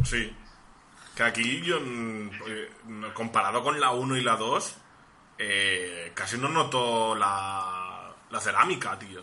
Sí 0.04 0.36
que 1.14 1.22
aquí 1.22 1.60
yo 1.62 1.78
mm, 1.80 2.30
eh, 2.46 2.70
comparado 3.14 3.62
con 3.62 3.78
la 3.80 3.90
1 3.90 4.16
y 4.16 4.22
la 4.22 4.36
2 4.36 4.74
eh, 5.38 6.12
casi 6.14 6.38
no 6.38 6.48
noto 6.48 7.14
la, 7.14 8.12
la 8.30 8.40
cerámica 8.40 8.98
tío 8.98 9.22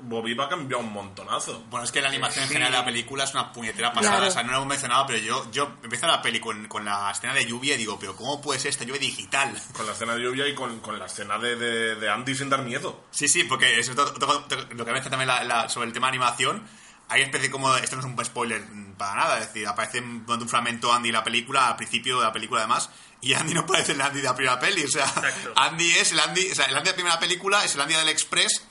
Bobby 0.00 0.34
va 0.34 0.46
a 0.46 0.48
cambiar 0.48 0.80
un 0.80 0.92
montonazo 0.92 1.60
Bueno, 1.70 1.84
es 1.84 1.92
que 1.92 2.00
la 2.00 2.08
animación 2.08 2.42
en 2.44 2.48
general 2.50 2.72
de 2.72 2.78
la 2.78 2.84
película 2.84 3.22
es 3.22 3.32
una 3.34 3.52
puñetera 3.52 3.92
pasada. 3.92 4.16
Claro. 4.16 4.28
O 4.28 4.30
sea, 4.32 4.42
no 4.42 4.50
lo 4.50 4.56
hemos 4.56 4.68
mencionado, 4.68 5.06
pero 5.06 5.18
yo, 5.20 5.48
yo 5.52 5.74
empiezo 5.80 6.08
la 6.08 6.20
peli 6.20 6.40
con, 6.40 6.66
con 6.66 6.84
la 6.84 7.08
escena 7.12 7.32
de 7.34 7.46
lluvia 7.46 7.74
y 7.74 7.78
digo, 7.78 7.96
pero 7.96 8.16
¿cómo 8.16 8.40
puede 8.40 8.58
ser 8.58 8.70
esta 8.70 8.82
lluvia 8.82 9.00
digital? 9.00 9.56
con 9.76 9.86
la 9.86 9.92
escena 9.92 10.16
de 10.16 10.22
lluvia 10.24 10.48
y 10.48 10.56
con, 10.56 10.80
con 10.80 10.98
la 10.98 11.06
escena 11.06 11.38
de, 11.38 11.54
de, 11.54 11.94
de 11.94 12.10
Andy 12.10 12.34
sin 12.34 12.50
dar 12.50 12.62
miedo 12.62 13.04
Sí, 13.12 13.28
sí, 13.28 13.44
porque 13.44 13.78
eso 13.78 13.92
es 13.92 13.96
lo 14.74 14.84
que 14.84 14.92
ves 14.92 15.08
también 15.08 15.28
la- 15.28 15.44
la- 15.44 15.68
sobre 15.68 15.86
el 15.86 15.92
tema 15.92 16.08
de 16.08 16.16
animación. 16.16 16.66
Hay 17.08 17.22
especie 17.22 17.50
como, 17.50 17.74
esto 17.76 17.96
no 17.96 18.02
es 18.02 18.06
un 18.06 18.24
spoiler 18.24 18.64
para 18.98 19.14
nada, 19.14 19.38
es 19.38 19.46
decir, 19.46 19.66
aparece 19.66 20.00
durante 20.00 20.42
un 20.42 20.48
fragmento 20.48 20.92
Andy 20.92 21.12
la 21.12 21.22
película, 21.22 21.68
al 21.68 21.76
principio 21.76 22.18
de 22.18 22.24
la 22.24 22.32
película 22.32 22.60
además, 22.62 22.90
y 23.20 23.34
Andy 23.34 23.54
no 23.54 23.64
parece 23.64 23.92
el 23.92 24.00
Andy 24.00 24.18
de 24.18 24.24
la 24.24 24.34
primera 24.34 24.58
peli, 24.58 24.84
o 24.84 24.88
sea, 24.88 25.04
Exacto. 25.04 25.52
Andy 25.56 25.90
es 25.92 26.12
el 26.12 26.20
Andy, 26.20 26.50
o 26.50 26.54
sea, 26.54 26.64
el 26.66 26.76
Andy 26.76 26.84
de 26.84 26.90
la 26.90 26.96
primera 26.96 27.18
película 27.18 27.64
es 27.64 27.74
el 27.74 27.80
Andy 27.80 27.94
del 27.94 28.08
Express, 28.08 28.65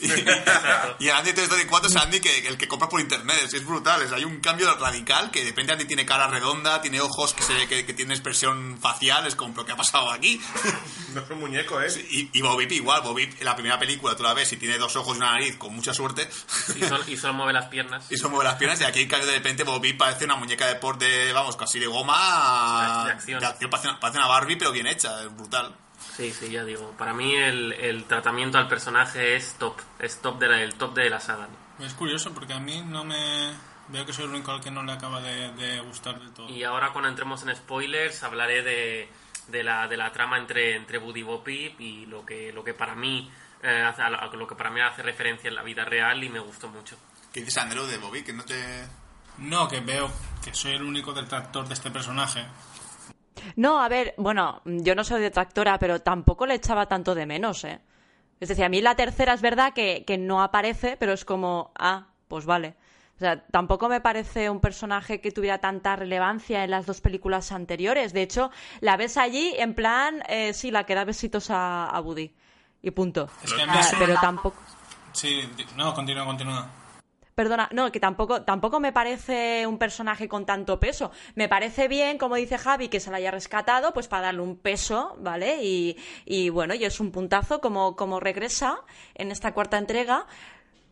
y, 0.98 1.08
el 1.08 1.14
Andy 1.14 1.32
324 1.32 1.88
es 1.88 1.96
Andy 1.96 2.20
que, 2.20 2.48
el 2.48 2.56
que 2.56 2.68
compra 2.68 2.88
por 2.88 3.00
internet, 3.00 3.36
es, 3.52 3.64
brutal, 3.66 4.02
es, 4.02 4.12
hay 4.12 4.24
un 4.24 4.40
cambio 4.40 4.72
radical 4.76 5.30
que 5.30 5.40
de 5.40 5.50
repente 5.50 5.72
Andy 5.72 5.84
tiene 5.84 6.06
cara 6.06 6.26
redonda, 6.28 6.80
tiene 6.82 7.00
ojos 7.00 7.34
que 7.34 7.42
se 7.42 7.52
ve 7.54 7.66
que, 7.68 7.84
que 7.86 7.92
tiene 7.92 8.14
expresión 8.14 8.78
facial, 8.80 9.26
es 9.26 9.34
como, 9.34 9.52
¿pero 9.54 9.66
qué 9.66 9.72
ha 9.72 9.76
pasado 9.76 10.10
aquí? 10.10 10.40
no 11.14 11.20
es 11.20 11.30
un 11.30 11.40
muñeco 11.40 11.80
eh 11.80 11.88
Y, 12.10 12.30
y 12.32 12.42
Bobby 12.42 12.66
igual, 12.70 13.02
Bobby 13.02 13.24
en 13.24 13.44
la 13.44 13.54
primera 13.54 13.78
película 13.78 14.16
tú 14.16 14.22
la 14.22 14.34
ves 14.34 14.52
y 14.52 14.56
tiene 14.56 14.78
dos 14.78 14.96
ojos 14.96 15.16
y 15.16 15.18
una 15.18 15.32
nariz 15.32 15.56
con 15.56 15.74
mucha 15.74 15.92
suerte 15.94 16.28
Y, 16.76 16.84
sol- 16.84 17.04
y 17.06 17.16
solo 17.16 17.34
mueve 17.34 17.52
las 17.52 17.66
piernas. 17.68 18.04
y 18.10 18.16
se 18.16 18.28
mueve 18.28 18.44
las 18.44 18.56
piernas 18.56 18.80
y 18.80 18.84
aquí 18.84 19.04
de 19.06 19.20
repente 19.32 19.64
Bobby 19.64 19.92
parece 19.94 20.24
una 20.24 20.36
muñeca 20.36 20.66
de 20.66 20.76
por 20.76 20.98
de, 20.98 21.32
vamos, 21.32 21.56
casi 21.56 21.78
de 21.78 21.86
goma 21.86 23.04
De 23.06 23.12
acción. 23.12 23.40
parece, 23.70 23.88
una, 23.88 24.00
parece 24.00 24.18
una 24.18 24.28
Barbie 24.28 24.56
pero 24.56 24.72
bien 24.72 24.86
hecha, 24.86 25.22
es 25.22 25.34
brutal. 25.36 25.74
Sí, 26.16 26.32
sí, 26.32 26.50
ya 26.50 26.64
digo. 26.64 26.92
Para 26.98 27.14
mí 27.14 27.34
el, 27.34 27.72
el 27.72 28.04
tratamiento 28.04 28.58
al 28.58 28.68
personaje 28.68 29.36
es 29.36 29.54
top. 29.54 29.76
Es 29.98 30.20
top 30.20 30.38
de 30.38 30.48
la, 30.48 30.62
el 30.62 30.74
top 30.74 30.94
de 30.94 31.08
la 31.08 31.20
saga. 31.20 31.48
Es 31.78 31.94
curioso 31.94 32.32
porque 32.32 32.52
a 32.52 32.60
mí 32.60 32.82
no 32.82 33.04
me... 33.04 33.52
Veo 33.88 34.06
que 34.06 34.12
soy 34.12 34.24
el 34.24 34.30
único 34.30 34.52
al 34.52 34.60
que 34.60 34.70
no 34.70 34.82
le 34.82 34.92
acaba 34.92 35.20
de, 35.20 35.52
de 35.52 35.80
gustar 35.80 36.18
del 36.20 36.30
todo. 36.32 36.48
Y 36.48 36.62
ahora 36.62 36.92
cuando 36.92 37.08
entremos 37.08 37.42
en 37.42 37.56
spoilers 37.56 38.22
hablaré 38.22 38.62
de, 38.62 39.08
de, 39.48 39.64
la, 39.64 39.88
de 39.88 39.96
la 39.96 40.12
trama 40.12 40.38
entre, 40.38 40.76
entre 40.76 40.98
Woody 40.98 41.22
Bopip 41.22 41.80
y 41.80 42.06
lo 42.06 42.24
que, 42.24 42.52
lo 42.52 42.62
que 42.62 42.74
para 42.74 42.94
mí 42.94 43.30
eh, 43.62 43.82
hace, 43.82 44.02
a 44.02 44.10
lo 44.10 44.46
que 44.46 44.54
para 44.54 44.70
mí 44.70 44.80
hace 44.80 45.02
referencia 45.02 45.48
en 45.48 45.56
la 45.56 45.62
vida 45.62 45.84
real 45.84 46.22
y 46.22 46.28
me 46.28 46.38
gustó 46.38 46.68
mucho. 46.68 46.96
¿Qué 47.32 47.40
dices 47.40 47.58
Andrew 47.58 47.86
de 47.86 47.98
Bobby? 47.98 48.22
Que 48.22 48.32
no 48.32 48.44
te... 48.44 48.86
No, 49.38 49.66
que 49.68 49.80
veo 49.80 50.12
que 50.44 50.54
soy 50.54 50.72
el 50.72 50.82
único 50.82 51.12
detractor 51.12 51.66
de 51.66 51.74
este 51.74 51.90
personaje. 51.90 52.44
No, 53.56 53.80
a 53.82 53.88
ver, 53.88 54.14
bueno, 54.16 54.60
yo 54.64 54.94
no 54.94 55.04
soy 55.04 55.20
detractora, 55.22 55.78
pero 55.78 56.00
tampoco 56.00 56.46
le 56.46 56.54
echaba 56.54 56.86
tanto 56.86 57.14
de 57.14 57.26
menos, 57.26 57.64
¿eh? 57.64 57.80
Es 58.40 58.48
decir, 58.48 58.64
a 58.64 58.68
mí 58.68 58.80
la 58.80 58.94
tercera 58.94 59.34
es 59.34 59.42
verdad 59.42 59.72
que, 59.74 60.04
que 60.06 60.16
no 60.18 60.42
aparece, 60.42 60.96
pero 60.98 61.12
es 61.12 61.24
como, 61.24 61.72
ah, 61.78 62.06
pues 62.28 62.46
vale. 62.46 62.74
O 63.16 63.18
sea, 63.18 63.44
tampoco 63.48 63.90
me 63.90 64.00
parece 64.00 64.48
un 64.48 64.60
personaje 64.60 65.20
que 65.20 65.30
tuviera 65.30 65.58
tanta 65.58 65.94
relevancia 65.94 66.64
en 66.64 66.70
las 66.70 66.86
dos 66.86 67.02
películas 67.02 67.52
anteriores. 67.52 68.14
De 68.14 68.22
hecho, 68.22 68.50
la 68.80 68.96
ves 68.96 69.18
allí 69.18 69.54
en 69.58 69.74
plan, 69.74 70.22
eh, 70.26 70.54
sí, 70.54 70.70
la 70.70 70.84
que 70.84 70.94
da 70.94 71.04
besitos 71.04 71.50
a, 71.50 71.84
a 71.86 72.00
Woody. 72.00 72.32
Y 72.80 72.90
punto. 72.92 73.28
Es 73.44 73.52
que 73.52 73.60
Ah, 73.68 73.86
pero 73.98 74.14
tampoco. 74.14 74.56
Sí, 75.12 75.42
no, 75.76 75.92
continúa, 75.92 76.24
continúa. 76.24 76.66
Perdona, 77.34 77.68
no, 77.72 77.90
que 77.92 78.00
tampoco, 78.00 78.42
tampoco 78.42 78.80
me 78.80 78.92
parece 78.92 79.66
un 79.66 79.78
personaje 79.78 80.28
con 80.28 80.44
tanto 80.44 80.78
peso. 80.78 81.10
Me 81.34 81.48
parece 81.48 81.88
bien, 81.88 82.18
como 82.18 82.36
dice 82.36 82.58
Javi, 82.58 82.88
que 82.88 83.00
se 83.00 83.10
la 83.10 83.16
haya 83.18 83.30
rescatado, 83.30 83.92
pues 83.92 84.08
para 84.08 84.26
darle 84.26 84.42
un 84.42 84.56
peso, 84.56 85.16
¿vale? 85.20 85.62
Y, 85.62 85.96
y 86.24 86.50
bueno, 86.50 86.74
y 86.74 86.84
es 86.84 87.00
un 87.00 87.10
puntazo 87.12 87.60
como, 87.60 87.96
como 87.96 88.20
regresa 88.20 88.80
en 89.14 89.30
esta 89.30 89.52
cuarta 89.54 89.78
entrega. 89.78 90.26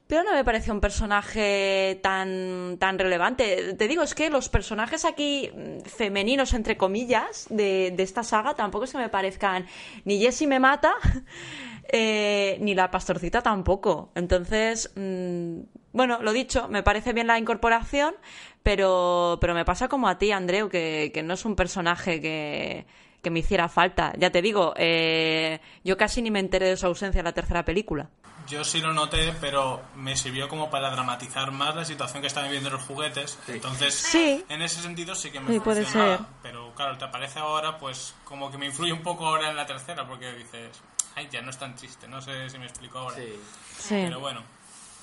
Pero 0.08 0.22
no 0.22 0.32
me 0.32 0.42
parece 0.42 0.72
un 0.72 0.80
personaje 0.80 2.00
tan, 2.02 2.78
tan 2.78 2.98
relevante. 2.98 3.74
Te 3.74 3.86
digo, 3.86 4.02
es 4.02 4.14
que 4.14 4.30
los 4.30 4.48
personajes 4.48 5.04
aquí 5.04 5.50
mm, 5.54 5.82
femeninos, 5.82 6.54
entre 6.54 6.78
comillas, 6.78 7.46
de, 7.50 7.92
de 7.94 8.02
esta 8.02 8.22
saga 8.22 8.54
tampoco 8.54 8.86
es 8.86 8.92
que 8.92 8.98
me 8.98 9.10
parezcan 9.10 9.66
ni 10.06 10.18
Jessie 10.18 10.46
me 10.46 10.60
mata, 10.60 10.94
eh, 11.92 12.56
ni 12.62 12.74
la 12.74 12.90
pastorcita 12.90 13.42
tampoco. 13.42 14.10
Entonces, 14.14 14.90
mm, 14.96 15.60
bueno, 15.92 16.22
lo 16.22 16.32
dicho, 16.32 16.68
me 16.68 16.82
parece 16.82 17.12
bien 17.12 17.26
la 17.26 17.38
incorporación, 17.38 18.14
pero, 18.62 19.36
pero 19.42 19.52
me 19.52 19.66
pasa 19.66 19.88
como 19.88 20.08
a 20.08 20.16
ti, 20.16 20.32
Andreu, 20.32 20.70
que, 20.70 21.10
que 21.12 21.22
no 21.22 21.34
es 21.34 21.44
un 21.44 21.54
personaje 21.54 22.18
que, 22.22 22.86
que 23.22 23.30
me 23.30 23.40
hiciera 23.40 23.68
falta. 23.68 24.12
Ya 24.18 24.30
te 24.30 24.42
digo, 24.42 24.74
eh, 24.76 25.60
yo 25.84 25.96
casi 25.96 26.22
ni 26.22 26.30
me 26.30 26.40
enteré 26.40 26.66
de 26.68 26.76
su 26.76 26.86
ausencia 26.86 27.18
en 27.20 27.24
la 27.24 27.32
tercera 27.32 27.64
película. 27.64 28.08
Yo 28.46 28.64
sí 28.64 28.80
lo 28.80 28.94
noté, 28.94 29.34
pero 29.42 29.82
me 29.94 30.16
sirvió 30.16 30.48
como 30.48 30.70
para 30.70 30.90
dramatizar 30.90 31.50
más 31.50 31.76
la 31.76 31.84
situación 31.84 32.22
que 32.22 32.28
están 32.28 32.44
viviendo 32.44 32.70
los 32.70 32.80
juguetes. 32.82 33.38
Entonces, 33.48 33.92
Sí. 33.94 34.42
en 34.48 34.62
ese 34.62 34.80
sentido 34.80 35.14
sí 35.14 35.30
que 35.30 35.38
me 35.40 35.52
Sí, 35.52 35.60
puede 35.60 35.82
funcionaba. 35.82 36.16
ser. 36.16 36.26
Pero 36.42 36.72
claro, 36.74 36.96
te 36.96 37.04
aparece 37.04 37.38
ahora, 37.40 37.76
pues 37.76 38.14
como 38.24 38.50
que 38.50 38.56
me 38.56 38.64
influye 38.66 38.92
un 38.92 39.02
poco 39.02 39.26
ahora 39.26 39.50
en 39.50 39.56
la 39.56 39.66
tercera, 39.66 40.06
porque 40.08 40.32
dices, 40.32 40.80
ay, 41.14 41.28
ya 41.30 41.42
no 41.42 41.50
es 41.50 41.58
tan 41.58 41.74
triste. 41.76 42.08
No 42.08 42.22
sé 42.22 42.48
si 42.48 42.56
me 42.58 42.64
explico 42.66 42.98
ahora. 42.98 43.16
Sí. 43.16 43.34
Sí. 43.78 43.94
Pero 44.04 44.20
bueno, 44.20 44.42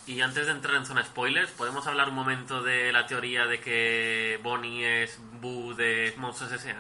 Y 0.08 0.22
antes 0.22 0.46
de 0.46 0.52
entrar 0.52 0.76
en 0.76 0.86
zona 0.86 1.04
spoilers, 1.04 1.50
¿podemos 1.54 1.88
hablar 1.88 2.10
un 2.10 2.14
momento 2.16 2.62
de 2.62 2.92
la 2.92 3.08
teoría 3.08 3.48
de 3.48 3.60
que 3.60 4.40
Bonnie 4.44 5.02
es 5.04 5.20
Boo 5.42 5.74
de 5.74 6.14
Monsters 6.18 6.52
S.A.? 6.52 6.80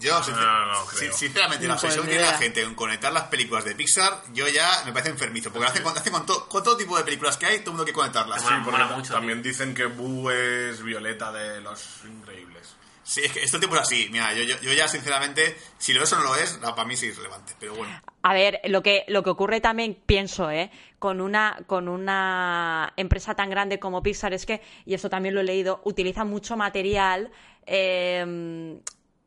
Yo, 0.00 0.22
sincer- 0.22 0.36
No, 0.44 0.66
no, 0.66 0.84
creo. 0.86 1.00
sin- 1.00 1.12
sinceramente, 1.12 1.66
la 1.68 1.74
obsesión 1.74 2.04
que 2.06 2.10
tiene 2.12 2.24
la 2.26 2.38
gente 2.38 2.62
en 2.62 2.74
conectar 2.74 3.12
las 3.12 3.24
películas 3.24 3.64
de 3.64 3.74
Pixar, 3.74 4.22
yo 4.32 4.48
ya 4.48 4.82
me 4.86 4.92
parece 4.92 5.10
enfermizo. 5.10 5.52
Porque 5.52 5.68
hace, 5.68 5.82
con, 5.82 5.96
hace 5.96 6.10
con, 6.10 6.24
to- 6.26 6.48
con 6.48 6.62
todo 6.64 6.76
tipo 6.76 6.96
de 6.96 7.04
películas 7.04 7.36
que 7.36 7.46
hay, 7.46 7.58
todo 7.58 7.72
el 7.72 7.76
mundo 7.76 7.84
quiere 7.84 7.94
conectarlas. 7.96 8.40
Sí, 8.42 8.48
Porque 8.64 8.82
mucho, 8.84 9.12
también 9.12 9.42
dicen 9.42 9.74
que 9.74 9.84
Boo 9.86 10.30
es 10.30 10.82
Violeta 10.82 11.30
de 11.32 11.60
los 11.60 12.00
Increíbles. 12.04 12.74
Sí, 13.02 13.22
es 13.24 13.32
que 13.32 13.42
esto 13.42 13.58
tipo 13.58 13.74
es 13.74 13.80
así. 13.80 14.08
Mira, 14.12 14.32
yo, 14.34 14.44
yo, 14.44 14.60
yo 14.60 14.72
ya, 14.72 14.86
sinceramente, 14.86 15.58
si 15.78 15.92
lo 15.92 16.02
es 16.04 16.12
o 16.12 16.16
no 16.16 16.22
lo 16.24 16.36
es, 16.36 16.52
para 16.62 16.84
mí 16.84 16.96
sí 16.96 17.08
es 17.08 17.16
relevante. 17.16 17.54
Pero 17.58 17.74
bueno. 17.74 18.00
A 18.22 18.34
ver, 18.34 18.60
lo 18.68 18.82
que, 18.84 19.04
lo 19.08 19.24
que 19.24 19.30
ocurre 19.30 19.60
también, 19.60 19.98
pienso, 20.06 20.48
¿eh? 20.50 20.70
Con 21.00 21.20
una, 21.20 21.58
con 21.66 21.88
una 21.88 22.92
empresa 22.96 23.34
tan 23.34 23.50
grande 23.50 23.80
como 23.80 24.00
Pixar 24.02 24.32
es 24.32 24.46
que, 24.46 24.62
y 24.86 24.94
eso 24.94 25.10
también 25.10 25.34
lo 25.34 25.40
he 25.40 25.44
leído, 25.44 25.80
utiliza 25.84 26.24
mucho 26.24 26.56
material 26.56 27.32
eh, 27.66 28.78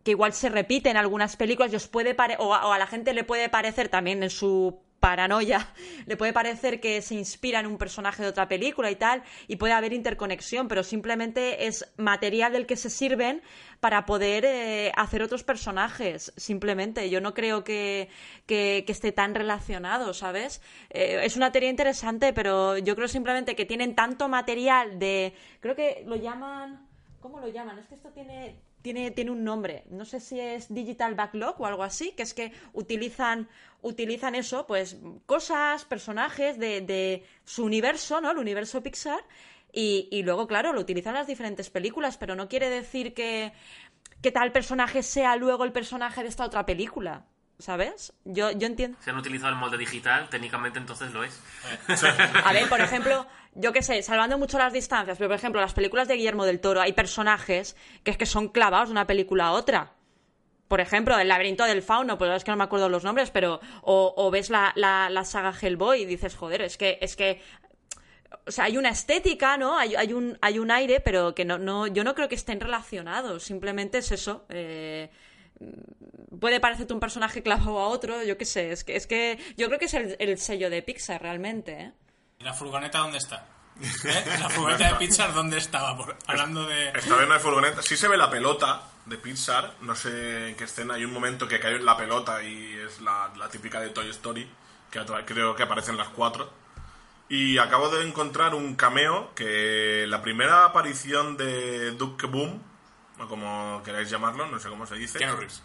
que 0.03 0.11
igual 0.11 0.33
se 0.33 0.49
repite 0.49 0.89
en 0.89 0.97
algunas 0.97 1.35
películas 1.35 1.71
y 1.71 1.75
os 1.75 1.87
puede 1.87 2.13
pare- 2.15 2.37
o, 2.39 2.53
a, 2.53 2.77
la 2.77 2.87
gente 2.87 3.13
le 3.13 3.23
puede 3.23 3.49
parecer 3.49 3.89
también 3.89 4.21
en 4.23 4.29
su 4.29 4.79
paranoia, 4.99 5.67
le 6.05 6.15
puede 6.15 6.31
parecer 6.31 6.79
que 6.79 7.01
se 7.01 7.15
inspira 7.15 7.59
en 7.59 7.65
un 7.67 7.77
personaje 7.77 8.23
de 8.23 8.29
otra 8.29 8.47
película 8.47 8.89
y 8.89 8.95
tal, 8.95 9.21
y 9.49 9.57
puede 9.57 9.73
haber 9.73 9.91
interconexión, 9.91 10.69
pero 10.69 10.81
simplemente 10.81 11.67
es 11.67 11.91
material 11.97 12.53
del 12.53 12.65
que 12.65 12.77
se 12.77 12.89
sirven 12.89 13.41
para 13.81 14.05
poder 14.05 14.45
eh, 14.45 14.93
hacer 14.95 15.21
otros 15.21 15.43
personajes, 15.43 16.31
simplemente. 16.37 17.09
Yo 17.09 17.19
no 17.19 17.33
creo 17.33 17.65
que, 17.65 18.07
que, 18.45 18.83
que 18.87 18.91
esté 18.93 19.11
tan 19.11 19.35
relacionado, 19.35 20.13
¿sabes? 20.13 20.61
Eh, 20.89 21.19
es 21.23 21.35
una 21.35 21.51
teoría 21.51 21.69
interesante, 21.69 22.31
pero 22.31 22.77
yo 22.77 22.95
creo 22.95 23.09
simplemente 23.09 23.57
que 23.57 23.65
tienen 23.65 23.95
tanto 23.95 24.29
material 24.29 24.99
de... 24.99 25.33
Creo 25.59 25.75
que 25.75 26.03
lo 26.05 26.15
llaman... 26.15 26.87
¿Cómo 27.19 27.39
lo 27.41 27.47
llaman? 27.49 27.77
Es 27.79 27.87
que 27.87 27.95
esto 27.95 28.09
tiene, 28.09 28.55
tiene, 28.83 29.09
tiene 29.09 29.31
un 29.31 29.43
nombre. 29.43 29.85
No 29.89 30.05
sé 30.05 30.19
si 30.19 30.39
es 30.39 30.71
Digital 30.71 31.15
Backlog 31.15 31.59
o 31.59 31.65
algo 31.65 31.81
así, 31.81 32.11
que 32.11 32.21
es 32.21 32.35
que 32.35 32.51
utilizan, 32.73 33.49
utilizan 33.81 34.35
eso, 34.35 34.67
pues 34.67 34.97
cosas, 35.25 35.85
personajes 35.85 36.59
de, 36.59 36.81
de 36.81 37.25
su 37.45 37.63
universo, 37.63 38.21
¿no? 38.21 38.29
El 38.29 38.37
universo 38.37 38.83
Pixar. 38.83 39.21
Y, 39.71 40.07
y 40.11 40.21
luego, 40.21 40.45
claro, 40.45 40.71
lo 40.71 40.81
utilizan 40.81 41.15
las 41.15 41.25
diferentes 41.25 41.71
películas, 41.71 42.17
pero 42.17 42.35
no 42.35 42.47
quiere 42.47 42.69
decir 42.69 43.15
que, 43.15 43.53
que 44.21 44.31
tal 44.31 44.51
personaje 44.51 45.01
sea 45.01 45.35
luego 45.35 45.63
el 45.63 45.71
personaje 45.71 46.21
de 46.21 46.29
esta 46.29 46.45
otra 46.45 46.67
película. 46.67 47.25
¿Sabes? 47.59 48.13
Yo, 48.25 48.51
yo 48.51 48.67
entiendo. 48.67 48.97
Si 49.01 49.09
han 49.09 49.15
utilizado 49.15 49.51
el 49.53 49.55
molde 49.57 49.77
digital, 49.77 50.27
técnicamente 50.27 50.79
entonces 50.79 51.13
lo 51.13 51.23
es. 51.23 51.39
A 52.43 52.51
ver, 52.51 52.67
por 52.67 52.81
ejemplo, 52.81 53.25
yo 53.55 53.71
qué 53.71 53.81
sé, 53.81 54.01
salvando 54.01 54.37
mucho 54.37 54.57
las 54.57 54.73
distancias, 54.73 55.17
pero 55.17 55.29
por 55.29 55.37
ejemplo, 55.37 55.61
las 55.61 55.73
películas 55.73 56.07
de 56.07 56.15
Guillermo 56.15 56.45
del 56.45 56.59
Toro 56.59 56.81
hay 56.81 56.93
personajes 56.93 57.75
que 58.03 58.11
es 58.11 58.17
que 58.17 58.25
son 58.25 58.49
clavados 58.49 58.89
de 58.89 58.93
una 58.93 59.07
película 59.07 59.47
a 59.47 59.51
otra. 59.51 59.93
Por 60.67 60.81
ejemplo, 60.81 61.19
el 61.19 61.27
laberinto 61.27 61.65
del 61.65 61.83
fauno, 61.83 62.17
pues 62.17 62.31
es 62.31 62.43
que 62.43 62.49
no 62.49 62.57
me 62.57 62.63
acuerdo 62.63 62.89
los 62.89 63.03
nombres, 63.03 63.29
pero. 63.29 63.59
O, 63.83 64.13
o 64.17 64.31
ves 64.31 64.49
la, 64.49 64.71
la, 64.75 65.09
la 65.11 65.23
saga 65.23 65.53
Hellboy 65.53 66.01
y 66.01 66.05
dices, 66.05 66.35
joder, 66.35 66.61
es 66.63 66.77
que, 66.77 66.97
es 66.99 67.15
que. 67.15 67.41
O 68.47 68.51
sea, 68.51 68.63
hay 68.63 68.77
una 68.77 68.89
estética, 68.89 69.55
¿no? 69.57 69.77
Hay, 69.77 69.93
hay 69.95 70.13
un, 70.13 70.37
hay 70.41 70.57
un 70.57 70.71
aire, 70.71 70.99
pero 70.99 71.35
que 71.35 71.45
no, 71.45 71.59
no, 71.59 71.85
yo 71.85 72.03
no 72.03 72.15
creo 72.15 72.27
que 72.27 72.35
estén 72.35 72.59
relacionados. 72.59 73.43
Simplemente 73.43 73.99
es 73.99 74.11
eso. 74.11 74.45
eh, 74.49 75.11
puede 76.39 76.59
parecerte 76.59 76.93
un 76.93 76.99
personaje 76.99 77.43
clavado 77.43 77.79
a 77.79 77.87
otro, 77.87 78.23
yo 78.23 78.37
qué 78.37 78.45
sé. 78.45 78.71
Es 78.71 78.83
que, 78.83 78.95
es 78.95 79.05
que 79.05 79.37
yo 79.57 79.67
creo 79.67 79.77
que 79.79 79.85
es 79.85 79.93
el, 79.93 80.15
el 80.17 80.37
sello 80.39 80.69
de 80.69 80.81
Pixar 80.81 81.21
realmente, 81.21 81.71
¿eh? 81.73 81.93
¿Y 82.43 82.45
la 82.45 82.53
furgoneta 82.53 82.99
dónde 82.99 83.17
está? 83.17 83.47
¿Eh? 83.81 84.23
¿La 84.39 84.49
furgoneta 84.49 84.89
de 84.89 84.95
Pixar 84.95 85.33
dónde 85.33 85.57
estaba? 85.57 85.95
Por- 85.97 86.17
hablando 86.27 86.65
de... 86.67 86.89
Esta 86.89 87.15
vez 87.15 87.27
no 87.27 87.33
hay 87.33 87.39
furgoneta. 87.39 87.81
Sí 87.81 87.95
se 87.97 88.07
ve 88.09 88.17
la 88.17 88.29
pelota 88.29 88.83
de 89.05 89.17
Pixar. 89.17 89.75
No 89.81 89.95
sé 89.95 90.49
en 90.49 90.55
qué 90.55 90.65
escena. 90.65 90.95
Hay 90.95 91.05
un 91.05 91.13
momento 91.13 91.47
que 91.47 91.59
cae 91.59 91.79
la 91.79 91.97
pelota 91.97 92.43
y 92.43 92.73
es 92.75 93.01
la, 93.01 93.31
la 93.37 93.49
típica 93.49 93.79
de 93.79 93.89
Toy 93.89 94.09
Story. 94.09 94.49
Que 94.91 95.01
creo 95.25 95.55
que 95.55 95.63
aparecen 95.63 95.97
las 95.97 96.09
cuatro. 96.09 96.51
Y 97.29 97.57
acabo 97.57 97.89
de 97.89 98.05
encontrar 98.07 98.53
un 98.53 98.75
cameo 98.75 99.33
que 99.33 100.05
la 100.07 100.21
primera 100.21 100.65
aparición 100.65 101.35
de 101.37 101.91
Duke 101.91 102.27
Boom, 102.27 102.61
o 103.19 103.27
como 103.27 103.81
queráis 103.83 104.09
llamarlo, 104.09 104.45
no 104.45 104.59
sé 104.59 104.69
cómo 104.69 104.85
se 104.85 104.95
dice. 104.95 105.17
Keanu 105.17 105.37
Reeves. 105.37 105.63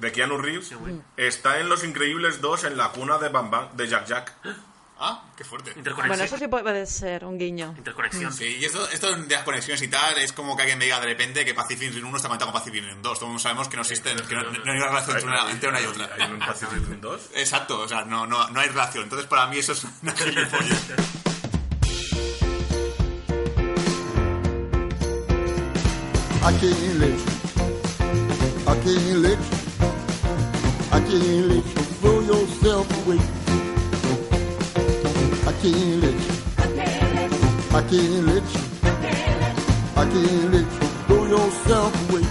De 0.00 0.10
Keanu 0.12 0.38
Reeves. 0.38 0.72
Está 1.16 1.60
en 1.60 1.68
Los 1.68 1.84
Increíbles 1.84 2.40
2 2.40 2.64
en 2.64 2.76
la 2.76 2.88
cuna 2.88 3.18
de 3.18 3.28
Bam 3.28 3.50
Bam, 3.50 3.76
de 3.76 3.86
Jack 3.86 4.06
Jack. 4.06 4.32
Ah, 4.98 5.24
qué 5.36 5.42
fuerte. 5.42 5.70
Interconexión. 5.70 6.08
Bueno, 6.08 6.24
eso 6.24 6.38
sí 6.38 6.46
puede 6.46 6.86
ser 6.86 7.24
un 7.24 7.36
guiño. 7.36 7.74
Interconexión. 7.76 8.32
Sí, 8.32 8.58
y 8.60 8.64
esto, 8.64 8.88
esto 8.90 9.14
de 9.14 9.34
las 9.34 9.42
conexiones 9.42 9.82
y 9.82 9.88
tal 9.88 10.16
es 10.18 10.32
como 10.32 10.54
que 10.56 10.62
alguien 10.62 10.78
me 10.78 10.84
diga 10.84 11.00
de 11.00 11.06
repente 11.06 11.44
que 11.44 11.52
Pacific 11.52 11.92
Rim 11.92 12.06
1 12.06 12.16
está 12.16 12.28
conectado 12.28 12.52
con 12.52 12.60
Pacific 12.60 12.84
Rim 12.84 13.02
2. 13.02 13.18
Todos 13.18 13.42
sabemos 13.42 13.68
que 13.68 13.76
no 13.76 13.82
existen, 13.82 14.16
que 14.16 14.34
no, 14.34 14.42
no 14.42 14.72
hay 14.72 14.78
una 14.78 14.86
relación 14.86 15.16
entre 15.16 15.30
una, 15.30 15.50
entre 15.50 15.68
una 15.68 15.80
y 15.80 15.86
otra. 15.86 16.10
Hay 16.18 16.30
un 16.30 16.38
Pacific 16.38 16.88
Rim 16.88 17.00
2. 17.00 17.20
Exacto, 17.34 17.80
o 17.80 17.88
sea, 17.88 18.04
no, 18.04 18.26
no, 18.26 18.48
no 18.50 18.60
hay 18.60 18.68
relación. 18.68 19.04
Entonces, 19.04 19.26
para 19.26 19.48
mí 19.48 19.58
eso 19.58 19.72
es 19.72 19.84
una 20.02 20.12
gilipollez. 20.12 20.84
I 26.46 26.52
can't 26.58 26.98
let 27.00 27.08
you. 27.08 27.24
I 28.66 28.74
can't 28.84 29.22
let 29.22 29.38
you. 29.38 29.64
I 30.92 31.00
can't 31.00 31.48
let 31.48 31.56
you 31.56 31.82
throw 32.00 32.20
yourself 32.20 33.06
away. 33.06 33.43
Can't 35.64 36.12
let 38.26 38.42
you 40.12 40.66
throw 41.06 41.26
yourself 41.26 42.10
away. 42.10 42.22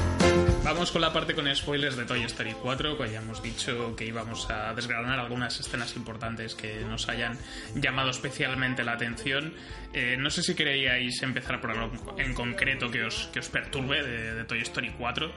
Vamos 0.64 0.92
con 0.92 1.02
la 1.02 1.12
parte 1.12 1.34
con 1.34 1.54
spoilers 1.56 1.96
de 1.96 2.06
Toy 2.06 2.24
Story 2.26 2.54
4, 2.62 2.98
que 2.98 3.12
ya 3.12 3.20
hemos 3.20 3.42
dicho 3.42 3.96
que 3.96 4.06
íbamos 4.06 4.50
a 4.52 4.74
desgranar 4.76 5.20
algunas 5.20 5.60
escenas 5.60 5.96
importantes 5.96 6.54
que 6.54 6.82
nos 6.86 7.10
hayan 7.10 7.38
llamado 7.76 8.12
especialmente 8.12 8.84
la 8.84 8.94
atención. 8.94 9.54
Eh, 9.94 10.16
no 10.20 10.30
sé 10.30 10.44
si 10.44 10.54
queríais 10.54 11.22
empezar 11.24 11.60
por 11.60 11.72
algo 11.72 12.16
en 12.18 12.34
concreto 12.36 12.92
que 12.92 13.04
os, 13.04 13.30
que 13.34 13.40
os 13.40 13.50
perturbe 13.50 14.04
de, 14.04 14.36
de 14.36 14.44
Toy 14.44 14.60
Story 14.60 14.94
4. 14.98 15.32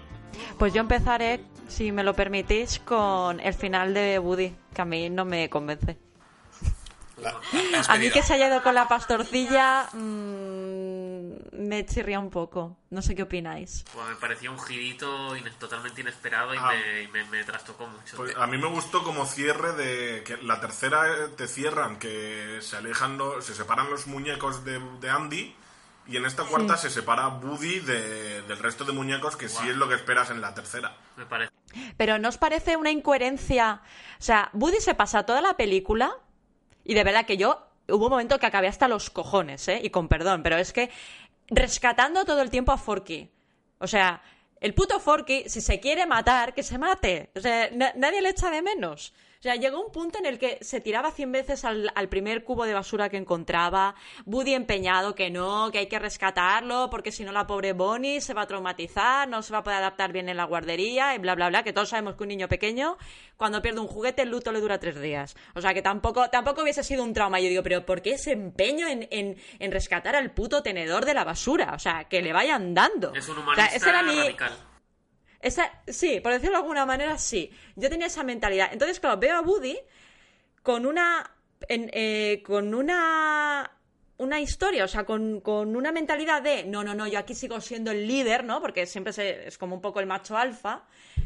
Pues 0.58 0.74
yo 0.74 0.82
empezaré, 0.82 1.40
si 1.66 1.92
me 1.92 2.02
lo 2.02 2.14
permitís, 2.14 2.78
con 2.78 3.40
el 3.40 3.54
final 3.54 3.94
de 3.94 4.18
Woody, 4.18 4.54
que 4.74 4.82
a 4.82 4.84
mí 4.84 5.08
no 5.08 5.24
me 5.24 5.48
convence. 5.48 6.05
La- 7.16 7.32
la 7.72 7.80
A 7.88 7.96
mí 7.96 8.10
que 8.10 8.22
se 8.22 8.34
haya 8.34 8.48
ido 8.48 8.62
con 8.62 8.74
la 8.74 8.88
pastorcilla, 8.88 9.88
mm, 9.92 11.66
me 11.66 11.84
chirría 11.86 12.18
un 12.20 12.30
poco. 12.30 12.76
No 12.90 13.02
sé 13.02 13.14
qué 13.14 13.22
opináis. 13.22 13.84
Pues 13.92 14.06
me 14.08 14.14
pareció 14.16 14.52
un 14.52 14.58
girito 14.60 15.34
ines- 15.36 15.54
totalmente 15.58 16.00
inesperado 16.00 16.54
y, 16.54 16.58
Ah. 16.58 16.68
me, 16.72 17.02
y 17.02 17.08
me- 17.08 17.24
me 17.24 17.44
trastocó 17.44 17.86
mucho. 17.86 18.16
Pues 18.16 18.34
a 18.36 18.46
mí 18.46 18.58
me 18.58 18.68
gustó 18.68 19.02
como 19.02 19.26
cierre 19.26 19.72
de 19.72 20.22
que 20.24 20.36
la 20.38 20.60
tercera 20.60 21.06
eh, 21.08 21.28
te 21.36 21.48
cierran, 21.48 21.98
que 21.98 22.58
se 22.60 22.76
alejan, 22.76 23.18
los- 23.18 23.44
se 23.44 23.54
separan 23.54 23.90
los 23.90 24.06
muñecos 24.06 24.64
de, 24.64 24.78
de 25.00 25.10
Andy 25.10 25.54
y 26.06 26.16
en 26.16 26.24
esta 26.26 26.44
cuarta 26.44 26.76
se 26.76 26.90
separa 26.90 27.28
Woody 27.28 27.80
de- 27.80 28.42
del 28.42 28.58
resto 28.58 28.84
de 28.84 28.92
muñecos 28.92 29.36
que 29.36 29.48
sí 29.48 29.68
es 29.68 29.76
lo 29.76 29.88
que 29.88 29.94
esperas 29.94 30.30
en 30.30 30.40
la 30.40 30.54
tercera. 30.54 30.94
Me 31.16 31.26
parece. 31.26 31.52
Pero 31.96 32.18
¿no 32.18 32.28
os 32.28 32.38
parece 32.38 32.76
una 32.76 32.90
incoherencia? 32.90 33.80
O 34.18 34.22
sea, 34.22 34.50
Woody 34.52 34.80
se 34.80 34.94
pasa 34.94 35.24
toda 35.24 35.40
la 35.40 35.56
película 35.56 36.14
y 36.88 36.94
de 36.94 37.04
verdad 37.04 37.26
que 37.26 37.36
yo 37.36 37.62
hubo 37.88 38.06
un 38.06 38.10
momento 38.10 38.38
que 38.38 38.46
acabé 38.46 38.68
hasta 38.68 38.88
los 38.88 39.10
cojones, 39.10 39.66
¿eh? 39.68 39.80
Y 39.82 39.90
con 39.90 40.08
perdón, 40.08 40.42
pero 40.42 40.56
es 40.56 40.72
que 40.72 40.90
rescatando 41.48 42.24
todo 42.24 42.42
el 42.42 42.50
tiempo 42.50 42.72
a 42.72 42.78
Forky. 42.78 43.30
O 43.78 43.86
sea, 43.86 44.22
el 44.60 44.74
puto 44.74 44.98
Forky, 45.00 45.48
si 45.48 45.60
se 45.60 45.80
quiere 45.80 46.06
matar, 46.06 46.54
que 46.54 46.62
se 46.62 46.78
mate. 46.78 47.30
O 47.36 47.40
sea, 47.40 47.68
na- 47.72 47.92
nadie 47.96 48.22
le 48.22 48.30
echa 48.30 48.50
de 48.50 48.62
menos. 48.62 49.12
O 49.46 49.48
sea, 49.48 49.54
llegó 49.54 49.80
un 49.80 49.92
punto 49.92 50.18
en 50.18 50.26
el 50.26 50.40
que 50.40 50.58
se 50.60 50.80
tiraba 50.80 51.12
cien 51.12 51.30
veces 51.30 51.64
al, 51.64 51.92
al 51.94 52.08
primer 52.08 52.42
cubo 52.42 52.64
de 52.64 52.74
basura 52.74 53.08
que 53.08 53.16
encontraba, 53.16 53.94
Woody 54.24 54.54
empeñado 54.54 55.14
que 55.14 55.30
no, 55.30 55.70
que 55.70 55.78
hay 55.78 55.86
que 55.86 56.00
rescatarlo, 56.00 56.90
porque 56.90 57.12
si 57.12 57.22
no 57.22 57.30
la 57.30 57.46
pobre 57.46 57.72
Bonnie 57.72 58.20
se 58.20 58.34
va 58.34 58.42
a 58.42 58.46
traumatizar, 58.48 59.28
no 59.28 59.42
se 59.42 59.52
va 59.52 59.58
a 59.60 59.62
poder 59.62 59.78
adaptar 59.78 60.10
bien 60.12 60.28
en 60.28 60.36
la 60.36 60.42
guardería, 60.46 61.14
y 61.14 61.18
bla, 61.18 61.36
bla, 61.36 61.48
bla, 61.48 61.62
que 61.62 61.72
todos 61.72 61.90
sabemos 61.90 62.16
que 62.16 62.24
un 62.24 62.28
niño 62.30 62.48
pequeño, 62.48 62.98
cuando 63.36 63.62
pierde 63.62 63.78
un 63.78 63.86
juguete, 63.86 64.22
el 64.22 64.30
luto 64.30 64.50
le 64.50 64.58
dura 64.60 64.80
tres 64.80 65.00
días. 65.00 65.36
O 65.54 65.60
sea, 65.60 65.72
que 65.72 65.80
tampoco, 65.82 66.28
tampoco 66.28 66.62
hubiese 66.62 66.82
sido 66.82 67.04
un 67.04 67.12
trauma. 67.14 67.38
Yo 67.38 67.48
digo, 67.48 67.62
pero 67.62 67.86
¿por 67.86 68.02
qué 68.02 68.14
ese 68.14 68.32
empeño 68.32 68.88
en, 68.88 69.06
en, 69.12 69.36
en 69.60 69.70
rescatar 69.70 70.16
al 70.16 70.32
puto 70.32 70.64
tenedor 70.64 71.04
de 71.04 71.14
la 71.14 71.22
basura? 71.22 71.72
O 71.72 71.78
sea, 71.78 72.04
que 72.08 72.20
le 72.20 72.32
vayan 72.32 72.74
dando. 72.74 73.14
Es 73.14 73.28
un 73.28 73.38
O 73.38 73.42
sea, 73.44 73.44
humanista 73.44 73.76
ese 73.76 73.88
era 73.90 74.02
mi- 74.02 74.16
radical. 74.18 74.52
Esa, 75.46 75.70
sí, 75.86 76.20
por 76.20 76.32
decirlo 76.32 76.56
de 76.56 76.62
alguna 76.62 76.86
manera, 76.86 77.16
sí. 77.18 77.50
Yo 77.76 77.88
tenía 77.88 78.06
esa 78.08 78.22
mentalidad. 78.24 78.68
Entonces, 78.72 79.00
claro, 79.00 79.18
veo 79.18 79.36
a 79.36 79.40
Woody 79.40 79.76
con 80.62 80.86
una. 80.86 81.30
en- 81.68 81.90
eh, 81.92 82.42
con 82.44 82.74
una. 82.74 83.70
Una 84.18 84.40
historia, 84.40 84.84
o 84.84 84.88
sea, 84.88 85.04
con, 85.04 85.42
con 85.42 85.76
una 85.76 85.92
mentalidad 85.92 86.40
de 86.40 86.64
no, 86.64 86.82
no, 86.82 86.94
no, 86.94 87.06
yo 87.06 87.18
aquí 87.18 87.34
sigo 87.34 87.60
siendo 87.60 87.90
el 87.90 88.06
líder, 88.08 88.44
¿no? 88.44 88.62
Porque 88.62 88.86
siempre 88.86 89.12
es 89.46 89.58
como 89.58 89.74
un 89.76 89.82
poco 89.82 90.00
el 90.00 90.06
macho 90.06 90.38
alfa. 90.38 90.84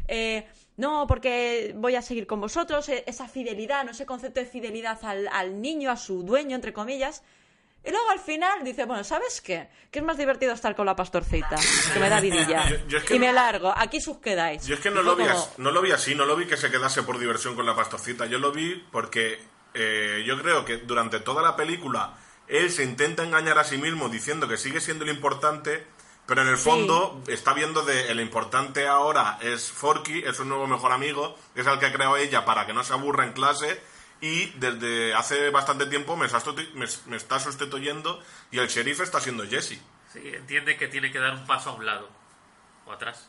Eh, 0.09 0.45
no, 0.77 1.07
porque 1.07 1.73
voy 1.77 1.95
a 1.95 2.03
seguir 2.03 2.27
con 2.27 2.41
vosotros. 2.41 2.89
eh, 2.89 3.05
Esa 3.07 3.29
fidelidad, 3.29 3.85
no 3.85 3.93
ese 3.93 4.07
concepto 4.07 4.41
de 4.41 4.47
fidelidad 4.47 4.99
al, 5.05 5.29
al 5.29 5.61
niño, 5.61 5.89
a 5.93 5.97
su 5.97 6.25
dueño, 6.25 6.57
entre 6.57 6.73
comillas. 6.73 7.23
Y 7.85 7.91
luego 7.91 8.11
al 8.11 8.19
final 8.21 8.63
dice, 8.63 8.85
bueno, 8.85 9.03
¿sabes 9.05 9.41
qué? 9.41 9.69
Que 9.91 10.01
es 10.01 10.05
más 10.05 10.19
divertido 10.19 10.53
estar 10.53 10.77
con 10.77 10.85
la 10.87 10.95
pastorcita, 10.95 11.57
que 11.95 11.99
me 11.99 12.09
da 12.11 12.21
vidilla. 12.21 12.69
Yo- 12.69 12.87
yo 12.87 12.99
es 12.99 13.05
que 13.05 13.17
y 13.17 13.19
me 13.19 13.33
largo, 13.33 13.73
aquí 13.75 14.01
sus 14.01 14.19
quedáis. 14.19 14.67
Yo 14.67 14.75
es 14.75 14.81
que 14.81 14.89
Y 14.89 14.93
no 14.93 14.97
fue 15.03 15.05
lo, 15.05 15.17
vi 15.17 15.25
como- 15.25 15.39
así, 15.39 15.51
no 15.59 15.71
lo 15.71 15.81
vi 15.83 15.93
así, 15.93 16.15
no 16.15 16.25
lo 16.27 16.37
vi 16.37 16.47
que 16.47 16.57
se 16.59 16.71
quedase 16.71 17.03
por 17.03 17.19
diversión 17.19 17.55
con 17.57 17.65
la 17.65 17.75
pastorcita. 17.75 18.27
Yo 18.27 18.39
lo 18.39 18.53
vi 18.53 18.75
porque 18.93 19.41
eh, 19.75 20.23
yo 20.27 20.41
creo 20.43 20.65
que 20.65 20.77
durante 20.79 21.21
toda 21.21 21.43
la 21.43 21.57
película 21.57 22.15
él 22.49 22.71
se 22.71 22.83
intenta 22.85 23.23
engañar 23.25 23.59
a 23.59 23.65
sí 23.65 23.79
mismo 23.79 24.09
diciendo 24.09 24.47
que 24.49 24.57
sigue 24.59 24.81
siendo 24.81 25.05
lo 25.05 25.13
importante, 25.13 25.87
pero 26.27 26.43
en 26.43 26.49
el 26.49 26.59
fondo 26.59 27.23
está 27.29 27.55
viendo 27.55 27.83
de 27.83 28.11
el 28.11 28.21
importante 28.21 28.87
ahora 28.89 29.39
es 29.41 29.71
Forky, 29.71 30.23
es 30.25 30.39
un 30.41 30.49
nuevo 30.49 30.67
mejor 30.67 30.93
amigo, 30.93 31.37
es 31.55 31.67
el 31.67 31.79
que 31.79 31.87
ha 31.87 31.93
creado 31.93 32.17
ella 32.17 32.45
para 32.45 32.67
que 32.67 32.73
no 32.75 32.85
se 32.85 32.93
aburra 32.93 33.25
en 33.25 33.33
clase. 33.33 33.81
Y 34.21 34.47
desde 34.59 35.15
hace 35.15 35.51
bastante 35.51 35.87
tiempo 35.87 36.17
me 36.17 36.27
está, 36.27 36.43
me, 36.75 36.87
me 37.07 37.17
está 37.17 37.41
sustituyendo 37.41 38.23
y 38.51 38.59
el 38.59 38.69
sheriff 38.69 39.01
está 39.01 39.21
siendo 39.21 39.47
Jesse. 39.47 39.81
Sí, 40.13 40.21
entiende 40.25 40.77
que 40.77 40.89
tiene 40.89 41.11
que 41.11 41.19
dar 41.19 41.35
un 41.35 41.47
paso 41.47 41.71
a 41.71 41.75
un 41.75 41.87
lado 41.87 42.09
o 42.87 42.93
atrás. 42.93 43.29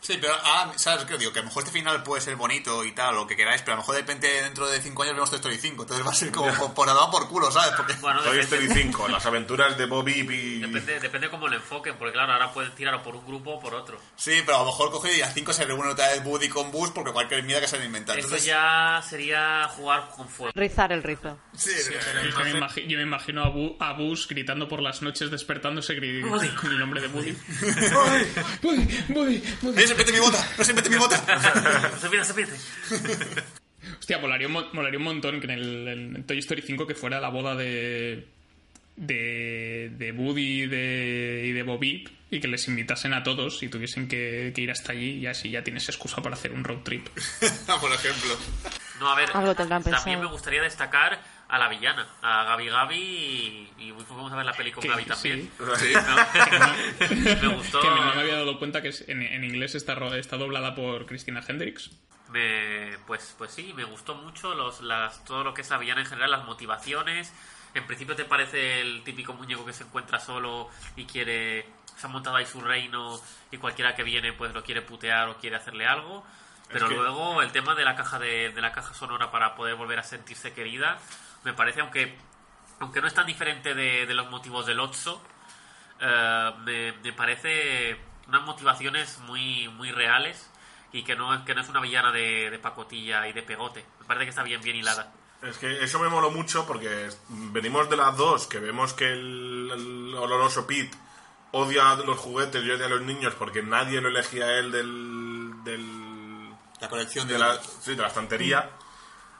Sí, 0.00 0.16
pero 0.20 0.32
ah, 0.42 0.72
¿sabes 0.76 1.04
qué 1.04 1.18
digo? 1.18 1.32
Que 1.32 1.40
a 1.40 1.42
lo 1.42 1.48
mejor 1.48 1.64
este 1.64 1.72
final 1.78 2.02
puede 2.02 2.20
ser 2.22 2.36
bonito 2.36 2.84
y 2.84 2.92
tal, 2.92 3.14
lo 3.16 3.26
que 3.26 3.36
queráis, 3.36 3.60
pero 3.62 3.72
a 3.72 3.76
lo 3.76 3.82
mejor 3.82 3.96
de 3.96 4.00
repente 4.02 4.42
dentro 4.42 4.66
de 4.68 4.80
5 4.80 5.02
años 5.02 5.14
vemos 5.14 5.30
Toy 5.30 5.38
Story 5.38 5.58
5. 5.58 5.82
Entonces 5.82 6.06
va 6.06 6.10
a 6.10 6.14
ser 6.14 6.30
como 6.30 6.52
por, 6.54 6.72
por, 6.74 7.10
por 7.10 7.28
culo, 7.28 7.50
¿sabes? 7.50 7.74
Porque... 7.76 7.94
Bueno, 7.94 8.20
Toy 8.22 8.38
Story 8.40 8.68
5, 8.72 9.08
las 9.08 9.26
aventuras 9.26 9.76
de 9.76 9.86
Bobby 9.86 10.12
y... 10.12 10.60
depende, 10.60 11.00
depende 11.00 11.28
cómo 11.30 11.48
lo 11.48 11.56
enfoquen, 11.56 11.96
porque 11.96 12.12
claro, 12.12 12.32
ahora 12.32 12.52
pueden 12.52 12.72
tirar 12.74 13.02
por 13.02 13.16
un 13.16 13.26
grupo 13.26 13.54
o 13.54 13.60
por 13.60 13.74
otro. 13.74 14.00
Sí, 14.16 14.40
pero 14.46 14.58
a 14.58 14.60
lo 14.60 14.66
mejor 14.66 14.90
coge 14.90 15.16
y 15.16 15.20
a 15.20 15.30
5 15.30 15.52
se 15.52 15.64
reúne 15.64 15.90
otra 15.90 16.08
vez 16.08 16.22
Woody 16.24 16.48
con 16.48 16.70
Buzz 16.70 16.90
porque 16.92 17.12
cualquier 17.12 17.42
mierda 17.42 17.62
que 17.62 17.68
se 17.68 17.76
han 17.76 17.84
inventado. 17.84 18.18
Eso 18.18 18.28
Entonces, 18.28 18.46
ya 18.46 19.02
sería 19.08 19.68
jugar 19.76 20.08
con 20.16 20.28
fuego. 20.28 20.52
Rizar 20.54 20.92
el 20.92 21.02
rizo. 21.02 21.38
sí, 21.56 21.72
Pero 21.88 22.30
Yo 22.48 22.60
me, 22.60 22.86
yo 22.88 23.00
imagino 23.00 23.42
a, 23.42 23.48
Bu- 23.52 23.76
a 23.80 23.92
Bus 23.94 24.28
gritando 24.28 24.68
por 24.68 24.80
las 24.80 25.02
noches, 25.02 25.30
despertándose 25.30 25.96
con 25.96 26.72
el 26.72 26.78
nombre 26.78 27.00
de 27.00 27.08
Woody. 27.08 27.36
Woody, 28.62 29.04
Woody, 29.08 29.42
Woody. 29.62 29.87
¡Eh, 29.92 29.94
se 29.94 29.94
mete 29.96 30.12
mi 30.12 30.18
bota! 30.20 30.48
¡No 30.58 30.64
se 30.64 30.72
mete 30.74 30.90
mi 30.90 30.96
bota! 30.96 31.90
No 31.92 31.98
se 31.98 32.08
pierde, 32.08 32.24
se 32.24 32.34
pierde. 32.34 32.56
Hostia, 33.98 34.18
molaría 34.18 34.46
un, 34.46 34.52
mo- 34.54 34.68
molaría 34.72 34.98
un 34.98 35.04
montón 35.04 35.40
que 35.40 35.46
en 35.46 35.52
el 35.52 35.88
en 35.88 36.24
Toy 36.24 36.38
Story 36.38 36.62
5 36.62 36.86
que 36.86 36.94
fuera 36.94 37.20
la 37.20 37.28
boda 37.30 37.54
de 37.54 38.26
de, 38.96 39.90
de 39.96 40.12
Woody 40.12 40.62
y 40.62 40.66
de, 40.66 41.42
y 41.46 41.52
de 41.52 41.62
Bobby 41.62 42.08
y 42.30 42.40
que 42.40 42.48
les 42.48 42.66
invitasen 42.68 43.14
a 43.14 43.22
todos 43.22 43.62
y 43.62 43.68
tuviesen 43.68 44.08
que, 44.08 44.52
que 44.54 44.60
ir 44.60 44.70
hasta 44.72 44.92
allí 44.92 45.18
y 45.18 45.26
así 45.26 45.50
ya 45.50 45.62
tienes 45.62 45.88
excusa 45.88 46.20
para 46.20 46.34
hacer 46.34 46.52
un 46.52 46.64
road 46.64 46.78
trip. 46.82 47.06
por 47.80 47.92
ejemplo. 47.92 48.36
No, 49.00 49.08
a 49.10 49.14
ver, 49.16 49.30
Algo 49.34 49.54
también 49.54 50.20
me 50.20 50.26
gustaría 50.26 50.60
destacar 50.62 51.22
a 51.48 51.58
la 51.58 51.68
villana, 51.68 52.06
a 52.22 52.44
Gabi 52.44 52.68
Gabi 52.68 52.96
y, 52.96 53.72
y 53.78 53.92
vamos 53.92 54.30
a 54.32 54.36
ver 54.36 54.44
la 54.44 54.52
peli 54.52 54.70
con 54.72 54.86
Gabi 54.86 55.04
también. 55.04 55.50
sí. 55.76 55.92
Sí. 55.92 55.94
me 57.42 57.48
gustó. 57.54 57.80
Que 57.80 57.88
no 57.88 58.14
me 58.14 58.20
había 58.20 58.34
dado 58.36 58.58
cuenta 58.58 58.82
que 58.82 58.88
es- 58.88 59.08
en, 59.08 59.22
en 59.22 59.44
inglés 59.44 59.74
está, 59.74 59.94
ro- 59.94 60.14
está 60.14 60.36
doblada 60.36 60.74
por 60.74 61.06
Christina 61.06 61.42
Hendricks. 61.46 61.90
Me- 62.30 62.98
pues, 63.06 63.34
pues 63.38 63.50
sí, 63.52 63.72
me 63.74 63.84
gustó 63.84 64.14
mucho 64.14 64.54
los, 64.54 64.80
las, 64.82 65.24
todo 65.24 65.44
lo 65.44 65.54
que 65.54 65.62
es 65.62 65.70
la 65.70 65.78
villana 65.78 66.02
en 66.02 66.06
general, 66.06 66.30
las 66.30 66.44
motivaciones. 66.44 67.32
En 67.74 67.86
principio 67.86 68.14
te 68.16 68.24
parece 68.24 68.80
el 68.80 69.02
típico 69.04 69.32
muñeco 69.34 69.64
que 69.64 69.72
se 69.72 69.84
encuentra 69.84 70.18
solo 70.20 70.68
y 70.96 71.04
quiere. 71.04 71.66
Se 71.96 72.06
ha 72.06 72.10
montado 72.10 72.36
ahí 72.36 72.46
su 72.46 72.60
reino 72.60 73.20
y 73.50 73.56
cualquiera 73.56 73.94
que 73.94 74.02
viene 74.04 74.32
pues 74.32 74.52
lo 74.54 74.62
quiere 74.62 74.82
putear 74.82 75.28
o 75.28 75.36
quiere 75.38 75.56
hacerle 75.56 75.86
algo. 75.86 76.24
Pero 76.70 76.88
que- 76.88 76.94
luego 76.94 77.40
el 77.42 77.50
tema 77.52 77.74
de 77.74 77.84
la 77.84 77.96
caja 77.96 78.18
de, 78.18 78.50
de 78.50 78.60
la 78.60 78.72
caja 78.72 78.92
sonora 78.94 79.30
para 79.30 79.54
poder 79.54 79.74
volver 79.74 79.98
a 79.98 80.02
sentirse 80.02 80.52
querida, 80.52 80.98
me 81.48 81.54
parece, 81.54 81.80
aunque 81.80 82.16
aunque 82.80 83.00
no 83.00 83.08
es 83.08 83.14
tan 83.14 83.26
diferente 83.26 83.74
de, 83.74 84.06
de 84.06 84.14
los 84.14 84.30
motivos 84.30 84.66
del 84.66 84.78
Otso, 84.80 85.20
eh, 86.00 86.52
me, 86.64 86.92
me 86.92 87.12
parece 87.12 87.98
unas 88.28 88.42
motivaciones 88.42 89.18
muy, 89.20 89.68
muy 89.68 89.90
reales 89.90 90.50
y 90.92 91.02
que 91.02 91.16
no, 91.16 91.44
que 91.44 91.54
no 91.54 91.60
es 91.60 91.68
una 91.68 91.80
villana 91.80 92.12
de, 92.12 92.50
de 92.50 92.58
pacotilla 92.58 93.26
y 93.26 93.32
de 93.32 93.42
pegote. 93.42 93.84
Me 94.00 94.06
parece 94.06 94.26
que 94.26 94.30
está 94.30 94.42
bien, 94.42 94.60
bien 94.60 94.76
hilada. 94.76 95.12
Es 95.42 95.58
que 95.58 95.82
eso 95.82 95.98
me 95.98 96.08
moló 96.08 96.30
mucho 96.30 96.66
porque 96.66 97.08
venimos 97.28 97.88
de 97.88 97.96
las 97.96 98.16
dos, 98.16 98.46
que 98.46 98.58
vemos 98.58 98.92
que 98.92 99.06
el, 99.06 99.70
el 99.72 100.14
oloroso 100.14 100.66
Pete 100.66 100.96
odia 101.52 101.94
los 101.96 102.18
juguetes 102.18 102.62
y 102.62 102.70
odia 102.70 102.86
a 102.86 102.90
los 102.90 103.02
niños 103.02 103.34
porque 103.38 103.62
nadie 103.62 104.00
lo 104.00 104.08
elegía 104.08 104.44
a 104.44 104.58
él 104.58 104.70
del, 104.70 105.64
del, 105.64 106.50
La 106.80 106.88
colección 106.88 107.26
de, 107.26 107.34
de, 107.34 107.38
la, 107.38 107.60
sí, 107.62 107.94
de 107.94 108.02
la 108.02 108.08
estantería. 108.08 108.68
Y, 108.68 108.87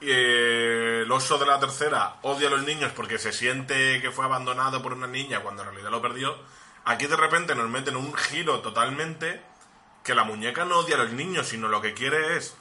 eh, 0.01 1.01
el 1.03 1.11
oso 1.11 1.37
de 1.37 1.45
la 1.45 1.59
tercera 1.59 2.15
odia 2.21 2.47
a 2.47 2.51
los 2.51 2.63
niños 2.63 2.91
porque 2.95 3.17
se 3.17 3.31
siente 3.31 4.01
que 4.01 4.11
fue 4.11 4.25
abandonado 4.25 4.81
por 4.81 4.93
una 4.93 5.07
niña 5.07 5.41
cuando 5.41 5.63
en 5.63 5.69
realidad 5.69 5.91
lo 5.91 6.01
perdió. 6.01 6.37
Aquí 6.85 7.07
de 7.07 7.15
repente 7.15 7.55
nos 7.55 7.69
meten 7.69 7.95
un 7.95 8.13
giro 8.13 8.59
totalmente 8.61 9.41
que 10.03 10.15
la 10.15 10.23
muñeca 10.23 10.65
no 10.65 10.79
odia 10.79 10.95
a 10.95 10.99
los 11.03 11.11
niños, 11.11 11.47
sino 11.47 11.67
lo 11.67 11.81
que 11.81 11.93
quiere 11.93 12.37
es 12.37 12.55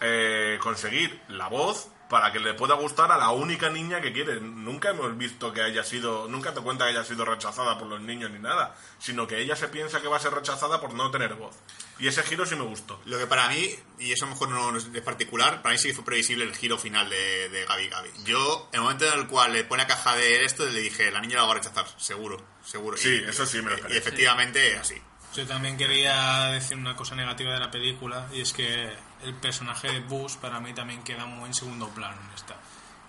eh, 0.00 0.58
conseguir 0.60 1.20
la 1.28 1.48
voz 1.48 1.88
para 2.12 2.30
que 2.30 2.38
le 2.40 2.52
pueda 2.52 2.74
gustar 2.74 3.10
a 3.10 3.16
la 3.16 3.30
única 3.30 3.70
niña 3.70 4.02
que 4.02 4.12
quiere. 4.12 4.38
Nunca 4.38 4.90
hemos 4.90 5.16
visto 5.16 5.50
que 5.50 5.62
haya 5.62 5.82
sido, 5.82 6.28
nunca 6.28 6.52
te 6.52 6.60
cuenta 6.60 6.84
que 6.84 6.90
haya 6.90 7.04
sido 7.04 7.24
rechazada 7.24 7.78
por 7.78 7.88
los 7.88 8.02
niños 8.02 8.30
ni 8.30 8.38
nada, 8.38 8.76
sino 8.98 9.26
que 9.26 9.40
ella 9.40 9.56
se 9.56 9.68
piensa 9.68 10.02
que 10.02 10.08
va 10.08 10.18
a 10.18 10.20
ser 10.20 10.34
rechazada 10.34 10.78
por 10.78 10.92
no 10.92 11.10
tener 11.10 11.32
voz. 11.36 11.56
Y 11.98 12.08
ese 12.08 12.22
giro 12.22 12.44
sí 12.44 12.54
me 12.54 12.64
gustó. 12.64 13.00
Lo 13.06 13.16
que 13.18 13.26
para 13.26 13.48
mí, 13.48 13.74
y 13.98 14.12
eso 14.12 14.26
a 14.26 14.28
lo 14.28 14.34
mejor 14.34 14.50
no 14.50 14.76
es 14.76 14.84
particular, 15.00 15.62
para 15.62 15.72
mí 15.72 15.78
sí 15.78 15.94
fue 15.94 16.04
previsible 16.04 16.44
el 16.44 16.54
giro 16.54 16.76
final 16.76 17.08
de, 17.08 17.48
de 17.48 17.64
Gabi 17.64 17.88
Gabi. 17.88 18.10
Yo, 18.24 18.68
en 18.72 18.76
el 18.76 18.82
momento 18.82 19.06
en 19.10 19.18
el 19.18 19.26
cual 19.26 19.54
le 19.54 19.64
pone 19.64 19.82
la 19.84 19.88
caja 19.88 20.14
de 20.14 20.44
esto, 20.44 20.66
le 20.66 20.80
dije, 20.80 21.10
la 21.10 21.20
niña 21.20 21.36
la 21.36 21.44
va 21.44 21.52
a 21.52 21.54
rechazar, 21.54 21.86
seguro, 21.96 22.36
seguro. 22.62 22.98
Sí, 22.98 23.22
Y- 23.24 23.28
eso 23.30 23.46
sí 23.46 23.56
me 23.62 23.70
lo 23.70 23.76
Y 23.76 23.80
esperé. 23.80 23.96
efectivamente, 23.98 24.76
así. 24.76 25.00
Yo 25.34 25.46
también 25.46 25.78
quería 25.78 26.48
decir 26.48 26.76
una 26.76 26.94
cosa 26.94 27.14
negativa 27.14 27.54
de 27.54 27.60
la 27.60 27.70
película 27.70 28.28
y 28.34 28.42
es 28.42 28.52
que 28.52 28.92
el 29.22 29.34
personaje 29.34 29.90
de 29.92 30.00
Buzz 30.00 30.36
para 30.36 30.60
mí 30.60 30.72
también 30.74 31.02
queda 31.02 31.26
muy 31.26 31.46
en 31.48 31.54
segundo 31.54 31.88
plano 31.88 32.16
en 32.28 32.34
esta. 32.34 32.56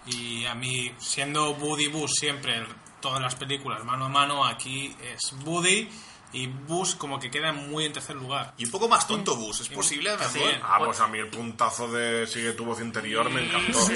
Y 0.05 0.45
a 0.45 0.53
mí, 0.55 0.93
siendo 0.99 1.51
Woody 1.51 1.87
Buzz 1.87 2.11
siempre, 2.19 2.65
todas 3.01 3.21
las 3.21 3.35
películas 3.35 3.83
mano 3.85 4.05
a 4.05 4.09
mano, 4.09 4.45
aquí 4.45 4.95
es 5.01 5.33
Woody 5.45 5.89
Y 6.33 6.47
Bus 6.47 6.95
como 6.95 7.19
que 7.19 7.29
queda 7.29 7.53
muy 7.53 7.85
en 7.85 7.93
tercer 7.93 8.15
lugar. 8.15 8.53
Y 8.57 8.65
un 8.65 8.71
poco 8.71 8.89
más 8.89 9.07
tonto 9.07 9.35
Bus, 9.35 9.61
¿es 9.61 9.69
posible? 9.69 10.09
Sí. 10.31 10.41
Ah, 10.63 10.79
pues 10.83 10.99
a 10.99 11.07
mí 11.07 11.19
el 11.19 11.27
puntazo 11.29 11.87
de 11.91 12.25
Sigue 12.27 12.53
tu 12.53 12.65
voz 12.65 12.81
interior 12.81 13.29
me 13.29 13.45
encantó. 13.45 13.79
Sí, 13.85 13.93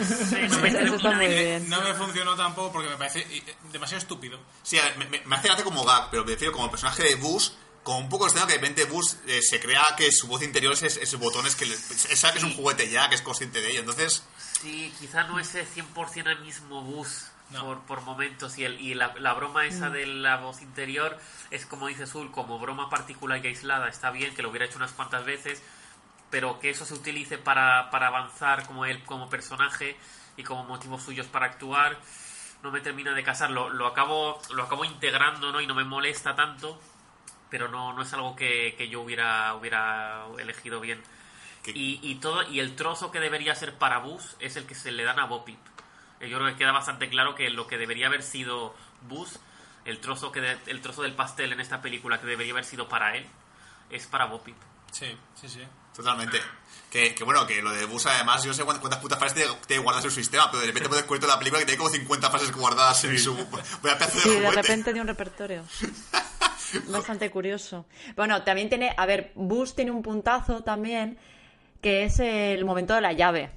no 0.50 0.60
me- 0.60 0.70
Eso 0.70 0.96
está 0.96 1.12
muy 1.12 1.28
bien. 1.28 1.68
No 1.68 1.82
me 1.82 1.94
funcionó 1.96 2.36
tampoco 2.36 2.72
porque 2.74 2.90
me 2.90 2.96
parece 2.96 3.22
eh, 3.22 3.56
demasiado 3.72 4.00
estúpido. 4.04 4.40
Sí, 4.64 4.78
a 4.78 4.84
ver, 4.86 4.98
me, 5.00 5.06
me- 5.08 5.22
me 5.26 5.36
hace 5.36 5.48
gracia 5.48 5.64
como 5.66 5.84
gag, 5.84 6.10
pero 6.12 6.24
prefiero 6.26 6.54
como 6.54 6.66
el 6.66 6.72
personaje 6.72 7.04
de 7.04 7.16
Bus, 7.16 7.54
como 7.88 8.00
un 8.00 8.10
poco 8.10 8.26
extraño 8.26 8.48
que 8.48 8.56
de 8.56 8.60
repente 8.60 8.84
Bus 8.84 9.16
eh, 9.28 9.42
se 9.42 9.62
crea 9.62 9.82
que 9.96 10.12
su 10.12 10.28
voz 10.28 10.44
interior 10.44 10.74
es, 10.74 10.84
es 10.84 11.18
botones 11.18 11.56
que 11.56 11.66
le, 11.66 11.78
sabe 11.78 12.34
que 12.34 12.40
es 12.40 12.44
un 12.44 12.54
juguete 12.54 12.90
ya, 12.90 13.08
que 13.08 13.16
es 13.16 13.22
consciente 13.22 13.62
de 13.62 13.72
ello. 13.72 13.80
Entonces, 13.80 14.26
Sí, 14.60 14.94
quizá 15.00 15.24
no 15.24 15.40
es 15.40 15.56
el 15.56 15.66
100% 15.66 16.28
el 16.28 16.42
mismo 16.42 16.82
bus 16.82 17.28
No. 17.52 17.64
por, 17.64 17.80
por 17.84 18.02
momentos 18.02 18.58
y, 18.58 18.66
el, 18.66 18.82
y 18.82 18.94
la, 18.94 19.14
la 19.20 19.34
broma 19.34 19.66
esa 19.68 19.90
de 19.90 20.06
la 20.06 20.36
voz 20.36 20.62
interior 20.62 21.18
es 21.50 21.66
como 21.66 21.88
dice 21.88 22.06
Zul, 22.06 22.30
como 22.30 22.60
broma 22.60 22.90
particular 22.90 23.40
y 23.42 23.48
aislada, 23.48 23.88
está 23.88 24.12
bien 24.12 24.36
que 24.36 24.42
lo 24.42 24.50
hubiera 24.50 24.66
hecho 24.66 24.76
unas 24.76 24.92
cuantas 24.92 25.24
veces, 25.24 25.62
pero 26.30 26.60
que 26.60 26.72
eso 26.72 26.84
se 26.84 26.94
utilice 26.94 27.38
para, 27.38 27.90
para 27.90 28.08
avanzar 28.08 28.68
como 28.68 28.84
él 28.84 29.02
como 29.06 29.30
personaje 29.30 29.96
y 30.36 30.44
como 30.44 30.66
motivos 30.66 31.04
suyos 31.04 31.28
para 31.28 31.46
actuar, 31.46 31.98
no 32.64 32.72
me 32.72 32.82
termina 32.82 33.14
de 33.14 33.24
casar, 33.24 33.50
lo, 33.50 33.70
lo 33.70 33.88
acabo 33.88 34.42
lo 34.50 34.64
acabo 34.64 34.84
integrando 34.84 35.54
¿no? 35.54 35.62
y 35.62 35.68
no 35.68 35.74
me 35.74 35.86
molesta 35.86 36.36
tanto, 36.36 36.82
pero 37.50 37.68
no, 37.70 37.94
no 37.94 38.02
es 38.02 38.14
algo 38.14 38.36
que, 38.36 38.76
que 38.78 38.90
yo 38.90 39.02
hubiera, 39.02 39.54
hubiera 39.56 40.26
elegido 40.40 40.80
bien. 40.80 41.02
Y, 41.66 42.00
y 42.02 42.16
todo 42.16 42.44
y 42.50 42.62
el 42.62 42.76
trozo 42.78 43.12
que 43.12 43.20
debería 43.20 43.54
ser 43.54 43.74
para 43.74 43.98
Bus 44.00 44.38
es 44.40 44.56
el 44.56 44.66
que 44.66 44.74
se 44.76 44.92
le 44.92 45.04
dan 45.04 45.20
a 45.20 45.26
Bopip. 45.26 45.60
Eh, 46.22 46.30
Yo 46.30 46.38
creo 46.38 46.50
que 46.50 46.56
queda 46.58 46.72
bastante 46.72 47.10
claro 47.10 47.36
que 47.36 47.50
lo 47.50 47.68
que 47.68 47.78
debería 47.78 48.08
haber 48.08 48.24
sido 48.24 48.74
Bus, 49.10 49.38
el 49.84 50.00
trozo 50.00 50.32
que 50.32 50.40
de- 50.40 50.58
el 50.68 50.82
trozo 50.82 51.02
del 51.02 51.14
pastel 51.14 51.52
en 51.52 51.60
esta 51.60 51.82
película 51.82 52.22
que 52.22 52.26
debería 52.28 52.54
haber 52.54 52.64
sido 52.64 52.88
para 52.88 53.18
él, 53.18 53.26
es 53.90 54.08
para 54.08 54.26
Bopip. 54.28 54.56
Sí, 54.94 55.14
sí, 55.36 55.50
sí. 55.50 55.62
totalmente. 55.94 56.42
Que, 56.90 57.14
que 57.14 57.26
bueno, 57.26 57.46
que 57.46 57.62
lo 57.62 57.72
de 57.72 57.84
Bus 57.84 58.06
además, 58.06 58.42
yo 58.44 58.48
no 58.52 58.54
sé 58.54 58.64
cuántas, 58.64 58.80
cuántas 58.82 59.02
putas 59.02 59.20
frases 59.20 59.36
tiene, 59.38 59.54
tiene 59.68 59.84
guardadas 59.84 60.06
en 60.06 60.12
su 60.12 60.16
sistema, 60.16 60.50
pero 60.50 60.62
de 60.62 60.68
repente 60.68 60.88
puedes 60.88 61.04
cuento 61.04 61.28
de 61.28 61.34
la 61.34 61.38
película 61.40 61.60
que 61.60 61.66
tiene 61.66 61.78
como 61.80 61.90
50 61.90 62.30
frases 62.30 62.52
guardadas 62.54 63.04
en 63.04 63.20
su... 63.20 63.36
Voy 63.36 63.92
a 63.92 63.98
pedazo 63.98 64.16
de 64.16 64.22
Sí, 64.22 64.30
de 64.30 64.36
juguete. 64.38 64.62
repente 64.62 64.94
de 64.94 65.02
un 65.02 65.08
repertorio. 65.08 65.64
Bastante 66.90 67.30
curioso. 67.30 67.86
Bueno, 68.16 68.44
también 68.44 68.70
tiene, 68.70 68.94
a 68.96 69.06
ver, 69.06 69.32
Bus 69.36 69.76
tiene 69.76 69.92
un 69.92 70.02
puntazo 70.02 70.64
también, 70.64 71.18
que 71.82 72.04
es 72.04 72.20
el 72.20 72.66
momento 72.66 72.94
de 72.94 73.02
la 73.02 73.14
llave. 73.14 73.50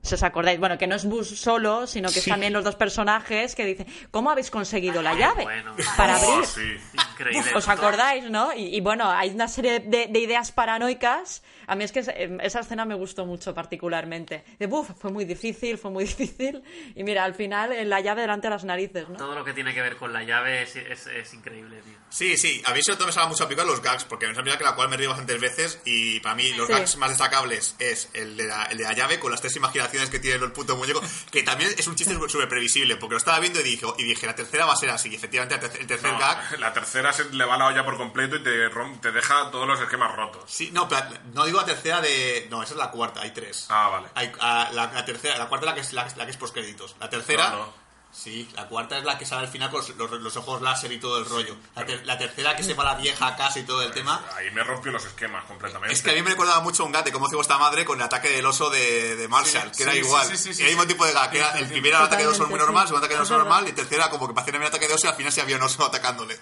Si 0.00 0.14
os 0.14 0.22
acordáis, 0.22 0.58
bueno, 0.60 0.78
que 0.78 0.86
no 0.86 0.94
es 0.94 1.04
Bus 1.04 1.28
solo, 1.28 1.86
sino 1.86 2.08
que 2.10 2.20
es 2.20 2.24
también 2.24 2.52
los 2.52 2.64
dos 2.64 2.76
personajes 2.76 3.54
que 3.54 3.64
dicen, 3.66 3.86
¿cómo 4.10 4.30
habéis 4.30 4.50
conseguido 4.50 5.02
la 5.02 5.14
llave? 5.14 5.42
Bueno. 5.42 5.74
Para 5.96 6.16
Oh, 6.18 6.32
abrir. 6.34 6.46
sí. 6.46 6.76
Increíble. 7.12 7.50
¿Os 7.54 7.68
acordáis, 7.68 8.24
no? 8.30 8.52
Y, 8.54 8.76
y 8.76 8.80
bueno, 8.80 9.10
hay 9.10 9.30
una 9.30 9.48
serie 9.48 9.80
de, 9.80 10.06
de 10.06 10.18
ideas 10.20 10.52
paranoicas. 10.52 11.42
A 11.66 11.74
mí 11.74 11.82
es 11.84 11.92
que 11.92 12.00
em, 12.16 12.40
esa 12.40 12.60
escena 12.60 12.84
me 12.84 12.94
gustó 12.94 13.26
mucho 13.26 13.52
particularmente. 13.54 14.44
De, 14.58 14.66
buf, 14.66 14.88
fue 14.98 15.10
muy 15.10 15.24
difícil, 15.24 15.76
fue 15.78 15.90
muy 15.90 16.04
difícil. 16.06 16.62
Y 16.94 17.02
mira, 17.02 17.24
al 17.24 17.34
final 17.34 17.74
la 17.88 18.00
llave 18.00 18.22
delante 18.22 18.46
de 18.46 18.50
las 18.54 18.64
narices, 18.64 19.08
¿no? 19.08 19.16
Todo 19.16 19.34
lo 19.34 19.44
que 19.44 19.52
tiene 19.52 19.74
que 19.74 19.82
ver 19.82 19.96
con 19.96 20.12
la 20.12 20.22
llave 20.22 20.62
es, 20.62 20.76
es, 20.76 21.06
es 21.08 21.34
increíble, 21.34 21.80
tío. 21.82 21.98
Sí, 22.08 22.36
sí, 22.36 22.62
a 22.64 22.72
mí 22.72 22.80
sobre 22.82 22.96
todo 22.96 23.06
me 23.08 23.12
salga 23.12 23.28
mucho 23.28 23.44
aplicar 23.44 23.66
los 23.66 23.82
gags, 23.82 24.04
porque 24.04 24.24
es 24.26 24.30
una 24.32 24.42
película 24.44 24.58
que 24.58 24.64
la 24.64 24.74
cual 24.76 24.88
me 24.88 24.96
río 24.96 25.10
bastantes 25.10 25.40
veces 25.40 25.80
y 25.84 26.20
para 26.20 26.34
mí 26.36 26.52
los 26.54 26.66
Sí. 26.68 26.72
gags 26.72 26.96
más 26.96 27.10
destacables 27.10 27.74
es 27.78 28.08
el 28.14 28.36
de, 28.36 28.46
la, 28.46 28.64
el 28.66 28.78
de 28.78 28.84
la 28.84 28.92
llave 28.94 29.18
con 29.18 29.30
las 29.30 29.40
tres 29.40 29.52
imaginaciones 29.88 30.10
que 30.10 30.18
tiene 30.18 30.44
el 30.44 30.52
puto 30.52 30.76
muñeco, 30.76 31.00
que 31.30 31.42
también 31.42 31.74
es 31.76 31.86
un 31.86 31.94
chiste 31.96 32.14
súper 32.28 32.48
previsible, 32.48 32.96
porque 32.96 33.14
lo 33.14 33.18
estaba 33.18 33.38
viendo 33.40 33.60
y 33.60 33.64
dije, 33.64 33.86
y 33.98 34.04
dije, 34.04 34.26
la 34.26 34.34
tercera 34.34 34.66
va 34.66 34.72
a 34.72 34.76
ser 34.76 34.90
así, 34.90 35.08
y 35.10 35.14
efectivamente 35.16 35.54
el 35.54 35.60
tercer, 35.60 35.80
el 35.80 35.86
tercer 35.86 36.12
No, 36.12 36.18
gag... 36.18 36.58
la 36.60 36.72
tercera 36.72 37.12
se 37.12 37.24
le 37.30 37.44
va 37.44 37.56
la 37.56 37.66
olla 37.66 37.84
por 37.84 37.96
completo 37.96 38.36
y 38.36 38.42
te, 38.42 38.70
rom- 38.70 39.00
te 39.00 39.10
deja 39.12 39.50
todos 39.50 39.66
los 39.66 39.80
esquemas 39.80 40.14
rotos. 40.14 40.42
Sí, 40.46 40.70
no, 40.72 40.88
pero 40.88 41.02
no 41.34 41.44
digo 41.46 41.58
la 41.60 41.66
tercera 41.66 42.00
de... 42.00 42.46
No, 42.50 42.62
esa 42.62 42.74
es 42.74 42.78
la 42.78 42.90
cuarta, 42.90 43.20
hay 43.22 43.30
tres. 43.32 43.66
Ah, 43.68 43.88
vale. 43.88 44.08
Hay, 44.14 44.32
ah, 44.40 44.68
la, 44.72 44.92
la 44.92 45.04
tercera, 45.04 45.38
la 45.38 45.46
cuarta 45.48 45.66
es 45.66 45.70
la 45.70 45.74
que 45.74 45.80
es, 45.80 45.92
la, 45.92 46.08
la 46.16 46.24
que 46.24 46.30
es 46.30 46.36
postcréditos. 46.36 46.96
La 47.00 47.08
tercera... 47.10 47.50
No, 47.50 47.56
no. 47.58 47.87
Sí, 48.10 48.48
la 48.54 48.66
cuarta 48.66 48.98
es 48.98 49.04
la 49.04 49.16
que 49.18 49.24
sale 49.26 49.42
al 49.42 49.48
final 49.48 49.70
con 49.70 49.80
los, 49.96 50.10
los- 50.10 50.36
ojos 50.36 50.60
láser 50.62 50.90
y 50.90 50.98
todo 50.98 51.18
el 51.18 51.26
rollo. 51.26 51.56
La, 51.76 51.84
ter- 51.86 52.04
la 52.06 52.18
tercera 52.18 52.56
que 52.56 52.62
se 52.64 52.74
va 52.74 52.82
a 52.82 52.94
la 52.94 53.00
vieja 53.00 53.26
a 53.28 53.36
casa 53.36 53.58
y 53.60 53.62
todo 53.64 53.82
el 53.82 53.92
tema... 53.92 54.24
Ahí 54.34 54.50
me 54.50 54.64
rompió 54.64 54.90
los 54.90 55.04
esquemas 55.04 55.44
completamente. 55.44 55.94
Es 55.94 56.02
que 56.02 56.10
a 56.10 56.14
mí 56.14 56.22
me 56.22 56.30
recordaba 56.30 56.60
mucho 56.60 56.84
un 56.84 56.90
gato 56.90 57.04
de 57.04 57.12
cómo 57.12 57.26
hacía 57.26 57.36
vuestra 57.36 57.58
madre 57.58 57.84
con 57.84 57.98
el 57.98 58.04
ataque 58.04 58.30
del 58.30 58.44
oso 58.46 58.70
de, 58.70 59.14
de 59.14 59.28
Marshall, 59.28 59.70
Sí, 59.72 59.76
que 59.76 59.82
era 59.84 59.92
sí, 59.92 59.98
igual. 59.98 60.26
sí, 60.26 60.36
sí, 60.36 60.54
sí, 60.54 60.62
y 60.62 60.66
hay 60.66 60.74
un 60.74 60.80
sí. 60.82 60.86
tipo 60.88 61.04
de 61.06 61.12
que 61.30 61.38
era 61.38 61.58
el 61.58 61.68
primero 61.68 61.96
era 61.96 61.98
el 62.00 62.06
ataque 62.06 62.22
de 62.24 62.28
oso 62.30 62.46
muy 62.48 62.58
normal, 62.58 62.84
sí. 62.84 62.88
segundo 62.88 63.04
ataque 63.06 63.14
de 63.18 63.22
oso 63.22 63.38
normal, 63.38 63.64
y 63.66 63.68
el 63.68 63.74
tercero 63.74 64.02
era 64.02 64.10
como 64.10 64.26
que 64.26 64.34
parecía 64.34 64.58
un 64.58 64.66
ataque 64.66 64.88
de 64.88 64.94
oso 64.94 65.06
y 65.06 65.10
al 65.10 65.16
final 65.16 65.32
se 65.32 65.40
había 65.42 65.56
un 65.56 65.62
oso 65.62 65.84
atacándole. 65.84 66.40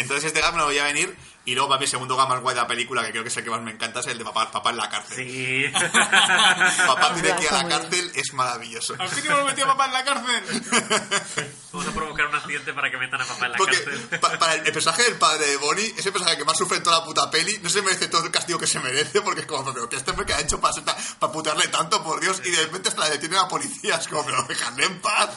Entonces 0.00 0.24
este 0.24 0.40
gag 0.40 0.52
me 0.52 0.58
lo 0.58 0.64
voy 0.66 0.78
a 0.78 0.84
venir, 0.84 1.16
y 1.44 1.54
luego 1.54 1.68
para 1.68 1.78
mí 1.78 1.84
el 1.84 1.90
segundo 1.90 2.16
gag 2.16 2.28
más 2.28 2.40
guay 2.40 2.54
de 2.54 2.60
la 2.62 2.66
película, 2.66 3.02
que 3.04 3.10
creo 3.10 3.22
que 3.22 3.28
es 3.28 3.36
el 3.36 3.44
que 3.44 3.50
más 3.50 3.60
me 3.62 3.70
encanta, 3.70 4.00
es 4.00 4.06
el 4.06 4.18
de 4.18 4.24
papá, 4.24 4.50
papá 4.50 4.70
en 4.70 4.76
la 4.76 4.88
cárcel. 4.90 5.16
Sí. 5.26 5.64
Papá 6.86 7.14
tiene 7.14 7.34
que 7.36 7.44
ir 7.44 7.50
a 7.50 7.62
la 7.62 7.68
cárcel, 7.68 8.12
es 8.14 8.32
maravilloso. 8.34 8.94
Al 8.98 9.08
fin 9.08 9.24
hemos 9.30 9.44
metido 9.44 9.66
a 9.70 9.76
papá 9.76 9.86
en 9.86 9.92
la 9.92 10.04
cárcel. 10.04 11.54
Vamos 11.72 11.86
a 11.86 11.92
provocar 11.92 12.26
un 12.26 12.34
accidente 12.34 12.72
para 12.72 12.90
que 12.90 12.96
metan 12.96 13.20
a 13.20 13.24
papá 13.24 13.46
en 13.46 13.52
la 13.52 13.58
Porque 13.58 13.82
cárcel. 13.84 14.20
pa- 14.20 14.38
para 14.38 14.54
el, 14.54 14.66
el 14.66 14.72
personaje 14.72 15.04
del 15.04 15.14
padre 15.16 15.46
de 15.46 15.56
Bonnie, 15.56 15.94
ese 15.96 16.10
personaje 16.10 16.36
que 16.38 16.44
más 16.44 16.56
sufre 16.58 16.78
en 16.78 16.82
toda 16.82 16.98
la 16.98 17.04
puta 17.04 17.30
peli, 17.30 17.58
no 17.62 17.70
se 17.70 17.80
merece 17.82 18.08
todo 18.08 18.24
el 18.24 18.30
castigo 18.32 18.58
que 18.58 18.66
se 18.66 18.80
merece, 18.80 19.20
porque 19.22 19.42
es 19.42 19.46
como, 19.46 19.72
pero 19.72 19.88
que 19.88 19.96
este 19.96 20.10
hombre 20.10 20.26
que 20.26 20.34
ha 20.34 20.40
hecho 20.40 20.60
para, 20.60 20.74
para 20.74 21.32
putearle 21.32 21.68
tanto, 21.68 22.02
por 22.02 22.20
Dios, 22.20 22.40
y 22.44 22.50
de 22.50 22.62
repente 22.62 22.88
hasta 22.88 23.02
la 23.02 23.10
detiene 23.10 23.36
la 23.36 23.46
policía, 23.48 23.96
es 23.96 24.08
como, 24.08 24.24
pero 24.26 24.42
dejadle 24.44 24.84
en 24.84 25.00
paz, 25.00 25.30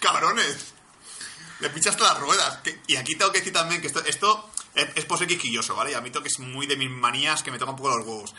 cabrones. 0.00 0.74
Le 1.60 1.70
pincha 1.70 1.90
hasta 1.90 2.04
las 2.04 2.18
ruedas. 2.20 2.58
Que- 2.58 2.80
y 2.86 2.96
aquí 2.96 3.14
tengo 3.16 3.32
que 3.32 3.38
decir 3.38 3.52
también 3.52 3.80
que 3.80 3.86
esto, 3.88 4.04
esto 4.04 4.50
es, 4.74 4.88
es 4.94 5.04
por 5.04 5.18
ser 5.18 5.26
quisquilloso, 5.28 5.74
¿vale? 5.74 5.90
Y 5.92 5.94
a 5.94 6.00
mí 6.00 6.10
tengo 6.10 6.22
que 6.22 6.28
es 6.28 6.38
muy 6.38 6.66
de 6.66 6.76
mis 6.76 6.90
manías 6.90 7.42
que 7.42 7.50
me 7.50 7.58
tocan 7.58 7.74
un 7.74 7.80
poco 7.80 7.96
los 7.96 8.06
huevos. 8.06 8.34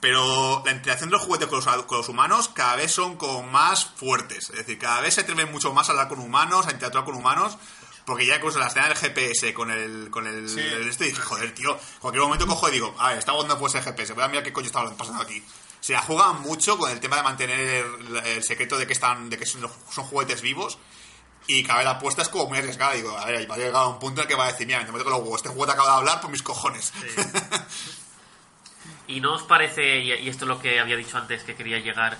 Pero 0.00 0.62
la 0.66 0.72
interacción 0.72 1.08
de 1.08 1.16
los 1.16 1.22
juguetes 1.24 1.48
con 1.48 1.64
los, 1.64 1.84
con 1.86 1.98
los 1.98 2.08
humanos 2.08 2.50
cada 2.52 2.76
vez 2.76 2.92
son 2.92 3.16
como 3.16 3.42
más 3.42 3.86
fuertes. 3.96 4.50
Es 4.50 4.56
decir, 4.56 4.78
cada 4.78 5.00
vez 5.00 5.14
se 5.14 5.22
atreven 5.22 5.50
mucho 5.50 5.72
más 5.72 5.88
a 5.88 5.92
hablar 5.92 6.08
con 6.08 6.18
humanos, 6.20 6.66
a 6.66 6.72
interactuar 6.72 7.04
con 7.04 7.14
humanos. 7.14 7.56
Porque 8.04 8.26
ya 8.26 8.36
incluso 8.36 8.58
la 8.58 8.66
escena 8.66 8.88
del 8.88 8.98
GPS 8.98 9.54
con 9.54 9.70
el, 9.70 10.10
con 10.10 10.26
el, 10.26 10.46
Sí. 10.46 10.60
el 10.60 10.86
este, 10.90 11.04
dije, 11.04 11.22
joder, 11.22 11.54
tío, 11.54 11.70
en 11.74 12.00
cualquier 12.00 12.22
momento 12.22 12.46
cojo 12.46 12.68
y 12.68 12.72
digo, 12.72 12.94
a 12.98 13.08
ver, 13.10 13.18
está 13.18 13.32
no 13.32 13.58
puede 13.58 13.72
ser 13.72 13.82
GPS, 13.82 14.12
voy 14.12 14.24
a 14.24 14.28
mirar 14.28 14.44
qué 14.44 14.52
coño 14.52 14.66
está 14.66 14.84
pasando 14.94 15.22
aquí. 15.22 15.42
Se 15.80 15.94
la 15.94 16.02
juegan 16.02 16.42
mucho 16.42 16.76
con 16.76 16.90
el 16.90 17.00
tema 17.00 17.16
de 17.16 17.22
mantener 17.22 17.58
el, 17.60 18.16
el 18.26 18.44
secreto 18.44 18.76
de 18.76 18.86
que 18.86 18.92
están, 18.92 19.30
de 19.30 19.38
que 19.38 19.46
son, 19.46 19.62
son 19.90 20.04
juguetes 20.04 20.42
vivos. 20.42 20.76
Y 21.46 21.62
cada 21.62 21.78
vez 21.80 21.84
la 21.84 21.92
apuesta 21.92 22.22
es 22.22 22.28
como 22.28 22.46
muy 22.46 22.58
arriesgada. 22.58 22.94
Digo, 22.94 23.16
a 23.16 23.26
ver, 23.26 23.50
va 23.50 23.54
a 23.54 23.58
llegar 23.58 23.76
a 23.76 23.86
un 23.86 23.98
punto 23.98 24.20
en 24.20 24.24
el 24.24 24.28
que 24.28 24.34
va 24.34 24.46
a 24.46 24.52
decir, 24.52 24.66
mira, 24.66 24.80
me 24.80 24.92
meto 24.92 25.04
con 25.04 25.12
los 25.12 25.22
huevos, 25.22 25.36
este 25.36 25.50
juguete 25.50 25.72
acaba 25.72 25.90
de 25.90 25.96
hablar 25.96 26.20
por 26.20 26.30
mis 26.30 26.42
cojones. 26.42 26.92
¿Y 29.06 29.20
no 29.20 29.34
os 29.34 29.42
parece, 29.42 29.98
y 29.98 30.28
esto 30.28 30.44
es 30.46 30.48
lo 30.48 30.60
que 30.60 30.80
había 30.80 30.96
dicho 30.96 31.18
antes 31.18 31.42
que 31.44 31.54
quería 31.54 31.78
llegar, 31.78 32.16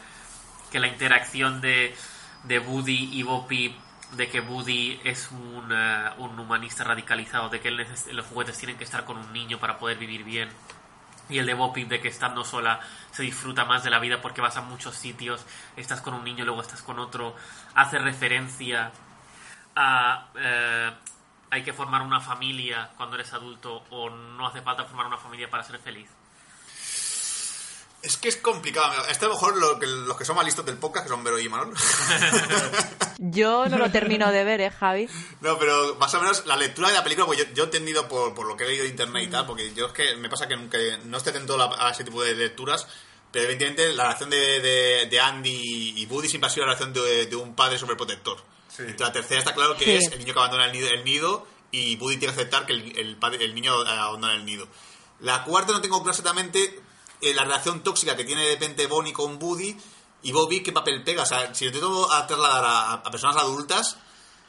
que 0.71 0.79
la 0.79 0.87
interacción 0.87 1.63
de, 1.63 1.97
de 2.43 2.59
Woody 2.59 3.11
y 3.13 3.23
Boppy, 3.23 3.75
de 4.13 4.29
que 4.29 4.41
Woody 4.41 5.01
es 5.03 5.31
un, 5.31 5.71
eh, 5.73 6.11
un 6.19 6.39
humanista 6.39 6.85
radicalizado, 6.85 7.49
de 7.49 7.61
que 7.61 7.69
él 7.69 7.87
los 8.13 8.27
juguetes 8.27 8.59
tienen 8.59 8.77
que 8.77 8.85
estar 8.85 9.07
con 9.07 9.17
un 9.17 9.33
niño 9.33 9.59
para 9.59 9.79
poder 9.79 9.97
vivir 9.97 10.25
bien, 10.25 10.51
y 11.29 11.39
el 11.39 11.47
de 11.47 11.55
Boppy 11.55 11.85
de 11.85 12.01
que 12.01 12.09
estando 12.09 12.45
sola 12.45 12.81
se 13.11 13.23
disfruta 13.23 13.65
más 13.65 13.83
de 13.83 13.91
la 13.91 13.99
vida 13.99 14.21
porque 14.21 14.41
vas 14.41 14.57
a 14.57 14.61
muchos 14.61 14.95
sitios, 14.95 15.47
estás 15.77 16.01
con 16.01 16.15
un 16.15 16.25
niño, 16.25 16.45
luego 16.45 16.61
estás 16.61 16.83
con 16.83 16.99
otro, 16.99 17.35
hace 17.75 17.99
referencia 17.99 18.93
a... 19.77 20.29
eh, 20.39 20.91
hay 21.51 21.63
que 21.63 21.73
formar 21.73 22.03
una 22.03 22.21
familia 22.21 22.91
cuando 22.97 23.15
eres 23.17 23.33
adulto 23.33 23.85
o 23.91 24.11
no 24.11 24.47
hace 24.49 24.61
falta 24.63 24.85
formar 24.85 25.07
una 25.07 25.19
familia 25.19 25.49
para 25.49 25.63
ser 25.63 25.79
feliz. 25.79 26.09
Es 28.03 28.19
que 28.19 28.29
es 28.29 28.37
complicado. 28.37 28.87
A 28.87 29.23
lo 29.25 29.31
mejor 29.31 29.57
lo 29.57 29.79
que- 29.79 29.87
los 29.87 30.17
que 30.19 30.25
son 30.27 30.37
más 30.37 30.45
listos 30.45 30.67
del 30.67 30.77
podcast, 30.77 31.07
que 31.07 31.11
son 31.11 31.25
Vero 31.25 31.39
y 31.39 31.49
Manol. 31.49 31.75
Yo 33.19 33.67
no 33.69 33.79
lo 33.79 33.91
termino 33.91 34.31
de 34.31 34.45
ver, 34.45 34.61
¿eh, 34.61 34.71
Javi? 34.71 35.09
no, 35.41 35.59
pero 35.59 35.95
más 35.95 36.13
o 36.15 36.21
menos 36.21 36.45
la 36.45 36.57
lectura 36.57 36.89
de 36.89 36.95
la 36.95 37.03
película, 37.05 37.27
pues 37.27 37.39
yo, 37.39 37.45
yo 37.55 37.63
he 37.63 37.67
entendido 37.67 38.07
por, 38.09 38.35
por 38.35 38.47
lo 38.47 38.57
que 38.57 38.65
he 38.65 38.67
leído 38.69 38.83
de 38.85 38.91
internet 38.91 39.25
y 39.25 39.29
tal, 39.31 39.47
porque 39.47 39.73
yo 39.75 39.87
es 39.87 39.93
que 39.93 40.17
me 40.17 40.29
pasa 40.29 40.47
que, 40.49 40.57
que 40.69 40.99
no 41.05 41.17
estoy 41.17 41.31
atento 41.31 41.59
a, 41.63 41.87
a 41.89 41.91
ese 41.93 42.05
tipo 42.05 42.23
de 42.23 42.35
lecturas, 42.35 42.87
pero 43.31 43.45
evidentemente 43.47 43.95
la 43.95 44.03
relación 44.05 44.29
de, 44.31 44.61
de, 44.61 45.07
de 45.09 45.21
Andy 45.21 45.95
y 45.97 46.07
Woody 46.07 46.29
siempre 46.29 46.49
ha 46.49 46.51
sido 46.53 46.67
la 46.67 46.75
relación 46.75 46.93
de, 46.93 47.27
de 47.27 47.37
un 47.37 47.55
padre 47.55 47.79
sobreprotector. 47.79 48.43
Sí. 48.77 48.83
Entonces, 48.83 49.01
la 49.01 49.13
tercera 49.13 49.39
está 49.41 49.55
claro 49.55 49.77
que 49.77 49.85
Sí. 49.85 49.91
es 50.07 50.13
el 50.13 50.19
niño 50.19 50.33
que 50.33 50.39
abandona 50.41 50.65
el 50.67 50.73
nido, 50.73 50.89
el 50.89 51.05
nido 51.05 51.47
y 51.71 51.97
Woody 51.97 52.17
tiene 52.19 52.35
que 52.35 52.41
aceptar 52.41 52.67
que 52.67 52.73
el, 52.73 52.99
el, 52.99 53.17
padre- 53.19 53.45
el 53.45 53.55
niño 53.55 53.73
abandona 53.75 54.35
el 54.35 54.45
nido. 54.45 54.67
La 55.21 55.45
cuarta 55.45 55.73
no 55.73 55.81
tengo 55.81 55.99
claro 55.99 56.11
exactamente 56.11 56.81
eh, 57.21 57.35
la 57.35 57.43
relación 57.45 57.83
tóxica 57.83 58.17
que 58.17 58.25
tiene 58.25 58.43
de 58.45 58.53
repente 58.55 58.87
Bonnie 58.87 59.13
con 59.13 59.41
Woody 59.43 59.77
y 60.23 60.33
Bobby 60.33 60.63
qué 60.63 60.73
papel 60.73 61.03
pega. 61.05 61.23
O 61.23 61.27
sea, 61.27 61.55
si 61.55 61.65
lo 61.65 61.69
intento 61.71 62.11
a 62.13 62.27
trasladar 62.27 62.65
a, 62.65 62.93
a 62.95 63.11
personas 63.11 63.37
adultas, 63.37 63.99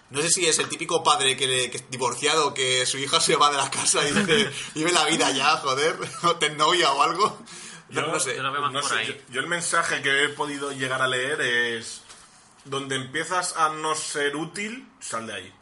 no 0.10 0.22
sé 0.22 0.30
si 0.30 0.46
es 0.46 0.58
el 0.60 0.70
típico 0.70 1.04
padre 1.04 1.36
que, 1.38 1.48
le- 1.48 1.70
que 1.70 1.78
es 1.78 1.90
divorciado, 1.92 2.54
que 2.54 2.86
su 2.86 2.98
hija 2.98 3.20
se 3.20 3.36
va 3.36 3.52
de 3.52 3.58
la 3.58 3.70
casa 3.70 4.08
y 4.08 4.12
dice, 4.12 4.50
vive 4.74 4.92
la 4.92 5.06
vida 5.06 5.32
ya, 5.32 5.58
joder, 5.58 5.98
o 6.24 6.36
ten 6.38 6.58
novia 6.58 6.92
o 6.94 7.02
algo. 7.04 7.40
Yo- 7.90 8.02
no 8.02 8.20
sé. 8.20 8.36
yo 8.36 8.42
lo 8.44 8.52
veo 8.52 8.62
más 8.62 8.74
No 8.74 8.82
por 8.82 8.90
sé, 8.90 8.96
ahí. 8.98 9.08
yo, 9.08 9.14
yo 9.34 9.40
el 9.42 9.48
mensaje 9.48 10.02
que 10.02 10.26
he 10.26 10.30
podido 10.30 10.72
llegar 10.72 11.02
a 11.02 11.08
leer 11.08 11.40
es 11.42 12.02
donde 12.66 12.96
empiezas 12.96 13.56
a 13.58 13.70
no 13.70 13.96
ser 13.96 14.36
útil, 14.36 14.88
sal 15.00 15.28
de 15.28 15.34
ahí. 15.34 15.54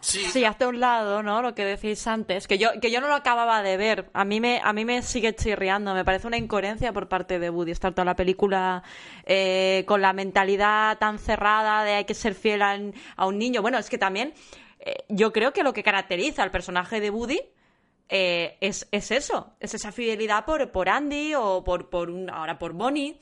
Sí, 0.00 0.44
hazte 0.44 0.64
a 0.64 0.68
un 0.68 0.80
lado, 0.80 1.22
¿no? 1.22 1.42
Lo 1.42 1.54
que 1.54 1.64
decís 1.64 2.06
antes, 2.06 2.46
que 2.46 2.56
yo, 2.56 2.70
que 2.80 2.90
yo 2.90 3.00
no 3.00 3.08
lo 3.08 3.14
acababa 3.14 3.62
de 3.62 3.76
ver. 3.76 4.08
A 4.14 4.24
mí 4.24 4.40
me, 4.40 4.60
a 4.62 4.72
mí 4.72 4.84
me 4.84 5.02
sigue 5.02 5.34
chirriando. 5.34 5.92
Me 5.92 6.04
parece 6.04 6.26
una 6.26 6.38
incoherencia 6.38 6.92
por 6.92 7.08
parte 7.08 7.38
de 7.38 7.50
Woody 7.50 7.72
estar 7.72 7.92
toda 7.92 8.04
la 8.04 8.16
película 8.16 8.84
eh, 9.26 9.84
con 9.86 10.00
la 10.00 10.12
mentalidad 10.12 10.96
tan 10.98 11.18
cerrada 11.18 11.82
de 11.82 11.94
hay 11.94 12.04
que 12.04 12.14
ser 12.14 12.34
fiel 12.34 12.62
a, 12.62 12.78
a 13.16 13.26
un 13.26 13.38
niño. 13.38 13.60
Bueno, 13.60 13.76
es 13.76 13.90
que 13.90 13.98
también 13.98 14.32
eh, 14.78 15.04
yo 15.08 15.32
creo 15.32 15.52
que 15.52 15.64
lo 15.64 15.72
que 15.72 15.82
caracteriza 15.82 16.42
al 16.42 16.52
personaje 16.52 17.00
de 17.00 17.10
Woody 17.10 17.40
eh, 18.08 18.56
es, 18.60 18.88
es 18.92 19.10
eso, 19.10 19.56
es 19.60 19.74
esa 19.74 19.92
fidelidad 19.92 20.44
por, 20.44 20.70
por 20.70 20.88
Andy 20.88 21.34
o 21.34 21.62
por, 21.64 21.90
por 21.90 22.08
un, 22.08 22.30
ahora 22.30 22.58
por 22.58 22.72
Bonnie. 22.72 23.18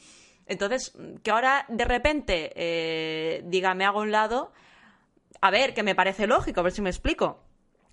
Entonces, 0.47 0.93
que 1.23 1.31
ahora 1.31 1.66
de 1.68 1.85
repente 1.85 2.52
eh, 2.55 3.43
diga 3.44 3.73
hago 3.73 4.01
un 4.01 4.12
lado, 4.12 4.52
a 5.40 5.51
ver, 5.51 5.74
que 5.74 5.82
me 5.82 5.94
parece 5.94 6.27
lógico, 6.27 6.60
a 6.60 6.62
ver 6.62 6.73
si 6.73 6.82
me 6.82 6.90
explico. 6.90 7.43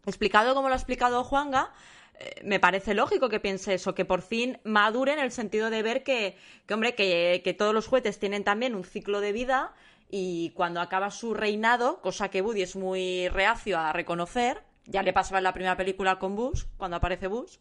Explicado 0.05 0.53
como 0.53 0.67
lo 0.67 0.75
ha 0.75 0.77
explicado 0.77 1.23
Juanga, 1.23 1.73
eh, 2.19 2.41
me 2.43 2.59
parece 2.59 2.93
lógico 2.93 3.29
que 3.29 3.39
piense 3.39 3.73
eso, 3.73 3.95
que 3.95 4.05
por 4.05 4.21
fin 4.21 4.59
madure 4.63 5.13
en 5.13 5.19
el 5.19 5.31
sentido 5.31 5.69
de 5.69 5.81
ver 5.81 6.03
que, 6.03 6.37
hombre, 6.71 6.93
que, 6.93 7.41
que 7.43 7.53
todos 7.53 7.73
los 7.73 7.87
juguetes 7.87 8.19
tienen 8.19 8.43
también 8.43 8.75
un 8.75 8.83
ciclo 8.83 9.19
de 9.19 9.31
vida 9.31 9.73
y 10.09 10.51
cuando 10.51 10.79
acaba 10.79 11.09
su 11.09 11.33
reinado, 11.33 12.01
cosa 12.01 12.29
que 12.29 12.41
Woody 12.41 12.61
es 12.61 12.75
muy 12.75 13.29
reacio 13.29 13.79
a 13.79 13.93
reconocer, 13.93 14.61
ya 14.85 15.01
le 15.01 15.13
pasaba 15.13 15.39
en 15.39 15.45
la 15.45 15.53
primera 15.53 15.75
película 15.75 16.19
con 16.19 16.35
Bush, 16.35 16.65
cuando 16.77 16.97
aparece 16.97 17.27
Bush, 17.27 17.57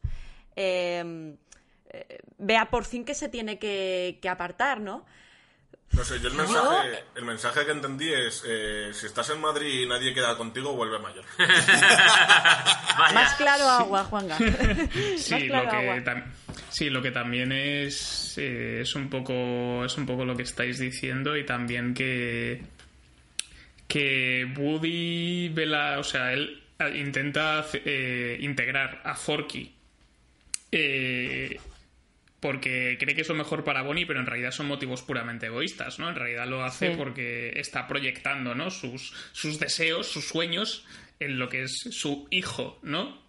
eh, 0.57 1.35
eh, 1.93 2.19
vea 2.39 2.71
por 2.71 2.85
fin 2.85 3.05
que 3.05 3.15
se 3.15 3.29
tiene 3.29 3.59
que, 3.59 4.19
que 4.21 4.29
apartar, 4.29 4.81
¿no? 4.81 5.05
No 5.93 6.05
sé, 6.05 6.21
yo 6.21 6.29
el 6.29 6.35
mensaje, 6.35 7.05
el 7.17 7.25
mensaje 7.25 7.67
que 7.67 7.71
entendí 7.71 8.11
es, 8.11 8.43
eh, 8.47 8.91
si 8.95 9.05
estás 9.05 9.29
en 9.29 9.41
Madrid 9.43 9.83
y 9.83 9.87
nadie 9.87 10.15
queda 10.15 10.39
contigo, 10.39 10.75
vuelve 10.75 10.97
a 10.97 11.01
Mayor. 11.01 11.25
Más 13.15 13.35
claro 13.35 13.69
agua, 13.69 14.05
Juanga. 14.05 14.39
Sí, 15.19 15.49
claro 15.49 15.65
lo 15.65 16.05
que 16.05 16.25
sí, 16.71 16.89
lo 16.89 17.03
que 17.03 17.11
también 17.11 17.53
es, 17.53 18.39
eh, 18.39 18.81
es 18.81 18.95
un 18.95 19.11
poco 19.11 19.85
es 19.85 19.97
un 19.99 20.07
poco 20.07 20.25
lo 20.25 20.35
que 20.35 20.45
estáis 20.45 20.79
diciendo 20.79 21.37
y 21.37 21.45
también 21.45 21.93
que 21.93 22.63
que 23.87 24.51
Woody 24.57 25.51
ve 25.51 25.67
la, 25.67 25.99
o 25.99 26.05
sea, 26.05 26.33
él 26.33 26.63
intenta 26.95 27.67
eh, 27.75 28.39
integrar 28.41 29.03
a 29.05 29.15
Forky 29.15 29.75
eh, 30.73 31.61
porque 32.43 32.97
cree 32.99 33.15
que 33.15 33.21
es 33.21 33.29
lo 33.29 33.37
mejor 33.37 33.63
para 33.63 33.83
Bonnie, 33.83 34.05
pero 34.05 34.19
en 34.19 34.27
realidad 34.27 34.51
son 34.51 34.67
motivos 34.67 35.01
puramente 35.03 35.47
egoístas, 35.47 36.01
¿no? 36.01 36.09
En 36.09 36.17
realidad 36.17 36.49
lo 36.49 36.65
hace 36.65 36.91
Sí. 36.91 36.95
porque 36.99 37.53
está 37.61 37.87
proyectando, 37.87 38.53
¿no? 38.57 38.69
Sus, 38.73 39.15
sus 39.31 39.61
deseos, 39.61 40.09
sus 40.09 40.27
sueños 40.27 40.85
en 41.21 41.39
lo 41.39 41.49
que 41.49 41.63
es 41.63 41.79
su 41.93 42.27
hijo, 42.31 42.81
¿no? 42.83 43.23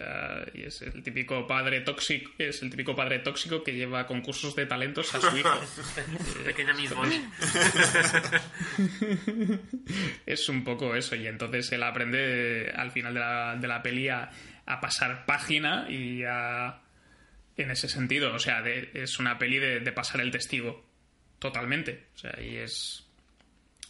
Ah, 0.00 0.46
y 0.54 0.62
es 0.62 0.80
el 0.80 1.02
típico 1.02 1.46
padre 1.46 1.82
tóxico, 1.82 2.30
es 2.38 2.62
el 2.62 2.70
típico 2.70 2.96
padre 2.96 3.18
tóxico 3.18 3.62
que 3.62 3.74
lleva 3.74 4.06
concursos 4.06 4.56
de 4.56 4.64
talentos 4.64 5.14
a 5.14 5.20
su 5.20 5.36
hijo. 5.36 5.60
Pequeña 6.46 6.72
Miss 6.72 6.94
Bonnie. 6.94 7.20
es 10.24 10.48
un 10.48 10.64
poco 10.64 10.96
eso, 10.96 11.16
y 11.16 11.26
entonces 11.26 11.70
él 11.72 11.82
aprende 11.82 12.72
al 12.74 12.92
final 12.92 13.12
de 13.12 13.20
la, 13.20 13.56
de 13.56 13.68
la 13.68 13.82
peli 13.82 14.08
a, 14.08 14.30
a 14.64 14.80
pasar 14.80 15.26
página 15.26 15.84
y 15.90 16.22
a... 16.24 16.80
En 17.56 17.70
ese 17.70 17.88
sentido, 17.88 18.32
o 18.34 18.38
sea, 18.38 18.62
de- 18.62 18.90
es 18.94 19.18
una 19.18 19.38
peli 19.38 19.58
de, 19.58 19.80
de 19.80 19.92
pasar 19.92 20.20
el 20.20 20.30
testigo 20.30 20.86
totalmente. 21.38 22.06
O 22.14 22.18
sea, 22.18 22.40
y 22.42 22.56
es... 22.56 23.06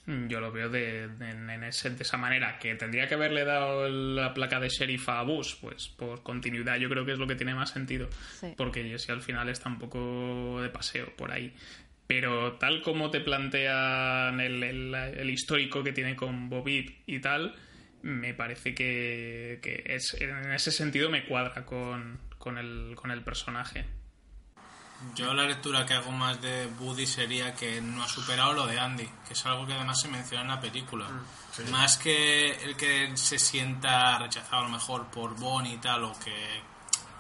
Yo 0.06 0.40
lo 0.40 0.50
veo 0.50 0.68
de, 0.70 1.08
de- 1.08 1.30
en 1.30 1.50
ese- 1.62 1.90
de 1.90 2.02
esa 2.02 2.16
manera, 2.16 2.58
que 2.58 2.74
tendría 2.74 3.06
que 3.06 3.14
haberle 3.14 3.44
dado 3.44 3.88
la 3.88 4.34
placa 4.34 4.58
de 4.58 4.68
sheriff 4.68 5.08
a 5.08 5.22
Bush, 5.22 5.54
pues 5.60 5.88
por 5.88 6.22
continuidad 6.22 6.76
yo 6.78 6.88
creo 6.88 7.04
que 7.04 7.12
es 7.12 7.18
lo 7.18 7.26
que 7.28 7.36
tiene 7.36 7.54
más 7.54 7.70
sentido. 7.70 8.08
Sí. 8.40 8.54
Porque 8.56 8.82
Jesse 8.82 9.10
al 9.10 9.22
final 9.22 9.48
está 9.50 9.68
un 9.68 9.78
poco 9.78 10.60
de 10.62 10.68
paseo 10.70 11.14
por 11.16 11.30
ahí. 11.30 11.52
Pero 12.08 12.54
tal 12.54 12.82
como 12.82 13.10
te 13.10 13.20
plantean 13.20 14.40
el, 14.40 14.62
el- 14.64 14.94
el 14.94 15.30
histórico 15.30 15.84
que 15.84 15.92
tiene 15.92 16.16
con 16.16 16.48
Bobby 16.48 17.02
y 17.06 17.20
tal, 17.20 17.54
me 18.02 18.34
parece 18.34 18.74
que, 18.74 19.60
que 19.62 19.84
es, 19.86 20.14
en 20.18 20.50
ese 20.52 20.72
sentido 20.72 21.08
me 21.10 21.24
cuadra 21.26 21.64
con, 21.66 22.18
con, 22.40 22.58
el, 22.58 22.96
con 22.96 23.12
el 23.12 23.22
personaje. 23.22 23.86
Yo 25.14 25.32
la 25.32 25.44
lectura 25.44 25.86
que 25.86 25.94
hago 25.94 26.10
más 26.10 26.40
de 26.42 26.66
Woody 26.78 27.06
sería 27.06 27.54
que 27.54 27.80
no 27.80 28.02
ha 28.02 28.08
superado 28.08 28.52
lo 28.52 28.66
de 28.66 28.78
Andy, 28.78 29.08
que 29.26 29.34
es 29.34 29.46
algo 29.46 29.66
que 29.66 29.74
además 29.74 30.00
se 30.00 30.08
menciona 30.08 30.42
en 30.42 30.48
la 30.48 30.60
película. 30.60 31.06
Más 31.70 31.96
que 31.96 32.50
el 32.64 32.76
que 32.76 33.16
se 33.16 33.38
sienta 33.38 34.18
rechazado 34.18 34.62
a 34.62 34.64
lo 34.64 34.70
mejor 34.70 35.06
por 35.06 35.36
Bonnie 35.36 35.74
y 35.74 35.78
tal, 35.78 36.04
o 36.04 36.18
que 36.18 36.62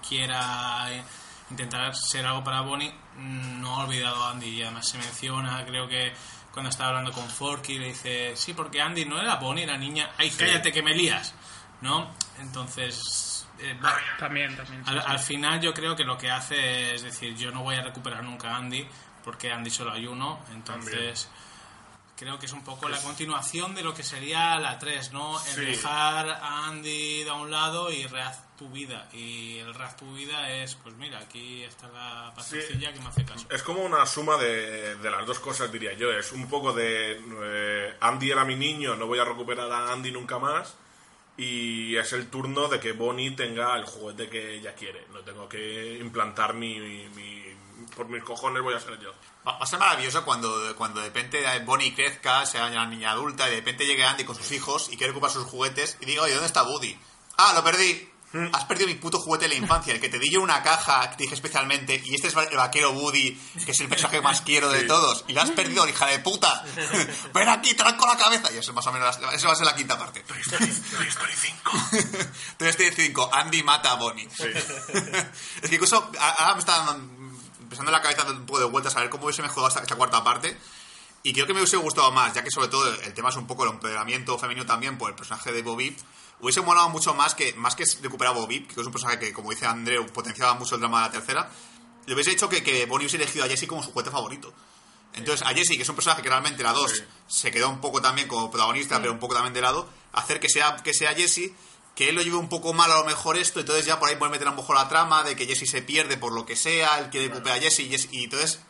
quiera 0.06 0.92
eh, 0.92 1.02
intentar 1.50 1.94
ser 1.94 2.26
algo 2.26 2.44
para 2.44 2.62
Bonnie, 2.62 2.92
mm, 3.16 3.60
no 3.60 3.76
ha 3.76 3.84
olvidado 3.86 4.24
a 4.24 4.32
Andy. 4.32 4.48
Y 4.48 4.62
además 4.62 4.88
se 4.88 4.98
menciona, 4.98 5.64
creo 5.64 5.88
que 5.88 6.12
cuando 6.52 6.70
estaba 6.70 6.90
hablando 6.90 7.12
con 7.12 7.28
Forky, 7.28 7.78
le 7.78 7.88
dice, 7.88 8.36
sí, 8.36 8.52
porque 8.52 8.80
Andy 8.80 9.04
no 9.04 9.20
era 9.20 9.36
Bonnie, 9.36 9.64
era 9.64 9.78
niña, 9.78 10.10
ay, 10.18 10.30
cállate 10.30 10.72
que 10.72 10.82
me 10.82 10.94
lías, 10.94 11.34
¿no? 11.80 12.10
Entonces... 12.40 13.29
eh, 13.62 13.78
va- 13.84 13.96
También, 14.18 14.56
también. 14.56 14.84
sí, 14.84 14.90
al, 14.90 15.00
sí. 15.02 15.06
al 15.08 15.18
final 15.18 15.60
yo 15.60 15.72
creo 15.74 15.94
que 15.96 16.04
lo 16.04 16.16
que 16.18 16.30
hace 16.30 16.94
es 16.94 17.02
decir, 17.02 17.34
yo 17.36 17.50
no 17.50 17.62
voy 17.62 17.76
a 17.76 17.82
recuperar 17.82 18.22
nunca 18.24 18.50
a 18.52 18.56
Andy 18.56 18.86
porque 19.24 19.50
Andy 19.52 19.70
solo 19.70 19.92
hay 19.92 20.06
uno, 20.06 20.40
entonces 20.52 21.28
creo 22.16 22.38
que 22.38 22.44
es 22.46 22.52
un 22.52 22.62
poco 22.62 22.86
la 22.88 23.00
continuación 23.00 23.74
de 23.74 23.82
lo 23.82 23.94
que 23.94 24.02
sería 24.02 24.58
la 24.58 24.78
3, 24.78 25.12
¿no? 25.12 25.38
El 25.56 25.66
dejar 25.66 26.28
a 26.28 26.66
Andy 26.66 27.24
de 27.24 27.30
un 27.30 27.50
lado 27.50 27.90
y 27.90 28.06
reaz 28.06 28.44
tu 28.58 28.68
vida. 28.68 29.08
Y 29.14 29.56
el 29.56 29.72
reaz 29.74 29.96
tu 29.96 30.12
vida 30.12 30.50
es, 30.50 30.74
pues 30.74 30.94
mira, 30.96 31.18
aquí 31.18 31.62
está 31.62 31.88
la 31.88 32.30
patroncilla 32.36 32.92
que 32.92 33.00
me 33.00 33.08
hace 33.08 33.24
caso. 33.24 33.46
Es 33.50 33.62
como 33.62 33.82
una 33.82 34.04
suma 34.04 34.36
de, 34.36 34.96
de 34.96 35.10
las 35.10 35.24
dos 35.26 35.38
cosas, 35.38 35.72
diría 35.72 35.94
yo. 35.94 36.10
Es 36.12 36.30
un 36.32 36.46
poco 36.46 36.74
de 36.74 37.18
eh, 37.42 37.96
Andy 38.02 38.30
era 38.30 38.44
mi 38.44 38.54
niño, 38.54 38.96
no 38.96 39.06
voy 39.06 39.18
a 39.18 39.24
recuperar 39.24 39.72
a 39.72 39.90
Andy 39.90 40.12
nunca 40.12 40.38
más. 40.38 40.76
Y 41.42 41.96
es 41.96 42.12
el 42.12 42.28
turno 42.28 42.68
de 42.68 42.78
que 42.80 42.92
Bonnie 42.92 43.30
tenga 43.30 43.74
el 43.76 43.84
juguete 43.86 44.28
que 44.28 44.56
ella 44.56 44.74
quiere. 44.74 45.06
No 45.12 45.20
tengo 45.20 45.48
que 45.48 45.96
implantar 45.98 46.52
mi, 46.52 46.78
mi- 46.78 47.40
Por 47.96 48.08
mis 48.08 48.22
cojones 48.22 48.62
voy 48.62 48.74
a 48.74 48.80
ser 48.80 48.98
yo. 49.00 49.10
Va 49.46 49.56
a 49.58 49.64
ser 49.66 49.78
maravilloso 49.78 50.22
cuando, 50.22 50.76
cuando 50.76 51.00
de 51.00 51.06
repente 51.06 51.42
Bonnie 51.64 51.94
crezca, 51.94 52.44
sea 52.44 52.66
una 52.66 52.84
niña 52.86 53.12
adulta, 53.12 53.46
y 53.46 53.52
de 53.52 53.56
repente 53.56 53.86
llegue 53.86 54.04
Andy 54.04 54.24
con 54.24 54.36
sus 54.36 54.52
hijos 54.52 54.88
y 54.92 54.98
quiere 54.98 55.12
recuperar 55.12 55.32
sus 55.32 55.44
juguetes 55.46 55.96
y 56.00 56.04
diga, 56.04 56.22
oye, 56.24 56.34
¿dónde 56.34 56.46
está 56.46 56.62
Woody? 56.64 56.98
Ah, 57.38 57.52
lo 57.54 57.64
perdí. 57.64 58.09
Has 58.52 58.64
perdido 58.64 58.86
mi 58.86 58.94
puto 58.94 59.18
juguete 59.18 59.46
de 59.46 59.48
la 59.48 59.54
infancia, 59.56 59.92
el 59.92 60.00
que 60.00 60.08
te 60.08 60.20
di 60.20 60.30
yo 60.30 60.40
una 60.40 60.62
caja 60.62 61.10
que 61.10 61.16
te 61.16 61.22
dije 61.24 61.34
especialmente, 61.34 62.00
y 62.04 62.14
este 62.14 62.28
es 62.28 62.36
el 62.36 62.56
vaquero 62.56 62.92
Woody, 62.92 63.32
que 63.64 63.72
es 63.72 63.80
el 63.80 63.88
personaje 63.88 64.18
que 64.18 64.22
más 64.22 64.40
quiero 64.46 64.70
de 64.70 64.84
todos, 64.84 65.24
y 65.26 65.32
lo 65.32 65.42
has 65.42 65.50
perdido, 65.50 65.88
hija 65.88 66.06
de 66.06 66.20
puta. 66.20 66.64
Ven 67.34 67.48
aquí, 67.48 67.74
tranco 67.74 68.06
la 68.06 68.16
cabeza. 68.16 68.52
Y 68.52 68.58
eso 68.58 68.72
más 68.72 68.86
o 68.86 68.92
menos, 68.92 69.18
eso 69.32 69.46
va 69.48 69.52
a 69.52 69.56
ser 69.56 69.66
la 69.66 69.74
quinta 69.74 69.98
parte. 69.98 70.20
Toy 70.20 70.40
Story 70.40 70.70
5. 70.70 71.72
Toy 72.56 72.68
Story 72.68 72.90
5, 72.94 73.30
Andy 73.32 73.64
mata 73.64 73.92
a 73.92 73.94
Bonnie. 73.96 74.28
es 74.28 75.68
que 75.68 75.74
incluso 75.74 76.10
ahora 76.20 76.54
me 76.54 76.60
está 76.60 76.96
empezando 77.60 77.90
en 77.90 77.92
la 77.92 78.00
cabeza 78.00 78.30
un 78.30 78.46
poco 78.46 78.60
de 78.60 78.66
vueltas 78.66 78.94
a 78.94 79.00
ver 79.00 79.10
cómo 79.10 79.24
hubiese 79.24 79.42
mejorado 79.42 79.68
esta, 79.68 79.80
esta 79.80 79.96
cuarta 79.96 80.22
parte. 80.22 80.56
Y 81.22 81.32
creo 81.32 81.46
que 81.46 81.52
me 81.52 81.60
hubiese 81.60 81.76
gustado 81.76 82.10
más, 82.12 82.32
ya 82.32 82.44
que 82.44 82.50
sobre 82.50 82.68
todo 82.68 82.88
el 82.88 83.12
tema 83.12 83.28
es 83.28 83.36
un 83.36 83.46
poco 83.46 83.64
el 83.64 83.70
empoderamiento 83.70 84.38
femenino 84.38 84.64
también 84.64 84.96
por 84.96 85.10
el 85.10 85.16
personaje 85.16 85.52
de 85.52 85.62
Bobby. 85.62 85.96
Hubiese 86.42 86.60
molado 86.62 86.88
mucho 86.88 87.14
más 87.14 87.34
que, 87.34 87.52
más 87.54 87.74
que 87.76 87.84
recuperar 88.02 88.34
a 88.34 88.38
Bobby, 88.38 88.60
que 88.64 88.80
es 88.80 88.86
un 88.86 88.92
personaje 88.92 89.18
que, 89.18 89.32
como 89.32 89.50
dice 89.50 89.66
Andreu, 89.66 90.06
potenciaba 90.06 90.54
mucho 90.54 90.74
el 90.76 90.80
drama 90.80 91.02
de 91.02 91.06
la 91.06 91.12
tercera. 91.12 91.50
Le 92.06 92.14
hubiese 92.14 92.30
hecho 92.32 92.48
que, 92.48 92.62
que 92.62 92.86
Bonnie 92.86 93.04
hubiese 93.06 93.16
elegido 93.16 93.44
a 93.44 93.48
Jesse 93.48 93.66
como 93.66 93.82
su 93.82 93.90
juguete 93.92 94.10
favorito. 94.10 94.52
Entonces, 95.12 95.46
a 95.46 95.50
Jesse, 95.52 95.70
que 95.76 95.82
es 95.82 95.88
un 95.88 95.96
personaje 95.96 96.22
que 96.22 96.28
realmente 96.28 96.62
la 96.62 96.72
2 96.72 97.04
se 97.26 97.50
quedó 97.50 97.68
un 97.68 97.80
poco 97.80 98.00
también 98.00 98.26
como 98.28 98.50
protagonista, 98.50 99.00
pero 99.00 99.12
un 99.12 99.18
poco 99.18 99.34
también 99.34 99.52
de 99.52 99.60
lado, 99.60 99.88
hacer 100.12 100.40
que 100.40 100.48
sea, 100.48 100.76
que 100.76 100.94
sea 100.94 101.14
Jesse, 101.14 101.50
que 101.94 102.08
él 102.08 102.14
lo 102.14 102.22
lleve 102.22 102.36
un 102.36 102.48
poco 102.48 102.72
mal 102.72 102.90
a 102.90 102.96
lo 102.98 103.04
mejor 103.04 103.36
esto, 103.36 103.60
entonces 103.60 103.84
ya 103.84 103.98
por 103.98 104.08
ahí 104.08 104.16
puede 104.16 104.30
meter 104.32 104.46
a 104.46 104.52
lo 104.52 104.56
mejor 104.56 104.76
la 104.76 104.88
trama 104.88 105.22
de 105.24 105.34
que 105.36 105.46
Jesse 105.46 105.68
se 105.68 105.82
pierde 105.82 106.16
por 106.16 106.32
lo 106.32 106.46
que 106.46 106.56
sea, 106.56 106.98
él 107.00 107.10
quiere 107.10 107.26
recuperar 107.28 107.58
a 107.58 107.60
Jesse 107.60 107.80
y, 107.80 107.90
Jesse- 107.90 108.08
y 108.12 108.24
entonces, 108.24 108.60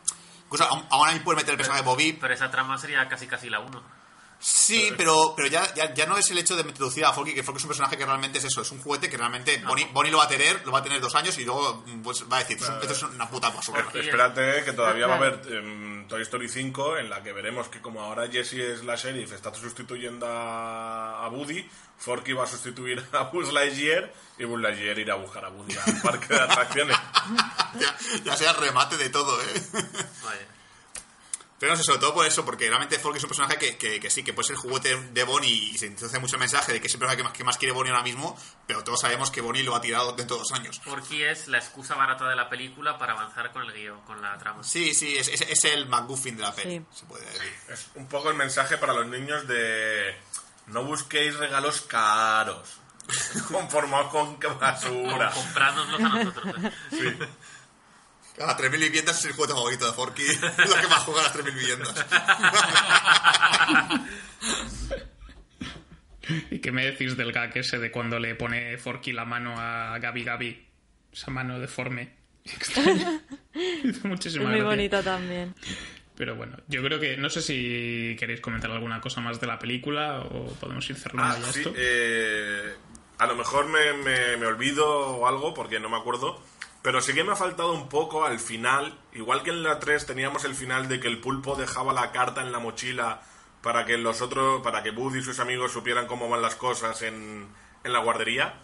incluso 0.45 0.65
aún, 0.65 0.83
aún 0.89 1.07
ahí 1.07 1.19
puede 1.19 1.37
meter 1.37 1.51
el 1.51 1.57
personaje 1.57 1.83
de 1.83 1.89
Bobby. 1.89 2.13
Pero 2.19 2.33
esa 2.33 2.49
trama 2.51 2.77
sería 2.79 3.07
casi 3.07 3.27
casi 3.27 3.49
la 3.49 3.59
1. 3.59 4.00
Sí, 4.43 4.91
pero, 4.97 5.33
pero 5.35 5.47
ya, 5.47 5.71
ya, 5.75 5.93
ya 5.93 6.07
no 6.07 6.17
es 6.17 6.31
el 6.31 6.37
hecho 6.39 6.55
de 6.55 6.63
introducir 6.63 7.05
a 7.05 7.13
Forky, 7.13 7.35
que 7.35 7.43
Forky 7.43 7.59
es 7.59 7.63
un 7.63 7.69
personaje 7.69 7.95
que 7.95 8.05
realmente 8.07 8.39
es 8.39 8.45
eso, 8.45 8.61
es 8.61 8.71
un 8.71 8.81
juguete 8.81 9.07
que 9.07 9.15
realmente 9.15 9.61
Bonnie, 9.67 9.87
Bonnie 9.93 10.11
lo 10.11 10.17
va 10.17 10.23
a 10.23 10.27
tener, 10.27 10.65
lo 10.65 10.71
va 10.71 10.79
a 10.79 10.83
tener 10.83 10.99
dos 10.99 11.13
años 11.13 11.37
y 11.37 11.45
luego 11.45 11.83
pues, 12.03 12.25
va 12.31 12.37
a 12.37 12.39
decir, 12.39 12.57
esto 12.57 12.91
es 12.91 13.03
una 13.03 13.29
puta 13.29 13.51
basura. 13.51 13.85
Espérate 13.93 14.63
que 14.63 14.73
todavía 14.73 15.05
va 15.05 15.13
a 15.13 15.17
haber 15.17 15.41
em, 15.47 16.07
Toy 16.07 16.23
Story 16.23 16.49
5 16.49 16.97
en 16.97 17.11
la 17.11 17.21
que 17.21 17.33
veremos 17.33 17.67
que 17.67 17.81
como 17.81 18.01
ahora 18.01 18.27
Jessie 18.29 18.73
es 18.73 18.83
la 18.83 18.95
sheriff, 18.95 19.31
está 19.31 19.53
sustituyendo 19.53 20.25
a, 20.25 21.23
a 21.23 21.29
Woody, 21.29 21.69
Forky 21.99 22.33
va 22.33 22.45
a 22.45 22.47
sustituir 22.47 23.05
a 23.11 23.25
Buzz 23.25 23.53
Lightyear 23.53 24.11
y 24.39 24.45
Buzz 24.45 24.59
Lightyear 24.59 24.97
irá 24.97 25.13
a 25.13 25.17
buscar 25.17 25.45
a 25.45 25.49
Woody 25.49 25.75
al 25.77 26.01
parque 26.01 26.33
de 26.33 26.39
atracciones. 26.39 26.97
ya, 27.79 27.95
ya 28.23 28.35
sea 28.35 28.51
el 28.51 28.57
remate 28.57 28.97
de 28.97 29.09
todo, 29.09 29.39
¿eh? 29.39 29.61
Vaya. 30.23 30.47
Pero 31.61 31.73
no 31.73 31.77
sé, 31.77 31.83
sobre 31.83 31.99
todo 31.99 32.13
por 32.15 32.25
eso, 32.25 32.43
porque 32.43 32.67
realmente 32.67 32.97
Forky 32.97 33.19
es 33.19 33.23
un 33.23 33.29
personaje 33.29 33.57
que, 33.57 33.77
que, 33.77 33.99
que 33.99 34.09
sí, 34.09 34.23
que 34.23 34.33
puede 34.33 34.47
ser 34.47 34.55
juguete 34.57 34.97
de 35.11 35.23
Bonnie 35.23 35.49
y 35.71 35.77
se 35.77 35.85
introduce 35.85 36.17
mucho 36.19 36.35
el 36.35 36.39
mensaje 36.39 36.73
de 36.73 36.81
que 36.81 36.87
es 36.87 36.93
el 36.95 36.99
personaje 36.99 37.17
que 37.17 37.23
más, 37.23 37.33
que 37.33 37.43
más 37.43 37.57
quiere 37.59 37.71
Bonnie 37.71 37.91
ahora 37.91 38.01
mismo, 38.03 38.35
pero 38.65 38.83
todos 38.83 38.99
sabemos 38.99 39.29
que 39.29 39.41
Bonnie 39.41 39.61
lo 39.61 39.75
ha 39.75 39.79
tirado 39.81 40.11
dentro 40.13 40.37
de 40.37 40.39
dos 40.41 40.51
años. 40.53 40.81
Forky 40.83 41.23
es 41.23 41.47
la 41.47 41.59
excusa 41.59 41.93
barata 41.93 42.27
de 42.27 42.35
la 42.35 42.49
película 42.49 42.97
para 42.97 43.13
avanzar 43.13 43.51
con 43.51 43.61
el 43.61 43.71
guion, 43.73 44.01
con 44.01 44.19
la 44.23 44.35
trama. 44.39 44.63
Sí, 44.63 44.93
sí, 44.95 45.15
es, 45.15 45.27
es, 45.27 45.41
es 45.41 45.63
el 45.65 45.85
McGuffin 45.87 46.35
de 46.35 46.41
la 46.41 46.53
peli, 46.55 46.79
Sí. 46.79 46.85
se 46.99 47.05
puede 47.05 47.25
decir. 47.25 47.53
Es 47.69 47.89
un 47.93 48.07
poco 48.07 48.31
el 48.31 48.35
mensaje 48.37 48.77
para 48.79 48.93
los 48.93 49.05
niños 49.05 49.47
de 49.47 50.17
no 50.65 50.83
busquéis 50.83 51.35
regalos 51.37 51.81
caros. 51.81 52.79
Conformaos 53.51 54.09
con 54.11 54.39
basura. 54.59 55.31
Comprádnoslos 55.31 56.01
a 56.01 56.09
nosotros. 56.09 56.55
¿eh? 56.91 57.29
Cada 58.41 58.57
3.000 58.57 58.79
viviendas 58.79 59.19
es 59.19 59.25
el 59.25 59.33
juguete 59.33 59.53
favorito 59.53 59.85
de 59.85 59.93
Forky, 59.93 60.23
lo 60.41 60.75
que 60.81 60.87
más 60.87 61.03
juega 61.03 61.21
a 61.21 61.23
las 61.25 61.35
3.000 61.35 61.53
viviendas. 61.53 62.05
¿Y 66.49 66.59
qué 66.59 66.71
me 66.71 66.85
decís 66.85 67.17
del 67.17 67.31
gag 67.31 67.55
ese 67.55 67.77
de 67.77 67.91
cuando 67.91 68.17
le 68.19 68.33
pone 68.35 68.77
Forky 68.79 69.11
la 69.11 69.25
mano 69.25 69.53
a 69.57 69.97
Gabi 69.99 70.23
Gabi? 70.23 70.67
Esa 71.11 71.29
mano 71.29 71.59
deforme. 71.59 72.15
Extraña. 72.45 73.21
Hizo 73.83 74.07
muchísima 74.07 74.45
Es 74.45 74.49
muy 74.51 74.61
bonita 74.61 75.03
también. 75.03 75.53
Pero 76.15 76.35
bueno, 76.35 76.57
yo 76.67 76.81
creo 76.81 76.99
que 76.99 77.17
no 77.17 77.29
sé 77.29 77.41
si 77.43 78.15
queréis 78.19 78.41
comentar 78.41 78.71
alguna 78.71 79.01
cosa 79.01 79.21
más 79.21 79.39
de 79.39 79.47
la 79.47 79.59
película 79.59 80.19
o 80.21 80.47
podemos 80.59 80.89
ir 80.89 80.95
cerrando 80.95 81.23
Ah, 81.35 81.37
ya 81.39 81.51
sí, 81.53 81.59
esto. 81.59 81.73
eh, 81.77 82.73
a 83.19 83.25
lo 83.27 83.35
mejor 83.35 83.65
me, 83.67 83.93
me- 83.93 84.37
me 84.37 84.45
olvido 84.47 84.87
o 84.87 85.27
algo 85.27 85.53
porque 85.53 85.79
no 85.79 85.89
me 85.89 85.97
acuerdo. 85.97 86.41
Pero 86.81 87.01
sí 87.01 87.13
que 87.13 87.23
me 87.23 87.33
ha 87.33 87.35
faltado 87.35 87.73
un 87.73 87.89
poco 87.89 88.25
al 88.25 88.39
final. 88.39 88.97
Igual 89.13 89.43
que 89.43 89.51
en 89.51 89.63
la 89.63 89.79
3 89.79 90.05
teníamos 90.05 90.45
el 90.45 90.55
final 90.55 90.87
de 90.87 90.99
que 90.99 91.07
el 91.07 91.19
pulpo 91.19 91.55
dejaba 91.55 91.93
la 91.93 92.11
carta 92.11 92.41
en 92.41 92.51
la 92.51 92.59
mochila 92.59 93.21
para 93.61 93.85
que 93.85 93.97
los 93.97 94.21
otros, 94.21 94.61
para 94.61 94.81
que 94.81 94.91
Buddy 94.91 95.19
y 95.19 95.23
sus 95.23 95.39
amigos 95.39 95.71
supieran 95.71 96.07
cómo 96.07 96.27
van 96.27 96.41
las 96.41 96.55
cosas 96.55 97.01
en, 97.03 97.47
en 97.83 97.93
la 97.93 97.99
guardería. 97.99 98.55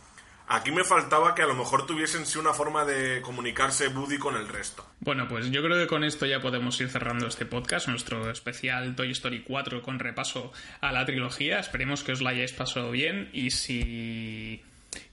Aquí 0.49 0.71
me 0.71 0.85
faltaba 0.85 1.35
que 1.35 1.41
a 1.41 1.45
lo 1.45 1.55
mejor 1.55 1.85
tuviesen 1.85 2.25
sí 2.25 2.39
una 2.39 2.53
forma 2.53 2.85
de 2.85 3.21
comunicarse 3.21 3.89
Buddy 3.89 4.17
con 4.17 4.37
el 4.37 4.47
resto. 4.47 4.85
Bueno, 5.01 5.27
pues 5.27 5.51
yo 5.51 5.61
creo 5.61 5.77
que 5.77 5.87
con 5.87 6.05
esto 6.05 6.25
ya 6.25 6.39
podemos 6.39 6.79
ir 6.79 6.89
cerrando 6.89 7.27
este 7.27 7.45
podcast, 7.45 7.89
nuestro 7.89 8.31
especial 8.31 8.95
Toy 8.95 9.11
Story 9.11 9.43
4 9.43 9.81
con 9.81 9.99
repaso 9.99 10.53
a 10.79 10.93
la 10.93 11.05
trilogía. 11.05 11.59
Esperemos 11.59 12.03
que 12.03 12.13
os 12.13 12.21
la 12.21 12.29
hayáis 12.29 12.53
pasado 12.53 12.91
bien 12.91 13.29
y 13.33 13.51
si... 13.51 14.63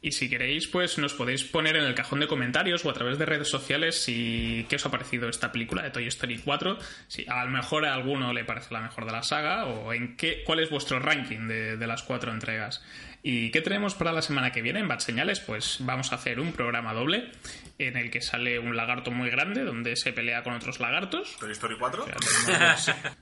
Y 0.02 0.12
si 0.12 0.28
queréis, 0.28 0.66
pues 0.66 0.98
nos 0.98 1.14
podéis 1.14 1.44
poner 1.44 1.76
en 1.76 1.84
el 1.84 1.94
cajón 1.94 2.20
de 2.20 2.26
comentarios 2.26 2.84
o 2.84 2.90
a 2.90 2.94
través 2.94 3.18
de 3.18 3.26
redes 3.26 3.48
sociales 3.48 4.02
si 4.02 4.66
qué 4.68 4.76
os 4.76 4.86
ha 4.86 4.90
parecido 4.90 5.28
esta 5.28 5.52
película 5.52 5.82
de 5.82 5.90
Toy 5.90 6.06
Story 6.06 6.38
4. 6.38 6.78
Si 7.08 7.24
a 7.28 7.44
lo 7.44 7.50
mejor 7.50 7.86
a 7.86 7.94
alguno 7.94 8.32
le 8.32 8.44
parece 8.44 8.72
la 8.72 8.80
mejor 8.80 9.06
de 9.06 9.12
la 9.12 9.22
saga 9.22 9.66
o 9.66 9.92
en 9.92 10.16
qué, 10.16 10.42
cuál 10.44 10.60
es 10.60 10.70
vuestro 10.70 10.98
ranking 10.98 11.48
de, 11.48 11.76
de 11.76 11.86
las 11.86 12.02
cuatro 12.02 12.32
entregas. 12.32 12.82
¿Y 13.26 13.50
qué 13.52 13.62
tenemos 13.62 13.94
para 13.94 14.12
la 14.12 14.20
semana 14.20 14.52
que 14.52 14.60
viene 14.60 14.80
en 14.80 14.86
Bad 14.86 14.98
Señales? 14.98 15.40
Pues 15.40 15.78
vamos 15.80 16.12
a 16.12 16.16
hacer 16.16 16.38
un 16.40 16.52
programa 16.52 16.92
doble 16.92 17.30
en 17.78 17.96
el 17.96 18.10
que 18.10 18.20
sale 18.20 18.58
un 18.58 18.76
lagarto 18.76 19.10
muy 19.10 19.30
grande 19.30 19.64
donde 19.64 19.96
se 19.96 20.12
pelea 20.12 20.42
con 20.42 20.52
otros 20.52 20.78
lagartos. 20.78 21.34
Toy 21.40 21.52
Story 21.52 21.76
4. 21.78 22.04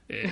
Eh, 0.09 0.29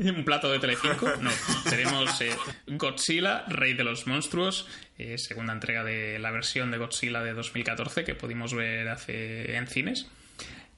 un 0.12 0.24
plato 0.24 0.50
de 0.50 0.58
Telecinco. 0.58 1.08
No, 1.20 1.30
tenemos 1.70 2.20
eh, 2.20 2.36
Godzilla, 2.66 3.44
Rey 3.46 3.74
de 3.74 3.84
los 3.84 4.08
Monstruos, 4.08 4.68
eh, 4.98 5.16
segunda 5.16 5.52
entrega 5.52 5.84
de 5.84 6.18
la 6.18 6.32
versión 6.32 6.72
de 6.72 6.78
Godzilla 6.78 7.22
de 7.22 7.32
2014 7.32 8.02
que 8.02 8.16
pudimos 8.16 8.54
ver 8.54 8.88
hace 8.88 9.54
en 9.54 9.68
cines. 9.68 10.10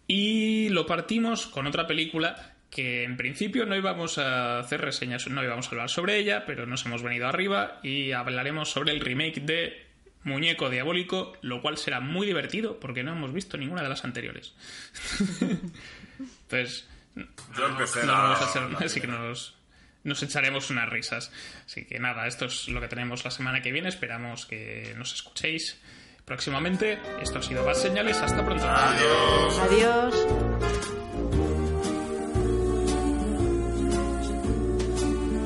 Y 0.07 0.69
lo 0.69 0.85
partimos 0.85 1.47
con 1.47 1.67
otra 1.67 1.87
película 1.87 2.54
que 2.75 3.05
en 3.05 3.17
principio 3.17 3.67
no 3.67 3.77
íbamos 3.77 4.19
a 4.19 4.59
hacer 4.59 4.81
reseñas, 4.81 5.29
no 5.29 5.45
íbamos 5.45 5.69
a 5.69 5.71
hablar 5.71 5.89
sobre 5.91 6.17
ella, 6.19 6.45
pero 6.45 6.67
nos 6.67 6.85
hemos 6.87 7.03
venido 7.05 7.29
arriba 7.29 7.79
y 7.85 8.11
hablaremos 8.11 8.69
sobre 8.71 8.91
el 8.93 8.99
remake 9.01 9.41
de 9.41 9.87
Muñeco 10.25 10.69
Diabólico, 10.71 11.35
lo 11.43 11.63
cual 11.63 11.77
será 11.79 12.01
muy 12.01 12.27
divertido 12.27 12.81
porque 12.81 13.05
no 13.05 13.13
hemos 13.13 13.33
visto 13.33 13.57
ninguna 13.57 13.83
de 13.83 13.89
las 13.91 14.05
anteriores. 14.05 14.55
Entonces, 16.43 16.89
Yo 17.57 17.67
empecé 17.67 18.05
no 18.07 18.13
vamos 18.13 18.41
a 18.41 18.45
hacer- 18.45 18.63
la 18.71 18.79
así 18.79 19.01
que 19.01 19.07
nos, 19.07 19.55
nos 20.03 20.23
echaremos 20.23 20.71
unas 20.71 20.89
risas. 20.89 21.31
Así 21.67 21.85
que 21.85 21.99
nada, 22.01 22.27
esto 22.27 22.47
es 22.47 22.69
lo 22.69 22.81
que 22.81 22.89
tenemos 22.89 23.25
la 23.25 23.31
semana 23.31 23.63
que 23.63 23.71
viene. 23.71 23.89
Esperamos 23.89 24.47
que 24.47 24.95
nos 24.97 25.15
escuchéis 25.15 25.81
próximamente. 26.25 26.99
Esto 27.23 27.39
ha 27.39 27.43
sido 27.43 27.65
Bad 27.65 27.75
Señales. 27.75 28.17
Hasta 28.19 28.45
pronto. 28.45 28.65
Adiós. 28.69 30.27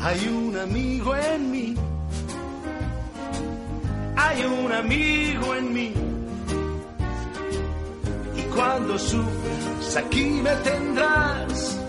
Hay 0.00 0.28
un 0.28 0.56
amigo 0.56 1.16
en 1.16 1.50
mí. 1.50 1.74
Hay 4.16 4.44
un 4.44 4.72
amigo 4.72 5.54
en 5.54 5.72
mí. 5.72 5.92
Y 8.36 8.42
cuando 8.54 8.96
sufras, 8.98 9.96
aquí 9.96 10.24
me 10.24 10.54
tendrás. 10.56 11.80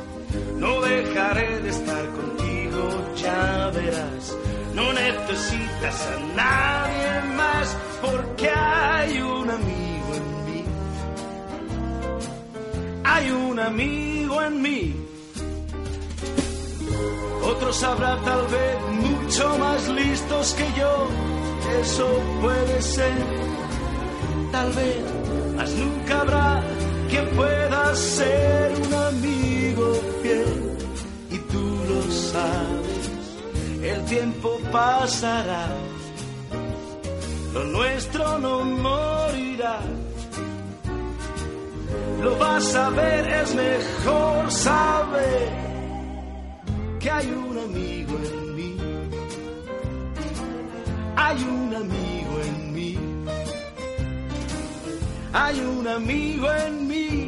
No 0.58 0.82
dejaré 0.82 1.62
de 1.62 1.70
estar 1.70 2.06
contigo, 2.10 3.14
ya 3.16 3.72
verás. 3.74 4.36
No 4.74 4.92
necesitas 4.94 6.08
a 6.08 6.36
nadie 6.36 7.36
más 7.36 7.78
porque 8.02 8.50
hay 8.50 9.22
un 9.22 9.50
amigo 9.50 10.10
en 10.16 10.46
mí. 10.46 10.64
Hay 13.04 13.32
un 13.32 13.60
amigo 13.60 14.42
en 14.42 14.62
mí. 14.62 15.10
Otros 17.44 17.84
habrá 17.84 18.18
tal 18.22 18.48
vez 18.48 18.78
mucho 18.92 19.58
más 19.58 19.88
listos 19.90 20.54
que 20.54 20.80
yo. 20.80 21.08
Eso 21.82 22.08
puede 22.42 22.82
ser. 22.82 23.24
Tal 24.52 24.72
vez, 24.74 24.98
mas 25.56 25.70
nunca 25.72 26.22
habrá 26.22 26.64
quien 27.10 27.28
pueda 27.30 27.96
ser 27.96 28.74
un 28.86 28.94
amigo 28.94 29.94
fiel. 30.22 30.78
Y 31.32 31.38
tú 31.38 31.64
lo 31.90 32.02
sabes. 32.12 33.12
El 33.84 34.06
tiempo 34.06 34.60
pasará. 34.72 35.68
Lo 37.54 37.64
nuestro 37.64 38.40
no 38.40 38.64
morirá. 38.64 39.80
Lo 42.22 42.38
vas 42.38 42.76
a 42.76 42.90
ver, 42.90 43.28
es 43.28 43.56
mejor 43.56 44.52
saber 44.52 45.69
que 47.00 47.10
hay 47.10 47.28
un 47.32 47.58
amigo 47.58 48.20
en 48.32 48.56
mí. 48.56 48.78
Hay 51.16 51.44
un 51.44 51.76
amigo 51.76 52.34
en 52.46 52.74
mí. 52.74 52.98
Hay 55.32 55.60
un 55.62 55.88
amigo 55.88 56.52
en 56.52 56.88
mí. 56.88 57.19